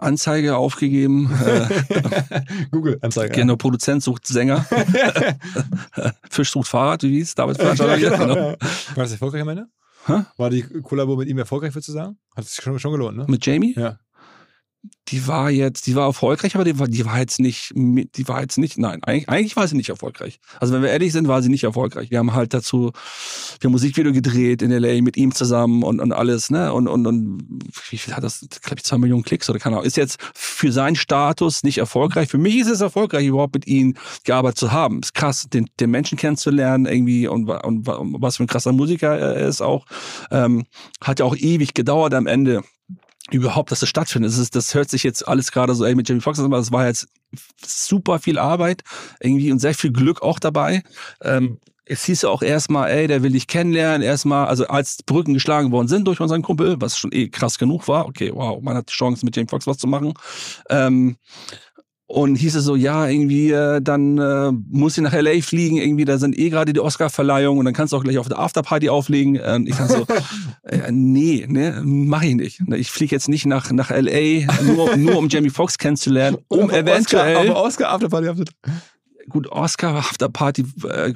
Anzeige 0.00 0.56
aufgegeben. 0.56 1.30
Äh, 1.44 1.68
Google 2.70 2.98
Anzeige. 3.02 3.34
Genau, 3.34 3.54
ja. 3.54 3.56
Produzent 3.56 4.02
sucht 4.02 4.26
Sänger. 4.26 4.64
Fisch 6.30 6.50
sucht 6.50 6.68
Fahrrad, 6.68 7.02
wie 7.02 7.16
hieß 7.16 7.34
David 7.34 7.56
Veranstalter. 7.56 7.96
ja, 7.96 8.16
genau. 8.16 8.34
War 8.34 8.56
das 8.94 9.12
erfolgreich 9.12 9.42
am 9.42 9.48
Ende? 9.48 9.66
Hä? 10.06 10.24
War 10.36 10.50
die 10.50 10.62
Kollabo 10.62 11.16
mit 11.16 11.28
ihm 11.28 11.38
erfolgreich, 11.38 11.74
würdest 11.74 11.88
du 11.88 11.92
sagen? 11.92 12.18
Hat 12.36 12.44
es 12.44 12.54
schon, 12.54 12.78
schon 12.78 12.92
gelohnt, 12.92 13.16
ne? 13.16 13.24
Mit 13.28 13.44
Jamie? 13.44 13.74
Ja. 13.76 13.98
Die 15.08 15.28
war 15.28 15.50
jetzt, 15.50 15.86
die 15.86 15.94
war 15.94 16.06
erfolgreich, 16.06 16.56
aber 16.56 16.64
die 16.64 16.78
war, 16.78 16.88
die 16.88 17.04
war 17.04 17.18
jetzt 17.20 17.38
nicht, 17.38 17.72
die 17.74 18.28
war 18.28 18.40
jetzt 18.40 18.58
nicht, 18.58 18.76
nein, 18.76 19.02
eigentlich, 19.04 19.28
eigentlich 19.28 19.56
war 19.56 19.68
sie 19.68 19.76
nicht 19.76 19.88
erfolgreich. 19.88 20.40
Also 20.58 20.74
wenn 20.74 20.82
wir 20.82 20.90
ehrlich 20.90 21.12
sind, 21.12 21.28
war 21.28 21.42
sie 21.42 21.48
nicht 21.48 21.62
erfolgreich. 21.62 22.10
Wir 22.10 22.18
haben 22.18 22.34
halt 22.34 22.52
dazu, 22.52 22.92
wir 23.60 23.68
haben 23.68 23.72
Musikvideo 23.72 24.12
gedreht 24.12 24.62
in 24.62 24.72
LA 24.72 25.02
mit 25.02 25.16
ihm 25.16 25.32
zusammen 25.32 25.84
und, 25.84 26.00
und 26.00 26.12
alles, 26.12 26.50
ne, 26.50 26.72
und, 26.72 26.88
und, 26.88 27.06
und 27.06 27.62
wie 27.90 27.98
viel 27.98 28.16
hat 28.16 28.24
das, 28.24 28.46
glaube 28.62 28.78
ich, 28.78 28.84
zwei 28.84 28.98
Millionen 28.98 29.22
Klicks 29.22 29.48
oder 29.48 29.60
keine 29.60 29.76
Ahnung. 29.76 29.86
Ist 29.86 29.96
jetzt 29.96 30.18
für 30.34 30.72
seinen 30.72 30.96
Status 30.96 31.62
nicht 31.62 31.78
erfolgreich. 31.78 32.28
Für 32.28 32.38
mich 32.38 32.56
ist 32.56 32.68
es 32.68 32.80
erfolgreich, 32.80 33.26
überhaupt 33.26 33.54
mit 33.54 33.66
ihm 33.68 33.94
gearbeitet 34.24 34.58
zu 34.58 34.72
haben. 34.72 35.00
Ist 35.00 35.14
krass, 35.14 35.46
den, 35.48 35.66
den 35.78 35.90
Menschen 35.90 36.18
kennenzulernen 36.18 36.86
irgendwie 36.86 37.28
und, 37.28 37.48
und, 37.48 37.88
und 37.88 38.22
was 38.22 38.38
für 38.38 38.44
ein 38.44 38.48
krasser 38.48 38.72
Musiker 38.72 39.16
er 39.16 39.46
ist 39.46 39.60
auch. 39.60 39.86
Ähm, 40.32 40.64
hat 41.00 41.20
ja 41.20 41.24
auch 41.24 41.36
ewig 41.36 41.74
gedauert 41.74 42.12
am 42.12 42.26
Ende 42.26 42.62
überhaupt, 43.30 43.70
dass 43.70 43.80
das 43.80 43.88
stattfindet. 43.88 44.30
Das, 44.30 44.38
ist, 44.38 44.54
das 44.54 44.74
hört 44.74 44.90
sich 44.90 45.02
jetzt 45.02 45.26
alles 45.26 45.52
gerade 45.52 45.74
so 45.74 45.84
ey, 45.84 45.94
mit 45.94 46.08
Jamie 46.08 46.20
Foxx 46.20 46.38
aber 46.38 46.58
es 46.58 46.72
war 46.72 46.86
jetzt 46.86 47.08
super 47.64 48.18
viel 48.18 48.38
Arbeit 48.38 48.82
irgendwie 49.20 49.50
und 49.50 49.58
sehr 49.58 49.74
viel 49.74 49.92
Glück 49.92 50.22
auch 50.22 50.38
dabei. 50.38 50.82
Ähm, 51.22 51.58
es 51.88 52.04
hieß 52.04 52.22
ja 52.22 52.30
auch 52.30 52.42
erstmal, 52.42 52.90
ey, 52.90 53.06
der 53.06 53.22
will 53.22 53.30
dich 53.30 53.46
kennenlernen, 53.46 54.02
erstmal, 54.02 54.46
also 54.48 54.66
als 54.66 55.02
Brücken 55.04 55.34
geschlagen 55.34 55.70
worden 55.70 55.86
sind 55.86 56.04
durch 56.06 56.20
unseren 56.20 56.42
Kumpel, 56.42 56.76
was 56.80 56.98
schon 56.98 57.12
eh 57.12 57.28
krass 57.28 57.58
genug 57.58 57.86
war, 57.86 58.06
okay, 58.06 58.32
wow, 58.34 58.60
man 58.60 58.76
hat 58.76 58.88
die 58.90 58.94
Chance, 58.94 59.24
mit 59.24 59.36
Jamie 59.36 59.48
Foxx 59.48 59.68
was 59.68 59.78
zu 59.78 59.86
machen. 59.86 60.12
Ähm, 60.68 61.16
und 62.08 62.36
hieß 62.36 62.54
es 62.54 62.64
so, 62.64 62.76
ja, 62.76 63.08
irgendwie, 63.08 63.50
äh, 63.50 63.80
dann 63.82 64.18
äh, 64.18 64.52
muss 64.52 64.96
ich 64.96 65.02
nach 65.02 65.12
LA 65.12 65.40
fliegen, 65.42 65.76
irgendwie, 65.76 66.04
da 66.04 66.18
sind 66.18 66.38
eh 66.38 66.50
gerade 66.50 66.72
die 66.72 66.78
Oscar-Verleihung 66.78 67.58
und 67.58 67.64
dann 67.64 67.74
kannst 67.74 67.92
du 67.92 67.96
auch 67.96 68.04
gleich 68.04 68.18
auf 68.18 68.28
der 68.28 68.38
Afterparty 68.38 68.88
auflegen. 68.88 69.40
Und 69.40 69.68
ich 69.68 69.74
dann 69.74 69.88
so, 69.88 70.06
äh, 70.62 70.92
nee, 70.92 71.46
ne, 71.48 71.82
mach 71.84 72.22
ich 72.22 72.36
nicht. 72.36 72.60
Ich 72.74 72.92
fliege 72.92 73.14
jetzt 73.14 73.28
nicht 73.28 73.44
nach, 73.46 73.72
nach 73.72 73.90
LA, 73.90 74.46
nur, 74.62 74.96
nur 74.96 75.16
um 75.18 75.28
Jamie 75.28 75.50
Foxx 75.50 75.78
kennenzulernen, 75.78 76.38
um 76.46 76.70
eventuell. 76.70 77.36
Oscar, 77.36 77.50
aber 77.50 77.62
Oscar 77.62 77.90
Afterparty. 77.90 78.44
Gut, 79.28 79.48
Oscar 79.48 79.96
Afterparty, 79.96 80.64
äh, 80.88 81.12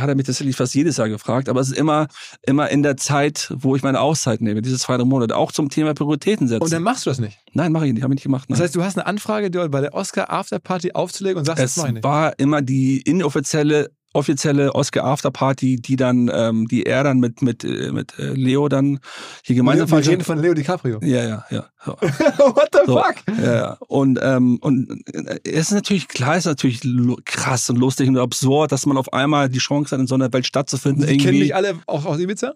hat 0.00 0.08
er 0.08 0.14
mich 0.14 0.26
tatsächlich 0.26 0.56
fast 0.56 0.74
jedes 0.74 0.96
Jahr 0.96 1.08
gefragt, 1.08 1.48
aber 1.48 1.60
es 1.60 1.68
ist 1.68 1.78
immer, 1.78 2.08
immer 2.42 2.70
in 2.70 2.82
der 2.82 2.96
Zeit, 2.96 3.52
wo 3.56 3.76
ich 3.76 3.82
meine 3.82 4.00
Auszeit 4.00 4.40
nehme, 4.40 4.62
diese 4.62 4.78
zwei, 4.78 4.96
drei 4.96 5.04
Monate, 5.04 5.36
auch 5.36 5.52
zum 5.52 5.68
Thema 5.68 5.94
Prioritäten 5.94 6.48
setzen. 6.48 6.62
Und 6.62 6.72
dann 6.72 6.82
machst 6.82 7.06
du 7.06 7.10
das 7.10 7.18
nicht? 7.18 7.38
Nein, 7.52 7.72
mache 7.72 7.86
ich 7.86 7.92
nicht, 7.92 8.02
habe 8.02 8.12
ich 8.12 8.16
nicht 8.16 8.24
gemacht. 8.24 8.48
Nein. 8.48 8.58
Das 8.58 8.64
heißt, 8.64 8.76
du 8.76 8.82
hast 8.82 8.96
eine 8.96 9.06
Anfrage 9.06 9.50
bei 9.68 9.80
der 9.80 9.94
Oscar 9.94 10.30
Afterparty 10.30 10.92
aufzulegen 10.92 11.38
und 11.38 11.44
sagst, 11.44 11.62
es 11.62 11.74
das 11.74 11.82
mache 11.82 11.88
ich 11.88 11.94
nicht. 11.94 12.04
war 12.04 12.38
immer 12.38 12.62
die 12.62 13.00
inoffizielle 13.00 13.90
offizielle 14.16 14.74
Oscar 14.74 15.04
Afterparty, 15.04 15.76
die 15.76 15.96
dann, 15.96 16.30
ähm, 16.32 16.66
die 16.68 16.86
er 16.86 17.04
dann 17.04 17.20
mit 17.20 17.42
mit 17.42 17.64
äh, 17.64 17.92
mit 17.92 18.18
äh, 18.18 18.32
Leo 18.32 18.68
dann 18.68 18.98
hier 19.44 19.56
gemeinsam. 19.56 19.90
Wir 19.90 20.10
reden 20.10 20.24
von 20.24 20.40
Leo 20.40 20.54
DiCaprio. 20.54 20.98
Ja, 21.02 21.24
ja, 21.24 21.44
ja. 21.50 21.66
So. 21.84 21.92
What 22.00 22.68
the 22.72 22.78
so, 22.86 22.96
fuck? 22.96 23.16
Ja, 23.38 23.54
ja. 23.54 23.78
Und 23.86 24.18
ähm, 24.22 24.58
und 24.60 25.04
äh, 25.12 25.38
es 25.44 25.68
ist 25.68 25.72
natürlich 25.72 26.08
klar, 26.08 26.32
es 26.32 26.46
ist 26.46 26.46
natürlich 26.46 26.80
krass 27.24 27.70
und 27.70 27.76
lustig 27.76 28.08
und 28.08 28.18
absurd, 28.18 28.72
dass 28.72 28.86
man 28.86 28.96
auf 28.96 29.12
einmal 29.12 29.48
die 29.48 29.58
Chance 29.58 29.92
hat, 29.92 30.00
in 30.00 30.06
so 30.06 30.14
einer 30.14 30.32
Welt 30.32 30.46
stattzufinden. 30.46 31.06
Die 31.06 31.18
kennen 31.18 31.38
dich 31.38 31.54
alle 31.54 31.74
auch 31.86 32.04
aus 32.06 32.18
Ibiza? 32.18 32.54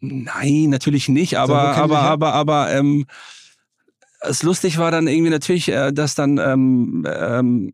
Nein, 0.00 0.70
natürlich 0.70 1.08
nicht. 1.08 1.38
Aber 1.38 1.76
aber 1.76 2.00
aber 2.00 2.34
aber 2.34 2.72
ähm, 2.72 3.06
es 4.22 4.42
lustig 4.42 4.78
war 4.78 4.90
dann 4.90 5.06
irgendwie 5.06 5.30
natürlich, 5.30 5.68
äh, 5.68 5.92
dass 5.92 6.14
dann 6.14 6.38
ähm, 6.38 7.06
ähm, 7.06 7.72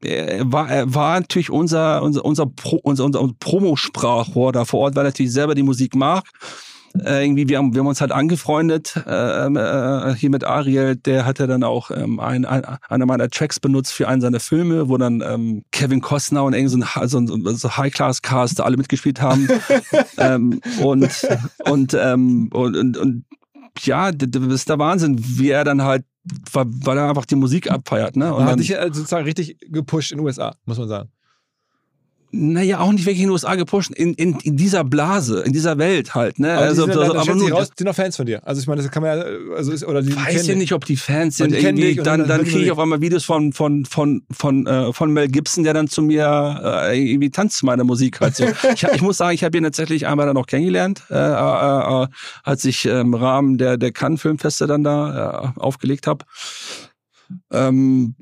war, 0.50 0.70
er 0.70 0.94
war 0.94 1.20
natürlich 1.20 1.50
unser 1.50 2.02
unser 2.02 2.24
unser, 2.24 2.46
Pro, 2.46 2.78
unser, 2.82 3.04
unser 3.04 3.28
Promosprachrohr 3.38 4.52
da 4.52 4.64
vor 4.64 4.80
Ort, 4.80 4.96
weil 4.96 5.04
er 5.04 5.08
natürlich 5.08 5.32
selber 5.32 5.54
die 5.54 5.62
Musik 5.62 5.94
mag. 5.94 6.24
Äh, 7.04 7.24
irgendwie, 7.24 7.48
wir 7.48 7.58
haben, 7.58 7.74
wir 7.74 7.80
haben 7.80 7.86
uns 7.86 8.00
halt 8.00 8.12
angefreundet 8.12 8.94
äh, 9.06 9.46
äh, 9.46 10.14
hier 10.14 10.30
mit 10.30 10.44
Ariel, 10.44 10.96
der 10.96 11.26
hatte 11.26 11.46
dann 11.46 11.62
auch 11.62 11.90
ähm, 11.90 12.18
ein, 12.18 12.44
ein, 12.44 12.64
einer 12.88 13.06
meiner 13.06 13.28
Tracks 13.28 13.60
benutzt 13.60 13.92
für 13.92 14.08
einen 14.08 14.20
seiner 14.20 14.40
Filme, 14.40 14.88
wo 14.88 14.96
dann 14.96 15.22
ähm, 15.24 15.64
Kevin 15.70 16.00
Costner 16.00 16.44
und 16.44 16.54
irgendwie 16.54 16.82
so 16.82 17.00
ein, 17.00 17.08
so 17.08 17.18
ein 17.18 17.56
so 17.56 17.76
High-Class-Cast 17.76 18.60
alle 18.60 18.76
mitgespielt 18.76 19.20
haben. 19.20 19.48
ähm, 20.18 20.60
und, 20.82 21.28
und, 21.66 21.94
ähm, 21.94 22.48
und, 22.52 22.76
und, 22.76 22.96
und 22.96 23.24
ja, 23.80 24.10
das 24.10 24.42
ist 24.42 24.68
der 24.68 24.78
Wahnsinn, 24.78 25.16
wie 25.20 25.50
er 25.50 25.64
dann 25.64 25.82
halt 25.82 26.04
weil 26.52 26.98
er 26.98 27.08
einfach 27.08 27.26
die 27.26 27.36
Musik 27.36 27.70
abfeiert. 27.70 28.16
Ne? 28.16 28.34
Und 28.34 28.42
er 28.42 28.52
hat 28.52 28.60
dich 28.60 28.74
sozusagen 28.92 29.24
richtig 29.24 29.58
gepusht 29.68 30.12
in 30.12 30.18
den 30.18 30.26
USA, 30.26 30.56
muss 30.64 30.78
man 30.78 30.88
sagen 30.88 31.10
naja, 32.30 32.80
auch 32.80 32.92
nicht 32.92 33.06
wirklich 33.06 33.20
in 33.20 33.28
den 33.28 33.32
USA 33.32 33.54
gepusht, 33.54 33.90
in, 33.94 34.12
in, 34.14 34.38
in 34.42 34.56
dieser 34.56 34.84
Blase, 34.84 35.40
in 35.46 35.52
dieser 35.52 35.78
Welt 35.78 36.14
halt. 36.14 36.38
Ne? 36.38 36.52
Aber 36.52 36.66
also, 36.66 36.86
die 36.86 36.92
sind, 36.92 37.00
also, 37.00 37.14
aber 37.16 37.34
nur, 37.34 37.50
raus, 37.50 37.70
sind 37.74 37.86
noch 37.86 37.94
Fans 37.94 38.16
von 38.16 38.26
dir. 38.26 38.46
Also 38.46 38.60
ich 38.60 38.66
meine, 38.66 38.82
das 38.82 38.90
kann 38.90 39.02
man 39.02 39.18
ja, 39.18 39.24
also 39.56 39.72
ist, 39.72 39.84
oder 39.84 40.02
die 40.02 40.14
weiß 40.14 40.46
ja 40.46 40.54
nicht, 40.54 40.72
ob 40.72 40.84
die 40.84 40.96
Fans 40.96 41.38
sind. 41.38 41.52
Die 41.52 41.58
irgendwie, 41.58 41.94
dann 41.94 42.20
dann, 42.20 42.28
dann 42.28 42.44
kriege 42.44 42.64
ich 42.64 42.70
auf 42.70 42.78
einmal 42.78 43.00
Videos 43.00 43.24
von 43.24 43.52
von 43.52 43.86
von 43.86 44.22
von 44.30 44.66
äh, 44.66 44.92
von 44.92 45.10
Mel 45.10 45.28
Gibson, 45.28 45.64
der 45.64 45.72
dann 45.72 45.88
zu 45.88 46.02
mir 46.02 46.60
äh, 46.90 47.12
irgendwie 47.12 47.30
tanzt 47.30 47.58
zu 47.58 47.66
meiner 47.66 47.84
Musik 47.84 48.20
halt 48.20 48.36
so. 48.36 48.44
ich, 48.74 48.82
ich 48.82 49.02
muss 49.02 49.16
sagen, 49.16 49.34
ich 49.34 49.42
habe 49.42 49.56
ihn 49.56 49.64
tatsächlich 49.64 50.06
einmal 50.06 50.26
dann 50.26 50.34
noch 50.34 50.46
kennengelernt, 50.46 51.02
äh, 51.10 51.14
äh, 51.14 52.02
äh, 52.02 52.06
als 52.42 52.64
ich 52.66 52.84
im 52.84 53.14
Rahmen 53.14 53.56
der 53.56 53.78
der 53.78 53.92
Cannes 53.92 54.20
Filmfeste 54.20 54.66
dann 54.66 54.84
da 54.84 55.54
äh, 55.56 55.60
aufgelegt 55.60 56.06
habe. 56.06 56.26
Ähm, 57.50 58.14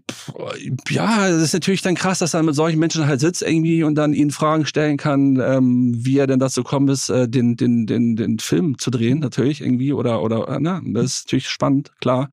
ja, 0.89 1.29
es 1.29 1.43
ist 1.43 1.53
natürlich 1.53 1.83
dann 1.83 1.95
krass, 1.95 2.19
dass 2.19 2.35
er 2.35 2.43
mit 2.43 2.55
solchen 2.55 2.79
Menschen 2.79 3.07
halt 3.07 3.21
sitzt 3.21 3.43
irgendwie 3.43 3.83
und 3.83 3.95
dann 3.95 4.13
ihnen 4.13 4.31
Fragen 4.31 4.67
stellen 4.67 4.97
kann, 4.97 5.41
ähm, 5.41 5.93
wie 5.97 6.19
er 6.19 6.27
denn 6.27 6.39
dazu 6.39 6.65
kommen 6.65 6.89
ist, 6.89 7.09
äh, 7.09 7.29
den, 7.29 7.57
den, 7.57 7.87
den, 7.87 8.17
den 8.17 8.39
Film 8.39 8.79
zu 8.79 8.91
drehen, 8.91 9.21
natürlich 9.21 9.61
irgendwie, 9.61 9.93
oder, 9.93 10.23
oder, 10.23 10.49
äh, 10.49 10.59
na, 10.61 10.81
das 10.85 11.05
ist 11.05 11.27
natürlich 11.27 11.49
spannend, 11.49 11.93
klar. 12.01 12.31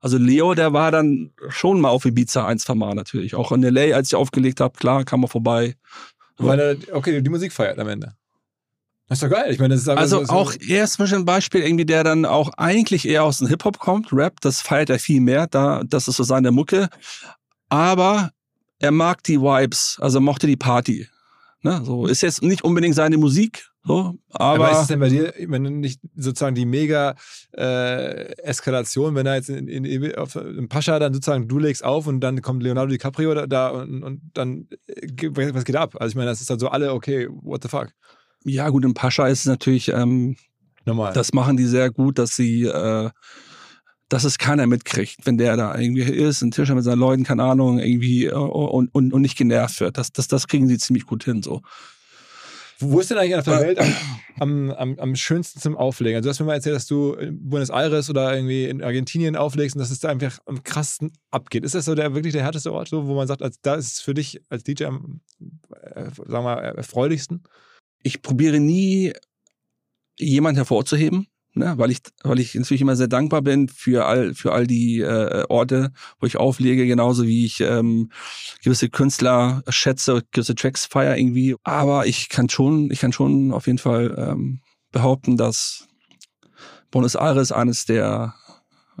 Also 0.00 0.18
Leo, 0.18 0.54
der 0.54 0.72
war 0.74 0.90
dann 0.90 1.32
schon 1.48 1.80
mal 1.80 1.88
auf 1.88 2.04
Ibiza 2.04 2.46
ein, 2.46 2.58
zwei 2.58 2.74
Mal 2.74 2.94
natürlich. 2.94 3.34
Auch 3.34 3.52
in 3.52 3.64
L.A., 3.64 3.96
als 3.96 4.08
ich 4.08 4.14
aufgelegt 4.14 4.60
habe, 4.60 4.76
klar, 4.78 5.04
kam 5.04 5.22
er 5.22 5.28
vorbei. 5.28 5.76
Weil 6.36 6.60
er, 6.60 6.76
okay, 6.92 7.22
die 7.22 7.30
Musik 7.30 7.52
feiert 7.52 7.78
am 7.78 7.88
Ende. 7.88 8.14
Das 9.14 9.22
ist 9.22 9.30
doch 9.30 9.36
geil. 9.36 9.52
Ich 9.52 9.60
meine, 9.60 9.74
das 9.74 9.82
ist 9.82 9.88
also 9.88 10.24
so, 10.24 10.32
auch 10.32 10.54
er 10.68 10.82
ist 10.82 11.00
ein 11.00 11.24
Beispiel 11.24 11.60
irgendwie, 11.60 11.84
der 11.84 12.02
dann 12.02 12.24
auch 12.24 12.50
eigentlich 12.56 13.06
eher 13.06 13.22
aus 13.22 13.38
dem 13.38 13.46
Hip 13.46 13.64
Hop 13.64 13.78
kommt, 13.78 14.12
Rap. 14.12 14.40
Das 14.40 14.60
feiert 14.60 14.90
er 14.90 14.98
viel 14.98 15.20
mehr. 15.20 15.46
Da, 15.46 15.82
das 15.84 16.08
ist 16.08 16.16
so 16.16 16.24
seine 16.24 16.50
Mucke. 16.50 16.88
Aber 17.68 18.30
er 18.80 18.90
mag 18.90 19.22
die 19.22 19.40
Vibes, 19.40 19.98
also 20.00 20.20
mochte 20.20 20.48
die 20.48 20.56
Party. 20.56 21.08
Ne? 21.62 21.80
So 21.84 22.06
ist 22.06 22.22
jetzt 22.22 22.42
nicht 22.42 22.64
unbedingt 22.64 22.96
seine 22.96 23.16
Musik, 23.16 23.70
so, 23.84 24.14
aber, 24.30 24.66
aber 24.66 24.72
ist 24.72 24.78
es 24.78 24.86
denn 24.88 24.98
bei 24.98 25.10
dir, 25.10 25.32
wenn 25.46 25.62
nicht 25.80 26.00
sozusagen 26.16 26.56
die 26.56 26.66
mega 26.66 27.14
äh, 27.56 28.32
Eskalation, 28.42 29.14
wenn 29.14 29.26
er 29.26 29.36
jetzt 29.36 29.48
in, 29.50 29.68
in, 29.68 29.84
in, 29.84 30.14
auf, 30.16 30.34
in 30.36 30.68
Pascha 30.68 30.98
dann 30.98 31.14
sozusagen 31.14 31.46
du 31.46 31.58
legst 31.58 31.84
auf 31.84 32.06
und 32.06 32.20
dann 32.20 32.42
kommt 32.42 32.62
Leonardo 32.62 32.90
DiCaprio 32.90 33.34
da, 33.34 33.46
da 33.46 33.68
und, 33.68 34.02
und 34.02 34.22
dann 34.34 34.68
äh, 34.86 35.52
was 35.54 35.64
geht 35.64 35.76
ab? 35.76 35.94
Also 36.00 36.10
ich 36.10 36.16
meine, 36.16 36.30
das 36.30 36.40
ist 36.40 36.50
dann 36.50 36.58
so 36.58 36.68
alle 36.68 36.92
okay, 36.92 37.28
what 37.30 37.62
the 37.62 37.68
fuck? 37.68 37.90
Ja, 38.44 38.68
gut, 38.68 38.84
im 38.84 38.94
Pascha 38.94 39.26
ist 39.26 39.40
es 39.40 39.46
natürlich, 39.46 39.88
ähm, 39.88 40.36
Normal. 40.84 41.12
das 41.12 41.32
machen 41.32 41.56
die 41.56 41.64
sehr 41.64 41.90
gut, 41.90 42.18
dass 42.18 42.36
sie, 42.36 42.64
äh, 42.64 43.10
dass 44.08 44.24
es 44.24 44.38
keiner 44.38 44.66
mitkriegt, 44.66 45.16
wenn 45.24 45.38
der 45.38 45.56
da 45.56 45.76
irgendwie 45.76 46.02
ist, 46.02 46.42
ein 46.42 46.50
Tisch 46.50 46.70
mit 46.70 46.84
seinen 46.84 46.98
Leuten, 46.98 47.24
keine 47.24 47.42
Ahnung, 47.42 47.78
irgendwie 47.78 48.26
äh, 48.26 48.34
und, 48.34 48.88
und, 48.94 49.12
und 49.12 49.22
nicht 49.22 49.36
genervt 49.36 49.80
wird. 49.80 49.96
Das, 49.96 50.12
das, 50.12 50.28
das 50.28 50.46
kriegen 50.46 50.68
sie 50.68 50.78
ziemlich 50.78 51.06
gut 51.06 51.24
hin, 51.24 51.42
so. 51.42 51.62
Wo 52.80 53.00
ist 53.00 53.10
denn 53.10 53.18
eigentlich 53.18 53.36
auf 53.36 53.44
der 53.44 53.60
Welt 53.60 53.80
am, 54.40 54.70
am, 54.72 54.98
am 54.98 55.16
schönsten 55.16 55.60
zum 55.60 55.76
Auflegen? 55.76 56.16
Also 56.16 56.26
du 56.26 56.30
hast 56.30 56.40
mir 56.40 56.46
mal 56.46 56.54
erzählt, 56.54 56.76
dass 56.76 56.86
du 56.86 57.14
in 57.14 57.48
Buenos 57.48 57.70
Aires 57.70 58.10
oder 58.10 58.34
irgendwie 58.34 58.64
in 58.64 58.82
Argentinien 58.82 59.36
auflegst 59.36 59.76
und 59.76 59.80
dass 59.80 59.90
es 59.90 60.00
da 60.00 60.08
einfach 60.08 60.38
am 60.46 60.62
krassesten 60.62 61.12
abgeht. 61.30 61.64
Ist 61.64 61.74
das 61.74 61.84
so 61.84 61.94
der 61.94 62.14
wirklich 62.14 62.32
der 62.32 62.42
härteste 62.42 62.72
Ort, 62.72 62.88
so, 62.88 63.06
wo 63.06 63.14
man 63.14 63.28
sagt, 63.28 63.42
als, 63.42 63.60
da 63.60 63.74
ist 63.74 63.92
es 63.92 64.00
für 64.00 64.14
dich 64.14 64.42
als 64.48 64.64
DJ 64.64 64.86
am, 64.86 65.20
äh, 65.70 66.04
sagen 66.04 66.28
wir 66.28 66.42
mal, 66.42 66.58
erfreulichsten? 66.58 67.44
Ich 68.04 68.22
probiere 68.22 68.60
nie 68.60 69.12
jemand 70.18 70.56
hervorzuheben, 70.56 71.26
ne, 71.54 71.74
weil 71.76 71.90
ich, 71.90 71.98
weil 72.22 72.38
ich 72.38 72.54
natürlich 72.54 72.82
immer 72.82 72.94
sehr 72.94 73.08
dankbar 73.08 73.42
bin 73.42 73.68
für 73.68 74.04
all, 74.04 74.34
für 74.34 74.52
all 74.52 74.66
die 74.66 75.00
äh, 75.00 75.44
Orte, 75.48 75.90
wo 76.20 76.26
ich 76.26 76.36
auflege, 76.36 76.86
genauso 76.86 77.26
wie 77.26 77.46
ich 77.46 77.60
ähm, 77.60 78.12
gewisse 78.62 78.90
Künstler 78.90 79.64
schätze, 79.68 80.22
gewisse 80.30 80.54
Tracks 80.54 80.86
feier 80.86 81.16
irgendwie. 81.16 81.56
Aber 81.64 82.06
ich 82.06 82.28
kann 82.28 82.48
schon, 82.48 82.90
ich 82.92 83.00
kann 83.00 83.12
schon 83.12 83.52
auf 83.52 83.66
jeden 83.66 83.78
Fall 83.78 84.14
ähm, 84.16 84.60
behaupten, 84.92 85.36
dass 85.36 85.88
Buenos 86.90 87.16
Aires 87.16 87.50
eines 87.50 87.86
der, 87.86 88.34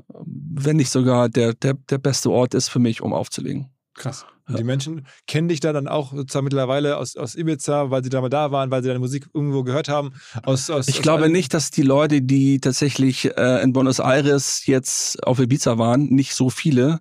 wenn 0.08 0.76
nicht 0.76 0.90
sogar 0.90 1.28
der, 1.28 1.52
der, 1.54 1.74
der 1.74 1.98
beste 1.98 2.30
Ort 2.30 2.54
ist 2.54 2.68
für 2.68 2.80
mich, 2.80 3.02
um 3.02 3.12
aufzulegen. 3.12 3.70
Krass. 3.94 4.26
Und 4.46 4.58
die 4.58 4.64
Menschen 4.64 5.06
kennen 5.26 5.48
dich 5.48 5.60
da 5.60 5.72
dann 5.72 5.88
auch 5.88 6.12
sozusagen 6.12 6.44
mittlerweile 6.44 6.98
aus, 6.98 7.16
aus 7.16 7.34
Ibiza, 7.34 7.90
weil 7.90 8.04
sie 8.04 8.10
da 8.10 8.20
mal 8.20 8.28
da 8.28 8.52
waren, 8.52 8.70
weil 8.70 8.82
sie 8.82 8.88
deine 8.88 9.00
Musik 9.00 9.26
irgendwo 9.32 9.62
gehört 9.62 9.88
haben. 9.88 10.12
Aus, 10.42 10.68
aus, 10.68 10.86
ich 10.86 10.96
aus 10.96 11.02
glaube 11.02 11.30
nicht, 11.30 11.54
dass 11.54 11.70
die 11.70 11.82
Leute, 11.82 12.20
die 12.20 12.60
tatsächlich 12.60 13.36
äh, 13.38 13.62
in 13.62 13.72
Buenos 13.72 14.00
Aires 14.00 14.66
jetzt 14.66 15.24
auf 15.26 15.38
Ibiza 15.38 15.78
waren, 15.78 16.06
nicht 16.10 16.34
so 16.34 16.50
viele, 16.50 17.00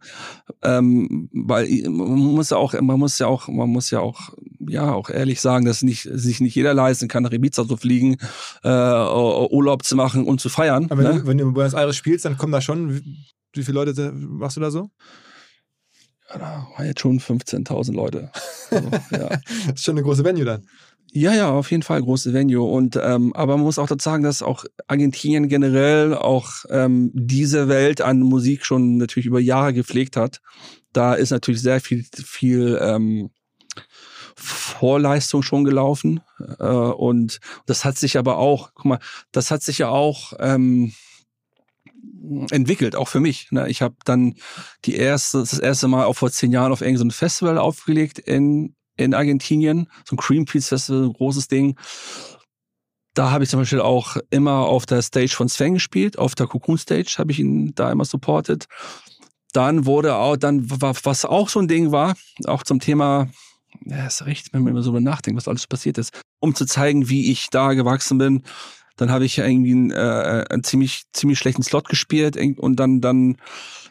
ähm, 0.61 1.29
weil 1.33 1.67
man 1.89 2.17
muss 2.17 2.51
ja 2.51 2.57
auch, 2.57 2.79
man 2.79 2.97
muss 2.97 3.19
ja 3.19 3.27
auch, 3.27 3.49
man 3.49 3.69
muss 3.69 3.91
ja 3.91 3.99
auch, 3.99 4.29
ja 4.65 4.93
auch 4.93 5.09
ehrlich 5.09 5.41
sagen, 5.41 5.65
dass 5.65 5.81
nicht, 5.81 6.07
sich 6.09 6.39
nicht 6.39 6.55
jeder 6.55 6.73
leisten 6.73 7.09
kann, 7.09 7.23
nach 7.23 7.33
Ibiza 7.33 7.67
zu 7.67 7.75
fliegen, 7.75 8.17
äh, 8.63 8.69
Urlaub 8.69 9.83
zu 9.83 9.97
machen 9.97 10.25
und 10.25 10.39
zu 10.39 10.47
feiern. 10.47 10.87
Aber 10.89 11.01
ne? 11.01 11.09
wenn, 11.09 11.17
du, 11.17 11.27
wenn 11.27 11.37
du 11.39 11.43
in 11.47 11.53
Buenos 11.53 11.73
Aires 11.73 11.97
spielst, 11.97 12.23
dann 12.23 12.37
kommen 12.37 12.53
da 12.53 12.61
schon 12.61 13.03
Wie 13.53 13.63
viele 13.63 13.83
Leute 13.83 14.13
machst 14.13 14.55
du 14.55 14.61
da 14.61 14.71
so? 14.71 14.89
Da 16.33 16.67
waren 16.75 16.85
jetzt 16.85 16.99
schon 16.99 17.19
15.000 17.19 17.93
Leute. 17.93 18.31
Also, 18.71 18.89
ja. 19.11 19.29
das 19.29 19.75
ist 19.75 19.83
schon 19.83 19.95
eine 19.95 20.03
große 20.03 20.23
Venue 20.23 20.45
dann. 20.45 20.67
Ja, 21.15 21.33
ja, 21.35 21.51
auf 21.51 21.69
jeden 21.69 21.83
Fall 21.83 22.01
große 22.01 22.33
Venue. 22.33 22.63
Und 22.67 22.99
ähm, 23.01 23.33
aber 23.35 23.55
man 23.55 23.65
muss 23.65 23.77
auch 23.77 23.87
dazu 23.87 24.03
sagen, 24.03 24.23
dass 24.23 24.41
auch 24.41 24.65
Argentinien 24.87 25.47
generell 25.47 26.15
auch 26.15 26.49
ähm, 26.69 27.11
diese 27.13 27.67
Welt 27.67 28.01
an 28.01 28.19
Musik 28.21 28.65
schon 28.65 28.97
natürlich 28.97 29.27
über 29.27 29.39
Jahre 29.39 29.73
gepflegt 29.73 30.17
hat. 30.17 30.41
Da 30.91 31.13
ist 31.13 31.29
natürlich 31.29 31.61
sehr 31.61 31.81
viel, 31.81 32.03
viel 32.15 32.79
ähm, 32.81 33.29
Vorleistung 34.35 35.43
schon 35.43 35.63
gelaufen. 35.63 36.21
Äh, 36.59 36.65
und 36.65 37.39
das 37.67 37.85
hat 37.85 37.97
sich 37.99 38.17
aber 38.17 38.37
auch, 38.37 38.71
guck 38.73 38.85
mal, 38.85 38.99
das 39.31 39.51
hat 39.51 39.61
sich 39.61 39.77
ja 39.77 39.89
auch 39.89 40.33
ähm, 40.39 40.93
entwickelt, 42.51 42.95
auch 42.95 43.07
für 43.07 43.19
mich. 43.19 43.51
Ne? 43.51 43.69
Ich 43.69 43.81
habe 43.81 43.95
dann 44.05 44.35
die 44.85 44.95
erste, 44.95 45.39
das 45.39 45.59
erste 45.59 45.87
Mal 45.87 46.05
auch 46.05 46.13
vor 46.13 46.31
zehn 46.31 46.51
Jahren 46.51 46.71
auf 46.71 46.81
irgendeinem 46.81 47.11
so 47.11 47.17
Festival 47.17 47.57
aufgelegt 47.57 48.19
in, 48.19 48.75
in 48.95 49.13
Argentinien, 49.13 49.89
so 50.05 50.15
ein 50.15 50.17
Cream 50.17 50.45
Peace 50.45 50.69
Festival, 50.69 51.03
ein 51.03 51.13
großes 51.13 51.47
Ding. 51.47 51.77
Da 53.13 53.29
habe 53.31 53.43
ich 53.43 53.49
zum 53.49 53.59
Beispiel 53.59 53.81
auch 53.81 54.17
immer 54.29 54.59
auf 54.59 54.85
der 54.85 55.01
Stage 55.01 55.35
von 55.35 55.49
Sven 55.49 55.75
gespielt, 55.75 56.17
auf 56.17 56.33
der 56.33 56.47
Cocoon 56.47 56.77
Stage 56.77 57.15
habe 57.17 57.31
ich 57.31 57.39
ihn 57.39 57.75
da 57.75 57.91
immer 57.91 58.05
supportet. 58.05 58.65
Dann 59.51 59.85
wurde 59.85 60.15
auch, 60.15 60.35
dann 60.35 60.65
was 60.67 61.25
auch 61.25 61.47
so 61.47 61.59
ein 61.59 61.67
Ding 61.67 61.91
war, 61.91 62.15
auch 62.45 62.63
zum 62.63 62.79
Thema 62.79 63.29
ja, 63.85 64.07
ist 64.07 64.25
recht, 64.25 64.53
wenn 64.53 64.63
man 64.63 64.71
immer 64.71 64.83
so 64.83 64.97
nachdenkt, 64.99 65.37
was 65.37 65.47
alles 65.47 65.67
passiert 65.67 65.97
ist. 65.97 66.19
Um 66.39 66.55
zu 66.55 66.65
zeigen, 66.65 67.09
wie 67.09 67.31
ich 67.31 67.49
da 67.49 67.73
gewachsen 67.73 68.17
bin, 68.17 68.43
dann 68.95 69.11
habe 69.11 69.25
ich 69.25 69.37
irgendwie 69.37 69.71
einen, 69.71 69.91
äh, 69.91 70.45
einen 70.49 70.63
ziemlich, 70.63 71.03
ziemlich 71.13 71.39
schlechten 71.39 71.63
Slot 71.63 71.89
gespielt 71.89 72.37
und 72.37 72.75
dann, 72.77 73.01
dann 73.01 73.37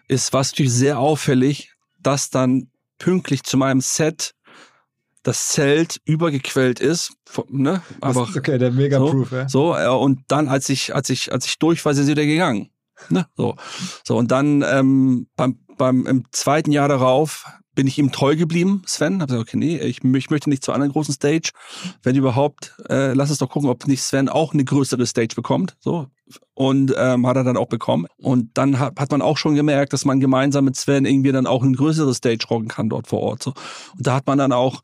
ist 0.08 0.32
was 0.32 0.52
natürlich 0.52 0.72
sehr 0.72 0.98
auffällig, 0.98 1.72
dass 2.00 2.30
dann 2.30 2.68
pünktlich 2.98 3.42
zu 3.42 3.56
meinem 3.56 3.80
Set 3.80 4.34
das 5.22 5.48
Zelt 5.48 6.00
übergequellt 6.04 6.80
ist, 6.80 7.12
ne? 7.48 7.82
Aber 8.00 8.22
okay, 8.22 8.58
der 8.58 8.72
Mega 8.72 8.98
Proof, 8.98 9.30
so, 9.30 9.36
ja. 9.36 9.48
So 9.48 9.76
äh, 9.76 9.88
und 9.88 10.20
dann 10.28 10.48
als 10.48 10.68
ich 10.68 10.94
als 10.94 11.10
ich 11.10 11.32
als 11.32 11.46
ich 11.46 11.58
durch 11.58 11.84
war, 11.84 11.94
sind 11.94 12.06
sie 12.06 12.12
wieder 12.12 12.26
gegangen, 12.26 12.70
ne? 13.08 13.26
So, 13.36 13.54
so 14.04 14.16
und 14.16 14.32
dann 14.32 14.62
ähm, 14.62 15.28
beim 15.36 15.58
beim 15.78 16.06
im 16.06 16.24
zweiten 16.32 16.72
Jahr 16.72 16.88
darauf 16.88 17.46
bin 17.74 17.86
ich 17.86 17.98
ihm 17.98 18.12
treu 18.12 18.36
geblieben, 18.36 18.82
Sven. 18.86 19.20
Hab 19.20 19.28
gesagt, 19.28 19.48
okay, 19.48 19.56
nee, 19.56 19.78
ich, 19.78 20.04
ich 20.04 20.30
möchte 20.30 20.50
nicht 20.50 20.64
zur 20.64 20.74
anderen 20.74 20.92
großen 20.92 21.14
Stage. 21.14 21.52
Wenn 22.02 22.16
überhaupt, 22.16 22.74
äh, 22.88 23.14
lass 23.14 23.30
uns 23.30 23.38
doch 23.38 23.48
gucken, 23.48 23.70
ob 23.70 23.86
nicht 23.86 24.02
Sven 24.02 24.28
auch 24.28 24.52
eine 24.52 24.64
größere 24.64 25.06
Stage 25.06 25.34
bekommt. 25.34 25.76
So. 25.80 26.08
Und 26.54 26.94
ähm, 26.96 27.26
hat 27.26 27.36
er 27.36 27.44
dann 27.44 27.56
auch 27.56 27.68
bekommen. 27.68 28.06
Und 28.18 28.50
dann 28.54 28.78
hat, 28.78 28.98
hat 28.98 29.10
man 29.10 29.22
auch 29.22 29.38
schon 29.38 29.54
gemerkt, 29.54 29.92
dass 29.92 30.04
man 30.04 30.20
gemeinsam 30.20 30.64
mit 30.64 30.76
Sven 30.76 31.04
irgendwie 31.04 31.32
dann 31.32 31.46
auch 31.46 31.62
eine 31.62 31.76
größere 31.76 32.14
Stage 32.14 32.46
rocken 32.48 32.68
kann 32.68 32.88
dort 32.88 33.06
vor 33.06 33.20
Ort. 33.20 33.42
So. 33.42 33.54
Und 33.96 34.06
da 34.06 34.14
hat 34.14 34.26
man 34.26 34.38
dann 34.38 34.52
auch 34.52 34.82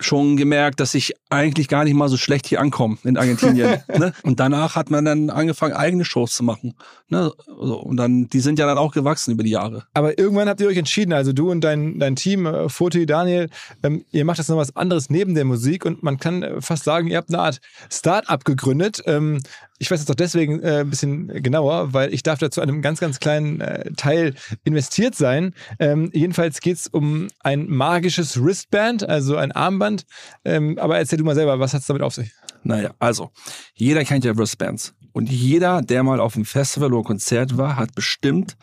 schon 0.00 0.36
gemerkt, 0.36 0.80
dass 0.80 0.94
ich 0.94 1.14
eigentlich 1.30 1.68
gar 1.68 1.84
nicht 1.84 1.94
mal 1.94 2.08
so 2.08 2.16
schlecht 2.16 2.46
hier 2.46 2.60
ankomme 2.60 2.98
in 3.04 3.16
Argentinien. 3.16 3.82
ne? 3.98 4.12
Und 4.22 4.40
danach 4.40 4.74
hat 4.76 4.90
man 4.90 5.04
dann 5.04 5.30
angefangen, 5.30 5.74
eigene 5.74 6.04
Shows 6.04 6.34
zu 6.34 6.42
machen. 6.42 6.74
Ne? 7.08 7.32
Und 7.32 7.96
dann, 7.96 8.28
die 8.28 8.40
sind 8.40 8.58
ja 8.58 8.66
dann 8.66 8.78
auch 8.78 8.92
gewachsen 8.92 9.32
über 9.32 9.44
die 9.44 9.50
Jahre. 9.50 9.84
Aber 9.94 10.18
irgendwann 10.18 10.48
habt 10.48 10.60
ihr 10.60 10.66
euch 10.66 10.76
entschieden, 10.76 11.12
also 11.12 11.32
du 11.32 11.50
und 11.50 11.62
dein, 11.62 11.98
dein 11.98 12.16
Team, 12.16 12.46
äh, 12.46 12.68
Foti, 12.68 13.06
Daniel, 13.06 13.48
ähm, 13.82 14.04
ihr 14.10 14.24
macht 14.24 14.38
das 14.38 14.48
noch 14.48 14.56
was 14.56 14.74
anderes 14.76 15.10
neben 15.10 15.34
der 15.34 15.44
Musik 15.44 15.84
und 15.84 16.02
man 16.02 16.18
kann 16.18 16.42
äh, 16.42 16.60
fast 16.60 16.84
sagen, 16.84 17.08
ihr 17.08 17.16
habt 17.16 17.30
eine 17.32 17.42
Art 17.42 17.60
Start-up 17.90 18.44
gegründet. 18.44 19.02
Ähm, 19.06 19.40
ich 19.78 19.90
weiß 19.90 20.00
jetzt 20.00 20.10
auch 20.10 20.14
deswegen 20.14 20.62
äh, 20.62 20.80
ein 20.80 20.90
bisschen 20.90 21.28
genauer, 21.42 21.92
weil 21.92 22.14
ich 22.14 22.22
darf 22.22 22.38
da 22.38 22.50
zu 22.50 22.60
einem 22.60 22.80
ganz, 22.80 23.00
ganz 23.00 23.18
kleinen 23.18 23.60
äh, 23.60 23.90
Teil 23.96 24.34
investiert 24.64 25.14
sein. 25.14 25.54
Ähm, 25.78 26.10
jedenfalls 26.12 26.60
geht 26.60 26.76
es 26.76 26.86
um 26.86 27.28
ein 27.40 27.68
magisches 27.68 28.42
Wristband, 28.42 29.08
also 29.08 29.36
ein 29.36 29.52
Armband. 29.52 30.04
Ähm, 30.44 30.78
aber 30.78 30.98
erzähl 30.98 31.18
du 31.18 31.24
mal 31.24 31.34
selber, 31.34 31.58
was 31.58 31.74
hat 31.74 31.80
es 31.80 31.86
damit 31.86 32.02
auf 32.02 32.14
sich? 32.14 32.30
Naja, 32.62 32.94
also, 32.98 33.30
jeder 33.74 34.04
kennt 34.04 34.24
ja 34.24 34.36
Wristbands. 34.36 34.94
Und 35.12 35.30
jeder, 35.30 35.82
der 35.82 36.02
mal 36.02 36.18
auf 36.18 36.34
einem 36.34 36.44
Festival 36.44 36.92
oder 36.92 37.04
Konzert 37.04 37.56
war, 37.56 37.76
hat 37.76 37.94
bestimmt 37.94 38.56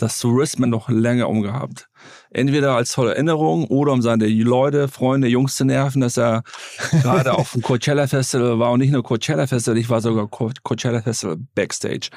das 0.00 0.24
Wristband 0.24 0.70
noch 0.70 0.88
länger 0.88 1.28
umgehabt. 1.28 1.88
Entweder 2.30 2.76
als 2.76 2.92
tolle 2.92 3.14
Erinnerung 3.14 3.66
oder 3.66 3.92
um 3.92 4.02
seine 4.02 4.26
Leute, 4.26 4.88
Freunde, 4.88 5.28
Jungs 5.28 5.56
zu 5.56 5.64
nerven, 5.64 6.00
dass 6.00 6.16
er 6.16 6.42
gerade 7.02 7.34
auf 7.34 7.52
dem 7.52 7.62
Coachella 7.62 8.06
Festival 8.06 8.58
war 8.58 8.72
und 8.72 8.80
nicht 8.80 8.92
nur 8.92 9.02
Coachella 9.02 9.46
Festival, 9.46 9.78
ich 9.78 9.90
war 9.90 10.00
sogar 10.00 10.28
Coachella 10.28 11.02
Festival 11.02 11.38
Backstage. 11.54 12.10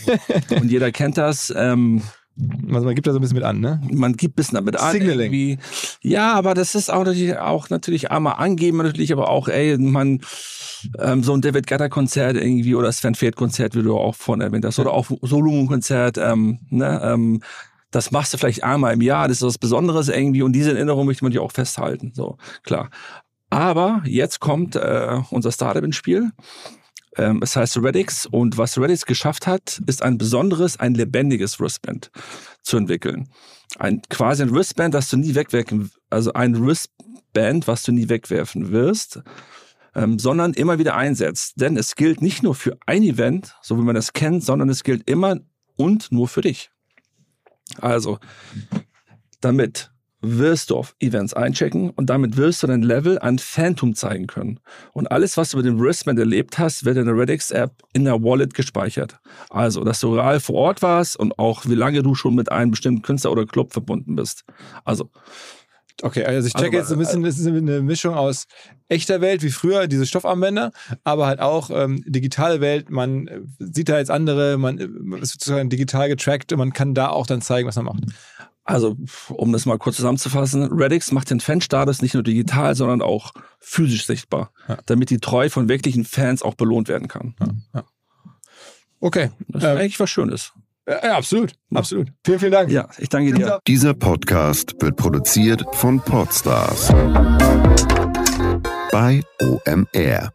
und 0.60 0.70
jeder 0.70 0.92
kennt 0.92 1.16
das. 1.18 1.52
Ähm, 1.56 2.02
also 2.72 2.86
man 2.86 2.94
gibt 2.94 3.06
da 3.06 3.12
so 3.12 3.18
ein 3.18 3.22
bisschen 3.22 3.36
mit 3.36 3.44
an, 3.44 3.60
ne? 3.60 3.80
Man 3.90 4.14
gibt 4.14 4.34
ein 4.34 4.36
bisschen 4.36 4.56
damit 4.56 4.78
an. 4.78 4.92
Signaling. 4.92 5.32
Irgendwie. 5.32 5.58
Ja, 6.02 6.34
aber 6.34 6.54
das 6.54 6.74
ist 6.74 6.90
auch 6.90 7.04
natürlich, 7.04 7.36
auch 7.38 7.70
natürlich 7.70 8.10
einmal 8.10 8.34
angeben 8.38 8.78
natürlich, 8.78 9.12
aber 9.12 9.28
auch, 9.28 9.48
ey, 9.48 9.76
man, 9.78 10.20
ähm, 10.98 11.22
so 11.22 11.34
ein 11.34 11.40
David 11.40 11.66
Guetta 11.66 11.88
Konzert 11.88 12.36
irgendwie 12.36 12.74
oder 12.74 12.90
Sven 12.92 13.14
Feld 13.14 13.36
Konzert, 13.36 13.74
wie 13.74 13.82
du 13.82 13.96
auch 13.96 14.14
vorhin 14.14 14.42
erwähnt 14.42 14.64
hast, 14.64 14.78
oder 14.78 14.92
auch 14.92 15.10
Solomon 15.22 15.66
Konzert, 15.66 16.18
ähm, 16.18 16.60
ne, 16.70 17.00
ähm, 17.04 17.42
das 17.90 18.12
machst 18.12 18.32
du 18.32 18.38
vielleicht 18.38 18.62
einmal 18.62 18.94
im 18.94 19.00
Jahr, 19.00 19.28
das 19.28 19.38
ist 19.38 19.46
was 19.46 19.58
Besonderes 19.58 20.08
irgendwie 20.08 20.42
und 20.42 20.52
diese 20.52 20.72
Erinnerung 20.72 21.06
möchte 21.06 21.24
man 21.24 21.32
dir 21.32 21.42
auch 21.42 21.52
festhalten, 21.52 22.12
so, 22.14 22.38
klar. 22.62 22.90
Aber 23.50 24.02
jetzt 24.06 24.38
kommt 24.38 24.76
äh, 24.76 25.18
unser 25.30 25.50
Startup 25.50 25.82
ins 25.82 25.96
Spiel. 25.96 26.30
Ähm, 27.20 27.40
es 27.42 27.54
heißt 27.54 27.76
Redix 27.76 28.24
und 28.24 28.56
was 28.56 28.78
Redix 28.78 29.04
geschafft 29.04 29.46
hat, 29.46 29.82
ist 29.86 30.02
ein 30.02 30.16
besonderes, 30.16 30.80
ein 30.80 30.94
lebendiges 30.94 31.60
Wristband 31.60 32.10
zu 32.62 32.78
entwickeln. 32.78 33.28
Ein 33.78 34.00
quasi 34.08 34.42
ein 34.42 34.54
Wristband, 34.54 34.94
das 34.94 35.10
du 35.10 35.18
nie 35.18 35.34
wegwerfen, 35.34 35.90
also 36.08 36.32
ein 36.32 36.58
Wristband, 36.64 37.68
was 37.68 37.82
du 37.82 37.92
nie 37.92 38.08
wegwerfen 38.08 38.72
wirst, 38.72 39.20
ähm, 39.94 40.18
sondern 40.18 40.54
immer 40.54 40.78
wieder 40.78 40.96
einsetzt. 40.96 41.60
Denn 41.60 41.76
es 41.76 41.94
gilt 41.94 42.22
nicht 42.22 42.42
nur 42.42 42.54
für 42.54 42.78
ein 42.86 43.02
Event, 43.02 43.54
so 43.60 43.76
wie 43.76 43.82
man 43.82 43.94
das 43.94 44.14
kennt, 44.14 44.42
sondern 44.42 44.70
es 44.70 44.82
gilt 44.82 45.08
immer 45.08 45.36
und 45.76 46.10
nur 46.10 46.26
für 46.26 46.40
dich. 46.40 46.70
Also, 47.82 48.18
damit 49.42 49.92
wirst 50.20 50.70
du 50.70 50.76
auf 50.76 50.94
Events 51.00 51.34
einchecken 51.34 51.90
und 51.90 52.10
damit 52.10 52.36
wirst 52.36 52.62
du 52.62 52.66
dein 52.66 52.82
Level 52.82 53.18
an 53.18 53.38
Phantom 53.38 53.94
zeigen 53.94 54.26
können. 54.26 54.60
Und 54.92 55.10
alles, 55.10 55.36
was 55.36 55.50
du 55.50 55.56
mit 55.56 55.66
dem 55.66 55.80
Wristband 55.80 56.18
erlebt 56.18 56.58
hast, 56.58 56.84
wird 56.84 56.96
in 56.96 57.06
der 57.06 57.16
Redix-App 57.16 57.72
in 57.92 58.04
der 58.04 58.22
Wallet 58.22 58.54
gespeichert. 58.54 59.18
Also, 59.48 59.84
dass 59.84 60.00
du 60.00 60.14
real 60.14 60.40
vor 60.40 60.56
Ort 60.56 60.82
warst 60.82 61.16
und 61.16 61.38
auch 61.38 61.66
wie 61.66 61.74
lange 61.74 62.02
du 62.02 62.14
schon 62.14 62.34
mit 62.34 62.52
einem 62.52 62.70
bestimmten 62.70 63.02
Künstler 63.02 63.32
oder 63.32 63.46
Club 63.46 63.72
verbunden 63.72 64.16
bist. 64.16 64.44
Also, 64.84 65.10
Okay, 66.02 66.24
also 66.24 66.46
ich 66.46 66.54
checke 66.54 66.78
also, 66.78 66.78
jetzt 66.78 66.88
so 66.88 66.94
ein 66.94 66.98
bisschen, 66.98 67.22
das 67.22 67.38
ist 67.38 67.46
eine 67.46 67.82
Mischung 67.82 68.14
aus 68.14 68.46
echter 68.88 69.20
Welt 69.20 69.42
wie 69.42 69.50
früher, 69.50 69.86
diese 69.86 70.06
Stoffarmbänder, 70.06 70.72
aber 71.04 71.26
halt 71.26 71.40
auch 71.40 71.70
ähm, 71.70 72.02
digitale 72.06 72.60
Welt. 72.60 72.90
Man 72.90 73.28
äh, 73.28 73.40
sieht 73.58 73.88
da 73.88 73.98
jetzt 73.98 74.10
andere, 74.10 74.56
man 74.56 74.78
ist 75.20 75.32
sozusagen 75.32 75.68
digital 75.68 76.08
getrackt 76.08 76.52
und 76.52 76.58
man 76.58 76.72
kann 76.72 76.94
da 76.94 77.08
auch 77.08 77.26
dann 77.26 77.42
zeigen, 77.42 77.68
was 77.68 77.76
man 77.76 77.84
macht. 77.86 78.04
Also, 78.64 78.96
um 79.28 79.52
das 79.52 79.66
mal 79.66 79.78
kurz 79.78 79.96
zusammenzufassen, 79.96 80.64
Redix 80.64 81.12
macht 81.12 81.30
den 81.30 81.40
Fanstatus 81.40 82.02
nicht 82.02 82.14
nur 82.14 82.22
digital, 82.22 82.74
sondern 82.74 83.02
auch 83.02 83.32
physisch 83.58 84.06
sichtbar, 84.06 84.52
ja. 84.68 84.78
damit 84.86 85.10
die 85.10 85.18
Treue 85.18 85.50
von 85.50 85.68
wirklichen 85.68 86.04
Fans 86.04 86.42
auch 86.42 86.54
belohnt 86.54 86.88
werden 86.88 87.08
kann. 87.08 87.34
Ja, 87.40 87.48
ja. 87.74 87.84
Okay. 89.00 89.30
Das 89.48 89.62
ist 89.62 89.68
ähm, 89.68 89.78
eigentlich 89.78 89.98
was 89.98 90.10
Schönes. 90.10 90.52
Ja, 90.86 91.16
absolut, 91.16 91.52
absolut. 91.72 92.08
Vielen, 92.24 92.38
vielen 92.38 92.52
Dank. 92.52 92.70
Ja, 92.70 92.88
ich 92.98 93.08
danke 93.08 93.32
dir. 93.32 93.60
Dieser 93.66 93.94
Podcast 93.94 94.74
wird 94.80 94.96
produziert 94.96 95.64
von 95.72 96.00
Podstars 96.00 96.88
bei 98.90 99.22
OMR. 99.40 100.32